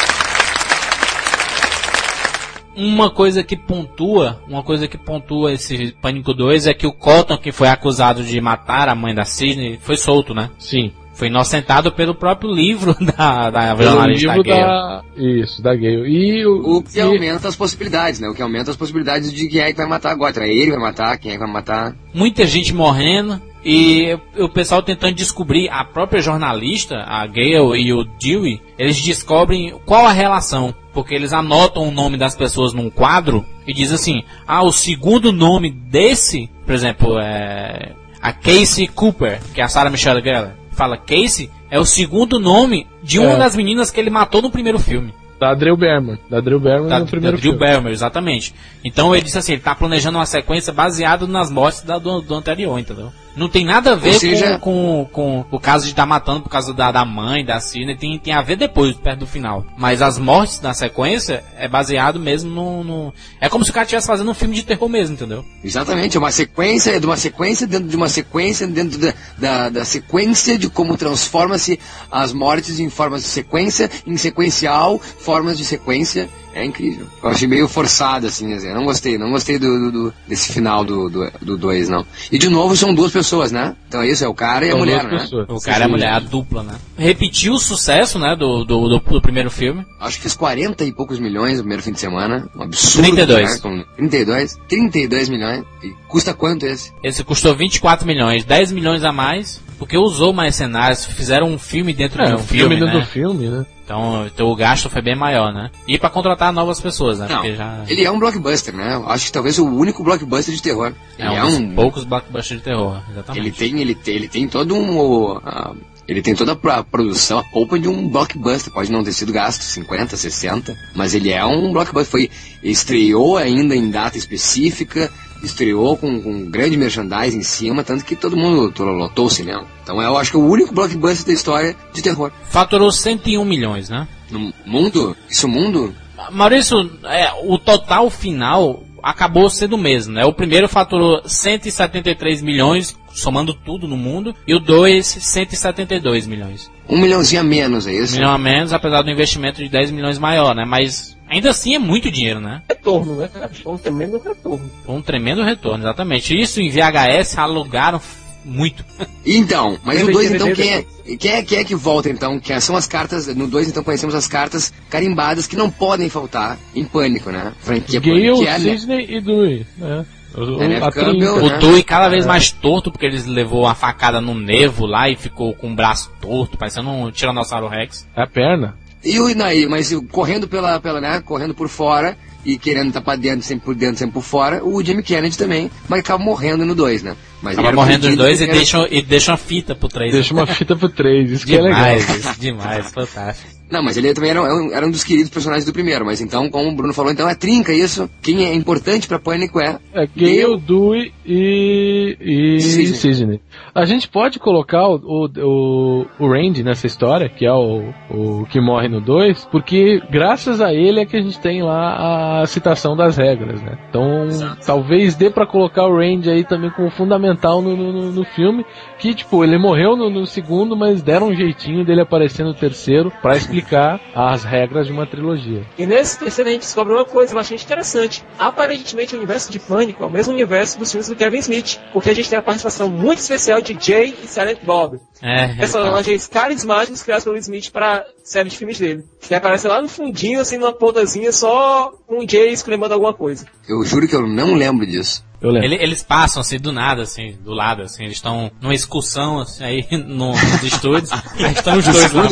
Uma 2.75 3.09
coisa 3.09 3.43
que 3.43 3.57
pontua, 3.57 4.41
uma 4.47 4.63
coisa 4.63 4.87
que 4.87 4.97
pontua 4.97 5.51
esse 5.51 5.91
Pânico 6.01 6.33
2 6.33 6.67
é 6.67 6.73
que 6.73 6.87
o 6.87 6.93
Cotton, 6.93 7.37
que 7.37 7.51
foi 7.51 7.67
acusado 7.67 8.23
de 8.23 8.39
matar 8.39 8.87
a 8.87 8.95
mãe 8.95 9.13
da 9.13 9.25
Sidney, 9.25 9.77
foi 9.81 9.97
solto, 9.97 10.33
né? 10.33 10.49
Sim. 10.57 10.93
Foi 11.19 11.27
inocentado 11.27 11.91
pelo 11.91 12.15
próprio 12.15 12.49
livro 12.49 12.95
da, 13.17 13.49
da 13.49 13.75
jornalista 13.75 14.29
livro 14.29 14.43
Gale. 14.43 14.61
da... 14.61 15.03
Isso, 15.17 15.61
da 15.61 15.75
Gale. 15.75 16.07
E 16.07 16.45
o, 16.45 16.77
O 16.77 16.81
que 16.81 16.97
e- 16.97 17.01
aumenta 17.01 17.49
as 17.49 17.57
possibilidades, 17.57 18.21
né? 18.21 18.29
O 18.29 18.33
que 18.33 18.41
aumenta 18.41 18.71
as 18.71 18.77
possibilidades 18.77 19.33
de 19.33 19.49
quem 19.49 19.59
é 19.59 19.71
que 19.73 19.77
vai 19.77 19.85
matar 19.85 20.11
agora. 20.11 20.33
Será 20.33 20.47
ele 20.47 20.67
que 20.67 20.71
vai 20.71 20.79
matar? 20.79 21.17
Quem 21.17 21.31
é 21.31 21.33
que 21.33 21.39
vai 21.43 21.51
matar? 21.51 21.93
Muita 22.13 22.47
gente 22.47 22.73
morrendo 22.73 23.41
e 23.65 24.17
o 24.37 24.47
pessoal 24.47 24.81
tentando 24.81 25.13
descobrir, 25.13 25.67
a 25.67 25.83
própria 25.83 26.21
jornalista, 26.21 26.95
a 27.05 27.27
Gale 27.27 27.81
e 27.81 27.91
o 27.91 28.05
Dewey, 28.05 28.61
eles 28.77 29.03
descobrem 29.03 29.77
qual 29.85 30.05
a 30.05 30.13
relação. 30.13 30.73
Porque 30.93 31.13
eles 31.13 31.33
anotam 31.33 31.83
o 31.83 31.91
nome 31.91 32.15
das 32.15 32.33
pessoas 32.33 32.71
num 32.71 32.89
quadro 32.89 33.45
e 33.67 33.73
diz 33.73 33.91
assim, 33.91 34.23
ah, 34.47 34.63
o 34.63 34.71
segundo 34.71 35.33
nome 35.33 35.69
desse, 35.69 36.49
por 36.65 36.73
exemplo, 36.73 37.19
é 37.19 37.93
a 38.21 38.31
Casey 38.31 38.87
Cooper, 38.87 39.41
que 39.53 39.59
é 39.59 39.65
a 39.65 39.67
Sarah 39.67 39.89
Michelle 39.89 40.23
Gellar. 40.23 40.58
Fala 40.79 40.95
Casey 40.97 41.49
é 41.69 41.77
o 41.77 41.83
segundo 41.83 42.39
nome 42.39 42.87
de 43.03 43.19
uma 43.19 43.33
É. 43.33 43.37
das 43.37 43.53
meninas 43.53 43.91
que 43.91 43.99
ele 43.99 44.09
matou 44.09 44.41
no 44.41 44.49
primeiro 44.49 44.79
filme. 44.79 45.13
da 45.37 45.53
Drew 45.53 45.75
Barrymore. 45.77 46.19
Da 46.29 46.39
Drew 46.41 46.59
Barrymore 46.59 46.89
Da, 46.89 46.99
no 46.99 47.05
primeiro 47.07 47.35
da 47.37 47.41
Drew 47.41 47.51
filme. 47.53 47.65
Barrymore, 47.65 47.93
exatamente. 47.93 48.53
Então 48.83 49.13
ele 49.15 49.23
disse 49.25 49.37
assim, 49.37 49.53
ele 49.53 49.61
tá 49.61 49.73
planejando 49.75 50.17
uma 50.17 50.25
sequência 50.25 50.71
baseada 50.73 51.25
nas 51.27 51.49
mortes 51.49 51.81
da, 51.81 51.97
do, 51.97 52.21
do 52.21 52.33
anterior, 52.35 52.77
entendeu? 52.79 53.11
Não 53.39 53.47
tem 53.49 53.63
nada 53.65 53.93
a 53.93 53.95
ver 53.95 54.13
seja- 54.19 54.59
com, 54.59 55.07
com, 55.11 55.43
com 55.49 55.55
o 55.55 55.59
caso 55.59 55.85
de 55.85 55.91
estar 55.91 56.05
matando 56.05 56.41
por 56.41 56.49
causa 56.49 56.73
da, 56.73 56.91
da 56.91 57.05
mãe, 57.05 57.43
da 57.45 57.59
Sidney, 57.59 57.95
tem, 57.97 58.19
tem 58.19 58.33
a 58.33 58.41
ver 58.41 58.57
depois, 58.57 58.95
perto 58.97 59.19
do 59.19 59.27
final. 59.27 59.65
Mas 59.77 60.01
as 60.01 60.17
mortes 60.19 60.59
na 60.61 60.73
sequência 60.73 61.43
é 61.57 61.67
baseado 61.67 62.19
mesmo 62.19 62.49
no, 62.51 62.83
no- 62.83 63.13
É 63.39 63.47
como 63.47 63.63
se 63.63 63.71
o 63.71 63.73
cara 63.73 63.85
estivesse 63.85 64.07
fazendo 64.07 64.29
um 64.29 64.33
filme 64.33 64.55
de 64.55 64.63
terror 64.63 64.89
mesmo, 64.89 65.13
entendeu? 65.15 65.45
Exatamente, 65.63 66.17
é 66.17 66.19
uma 66.19 66.31
sequência, 66.31 66.91
é 66.91 66.99
de 66.99 67.05
uma 67.05 67.17
sequência 67.17 67.65
dentro 67.65 67.87
de 67.87 67.95
uma 67.95 68.09
sequência, 68.09 68.67
dentro 68.67 68.99
da, 68.99 69.13
da, 69.37 69.69
da 69.69 69.85
sequência 69.85 70.57
de 70.57 70.69
como 70.69 70.97
transforma-se 70.97 71.79
as 72.11 72.33
mortes 72.33 72.79
em 72.79 72.89
formas 72.89 73.21
de 73.23 73.27
sequência, 73.29 73.89
em 74.05 74.17
sequencial, 74.17 74.99
formas 74.99 75.57
de 75.57 75.63
sequência. 75.63 76.27
É 76.59 76.65
incrível. 76.65 77.07
Eu 77.23 77.29
achei 77.29 77.47
meio 77.47 77.67
forçado, 77.67 78.27
assim, 78.27 78.53
assim. 78.53 78.67
Eu 78.67 78.75
não 78.75 78.83
gostei, 78.85 79.17
não 79.17 79.31
gostei 79.31 79.57
do, 79.57 79.67
do- 79.79 79.91
do- 79.91 80.13
desse 80.27 80.51
final 80.51 80.83
do 80.83 81.09
2, 81.09 81.31
do, 81.41 81.57
dois, 81.57 81.87
não. 81.89 82.05
E 82.31 82.37
de 82.37 82.49
novo 82.49 82.75
são 82.75 82.93
duas 82.93 83.11
pessoas, 83.11 83.51
né? 83.51 83.75
Então 83.87 84.01
é 84.01 84.07
isso, 84.09 84.23
é 84.23 84.27
o 84.27 84.33
cara 84.33 84.65
e 84.65 84.69
a 84.69 84.71
São 84.71 84.79
mulher, 84.79 84.99
duas 85.01 85.11
né? 85.13 85.19
pessoas. 85.19 85.47
O 85.49 85.59
cara 85.65 85.83
é 85.83 85.85
a 85.85 85.89
mulher, 85.89 86.09
a 86.11 86.19
dupla, 86.19 86.63
né? 86.63 86.75
Repetiu 86.97 87.53
o 87.53 87.59
sucesso, 87.59 88.19
né, 88.19 88.35
do, 88.35 88.63
do, 88.65 88.89
do, 88.89 88.99
do 88.99 89.21
primeiro 89.21 89.49
filme. 89.49 89.85
Acho 89.99 90.17
que 90.17 90.23
fez 90.23 90.35
40 90.35 90.83
e 90.83 90.91
poucos 90.91 91.19
milhões 91.19 91.53
no 91.57 91.63
primeiro 91.63 91.81
fim 91.83 91.91
de 91.93 91.99
semana. 91.99 92.49
Um 92.55 92.63
absurdo. 92.63 93.03
32. 93.05 93.53
Né? 93.53 93.59
Com 93.61 93.83
32? 93.95 94.57
32 94.67 95.29
milhões. 95.29 95.63
E 95.83 95.93
custa 96.07 96.33
quanto 96.33 96.65
esse? 96.65 96.91
Esse 97.03 97.23
custou 97.23 97.55
24 97.55 98.05
milhões, 98.05 98.43
10 98.43 98.71
milhões 98.73 99.03
a 99.03 99.11
mais, 99.13 99.61
porque 99.77 99.97
usou 99.97 100.33
mais 100.33 100.55
cenários, 100.55 101.05
fizeram 101.05 101.47
um 101.47 101.57
filme 101.57 101.93
dentro 101.93 102.21
de 102.23 102.29
É, 102.31 102.35
um 102.35 102.39
um 102.39 102.43
filme 102.43 102.75
filme, 102.75 102.75
dentro 102.75 102.93
né? 102.95 102.99
do 102.99 103.05
filme, 103.07 103.47
né? 103.47 103.65
Então, 103.89 104.27
então 104.27 104.47
o 104.47 104.55
gasto 104.55 104.87
foi 104.87 105.01
bem 105.01 105.15
maior, 105.15 105.51
né? 105.51 105.71
E 105.87 105.97
pra 105.97 106.11
contratar 106.11 106.53
novas 106.53 106.79
pessoas, 106.79 107.17
né? 107.17 107.27
Não, 107.27 107.55
já 107.55 107.83
ele 107.87 108.03
é 108.03 108.11
um 108.11 108.19
blockbuster, 108.19 108.75
né? 108.75 108.93
Eu 108.93 109.09
Acho 109.09 109.25
que 109.25 109.31
talvez 109.31 109.57
o 109.57 109.65
único 109.65 110.03
blockbuster 110.03 110.53
de 110.53 110.61
terror. 110.61 110.93
é 111.17 111.25
Ele 111.25 111.29
um 111.31 111.35
é 111.37 111.41
dos 111.41 111.53
um 111.55 111.69
poucos 111.75 112.03
blockbusters 112.03 112.59
de 112.59 112.63
terror, 112.65 113.01
exatamente. 113.11 113.43
Ele 113.47 113.51
tem, 113.51 113.81
ele 113.81 113.95
tem, 113.95 114.15
ele 114.15 114.27
tem 114.27 114.47
todo 114.47 114.75
um. 114.75 115.39
a- 115.43 115.73
ele 116.07 116.21
tem 116.23 116.33
toda 116.35 116.53
a 116.53 116.83
produção, 116.83 117.37
a 117.39 117.43
polpa 117.43 117.77
de 117.79 117.87
um 117.87 118.07
blockbuster. 118.09 118.71
Pode 118.73 118.91
não 118.91 119.03
ter 119.03 119.11
sido 119.13 119.31
gasto 119.31 119.61
50, 119.61 120.15
60, 120.17 120.75
mas 120.95 121.13
ele 121.15 121.31
é 121.31 121.43
um 121.45 121.71
blockbuster. 121.71 122.09
Foi, 122.11 122.29
estreou 122.63 123.37
ainda 123.37 123.75
em 123.75 123.89
data 123.91 124.17
específica, 124.17 125.11
estreou 125.43 125.95
com, 125.97 126.21
com 126.21 126.45
grande 126.45 126.75
merchandising 126.77 127.39
em 127.39 127.43
cima, 127.43 127.83
tanto 127.83 128.03
que 128.05 128.15
todo 128.15 128.35
mundo 128.37 128.71
to- 128.71 128.83
lotou 128.83 129.25
o 129.27 129.29
cinema. 129.29 129.65
Então 129.83 130.01
eu 130.01 130.17
acho 130.17 130.31
que 130.31 130.37
é 130.37 130.39
o 130.39 130.45
único 130.47 130.73
blockbuster 130.73 131.25
da 131.27 131.33
história 131.33 131.75
de 131.93 132.01
terror. 132.01 132.31
Faturou 132.49 132.91
101 132.91 133.43
milhões, 133.45 133.89
né? 133.89 134.07
No 134.29 134.53
mundo, 134.65 135.15
isso 135.29 135.47
mundo, 135.47 135.93
Maurício, 136.31 136.77
é, 137.05 137.31
o 137.45 137.57
total 137.57 138.09
final 138.09 138.83
acabou 139.01 139.49
sendo 139.49 139.73
o 139.75 139.77
mesmo, 139.77 140.13
né? 140.13 140.25
O 140.25 140.33
primeiro 140.33 140.67
faturou 140.67 141.21
173 141.25 142.41
milhões, 142.41 142.95
somando 143.13 143.53
tudo 143.53 143.87
no 143.87 143.95
mundo, 143.95 144.35
e 144.45 144.53
o 144.53 144.59
2, 144.59 145.05
172 145.07 146.27
milhões. 146.27 146.69
um 146.87 146.97
milhãozinho 146.99 147.41
a 147.41 147.43
menos, 147.43 147.87
é 147.87 147.91
Um 147.91 148.03
isso? 148.03 148.15
milhão 148.15 148.31
a 148.31 148.37
menos, 148.37 148.73
apesar 148.73 149.01
do 149.01 149.09
investimento 149.09 149.63
de 149.63 149.69
10 149.69 149.91
milhões 149.91 150.19
maior, 150.19 150.53
né? 150.53 150.65
Mas 150.65 151.17
ainda 151.29 151.49
assim 151.49 151.75
é 151.75 151.79
muito 151.79 152.11
dinheiro, 152.11 152.39
né? 152.39 152.61
Retorno, 152.67 153.15
né? 153.15 153.29
Foi 153.63 153.73
um 153.73 153.77
tremendo 153.77 154.17
retorno. 154.19 154.69
Foi 154.85 154.95
um 154.95 155.01
tremendo 155.01 155.43
retorno, 155.43 155.83
exatamente. 155.83 156.37
Isso 156.37 156.59
em 156.59 156.69
VHS 156.69 157.37
alugaram 157.37 158.01
muito. 158.43 158.83
Então, 159.25 159.77
mas 159.83 159.97
Lembra 159.97 160.11
o 160.11 160.17
2 160.17 160.29
de 160.29 160.35
então 160.35 160.53
quem 160.53 160.73
é, 160.73 160.85
quem 161.17 161.31
é 161.31 161.43
quem 161.43 161.59
é 161.59 161.63
que 161.63 161.75
volta 161.75 162.09
então? 162.09 162.39
Que 162.39 162.59
são 162.61 162.75
as 162.75 162.87
cartas, 162.87 163.27
no 163.35 163.47
2 163.47 163.69
então 163.69 163.83
conhecemos 163.83 164.15
as 164.15 164.27
cartas 164.27 164.73
carimbadas 164.89 165.45
que 165.45 165.55
não 165.55 165.69
podem 165.69 166.09
faltar 166.09 166.57
em 166.75 166.83
Pânico, 166.85 167.29
né? 167.31 167.53
Franquia 167.59 168.01
Pânico, 168.01 168.25
Gale, 168.25 168.37
que 168.37 168.47
é, 168.47 168.59
né? 168.59 168.77
Sidney 168.77 169.05
e 169.09 169.21
Dewey, 169.21 169.67
né? 169.77 170.05
O, 170.35 170.61
É, 170.61 170.67
né? 170.67 170.77
a 170.77 170.91
Campbell, 170.91 171.33
trinca. 171.33 171.49
né? 171.49 171.57
O 171.57 171.59
Dewey 171.59 171.83
cada 171.83 172.07
vez 172.07 172.25
mais 172.25 172.51
torto, 172.51 172.91
porque 172.91 173.05
eles 173.05 173.25
levou 173.25 173.63
uma 173.63 173.75
facada 173.75 174.21
no 174.21 174.33
nevo 174.35 174.85
lá 174.85 175.09
e 175.09 175.15
ficou 175.15 175.53
com 175.53 175.71
o 175.71 175.75
braço 175.75 176.11
torto, 176.21 176.57
parecendo 176.57 176.89
um 176.89 177.11
Tiranossauro 177.11 177.67
Rex. 177.67 178.07
A 178.15 178.27
perna. 178.27 178.77
E 179.03 179.19
o 179.19 179.29
Inaí, 179.29 179.65
mas 179.67 179.93
correndo 180.11 180.47
pela, 180.47 180.79
pela, 180.79 180.99
né? 180.99 181.21
Correndo 181.21 181.53
por 181.53 181.69
fora 181.69 182.17
e 182.45 182.57
querendo 182.57 182.87
estar 182.87 183.01
pra 183.01 183.15
dentro, 183.15 183.41
sempre 183.45 183.65
por 183.65 183.75
dentro, 183.75 183.97
sempre 183.97 184.13
por 184.13 184.23
fora, 184.23 184.63
o 184.63 184.81
Jimmy 184.83 185.03
Kennedy 185.03 185.37
também, 185.37 185.69
mas 185.89 185.99
acaba 185.99 186.23
morrendo 186.23 186.65
no 186.65 186.73
2, 186.73 187.03
né? 187.03 187.15
Mas 187.41 187.57
Acaba 187.57 187.73
morrendo 187.75 188.01
perdido 188.01 188.17
dois 188.21 188.35
e 188.41 188.45
porque 188.45 188.49
era- 188.51 188.57
deixam, 188.59 188.87
e 188.89 189.01
deixam 189.01 189.33
a 189.33 189.37
fita 189.37 189.73
pro 189.75 189.87
três. 189.87 190.11
Deixa 190.13 190.33
uma 190.33 190.45
fita 190.47 190.75
pro 190.75 190.89
três, 190.89 191.31
isso 191.31 191.45
que 191.45 191.55
é 191.55 191.61
legal. 191.61 191.79
demais, 191.79 192.09
isso, 192.17 192.39
demais, 192.39 192.91
fantástico. 192.91 193.49
Não, 193.71 193.83
mas 193.83 193.95
ele 193.97 194.13
também 194.13 194.31
era, 194.31 194.41
um- 194.41 194.73
era 194.73 194.85
um 194.85 194.91
dos 194.91 195.03
queridos 195.03 195.29
personagens 195.29 195.63
do 195.65 195.71
primeiro, 195.71 196.03
mas 196.05 196.19
então, 196.19 196.49
como 196.49 196.69
o 196.69 196.75
Bruno 196.75 196.93
falou, 196.93 197.11
então 197.11 197.29
é 197.29 197.35
trinca 197.35 197.71
isso. 197.73 198.09
Quem 198.21 198.45
é 198.45 198.53
importante 198.53 199.07
pra 199.07 199.19
Pânico 199.19 199.59
é 199.61 199.77
É 199.93 200.07
Gale, 200.07 200.57
Dewey 200.59 201.13
e, 201.25 202.17
e 202.19 202.61
Sidney. 202.93 203.39
A 203.79 203.85
gente 203.85 204.09
pode 204.09 204.39
colocar 204.39 204.89
o, 204.89 205.29
o, 205.37 206.05
o 206.19 206.27
Randy 206.27 206.63
nessa 206.63 206.85
história, 206.85 207.29
que 207.29 207.45
é 207.45 207.53
o, 207.53 207.93
o 208.09 208.45
que 208.47 208.59
morre 208.59 208.89
no 208.89 208.99
2, 208.99 209.45
porque 209.45 210.01
graças 210.11 210.59
a 210.59 210.73
ele 210.73 210.99
é 210.99 211.05
que 211.05 211.15
a 211.15 211.21
gente 211.21 211.39
tem 211.39 211.63
lá 211.63 212.41
a 212.41 212.45
citação 212.45 212.93
das 212.93 213.15
regras, 213.15 213.61
né? 213.61 213.77
Então, 213.89 214.27
talvez 214.65 215.15
dê 215.15 215.29
pra 215.29 215.47
colocar 215.47 215.87
o 215.87 215.95
Randy 215.95 216.29
aí 216.29 216.43
também 216.43 216.69
como 216.71 216.91
fundamental 216.91 217.61
no, 217.61 217.73
no, 217.77 218.11
no 218.11 218.25
filme, 218.25 218.65
que 218.97 219.15
tipo, 219.15 219.45
ele 219.45 219.57
morreu 219.57 219.95
no, 219.95 220.09
no 220.09 220.27
segundo, 220.27 220.75
mas 220.75 221.01
deram 221.01 221.29
um 221.29 221.33
jeitinho 221.33 221.85
dele 221.85 222.01
aparecer 222.01 222.43
no 222.43 222.53
terceiro 222.53 223.09
pra 223.21 223.37
explicar 223.37 224.01
as 224.13 224.43
regras 224.43 224.87
de 224.87 224.91
uma 224.91 225.07
trilogia. 225.07 225.63
E 225.77 225.85
nesse 225.85 226.19
terceiro 226.19 226.49
a 226.49 226.51
gente 226.53 226.63
descobre 226.63 226.91
uma 226.93 227.05
coisa 227.05 227.33
bastante 227.33 227.63
interessante. 227.63 228.25
Aparentemente 228.37 229.15
o 229.15 229.17
universo 229.17 229.49
de 229.49 229.57
Pânico 229.57 230.03
é 230.03 230.05
o 230.05 230.11
mesmo 230.11 230.33
universo 230.33 230.77
dos 230.77 230.91
filmes 230.91 231.07
do 231.07 231.15
Kevin 231.15 231.37
Smith, 231.37 231.79
porque 231.93 232.09
a 232.09 232.13
gente 232.13 232.29
tem 232.29 232.37
a 232.37 232.41
participação 232.41 232.89
muito 232.89 233.19
especial 233.19 233.61
de 233.61 233.68
Jay 233.79 234.15
e 234.23 234.27
Silent 234.27 234.59
Bob. 234.63 234.99
É, 235.21 235.55
Personagens 235.55 236.27
carismáticos 236.27 237.03
criados 237.03 237.23
pelo 237.25 237.37
Smith 237.37 237.71
para 237.71 238.05
série 238.23 238.49
de 238.49 238.57
filmes 238.57 238.79
dele. 238.79 239.03
Que 239.21 239.35
aparece 239.35 239.67
lá 239.67 239.81
no 239.81 239.89
fundinho, 239.89 240.39
assim, 240.39 240.57
numa 240.57 240.71
pontazinha, 240.73 241.31
só 241.31 241.91
com 242.07 242.23
o 242.23 242.29
Jay 242.29 242.51
exclamando 242.51 242.93
alguma 242.93 243.13
coisa. 243.13 243.45
Eu 243.67 243.83
juro 243.85 244.07
que 244.07 244.15
eu 244.15 244.25
não 244.27 244.53
lembro 244.55 244.85
disso. 244.85 245.23
Eu 245.41 245.51
lembro. 245.51 245.67
Ele- 245.67 245.81
eles 245.83 246.03
passam 246.03 246.41
assim 246.41 246.57
do 246.59 246.71
nada, 246.71 247.01
assim, 247.03 247.37
do 247.41 247.53
lado, 247.53 247.83
assim, 247.83 248.03
eles 248.03 248.17
estão 248.17 248.51
numa 248.61 248.73
excursão 248.73 249.39
assim, 249.39 249.63
aí 249.63 249.87
no, 249.91 250.31
nos 250.33 250.63
estúdios, 250.63 251.09
aí 251.39 251.53
estão 251.53 251.77
os 251.77 251.85
dois 251.85 252.11
lá. 252.13 252.27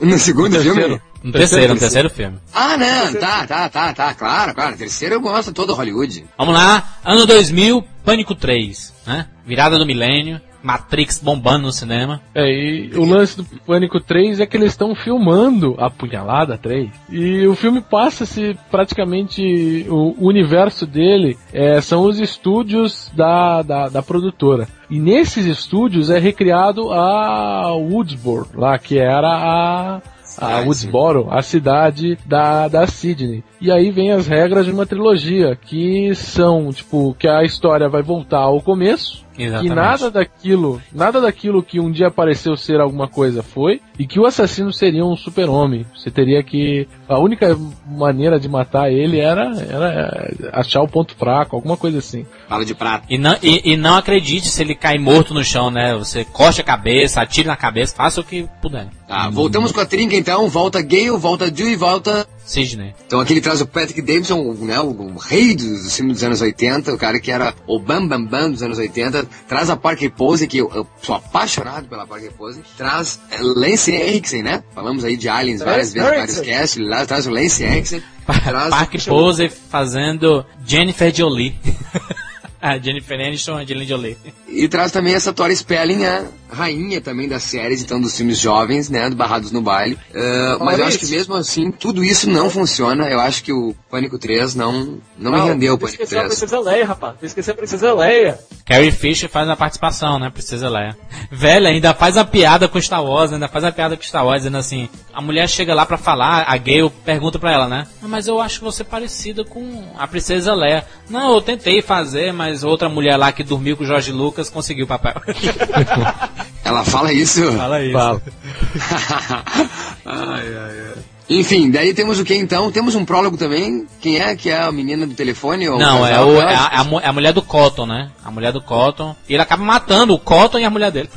No 0.00 0.18
segundo 0.18 0.60
filme? 0.60 0.74
Terceiro. 0.80 1.02
No 1.22 1.32
terceiro, 1.32 1.74
no 1.74 1.80
terceiro 1.80 2.08
filme. 2.10 2.38
Ah, 2.54 2.76
não, 2.78 3.12
tá, 3.14 3.46
tá, 3.46 3.68
tá, 3.68 3.92
tá, 3.92 4.14
claro, 4.14 4.54
claro. 4.54 4.76
Terceiro 4.76 5.16
eu 5.16 5.20
gosto 5.20 5.52
todo 5.52 5.74
Hollywood. 5.74 6.24
Vamos 6.38 6.54
lá, 6.54 6.98
ano 7.04 7.26
2000, 7.26 7.84
Pânico 8.04 8.34
3, 8.34 8.94
né? 9.06 9.26
Virada 9.44 9.76
do 9.78 9.84
milênio, 9.84 10.40
Matrix 10.62 11.18
bombando 11.18 11.66
no 11.66 11.72
cinema. 11.72 12.20
É, 12.34 12.50
e 12.50 12.90
o 12.94 13.04
lance 13.04 13.36
do 13.36 13.44
Pânico 13.66 14.00
3 14.00 14.40
é 14.40 14.46
que 14.46 14.56
eles 14.56 14.72
estão 14.72 14.94
filmando 14.94 15.74
a 15.78 15.90
Punhalada 15.90 16.58
3. 16.58 16.90
E 17.10 17.46
o 17.46 17.54
filme 17.54 17.80
passa-se 17.80 18.56
praticamente. 18.70 19.86
O 19.88 20.26
universo 20.26 20.86
dele 20.86 21.36
é, 21.52 21.80
são 21.80 22.02
os 22.02 22.20
estúdios 22.20 23.10
da, 23.14 23.62
da, 23.62 23.88
da 23.88 24.02
produtora. 24.02 24.68
E 24.90 24.98
nesses 24.98 25.46
estúdios 25.46 26.10
é 26.10 26.18
recriado 26.18 26.92
a 26.92 27.72
Woodsboro, 27.74 28.48
lá 28.54 28.76
que 28.78 28.98
era 28.98 29.28
a. 29.28 30.02
A. 30.38 30.60
Woodsboro, 30.60 31.26
a 31.28 31.42
cidade 31.42 32.16
da, 32.24 32.68
da 32.68 32.86
Sydney. 32.86 33.42
E 33.60 33.70
aí 33.70 33.90
vem 33.90 34.12
as 34.12 34.28
regras 34.28 34.64
de 34.64 34.72
uma 34.72 34.86
trilogia, 34.86 35.56
que 35.56 36.14
são, 36.14 36.72
tipo, 36.72 37.14
que 37.18 37.28
a 37.28 37.42
história 37.42 37.88
vai 37.88 38.00
voltar 38.00 38.38
ao 38.38 38.60
começo, 38.60 39.26
que 39.40 39.46
Exatamente. 39.46 39.74
nada 39.74 40.10
daquilo, 40.10 40.82
nada 40.92 41.20
daquilo 41.20 41.62
que 41.62 41.80
um 41.80 41.90
dia 41.90 42.10
pareceu 42.10 42.56
ser 42.56 42.80
alguma 42.80 43.08
coisa 43.08 43.42
foi, 43.42 43.80
e 43.98 44.06
que 44.06 44.20
o 44.20 44.26
assassino 44.26 44.72
seria 44.72 45.04
um 45.04 45.16
super-homem. 45.16 45.86
Você 45.96 46.10
teria 46.10 46.42
que. 46.42 46.86
A 47.08 47.18
única 47.18 47.58
maneira 47.86 48.38
de 48.38 48.48
matar 48.48 48.92
ele 48.92 49.18
era, 49.18 49.44
era 49.68 49.88
é, 49.88 50.50
achar 50.52 50.82
o 50.82 50.88
ponto 50.88 51.14
fraco, 51.14 51.56
alguma 51.56 51.76
coisa 51.76 51.98
assim. 51.98 52.26
Bala 52.48 52.64
de 52.64 52.74
prata. 52.74 53.06
E 53.08 53.16
não, 53.16 53.36
e, 53.42 53.72
e 53.72 53.76
não 53.76 53.96
acredite 53.96 54.48
se 54.48 54.62
ele 54.62 54.74
cai 54.74 54.98
morto 54.98 55.32
no 55.32 55.42
chão, 55.42 55.70
né? 55.70 55.96
Você 55.96 56.24
corte 56.24 56.60
a 56.60 56.64
cabeça, 56.64 57.22
atire 57.22 57.48
na 57.48 57.56
cabeça, 57.56 57.96
faça 57.96 58.20
o 58.20 58.24
que 58.24 58.46
puder. 58.60 58.88
Tá, 59.08 59.30
voltamos 59.30 59.72
com 59.72 59.80
a 59.80 59.86
trinca 59.86 60.14
então. 60.14 60.48
Volta 60.48 60.82
Gale, 60.82 61.10
volta 61.10 61.54
Jill 61.54 61.70
e 61.70 61.76
volta. 61.76 62.26
Sidney. 62.50 62.94
Então 63.06 63.20
aqui 63.20 63.32
ele 63.32 63.40
traz 63.40 63.60
o 63.60 63.66
Patrick 63.66 64.02
Davidson, 64.02 64.54
né, 64.60 64.80
o, 64.80 64.90
o 64.90 65.18
rei 65.18 65.54
dos, 65.54 65.84
dos 65.84 65.96
filmes 65.96 66.14
dos 66.14 66.24
anos 66.24 66.40
80, 66.40 66.92
o 66.92 66.98
cara 66.98 67.20
que 67.20 67.30
era 67.30 67.54
o 67.64 67.78
Bam 67.78 68.08
Bam 68.08 68.24
Bam 68.24 68.50
dos 68.50 68.62
anos 68.62 68.76
80. 68.76 69.24
Traz 69.48 69.70
a 69.70 69.76
Parker 69.76 70.10
Pose, 70.10 70.48
que 70.48 70.58
eu, 70.58 70.70
eu 70.74 70.86
sou 71.00 71.14
apaixonado 71.14 71.86
pela 71.86 72.06
Parker 72.06 72.32
Pose. 72.32 72.60
Traz 72.76 73.20
eh, 73.30 73.38
Lance 73.40 73.92
Henriksen, 73.92 74.42
né? 74.42 74.64
Falamos 74.74 75.04
aí 75.04 75.16
de 75.16 75.28
Aliens 75.28 75.60
várias 75.60 75.92
vezes, 75.92 76.10
vários 76.10 76.40
casts. 76.40 76.84
Lá 76.84 77.06
traz 77.06 77.26
o 77.26 77.30
Lance 77.30 77.62
Henriksen. 77.62 78.02
Traz 78.26 78.70
Park 78.70 78.94
Pose 79.06 79.48
fazendo 79.48 80.44
Jennifer 80.66 81.14
Jolie. 81.14 81.56
a 82.70 82.78
Jennifer 82.78 83.18
Aniston 83.20 83.58
e 83.58 83.62
Angelina 83.62 83.86
Jolie. 83.86 84.16
E 84.48 84.68
traz 84.68 84.92
também 84.92 85.14
essa 85.14 85.32
Tori 85.32 85.54
Spelling, 85.56 86.04
a 86.04 86.24
rainha 86.52 87.00
também 87.00 87.28
das 87.28 87.42
séries, 87.44 87.82
então 87.82 88.00
dos 88.00 88.16
filmes 88.16 88.38
jovens, 88.38 88.90
né, 88.90 89.08
do 89.08 89.16
Barrados 89.16 89.50
no 89.52 89.62
Baile. 89.62 89.96
Uh, 90.12 90.64
mas 90.64 90.78
eu 90.78 90.84
acho 90.84 90.98
que 90.98 91.06
mesmo 91.06 91.34
assim, 91.34 91.70
tudo 91.70 92.02
isso 92.04 92.28
não 92.28 92.50
funciona. 92.50 93.08
Eu 93.08 93.20
acho 93.20 93.42
que 93.44 93.52
o 93.52 93.74
Pânico 93.90 94.18
3 94.18 94.54
não, 94.54 94.98
não, 95.16 95.32
me 95.32 95.40
rendeu 95.40 95.74
o 95.74 95.78
Pânico 95.78 96.02
esqueceu 96.02 96.18
a 96.18 96.24
3. 96.24 96.38
Princesa 96.38 96.60
Leia, 96.60 96.84
rapaz. 96.86 97.14
Tu 97.20 97.26
esqueceu 97.26 97.54
a 97.54 97.56
Princesa 97.56 97.94
Leia. 97.94 98.38
Carrie 98.66 98.90
Fisher 98.92 99.28
faz 99.28 99.48
uma 99.48 99.56
participação, 99.56 100.18
né? 100.18 100.30
Princesa 100.30 100.68
Leia. 100.68 100.96
Velha, 101.30 101.68
ainda 101.70 101.94
faz 101.94 102.16
a 102.16 102.24
piada 102.24 102.68
com 102.68 102.80
Star 102.80 103.02
Wars, 103.04 103.32
ainda 103.32 103.48
faz 103.48 103.64
a 103.64 103.72
piada 103.72 103.96
com 103.96 104.02
Star 104.02 104.24
Wars, 104.26 104.40
dizendo 104.42 104.58
assim: 104.58 104.88
a 105.12 105.20
mulher 105.20 105.48
chega 105.48 105.74
lá 105.74 105.86
pra 105.86 105.96
falar, 105.96 106.44
a 106.48 106.56
Gale 106.56 106.90
pergunta 107.04 107.38
pra 107.38 107.52
ela, 107.52 107.68
né? 107.68 107.86
"Ah, 108.02 108.08
Mas 108.08 108.26
eu 108.26 108.40
acho 108.40 108.60
você 108.60 108.82
parecida 108.82 109.44
com 109.44 109.84
a 109.96 110.06
Princesa 110.06 110.52
Leia. 110.54 110.84
Não, 111.08 111.34
eu 111.34 111.40
tentei 111.40 111.80
fazer, 111.82 112.32
mas 112.32 112.49
outra 112.64 112.88
mulher 112.88 113.16
lá 113.16 113.32
que 113.32 113.42
dormiu 113.44 113.76
com 113.76 113.84
o 113.84 113.86
Jorge 113.86 114.12
Lucas 114.12 114.48
conseguiu 114.50 114.84
o 114.84 114.88
papel. 114.88 115.14
Ela 116.64 116.84
fala 116.84 117.12
isso? 117.12 117.52
Fala 117.52 117.82
isso. 117.82 117.92
Fala. 117.92 118.22
ai, 120.04 120.46
ai, 120.46 120.80
ai. 120.96 121.02
Enfim, 121.32 121.70
daí 121.70 121.94
temos 121.94 122.18
o 122.18 122.24
que 122.24 122.34
então? 122.34 122.72
Temos 122.72 122.96
um 122.96 123.04
prólogo 123.04 123.36
também. 123.36 123.86
Quem 124.00 124.18
é? 124.18 124.34
Que 124.34 124.50
é 124.50 124.60
a 124.62 124.72
menina 124.72 125.06
do 125.06 125.14
telefone? 125.14 125.68
ou 125.68 125.78
Não, 125.78 126.04
é, 126.04 126.20
o- 126.20 126.40
é 126.40 126.54
a, 126.54 126.70
é 126.72 126.76
a 126.78 126.84
mu- 126.84 126.98
é 127.00 127.06
a 127.06 127.12
mulher 127.12 127.32
do 127.32 127.40
Cotton, 127.40 127.86
né? 127.86 128.10
A 128.24 128.30
mulher 128.32 128.52
do 128.52 128.60
Cotton. 128.60 129.14
E 129.28 129.34
ele 129.34 129.42
acaba 129.42 129.62
matando 129.62 130.12
o 130.12 130.18
Cotton 130.18 130.58
e 130.58 130.64
a 130.64 130.70
mulher 130.70 130.90
dele. 130.90 131.08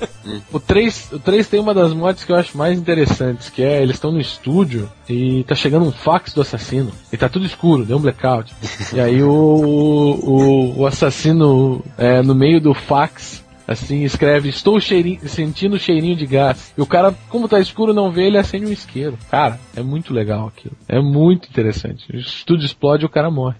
O 0.51 0.59
3, 0.59 1.11
o 1.13 1.19
3 1.19 1.47
tem 1.47 1.59
uma 1.59 1.73
das 1.73 1.93
mortes 1.93 2.23
que 2.23 2.31
eu 2.31 2.35
acho 2.35 2.57
mais 2.57 2.77
interessantes, 2.77 3.49
que 3.49 3.61
é 3.61 3.81
eles 3.81 3.95
estão 3.95 4.11
no 4.11 4.19
estúdio 4.19 4.89
e 5.09 5.43
tá 5.43 5.55
chegando 5.55 5.85
um 5.85 5.91
fax 5.91 6.33
do 6.33 6.41
assassino. 6.41 6.91
E 7.11 7.17
tá 7.17 7.27
tudo 7.27 7.45
escuro, 7.45 7.85
deu 7.85 7.97
um 7.97 8.01
blackout. 8.01 8.53
e 8.93 8.99
aí 8.99 9.21
o, 9.21 9.29
o, 9.29 10.79
o 10.79 10.85
assassino, 10.87 11.83
é, 11.97 12.21
no 12.21 12.33
meio 12.33 12.61
do 12.61 12.73
fax, 12.73 13.43
assim, 13.67 14.03
escreve, 14.03 14.49
estou 14.49 14.79
sentindo 14.79 15.79
cheirinho 15.79 16.15
de 16.15 16.25
gás. 16.25 16.73
E 16.77 16.81
o 16.81 16.85
cara, 16.85 17.13
como 17.29 17.47
tá 17.47 17.59
escuro, 17.59 17.93
não 17.93 18.11
vê, 18.11 18.27
ele 18.27 18.37
acende 18.37 18.65
um 18.65 18.71
isqueiro. 18.71 19.17
Cara, 19.29 19.59
é 19.75 19.81
muito 19.81 20.13
legal 20.13 20.47
aquilo. 20.47 20.75
É 20.87 21.01
muito 21.01 21.49
interessante. 21.49 22.05
O 22.13 22.17
estúdio 22.17 22.65
explode 22.65 23.03
e 23.03 23.05
o 23.05 23.09
cara 23.09 23.31
morre. 23.31 23.57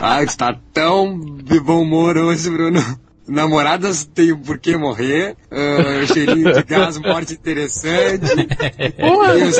Ai, 0.00 0.26
tu 0.26 0.36
tá 0.36 0.56
tão 0.72 1.18
de 1.18 1.60
bom 1.60 1.82
humor 1.82 2.16
hoje, 2.16 2.50
Bruno. 2.50 2.80
Namoradas 3.26 4.04
têm 4.04 4.36
por 4.36 4.58
que 4.58 4.76
morrer. 4.76 5.36
ah, 5.50 6.06
cheirinho 6.12 6.52
de 6.52 6.62
gás, 6.62 6.98
morte 6.98 7.34
interessante. 7.34 8.24
e, 8.98 9.42
os, 9.42 9.56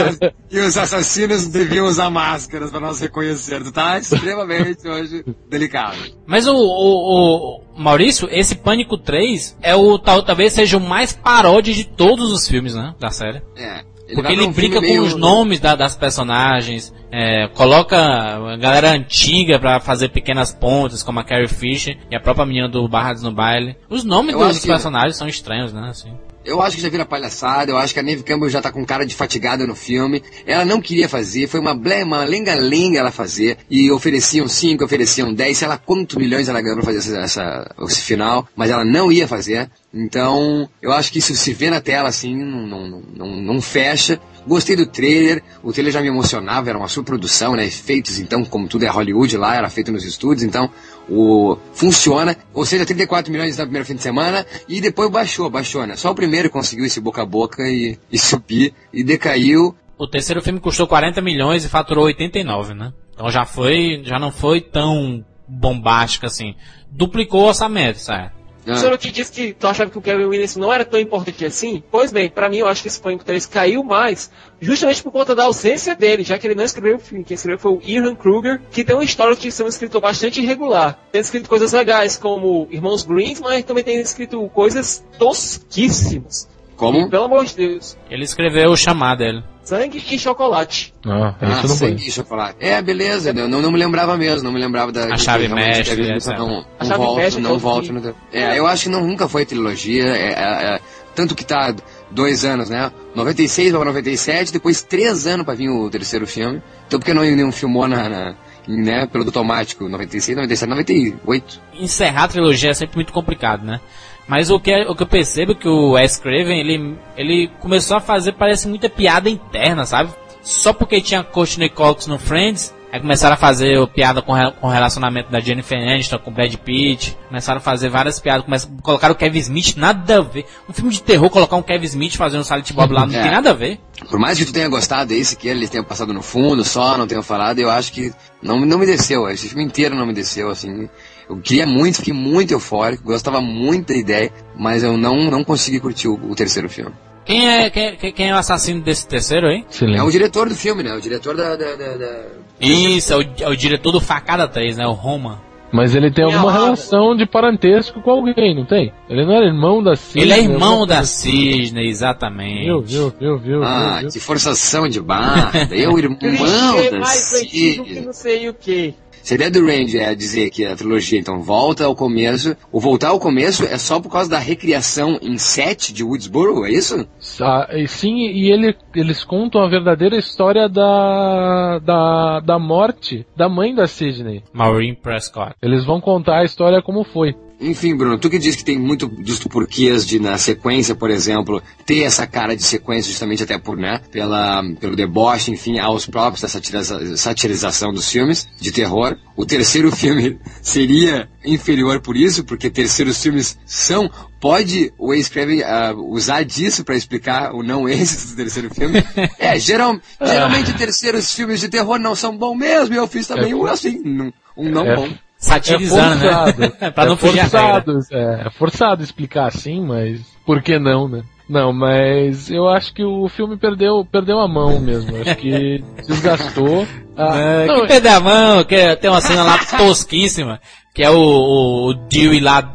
e 0.50 0.58
os 0.60 0.76
assassinos 0.76 1.48
deviam 1.48 1.86
usar 1.86 2.10
máscaras 2.10 2.70
pra 2.70 2.80
nós 2.80 3.00
reconhecer. 3.00 3.62
Tá 3.72 3.98
extremamente 3.98 4.86
hoje 4.88 5.24
delicado. 5.48 5.96
Mas 6.26 6.46
o, 6.46 6.52
o- 6.54 7.58
o- 7.60 7.64
Maurício, 7.76 8.28
esse 8.30 8.54
Pânico 8.54 8.96
3 8.96 9.56
é 9.60 9.74
o 9.74 9.98
tal, 9.98 10.22
talvez 10.22 10.52
seja 10.52 10.76
o 10.76 10.80
mais 10.80 11.12
paródia 11.12 11.74
de 11.74 11.84
todos 11.84 12.30
os 12.32 12.46
filmes, 12.46 12.74
né? 12.74 12.94
Da 13.00 13.10
série. 13.10 13.42
É. 13.56 13.82
Porque 14.12 14.32
ele 14.32 14.42
pra 14.42 14.50
um 14.50 14.52
brinca 14.52 14.74
com 14.80 14.86
meio- 14.86 15.02
os 15.02 15.14
nomes 15.14 15.60
da- 15.60 15.74
das 15.74 15.96
personagens, 15.96 16.92
é, 17.10 17.48
coloca 17.54 17.96
a 17.96 18.56
galera 18.56 18.90
antiga 18.90 19.58
pra 19.58 19.80
fazer 19.80 20.08
pequenas 20.10 20.52
pontes, 20.52 21.02
como 21.02 21.20
a 21.20 21.24
Carrie 21.24 21.48
Fisher 21.48 21.96
e 22.10 22.14
a 22.16 22.20
própria 22.20 22.44
menina 22.44 22.68
do 22.68 22.86
Barrados 22.86 23.22
no 23.22 23.32
Baile. 23.32 23.76
Os 23.88 24.04
nomes 24.04 24.34
Eu 24.34 24.40
dos 24.40 24.50
acho 24.50 24.60
que- 24.60 24.66
personagens 24.68 25.16
são 25.16 25.26
estranhos, 25.26 25.72
né? 25.72 25.88
Assim. 25.88 26.12
Eu 26.44 26.60
acho 26.60 26.76
que 26.76 26.82
já 26.82 26.88
vira 26.90 27.06
palhaçada, 27.06 27.70
eu 27.72 27.76
acho 27.78 27.94
que 27.94 28.00
a 28.00 28.02
Neve 28.02 28.22
Campbell 28.22 28.50
já 28.50 28.60
tá 28.60 28.70
com 28.70 28.84
cara 28.84 29.06
de 29.06 29.14
fatigada 29.14 29.66
no 29.66 29.74
filme. 29.74 30.22
Ela 30.46 30.64
não 30.64 30.80
queria 30.80 31.08
fazer, 31.08 31.46
foi 31.48 31.58
uma 31.58 31.74
ble- 31.74 32.02
uma 32.02 32.22
lenga-lenga 32.24 32.98
ela 32.98 33.10
fazer. 33.10 33.56
E 33.70 33.90
ofereciam 33.90 34.46
5, 34.46 34.84
ofereciam 34.84 35.32
10, 35.32 35.56
sei 35.56 35.68
lá 35.68 35.78
quantos 35.78 36.16
milhões 36.16 36.48
ela 36.48 36.60
ganhou 36.60 36.76
pra 36.76 36.84
fazer 36.84 36.98
essa, 36.98 37.18
essa- 37.18 37.74
esse 37.86 38.00
final, 38.02 38.46
mas 38.54 38.70
ela 38.70 38.84
não 38.84 39.10
ia 39.10 39.26
fazer. 39.26 39.70
Então, 39.92 40.68
eu 40.82 40.92
acho 40.92 41.10
que 41.12 41.18
isso 41.20 41.34
se 41.36 41.54
vê 41.54 41.70
na 41.70 41.80
tela 41.80 42.08
assim, 42.08 42.36
não, 42.36 42.66
não, 42.66 43.02
não, 43.14 43.36
não 43.42 43.60
fecha. 43.62 44.20
Gostei 44.46 44.76
do 44.76 44.84
trailer, 44.84 45.42
o 45.62 45.72
trailer 45.72 45.92
já 45.92 46.02
me 46.02 46.08
emocionava, 46.08 46.68
era 46.68 46.76
uma 46.76 46.88
superprodução, 46.88 47.54
né? 47.56 47.64
Efeitos, 47.64 48.18
então, 48.18 48.44
como 48.44 48.68
tudo 48.68 48.84
é 48.84 48.88
Hollywood 48.88 49.36
lá, 49.38 49.54
era 49.56 49.70
feito 49.70 49.90
nos 49.90 50.04
estúdios, 50.04 50.42
então 50.42 50.68
o 51.08 51.56
funciona, 51.72 52.36
ou 52.52 52.64
seja, 52.64 52.86
34 52.86 53.30
milhões 53.30 53.58
no 53.58 53.64
primeiro 53.64 53.86
fim 53.86 53.94
de 53.94 54.02
semana 54.02 54.46
e 54.68 54.80
depois 54.80 55.10
baixou, 55.10 55.50
baixou, 55.50 55.86
né? 55.86 55.96
Só 55.96 56.10
o 56.10 56.14
primeiro 56.14 56.50
conseguiu 56.50 56.84
esse 56.86 57.00
boca 57.00 57.22
a 57.22 57.26
boca 57.26 57.62
e, 57.62 57.98
e 58.10 58.18
subir 58.18 58.74
e 58.92 59.04
decaiu. 59.04 59.74
O 59.96 60.06
terceiro 60.06 60.42
filme 60.42 60.60
custou 60.60 60.86
40 60.86 61.20
milhões 61.20 61.64
e 61.64 61.68
faturou 61.68 62.04
89, 62.06 62.74
né? 62.74 62.92
Então 63.12 63.30
já 63.30 63.44
foi, 63.44 64.02
já 64.04 64.18
não 64.18 64.32
foi 64.32 64.60
tão 64.60 65.24
bombástico 65.46 66.26
assim. 66.26 66.54
Duplicou 66.90 67.42
o 67.42 67.48
orçamento, 67.48 67.98
certo? 67.98 68.33
Ah, 68.66 68.72
O 68.72 68.76
senhor 68.76 68.98
que 68.98 69.10
disse 69.10 69.32
que 69.32 69.52
tu 69.52 69.66
achava 69.66 69.90
que 69.90 69.98
o 69.98 70.00
Kevin 70.00 70.24
Williams 70.24 70.56
não 70.56 70.72
era 70.72 70.84
tão 70.84 70.98
importante 70.98 71.44
assim? 71.44 71.82
Pois 71.90 72.10
bem, 72.12 72.30
pra 72.30 72.48
mim 72.48 72.58
eu 72.58 72.66
acho 72.66 72.82
que 72.82 72.88
esse 72.88 73.00
Pânico 73.00 73.24
3 73.24 73.46
caiu 73.46 73.82
mais, 73.84 74.30
justamente 74.60 75.02
por 75.02 75.12
conta 75.12 75.34
da 75.34 75.44
ausência 75.44 75.94
dele, 75.94 76.22
já 76.22 76.38
que 76.38 76.46
ele 76.46 76.54
não 76.54 76.64
escreveu 76.64 76.96
o 76.96 77.00
filme. 77.00 77.24
Quem 77.24 77.34
escreveu 77.34 77.58
foi 77.58 77.72
o 77.72 77.80
Ian 77.84 78.14
Kruger, 78.14 78.60
que 78.70 78.84
tem 78.84 78.94
uma 78.94 79.04
história 79.04 79.36
de 79.36 79.50
ser 79.52 79.64
um 79.64 79.68
escritor 79.68 80.00
bastante 80.00 80.40
irregular. 80.40 80.98
Tem 81.12 81.20
escrito 81.20 81.48
coisas 81.48 81.72
legais, 81.72 82.16
como 82.16 82.66
Irmãos 82.70 83.04
Green, 83.04 83.36
mas 83.40 83.64
também 83.64 83.84
tem 83.84 84.00
escrito 84.00 84.48
coisas 84.50 85.04
tosquíssimas. 85.18 86.48
Como? 86.76 87.00
E, 87.00 87.08
pelo 87.10 87.24
amor 87.24 87.44
de 87.44 87.54
Deus, 87.56 87.96
Ele 88.10 88.24
escreveu 88.24 88.70
o 88.70 88.76
chamado 88.76 89.18
dele. 89.18 89.42
sangue 89.62 90.02
e 90.10 90.18
chocolate. 90.18 90.92
Ah, 91.06 91.34
Ah, 91.40 91.46
isso 91.58 91.68
não 91.68 91.74
sangue 91.76 91.92
conheço. 91.94 92.08
e 92.08 92.12
chocolate. 92.12 92.56
É, 92.60 92.82
beleza, 92.82 93.30
eu 93.30 93.48
não, 93.48 93.62
não 93.62 93.70
me 93.72 93.78
lembrava 93.78 94.16
mesmo, 94.16 94.42
não 94.42 94.52
me 94.52 94.60
lembrava 94.60 94.90
da... 94.92 95.12
A 95.14 95.16
chave 95.16 95.48
que 95.48 95.54
mestre, 95.54 95.92
a 96.00 96.04
gente 96.04 96.16
etc. 96.16 96.38
Não, 96.38 96.48
não 96.48 96.64
A 96.78 96.84
chave 96.84 96.98
volta, 96.98 97.20
mestre 97.22 97.42
não 97.42 97.58
fim. 97.60 97.92
No... 97.92 98.14
É, 98.32 98.58
eu 98.58 98.66
acho 98.66 98.84
que 98.84 98.88
não, 98.90 99.06
nunca 99.06 99.28
foi 99.28 99.46
trilogia, 99.46 100.04
é, 100.04 100.32
é, 100.32 100.74
é, 100.74 100.80
tanto 101.14 101.34
que 101.34 101.44
tá 101.44 101.74
dois 102.10 102.44
anos, 102.44 102.68
né? 102.70 102.90
96 103.14 103.72
para 103.72 103.84
97, 103.84 104.52
depois 104.52 104.82
três 104.82 105.26
anos 105.26 105.44
para 105.46 105.54
vir 105.54 105.68
o 105.70 105.88
terceiro 105.88 106.26
filme. 106.26 106.60
Então 106.86 106.98
por 106.98 107.06
que 107.06 107.14
não, 107.14 107.24
não 107.36 107.52
filmou 107.52 107.86
na, 107.88 108.08
na- 108.08 108.34
né, 108.66 109.06
pelo 109.06 109.24
automático, 109.24 109.86
96, 109.88 110.36
97, 110.36 110.70
98? 110.70 111.60
encerrar 111.78 112.24
a 112.24 112.28
trilogia 112.28 112.70
é 112.70 112.74
sempre 112.74 112.96
muito 112.96 113.12
complicado, 113.12 113.62
né? 113.62 113.78
Mas 114.26 114.50
o 114.50 114.58
que, 114.58 114.70
é- 114.70 114.88
o 114.88 114.94
que 114.94 115.02
eu 115.02 115.06
percebo 115.06 115.52
é 115.52 115.54
que 115.54 115.68
o 115.68 115.92
Wes 115.92 116.16
Craven, 116.18 116.58
ele, 116.58 116.96
ele 117.16 117.50
começou 117.60 117.96
a 117.96 118.00
fazer, 118.00 118.32
parece 118.32 118.66
muita 118.68 118.88
piada 118.88 119.28
interna, 119.28 119.84
sabe? 119.84 120.10
Só 120.42 120.72
porque 120.72 121.00
tinha 121.00 121.22
Courtney 121.22 121.68
Cox 121.68 122.06
no 122.06 122.18
Friends, 122.18 122.72
Aí 122.92 123.00
começaram 123.00 123.34
a 123.34 123.36
fazer 123.36 123.76
o 123.80 123.88
piada 123.88 124.22
com, 124.22 124.34
com 124.60 124.68
o 124.68 124.70
relacionamento 124.70 125.28
da 125.28 125.40
Jennifer 125.40 125.76
Aniston 125.76 126.16
com 126.16 126.30
o 126.30 126.32
Brad 126.32 126.54
Pitt. 126.54 127.18
Começaram 127.26 127.58
a 127.58 127.60
fazer 127.60 127.88
várias 127.88 128.20
piadas. 128.20 128.44
Começaram, 128.44 128.76
colocaram 128.76 129.12
o 129.14 129.18
Kevin 129.18 129.38
Smith, 129.40 129.74
nada 129.76 130.18
a 130.18 130.20
ver. 130.20 130.46
Um 130.68 130.72
filme 130.72 130.92
de 130.92 131.02
terror, 131.02 131.28
colocar 131.28 131.56
um 131.56 131.62
Kevin 131.62 131.86
Smith 131.86 132.14
fazendo 132.14 132.42
o 132.42 132.44
Silent 132.44 132.70
Bob 132.72 132.92
lá, 132.92 133.04
não 133.04 133.18
É. 133.18 133.20
tem 133.22 133.32
nada 133.32 133.50
a 133.50 133.52
ver. 133.52 133.80
Por 134.08 134.16
mais 134.20 134.38
que 134.38 134.44
tu 134.44 134.52
tenha 134.52 134.68
gostado 134.68 135.08
desse, 135.08 135.34
que 135.34 135.48
ele 135.48 135.66
tenha 135.66 135.82
passado 135.82 136.12
no 136.14 136.22
fundo 136.22 136.62
só, 136.62 136.96
não 136.96 137.04
tenha 137.08 137.20
falado, 137.20 137.58
eu 137.58 137.68
acho 137.68 137.90
que 137.92 138.12
não, 138.40 138.60
não 138.60 138.78
me 138.78 138.86
desceu. 138.86 139.28
Esse 139.28 139.48
filme 139.48 139.64
inteiro 139.64 139.96
não 139.96 140.06
me 140.06 140.14
desceu, 140.14 140.48
assim. 140.48 140.88
Eu 141.28 141.38
queria 141.38 141.66
muito, 141.66 141.96
fiquei 141.96 142.12
muito 142.14 142.52
eufórico, 142.52 143.04
gostava 143.04 143.40
muito 143.40 143.88
da 143.92 143.98
ideia, 143.98 144.30
mas 144.56 144.82
eu 144.82 144.96
não, 144.96 145.30
não 145.30 145.42
consegui 145.44 145.80
curtir 145.80 146.08
o, 146.08 146.14
o 146.14 146.34
terceiro 146.34 146.68
filme. 146.68 146.92
Quem 147.24 147.48
é, 147.48 147.70
quem, 147.70 147.96
quem- 147.96 148.12
quem 148.12 148.28
é 148.30 148.34
o 148.34 148.38
assassino 148.38 148.82
desse 148.82 149.08
terceiro 149.08 149.46
aí? 149.46 149.60
É 149.60 149.64
o 149.68 149.72
Silêncio. 149.72 150.10
diretor 150.10 150.48
do 150.48 150.54
filme, 150.54 150.82
né? 150.82 150.92
O 150.94 151.00
diretor 151.00 151.34
da. 151.34 151.56
da, 151.56 151.74
da, 151.74 151.96
da- 151.96 152.22
Isso, 152.60 153.12
é 153.14 153.16
o, 153.16 153.22
é 153.40 153.48
o 153.48 153.56
diretor 153.56 153.92
do 153.92 154.00
Facada 154.00 154.46
3, 154.46 154.76
né? 154.76 154.86
O 154.86 154.92
Roma. 154.92 155.42
Mas 155.72 155.92
ele 155.92 156.08
tem 156.12 156.24
alguma 156.24 156.52
relação 156.52 157.16
de 157.16 157.26
parentesco 157.26 158.00
com 158.00 158.10
alguém, 158.10 158.54
não 158.54 158.64
tem? 158.64 158.92
Ele 159.10 159.24
não 159.26 159.32
era 159.34 159.46
irmão 159.46 159.82
da 159.82 159.96
Cisne? 159.96 160.22
Ele 160.22 160.32
é 160.32 160.38
irmão 160.40 160.86
da 160.86 160.96
coisa 160.98 161.00
assim. 161.00 161.30
Cisne, 161.52 161.88
exatamente. 161.88 162.64
Viu, 162.66 162.82
viu, 162.82 163.12
viu, 163.18 163.38
viu, 163.38 163.64
Ah, 163.64 163.98
viu, 164.00 164.08
que 164.10 164.20
forçação 164.20 164.86
de 164.88 165.00
barra. 165.00 165.50
Eu, 165.72 165.98
irmão 165.98 166.16
da 166.20 166.98
mais 167.00 167.32
antigo 167.34 167.82
que 167.84 167.88
Cisne. 167.90 168.06
não 168.06 168.12
sei 168.12 168.48
o 168.48 168.54
que. 168.54 168.94
Se 169.24 169.32
a 169.32 169.36
ideia 169.36 169.50
do 169.50 169.64
Randy 169.64 169.98
é 169.98 170.14
dizer 170.14 170.50
que 170.50 170.66
a 170.66 170.76
trilogia 170.76 171.18
então 171.18 171.40
volta 171.40 171.86
ao 171.86 171.96
começo, 171.96 172.54
o 172.70 172.78
voltar 172.78 173.08
ao 173.08 173.18
começo 173.18 173.64
é 173.64 173.78
só 173.78 173.98
por 173.98 174.12
causa 174.12 174.28
da 174.28 174.38
recriação 174.38 175.18
em 175.22 175.38
set 175.38 175.94
de 175.94 176.04
Woodsboro, 176.04 176.66
é 176.66 176.70
isso? 176.70 177.08
Ah, 177.40 177.66
e 177.72 177.88
sim, 177.88 178.26
e 178.26 178.52
ele, 178.52 178.76
eles 178.94 179.24
contam 179.24 179.62
a 179.62 179.66
verdadeira 179.70 180.18
história 180.18 180.68
da, 180.68 181.78
da, 181.78 182.40
da 182.40 182.58
morte 182.58 183.26
da 183.34 183.48
mãe 183.48 183.74
da 183.74 183.86
Sidney. 183.86 184.42
Maureen 184.52 184.94
Prescott. 184.94 185.54
Eles 185.62 185.86
vão 185.86 186.02
contar 186.02 186.40
a 186.40 186.44
história 186.44 186.82
como 186.82 187.02
foi. 187.02 187.34
Enfim, 187.60 187.94
Bruno, 187.96 188.18
tu 188.18 188.28
que 188.28 188.38
diz 188.38 188.56
que 188.56 188.64
tem 188.64 188.78
muito 188.78 189.06
dos 189.06 189.38
porquês 189.38 190.06
de 190.06 190.18
na 190.18 190.36
sequência, 190.36 190.94
por 190.94 191.08
exemplo, 191.10 191.62
ter 191.86 192.02
essa 192.02 192.26
cara 192.26 192.56
de 192.56 192.62
sequência 192.64 193.10
justamente 193.10 193.42
até 193.42 193.56
por, 193.58 193.76
né, 193.76 194.00
pela, 194.10 194.62
pelo 194.80 194.96
deboche, 194.96 195.50
enfim, 195.50 195.78
aos 195.78 196.04
próprios 196.04 196.42
da 196.42 196.48
satiriza- 196.48 197.16
satirização 197.16 197.92
dos 197.92 198.10
filmes 198.10 198.48
de 198.60 198.72
terror. 198.72 199.16
O 199.36 199.46
terceiro 199.46 199.90
filme 199.94 200.38
seria 200.60 201.28
inferior 201.44 202.00
por 202.00 202.16
isso, 202.16 202.44
porque 202.44 202.68
terceiros 202.70 203.22
filmes 203.22 203.58
são 203.64 204.10
Pode 204.40 204.92
o 204.98 205.06
Wes 205.08 205.26
Craven 205.30 205.62
ah, 205.62 205.94
usar 205.96 206.42
disso 206.44 206.84
pra 206.84 206.94
explicar 206.94 207.54
o 207.54 207.62
não 207.62 207.88
êxito 207.88 208.32
do 208.32 208.36
terceiro 208.36 208.68
filme? 208.74 209.02
é, 209.38 209.58
geral, 209.58 209.98
geralmente 210.20 210.74
terceiros 210.74 211.32
filmes 211.32 211.60
de 211.60 211.68
terror 211.70 211.98
não 211.98 212.14
são 212.14 212.36
bons 212.36 212.54
mesmo, 212.56 212.94
e 212.94 212.98
eu 212.98 213.06
fiz 213.06 213.26
também 213.26 213.52
É. 213.52 213.56
um 213.56 213.64
assim, 213.64 214.02
um, 214.04 214.30
um 214.54 214.68
não 214.68 214.84
É. 214.84 214.96
bom. 214.96 215.08
Satirizando, 215.44 216.24
é 216.26 216.30
forçado. 216.32 216.60
né? 216.60 216.90
pra 216.90 217.06
não 217.06 217.14
é 217.14 217.16
fugir 217.16 217.40
forçado, 217.40 217.98
é, 218.10 218.42
é 218.46 218.50
forçado 218.50 219.02
explicar 219.02 219.46
assim, 219.46 219.80
mas 219.80 220.20
por 220.44 220.62
que 220.62 220.78
não, 220.78 221.08
né? 221.08 221.22
Não, 221.48 221.72
mas 221.72 222.50
eu 222.50 222.66
acho 222.68 222.94
que 222.94 223.04
o 223.04 223.28
filme 223.28 223.56
perdeu, 223.58 224.06
perdeu 224.10 224.40
a 224.40 224.48
mão 224.48 224.80
mesmo. 224.80 225.14
Acho 225.20 225.36
que 225.36 225.84
desgastou. 226.08 226.86
Ah, 227.16 227.36
É, 227.38 227.66
não, 227.66 227.82
que 227.82 227.88
perder 227.88 228.08
a 228.08 228.20
mão, 228.20 228.64
que 228.64 228.96
tem 228.96 229.10
uma 229.10 229.20
cena 229.20 229.42
lá 229.42 229.58
tosquíssima, 229.58 230.58
que 230.94 231.02
é 231.02 231.10
o, 231.10 231.18
o, 231.18 231.90
o 231.90 231.94
Dewey 232.08 232.40
lá 232.40 232.72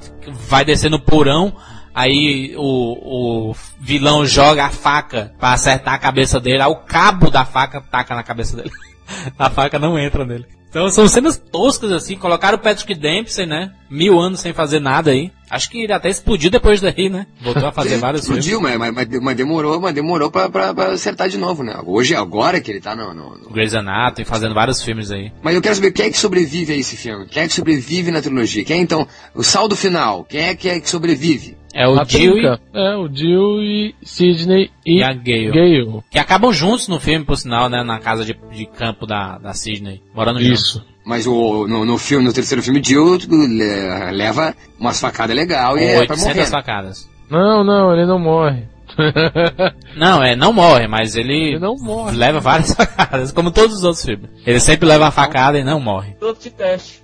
vai 0.48 0.64
descer 0.64 0.92
no 0.92 1.00
porão, 1.00 1.52
aí 1.96 2.54
o, 2.58 3.50
o 3.50 3.56
vilão 3.80 4.24
joga 4.26 4.66
a 4.66 4.70
faca 4.70 5.34
pra 5.40 5.54
acertar 5.54 5.96
a 5.96 6.00
cabeça 6.00 6.40
dele, 6.40 6.62
aí 6.62 6.70
o 6.70 6.76
cabo 6.76 7.32
da 7.32 7.44
faca 7.46 7.82
taca 7.82 8.14
na 8.16 8.22
cabeça 8.22 8.56
dele. 8.56 8.72
a 9.38 9.50
faca 9.50 9.80
não 9.80 9.98
entra 9.98 10.24
nele. 10.24 10.46
Então 10.70 10.88
são 10.90 11.08
cenas 11.08 11.36
toscas 11.38 11.92
assim, 11.92 12.16
colocaram 12.16 12.58
o 12.58 12.62
Patrick 12.62 12.94
Dempsey, 12.94 13.46
né? 13.48 13.72
Mil 13.90 14.20
anos 14.20 14.40
sem 14.40 14.54
fazer 14.54 14.80
nada 14.80 15.10
aí. 15.10 15.32
Acho 15.50 15.68
que 15.72 15.82
ele 15.82 15.92
até 15.92 16.10
explodiu 16.10 16.52
depois 16.52 16.80
daí, 16.80 17.10
né? 17.10 17.26
Voltou 17.42 17.66
a 17.68 17.72
fazer 17.72 17.98
vários 18.00 18.24
filmes. 18.26 18.46
Explodiu, 18.46 18.62
mas, 18.62 18.78
mas, 18.78 18.94
mas- 19.08 19.20
mas 19.22 19.36
demorou, 19.36 19.80
mas 19.82 19.96
demorou 19.96 20.30
pra, 20.30 20.48
pra, 20.48 20.72
pra 20.72 20.92
acertar 20.92 21.28
de 21.28 21.40
novo, 21.40 21.64
né? 21.64 21.76
Hoje, 21.84 22.14
agora 22.14 22.62
que 22.62 22.70
ele 22.70 22.80
tá 22.80 22.96
no, 22.96 23.16
no- 23.16 23.36
no- 23.36 23.50
Grey's 23.50 23.74
Anatomy, 23.74 24.26
fazendo 24.26 24.54
vários 24.54 24.84
filmes 24.84 25.10
aí. 25.10 25.32
Mas 25.42 25.56
eu 25.56 25.62
quero 25.62 25.74
saber 25.74 25.92
quem 25.92 26.06
é 26.06 26.12
que 26.12 26.18
sobrevive 26.20 26.72
a 26.74 26.76
esse 26.76 26.96
filme? 26.96 27.26
Quem 27.26 27.42
é 27.44 27.48
que 27.48 27.54
sobrevive 27.54 28.12
na 28.12 28.22
trilogia? 28.22 28.64
Quem 28.64 28.78
é, 28.78 28.82
então, 28.82 29.08
o 29.34 29.44
saldo 29.44 29.76
final? 29.76 30.24
Quem 30.24 30.42
é 30.42 30.56
que, 30.56 30.70
é 30.70 30.80
que 30.80 30.88
sobrevive? 30.88 31.58
É 31.74 31.88
o 31.88 32.00
a 32.00 32.04
Dewey 32.04 32.32
trinca. 32.42 32.60
É, 32.74 32.96
o 32.96 33.08
Dewey, 33.08 33.96
Sidney 34.02 34.72
e, 34.86 35.00
e 35.00 35.04
a 35.04 35.14
Gale. 35.14 35.52
Gale. 35.52 36.00
Que 36.10 36.18
acabam 36.20 36.52
juntos 36.52 36.88
no 36.88 37.00
filme, 37.00 37.24
por 37.26 37.38
sinal, 37.38 37.70
né? 37.70 37.84
Na 37.84 38.00
casa 38.00 38.26
de, 38.26 38.36
de 38.52 38.66
campo 38.66 39.06
da, 39.06 39.38
da 39.38 39.54
Sidney. 39.54 40.02
Morando 40.14 40.42
juntos. 40.42 40.60
Isso. 40.62 40.86
Mas 41.06 41.26
o, 41.28 41.68
no, 41.68 41.86
no 41.86 41.98
filme, 41.98 42.26
no 42.26 42.34
terceiro 42.34 42.62
filme, 42.64 42.82
Jill 42.84 43.18
le- 43.30 44.12
leva 44.12 44.56
umas 44.80 45.00
facadas 45.00 45.36
legal 45.36 45.78
e 45.78 45.84
é 45.84 46.06
pra 46.06 46.16
800 46.16 46.24
morrer. 46.26 46.46
facadas. 46.48 47.10
Não, 47.30 47.64
não, 47.64 47.94
ele 47.94 48.06
não 48.06 48.20
morre. 48.20 48.64
Não, 49.96 50.24
é, 50.24 50.36
não 50.36 50.52
morre, 50.54 50.88
mas 50.88 51.16
ele, 51.16 51.52
Ele 51.52 51.60
não 51.60 51.76
morre. 51.78 52.16
leva 52.16 52.40
várias 52.40 52.74
facadas, 52.76 53.32
como 53.32 53.52
todos 53.52 53.78
os 53.78 53.84
outros 53.84 54.04
filmes. 54.04 54.30
Ele 54.46 54.60
sempre 54.60 54.88
leva 54.88 55.06
uma 55.06 55.12
facada 55.12 55.58
e 55.60 55.64
não 55.64 55.80
morre. 55.80 56.14
Piloto 56.14 56.42
de 56.42 56.50
teste. 56.50 57.02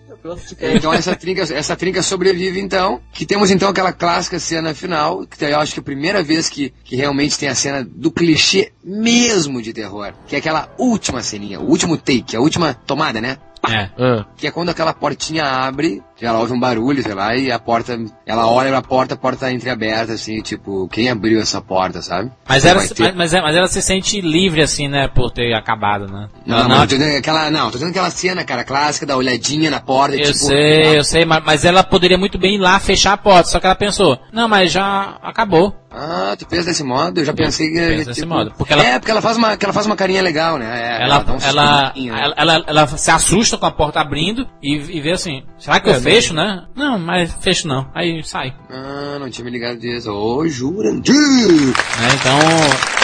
É. 0.59 0.75
Então 0.75 0.91
essa 0.91 1.15
trinca, 1.15 1.41
essa 1.41 1.75
trinca 1.75 2.01
sobrevive 2.01 2.59
então, 2.59 3.01
que 3.13 3.25
temos 3.25 3.51
então 3.51 3.69
aquela 3.69 3.93
clássica 3.93 4.39
cena 4.39 4.73
final, 4.73 5.25
que 5.25 5.43
eu 5.43 5.59
acho 5.59 5.73
que 5.73 5.79
é 5.79 5.81
a 5.81 5.83
primeira 5.83 6.23
vez 6.23 6.49
que, 6.49 6.73
que 6.83 6.95
realmente 6.95 7.37
tem 7.37 7.47
a 7.47 7.55
cena 7.55 7.83
do 7.83 8.11
clichê 8.11 8.71
mesmo 8.83 9.61
de 9.61 9.71
terror, 9.71 10.13
que 10.27 10.35
é 10.35 10.39
aquela 10.39 10.73
última 10.77 11.21
ceninha, 11.21 11.59
o 11.59 11.69
último 11.69 11.97
take, 11.97 12.35
a 12.35 12.41
última 12.41 12.73
tomada, 12.73 13.21
né? 13.21 13.37
É. 13.69 13.89
Ah, 13.97 14.25
Que 14.37 14.47
é 14.47 14.51
quando 14.51 14.69
aquela 14.69 14.93
portinha 14.93 15.43
abre, 15.45 16.01
ela 16.21 16.39
ouve 16.39 16.53
um 16.53 16.59
barulho, 16.59 17.01
sei 17.03 17.13
lá, 17.13 17.35
e 17.35 17.51
a 17.51 17.59
porta, 17.59 17.99
ela 18.25 18.47
olha 18.47 18.69
pra 18.69 18.81
porta, 18.81 19.13
a 19.13 19.17
porta 19.17 19.39
tá 19.45 19.51
entreaberta, 19.51 20.13
assim, 20.13 20.41
tipo, 20.41 20.87
quem 20.89 21.09
abriu 21.09 21.39
essa 21.41 21.59
porta, 21.61 22.01
sabe? 22.01 22.31
Mas, 22.47 22.63
ela, 22.65 22.81
ter- 22.81 22.95
se- 22.95 23.01
mas, 23.01 23.15
mas, 23.15 23.31
mas 23.33 23.55
ela 23.55 23.67
se 23.67 23.81
sente 23.81 24.21
livre, 24.21 24.61
assim, 24.61 24.87
né, 24.87 25.07
por 25.07 25.31
ter 25.31 25.53
acabado, 25.53 26.07
né? 26.07 26.29
Não, 26.45 26.57
Ela 26.59 26.67
não, 26.67 26.79
tô 26.79 26.85
dizendo 26.97 27.17
aquela, 27.17 27.51
não, 27.51 27.65
tô 27.65 27.71
dizendo 27.77 27.89
aquela 27.91 28.09
cena, 28.09 28.43
cara, 28.43 28.63
clássica 28.63 29.05
da 29.05 29.17
olhadinha 29.17 29.69
na 29.69 29.79
porta, 29.79 30.15
eu 30.15 30.23
tipo... 30.23 30.37
sei, 30.37 30.97
eu 30.97 31.03
sei, 31.03 31.25
mas, 31.25 31.43
mas 31.45 31.65
ela 31.65 31.83
poderia 31.83 32.17
muito 32.17 32.37
bem 32.37 32.55
ir 32.55 32.59
lá 32.59 32.79
fechar 32.79 33.13
a 33.13 33.17
porta, 33.17 33.49
só 33.49 33.59
que 33.59 33.65
ela 33.65 33.75
pensou, 33.75 34.17
não, 34.31 34.47
mas 34.47 34.71
já 34.71 35.17
acabou. 35.21 35.75
Ah, 35.97 36.35
tu 36.37 36.45
pensa 36.45 36.65
desse 36.65 36.83
modo? 36.83 37.21
Eu 37.21 37.25
já 37.25 37.33
pensei 37.33 37.69
que... 37.69 37.79
Pensa 37.79 38.05
desse 38.09 38.25
modo, 38.25 38.51
porque 38.57 38.73
ela- 38.73 38.83
É, 38.85 38.99
porque 38.99 39.11
ela 39.11 39.21
faz 39.21 39.37
uma, 39.37 39.57
ela 39.59 39.73
faz 39.73 39.85
uma 39.85 39.95
carinha 39.95 40.21
legal, 40.21 40.57
né? 40.57 40.65
É, 40.99 41.03
ela, 41.03 41.19
dá 41.19 41.33
um 41.33 41.37
ela, 41.41 41.93
né? 41.95 42.09
ela, 42.09 42.33
ela, 42.37 42.63
ela 42.67 42.87
se 42.87 43.09
assusta 43.11 43.57
com 43.57 43.65
a 43.65 43.71
porta 43.71 43.99
abrindo 44.01 44.47
e, 44.61 44.75
e 44.75 44.99
vê 45.01 45.11
assim, 45.13 45.43
será 45.57 45.79
que 45.79 45.89
eu 45.89 45.93
É, 45.93 45.99
fecho, 46.01 46.33
né? 46.33 46.65
Não, 46.75 46.99
mas 46.99 47.33
fecho 47.39 47.67
não. 47.67 47.87
Aí 47.95 48.21
sai. 48.23 48.53
Ah, 48.69 49.17
não 49.19 49.29
tinha 49.29 49.45
me 49.45 49.51
ligado 49.51 49.79
disso. 49.79 50.11
Ô, 50.11 50.45
Jurandir! 50.47 51.15
né? 51.15 52.09
Então, 52.19 52.37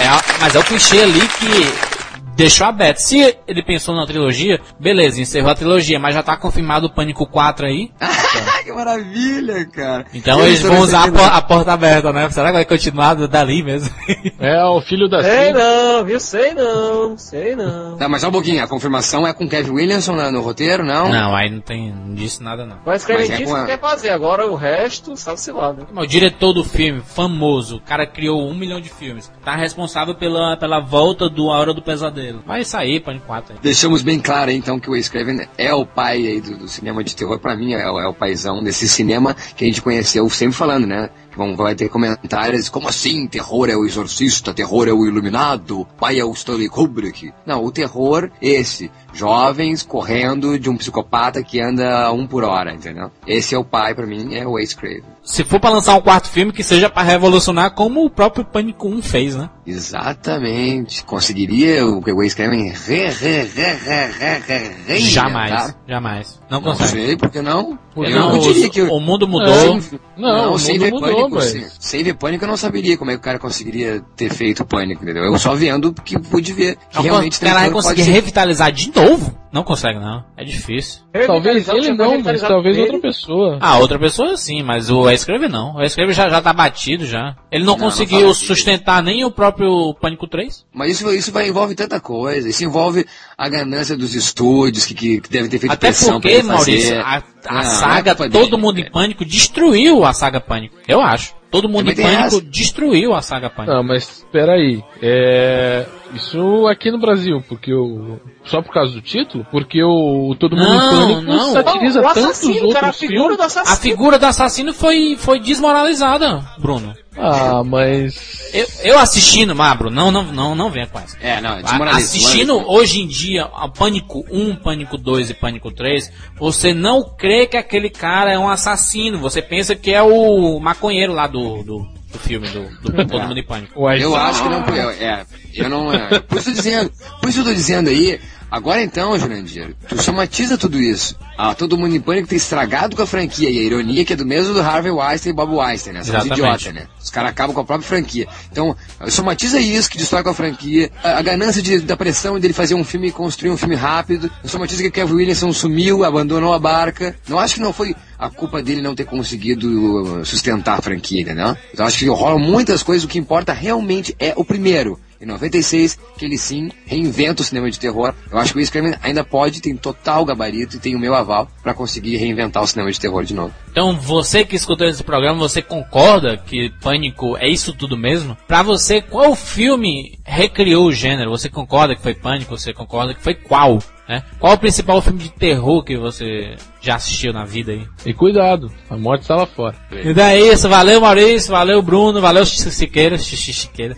é, 0.03 0.39
mas 0.41 0.55
é 0.55 0.59
o 0.59 0.63
clichê 0.63 1.01
ali 1.01 1.22
que 1.22 2.01
deixou 2.36 2.68
aberto. 2.68 2.98
Se 2.98 3.38
ele 3.48 3.64
pensou 3.64 3.95
na 3.95 4.06
trilogia, 4.06 4.60
beleza, 4.80 5.22
encerrou 5.22 5.52
a 5.52 5.56
trilogia, 5.56 5.99
mas 5.99 6.14
já 6.16 6.24
tá 6.24 6.36
confirmado 6.38 6.88
o 6.88 6.90
Pânico 6.94 7.26
4 7.26 7.66
aí. 7.66 7.91
que 8.64 8.72
maravilha, 8.72 9.66
cara. 9.66 10.06
Então 10.14 10.40
Eu 10.40 10.48
eles 10.48 10.62
vão 10.62 10.80
usar 10.80 11.08
a, 11.08 11.12
por- 11.12 11.22
a 11.22 11.41
porta 11.41 11.74
aberta, 11.74 12.14
né? 12.14 12.30
Será 12.30 12.48
que 12.48 12.53
vai 12.53 12.66
continuar 12.66 13.16
dali 13.16 13.64
mesmo? 13.64 13.94
é 14.40 14.64
o 14.66 14.80
filho 14.82 15.08
da 15.10 15.22
Sei 15.24 15.45
Sidney. 15.48 15.53
não, 15.64 16.06
viu? 16.06 16.20
Sei 16.20 16.53
não, 16.53 17.18
sei 17.18 17.56
não. 17.56 17.98
Tá, 17.98 18.08
mas 18.08 18.22
só 18.22 18.30
um 18.30 18.32
pouquinho, 18.32 18.64
a 18.64 18.68
confirmação 18.68 19.26
é 19.28 19.34
com 19.34 19.48
Kevin 19.49 19.72
Williamson 19.72 20.16
na- 20.16 20.32
no 20.32 20.41
roteiro, 20.41 20.84
não? 20.86 21.10
não, 21.10 21.36
aí 21.36 21.49
não 21.49 21.60
tem, 21.62 21.91
não 21.91 22.14
disse 22.14 22.41
nada 22.44 22.66
não. 22.66 22.78
Mas 22.86 23.02
escreve 23.02 23.22
Mas 23.24 23.30
é 23.32 23.38
disso 23.38 23.49
com 23.52 23.56
a- 23.56 23.62
que 23.62 23.72
quer 23.72 23.80
fazer, 23.80 24.10
agora 24.10 24.45
o 24.48 24.56
resto, 24.56 25.16
sabe-se 25.18 25.52
lá, 25.52 25.74
né? 25.74 25.84
O 25.95 26.06
diretor 26.06 26.53
do 26.53 26.64
filme, 26.64 27.02
famoso, 27.02 27.78
o 27.78 27.82
cara 27.82 28.06
criou 28.06 28.48
um 28.48 28.53
milhão 28.53 28.80
de 28.80 28.90
filmes, 28.90 29.32
tá 29.44 29.56
responsável 29.56 30.16
pela, 30.16 30.56
pela 30.58 30.80
volta 30.80 31.28
do 31.30 31.49
A 31.52 31.58
Hora 31.60 31.74
do 31.74 31.82
Pesadelo. 31.82 32.20
Vai 32.45 32.64
sair, 32.64 32.99
Pânico 32.99 33.26
4 33.26 33.53
aí. 33.53 33.60
Deixamos 33.61 34.02
bem 34.02 34.19
claro 34.19 34.52
então 34.52 34.80
que 34.80 34.89
o 34.89 34.93
Wes 34.93 35.10
Craven 35.10 35.48
é 35.57 35.73
o 35.73 35.85
pai 35.85 36.41
do, 36.41 36.57
do 36.57 36.68
cinema 36.68 37.03
de 37.03 37.15
terror, 37.15 37.39
pra 37.39 37.56
mim 37.56 37.73
é, 37.73 37.81
é 37.81 38.07
o 38.07 38.14
paizão 38.14 38.64
desse 38.64 38.88
cinema 38.88 39.35
que 39.56 39.64
a 39.64 39.68
gente 39.68 39.81
conheceu 39.81 40.30
sempre 40.30 40.56
falando, 40.56 40.85
né? 40.88 41.10
Que 41.32 41.38
vão, 41.38 41.56
vai 41.56 41.74
ter 41.76 41.90
comentários, 41.90 42.70
como 42.70 42.90
assim? 42.90 43.26
Terror 43.26 43.70
é 43.70 43.76
o 43.76 43.86
exorcista, 43.86 44.53
terror 44.53 44.88
é 44.88 44.91
o 44.91 45.06
iluminado, 45.06 45.88
pai 45.98 46.20
é 46.20 46.26
o 46.26 46.32
Stanley 46.34 46.68
Kubrick. 46.68 47.32
Não, 47.45 47.64
o 47.64 47.72
terror, 47.72 48.30
esse, 48.41 48.91
jovens 49.14 49.82
correndo 49.84 50.60
de 50.60 50.70
um 50.70 50.76
psicopata 50.78 51.41
que 51.41 51.62
anda 51.62 52.06
a 52.06 52.12
um 52.12 52.28
por 52.28 52.44
hora, 52.44 52.74
entendeu? 52.74 53.10
Esse 53.26 53.56
é 53.56 53.58
o 53.58 53.64
pai, 53.64 53.95
pra 53.95 54.06
mim, 54.06 54.36
é 54.36 54.45
o 54.45 54.53
Wes 54.53 54.74
Craven. 54.74 55.03
Se 55.24 55.44
for 55.44 55.60
pra 55.60 55.70
lançar 55.70 55.95
um 55.95 56.02
quarto 56.02 56.28
filme, 56.30 56.52
que 56.52 56.64
seja 56.64 56.90
pra 56.90 57.03
revolucionar 57.03 57.72
como 57.72 58.03
o 58.03 58.10
próprio 58.10 58.44
Pânico 58.44 58.88
1 58.88 59.02
fez, 59.02 59.36
né? 59.36 59.49
Exatamente. 59.66 61.03
Conseguiria 61.06 61.86
o 61.86 62.02
o 62.02 62.18
Wes 62.18 62.34
Craven 62.34 62.70
re, 62.70 63.08
re, 63.10 63.44
re, 63.44 63.76
re, 63.78 64.72
re? 64.88 64.99
Jamais, 64.99 65.76
jamais. 65.88 66.41
Não 66.49 66.60
Não 66.60 66.72
consegue. 66.72 66.90
sei, 66.90 67.18
por 67.18 67.30
que 67.30 67.41
não? 67.41 67.78
Porque 67.94 68.12
Eu 68.12 68.20
não, 68.20 68.32
não 68.34 68.40
diria 68.40 68.70
que... 68.70 68.82
o, 68.82 68.99
mundo 68.99 69.28
mudou. 69.28 69.80
Não, 70.18 70.56
o 70.56 70.60
mundo 70.60 70.90
mudou, 70.91 71.20
pânico, 71.30 71.35
mas- 71.35 71.52
sem, 71.52 71.65
sem 71.80 72.03
ver 72.03 72.14
pânico 72.15 72.43
eu 72.43 72.48
não 72.48 72.57
saberia 72.57 72.98
como 72.98 73.11
é 73.11 73.14
que 73.15 73.19
o 73.19 73.23
cara 73.23 73.39
conseguiria 73.39 74.02
ter 74.15 74.30
feito 74.31 74.64
pânico, 74.65 75.03
entendeu? 75.03 75.23
Eu 75.23 75.38
só 75.39 75.56
vendo 75.56 75.93
que 75.93 76.18
pude 76.19 76.53
ver 76.53 76.77
que 76.89 77.02
realmente 77.02 77.38
o 77.38 77.41
cara 77.41 77.60
vai 77.61 77.72
conseguir 77.72 78.03
ser- 78.03 78.11
revitalizar 78.11 78.72
de 78.72 78.91
novo? 78.95 79.38
Não 79.52 79.64
consegue, 79.64 79.99
não. 79.99 80.23
É 80.38 80.44
difícil. 80.45 81.02
Talvez 81.11 81.68
Revitalizar 81.68 81.76
o 81.76 81.80
ele 81.80 81.94
não, 81.94 82.19
mas 82.22 82.41
talvez 82.41 82.78
outra 82.78 82.99
pessoa. 82.99 83.57
Ah, 83.60 83.78
outra 83.80 83.99
pessoa 83.99 84.38
sim, 84.38 84.64
mas 84.64 84.90
o 84.90 85.02
Wes 85.02 85.26
Craven 85.26 85.49
não. 85.49 85.73
O 85.76 85.78
Wes 85.80 85.94
Craven 85.94 86.14
já, 86.14 86.30
já 86.30 86.41
tá 86.41 86.53
batido 86.53 87.06
já. 87.06 87.36
Ele 87.52 87.65
não, 87.65 87.73
Não, 87.73 87.80
não 87.80 87.86
conseguiu 87.86 88.19
fala 88.19 88.32
assim. 88.32 88.45
sustentar 88.45 89.03
nem 89.03 89.26
o 89.26 89.32
próprio 89.32 89.94
Pânico 89.95 90.26
3. 90.28 90.65
Mas 90.73 90.91
isso, 90.94 91.11
isso 91.14 91.32
vai, 91.32 91.48
envolve 91.49 91.76
tanta 91.76 91.99
coisa. 91.99 92.48
Isso 92.48 92.64
envolve 92.64 93.06
a 93.38 93.49
ganância 93.49 93.98
dos 93.98 94.15
estúdios 94.15 94.86
que, 94.86 94.94
que, 94.94 95.19
que 95.22 95.30
devem 95.30 95.49
ter 95.49 95.60
feito 95.60 95.72
Até 95.73 95.88
pressão 95.88 96.22
pra 96.22 96.30
porque, 96.30 96.30
ele 96.30 96.44
fazer. 96.44 96.72
Maurício, 96.72 96.99
a, 97.02 97.15
a 97.18 97.22
Não, 97.45 97.52
não 97.53 97.60
é 97.60 97.64
saga 97.64 98.15
culpa 98.15 98.32
Todo 98.32 98.49
dele, 98.52 98.61
Mundo 98.61 98.78
em 98.80 98.84
cara. 98.84 98.94
Pânico 98.94 99.26
destruiu 99.26 100.06
a 100.06 100.14
saga 100.14 100.40
Pânico. 100.40 100.78
Eu 100.88 101.02
acho. 101.02 101.34
Todo 101.52 101.68
Mundo 101.68 101.91
em 101.91 101.95
Pânico 101.95 102.23
essa. 102.23 102.41
destruiu 102.41 103.14
a 103.14 103.22
saga 103.22 103.49
Pânico. 103.49 103.73
Não, 103.76 103.84
mas 103.84 104.26
peraí. 104.32 104.82
É. 105.02 105.86
Isso 106.15 106.65
aqui 106.68 106.90
no 106.91 106.98
Brasil, 106.99 107.44
porque 107.48 107.73
o. 107.73 108.19
Só 108.45 108.61
por 108.61 108.73
causa 108.73 108.94
do 108.94 109.02
título? 109.02 109.45
Porque 109.52 109.84
o 109.84 110.36
Todo 110.40 110.56
Mundo 110.56 110.69
Não, 110.69 110.76
em 110.76 111.14
Pânico 111.15 111.22
não. 111.22 111.53
satiriza 111.53 112.02
tantos 112.02 112.40
cara, 112.41 112.60
a 112.60 112.65
outros 112.65 112.98
figura 112.98 113.19
filmes. 113.19 113.38
do 113.38 113.44
assassino. 113.44 113.73
A 113.73 113.76
figura 113.78 114.19
do 114.19 114.26
assassino 114.26 114.73
foi, 114.73 115.15
foi 115.18 115.40
desmoralizada, 115.40 116.40
Bruno. 116.57 116.94
Ah, 117.18 117.62
mas. 117.64 118.50
Eu, 118.54 118.68
eu 118.84 119.00
assistindo, 119.00 119.54
Mabro, 119.54 119.90
não, 119.90 120.12
não, 120.12 120.24
não, 120.32 120.56
não 120.56 120.70
venha 120.70 120.88
com 120.88 121.00
essa. 121.00 121.18
É, 121.20 121.42
não. 121.42 121.60
Assistindo 121.90 122.58
hoje 122.70 123.02
em 123.02 123.08
dia 123.08 123.44
a 123.54 123.68
Pânico 123.68 124.26
1, 124.32 124.56
Pânico 124.58 124.98
2 124.98 125.30
e 125.30 125.34
Pânico 125.34 125.72
3, 125.72 126.12
você 126.38 126.74
não 126.74 127.04
crê 127.04 127.48
que 127.48 127.58
aquele 127.58 127.90
cara 127.90 128.32
é 128.32 128.40
um 128.40 128.50
assassino. 128.50 129.20
Você 129.20 129.42
pensa 129.42 129.76
que 129.76 129.92
é 129.92 130.02
o 130.02 130.60
maconheiro 130.60 131.14
lá 131.14 131.28
do, 131.28 131.64
do, 131.64 131.88
do 132.12 132.20
filme, 132.20 132.48
do, 132.48 132.64
do 132.82 132.92
Todo 133.06 133.28
Mundo 133.28 133.40
em 133.40 133.46
Pânico. 133.46 133.74
Eu 134.04 134.16
acho 134.16 134.44
que 134.44 134.50
não. 134.50 134.66
Eu, 134.68 134.90
é, 134.92 135.26
eu 135.54 135.70
não. 135.70 135.94
É, 135.94 136.20
por 136.20 136.38
isso 136.38 136.50
eu 136.50 136.54
tô 136.54 136.62
dizendo. 136.62 136.92
Por 137.20 137.30
isso 137.30 137.40
eu 137.42 137.46
tô 137.46 137.54
dizendo 137.54 137.90
aí. 137.90 138.20
Agora 138.52 138.84
então, 138.84 139.18
Jurandir, 139.18 139.73
tu 139.88 139.98
somatiza 140.03 140.57
tudo 140.57 140.78
isso. 140.78 141.15
Ah, 141.38 141.56
todo 141.56 141.78
mundo 141.78 141.95
em 141.95 142.02
pânico 142.02 142.28
tem 142.28 142.36
estragado 142.38 142.98
com 142.98 143.02
a 143.02 143.07
franquia. 143.07 143.49
E 143.49 143.57
a 143.57 143.61
ironia 143.64 144.03
que 144.03 144.11
é 144.11 144.15
do 144.15 144.26
mesmo 144.26 144.53
do 144.53 144.60
Harvey 144.61 144.91
Weinstein 144.91 145.32
e 145.32 145.34
Bob 145.34 145.53
Weinstein, 145.56 145.94
né? 145.94 146.03
São 146.03 146.14
os 146.19 146.26
idiotas, 146.34 146.73
né? 146.73 146.88
Os 147.02 147.10
caras 147.10 147.30
acabam 147.32 147.53
com 147.56 147.61
a 147.61 147.64
própria 147.64 147.88
franquia. 147.88 148.28
Então, 148.52 148.76
somatiza 149.07 149.57
isso 149.57 149.90
que 149.90 149.98
destrói 149.98 150.22
com 150.22 150.30
a 150.32 150.34
franquia. 150.34 150.91
A, 151.02 151.19
a 151.19 151.22
ganância 151.22 151.61
de- 151.61 151.80
da 151.80 151.95
pressão 151.95 152.38
dele 152.40 152.53
fazer 152.53 152.76
um 152.76 152.84
filme 152.84 153.07
e 153.07 153.11
construir 153.11 153.52
um 153.52 153.57
filme 153.57 153.76
rápido. 153.76 154.30
Somatiza 154.44 154.82
que 154.84 154.90
o 154.90 154.91
Kevin 154.91 155.14
Williamson 155.14 155.53
sumiu, 155.53 156.03
abandonou 156.03 156.53
a 156.53 156.60
barca. 156.60 157.15
Não 157.30 157.40
acho 157.40 157.56
que 157.56 157.61
não 157.61 157.72
foi 157.72 157.95
a 158.19 158.30
culpa 158.30 158.61
dele 158.61 158.82
não 158.82 158.94
ter 158.94 159.06
conseguido 159.06 160.23
sustentar 160.26 160.78
a 160.78 160.82
franquia, 160.82 161.22
entendeu? 161.22 161.56
Então 161.73 161.86
acho 161.86 161.98
que 161.98 162.06
rolam 162.07 162.38
muitas 162.40 162.84
coisas. 162.84 163.06
O 163.06 163.07
que 163.07 163.18
importa 163.18 163.53
realmente 163.53 164.15
é 164.19 164.34
o 164.36 164.44
primeiro. 164.44 164.99
Em 165.22 165.26
96, 165.26 165.99
que 166.18 166.26
ele 166.26 166.38
sim 166.38 166.72
reinventa 166.85 167.41
o 167.41 167.45
cinema 167.45 167.69
de 167.69 167.80
terror. 167.80 168.14
Eu 168.31 168.39
acho 168.39 168.53
que 168.53 168.61
o 168.61 168.72
Craven 168.72 168.95
ainda 169.02 169.23
pode, 169.23 169.61
tem 169.61 169.76
total 169.76 170.26
gabarito 170.26 170.76
e 170.76 170.80
tem 170.80 170.95
o 170.95 170.99
meu 170.99 171.14
aval 171.14 171.48
pra 171.61 171.73
conseguir 171.73 172.18
reinventar 172.18 172.64
o 172.64 172.68
cinema 172.68 172.91
de 172.91 172.99
terror 172.99 173.23
de 173.23 173.34
novo. 173.34 173.53
Então, 173.72 173.95
você 173.98 174.43
que 174.43 174.56
escutou 174.56 174.88
esse 174.88 175.03
programa, 175.03 175.38
você 175.38 175.61
concorda 175.61 176.38
que 176.38 176.72
Pânico 176.81 177.38
é 177.38 177.48
isso 177.48 177.73
tudo 177.73 177.95
mesmo? 177.95 178.35
Pra 178.48 178.64
você, 178.64 179.02
qual 179.02 179.35
filme 179.35 180.19
recriou 180.26 180.88
o 180.88 180.91
gênero? 180.91 181.30
Você 181.30 181.49
concorda 181.49 181.95
que 181.95 182.02
foi 182.02 182.15
Pânico? 182.15 182.57
Você 182.57 182.73
concorda 182.73 183.14
que 183.14 183.22
foi 183.22 183.35
qual? 183.35 183.80
Né? 184.07 184.23
Qual 184.40 184.53
o 184.53 184.57
principal 184.57 185.02
filme 185.02 185.19
de 185.19 185.30
terror 185.30 185.84
que 185.84 185.98
você 185.98 186.56
já 186.82 186.95
assistiu 186.95 187.32
na 187.32 187.45
vida 187.45 187.72
aí? 187.72 187.88
E 188.06 188.14
cuidado, 188.14 188.72
a 188.90 188.98
morte 188.98 189.22
está 189.22 189.36
lá 189.36 189.45
fora. 189.45 189.76
Então 190.03 190.26
é 190.26 190.40
isso, 190.40 190.68
valeu 190.68 190.99
Maurício, 190.99 191.52
valeu 191.52 191.82
Bruno, 191.82 192.19
valeu 192.19 192.45
Siqueira, 192.45 193.18
Xixi 193.18 193.53
Siqueira. 193.53 193.95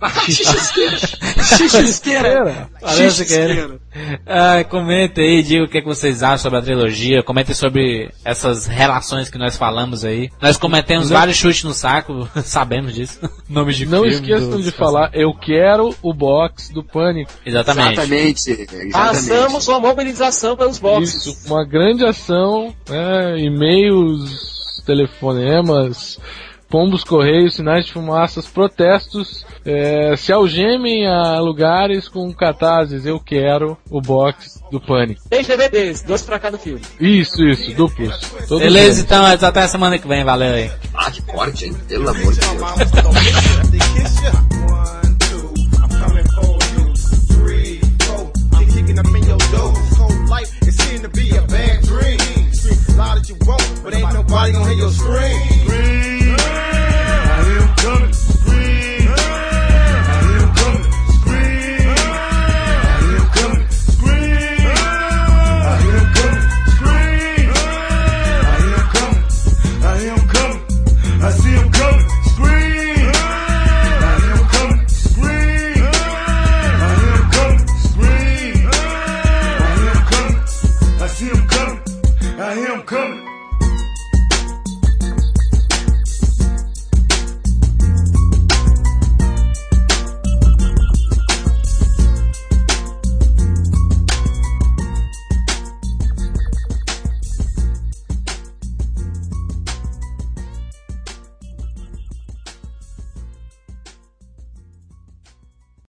Xixisqueira! 1.56 2.68
Valeu 2.82 3.10
Siqueira. 3.10 3.78
Ah, 4.26 4.64
comenta 4.64 5.20
aí, 5.20 5.42
diga 5.42 5.64
o 5.64 5.68
que, 5.68 5.78
é 5.78 5.80
que 5.80 5.86
vocês 5.86 6.22
acham 6.22 6.38
sobre 6.38 6.58
a 6.58 6.62
trilogia, 6.62 7.22
comentem 7.22 7.54
sobre 7.54 8.10
essas 8.24 8.66
relações 8.66 9.28
que 9.30 9.38
nós 9.38 9.56
falamos 9.56 10.04
aí. 10.04 10.30
Nós 10.40 10.56
cometemos 10.56 11.10
vários 11.10 11.36
chutes 11.36 11.64
no 11.64 11.72
saco, 11.72 12.28
sabemos 12.44 12.94
disso. 12.94 13.20
Nomes 13.48 13.76
de 13.76 13.86
Não 13.86 14.02
filme, 14.02 14.14
esqueçam 14.14 14.60
de 14.60 14.70
falar, 14.70 15.10
eu 15.12 15.32
quero 15.34 15.94
o 16.02 16.12
box 16.12 16.72
do 16.72 16.82
Pânico. 16.82 17.32
Exatamente. 17.44 18.00
Exatamente. 18.00 18.50
exatamente. 18.50 18.92
Façamos 18.92 19.68
uma 19.68 19.80
mobilização 19.80 20.56
pelos 20.56 20.78
boxes. 20.78 21.26
Isso, 21.26 21.46
uma 21.46 21.64
grande 21.64 22.04
ação, 22.04 22.74
né, 22.88 23.38
e-mails, 23.38 24.82
telefonemas, 24.84 26.18
pombos 26.68 27.04
correios, 27.04 27.54
sinais 27.54 27.86
de 27.86 27.92
fumaças, 27.92 28.46
protestos, 28.46 29.46
é, 29.64 30.16
se 30.16 30.32
algemem 30.32 31.06
a 31.06 31.40
lugares 31.40 32.08
com 32.08 32.32
cartazes, 32.32 33.06
eu 33.06 33.18
quero 33.20 33.76
o 33.90 34.00
box 34.00 34.62
do 34.70 34.80
Pânico. 34.80 35.22
Três 35.28 35.46
DVDs, 35.46 36.02
dois 36.02 36.22
pra 36.22 36.38
cada 36.38 36.58
filme. 36.58 36.80
Isso, 37.00 37.42
isso, 37.44 37.74
duplos. 37.74 38.18
Todos 38.48 38.64
Beleza, 38.64 38.86
eles. 38.86 38.98
então, 39.00 39.24
até 39.24 39.62
a 39.62 39.68
semana 39.68 39.98
que 39.98 40.08
vem, 40.08 40.24
valeu 40.24 40.54
aí. 40.54 40.70
Ah, 40.94 41.10
que 41.10 41.22
corte, 41.22 41.66
hein? 41.66 41.76
Pelo 41.88 42.08
amor 42.08 42.32
de 42.32 42.40
Deus. 42.40 42.56
But 53.86 53.94
ain't 53.94 54.12
nobody 54.14 54.52
gonna 54.52 54.68
hear 54.68 54.78
your 54.78 54.90
scream. 54.90 55.65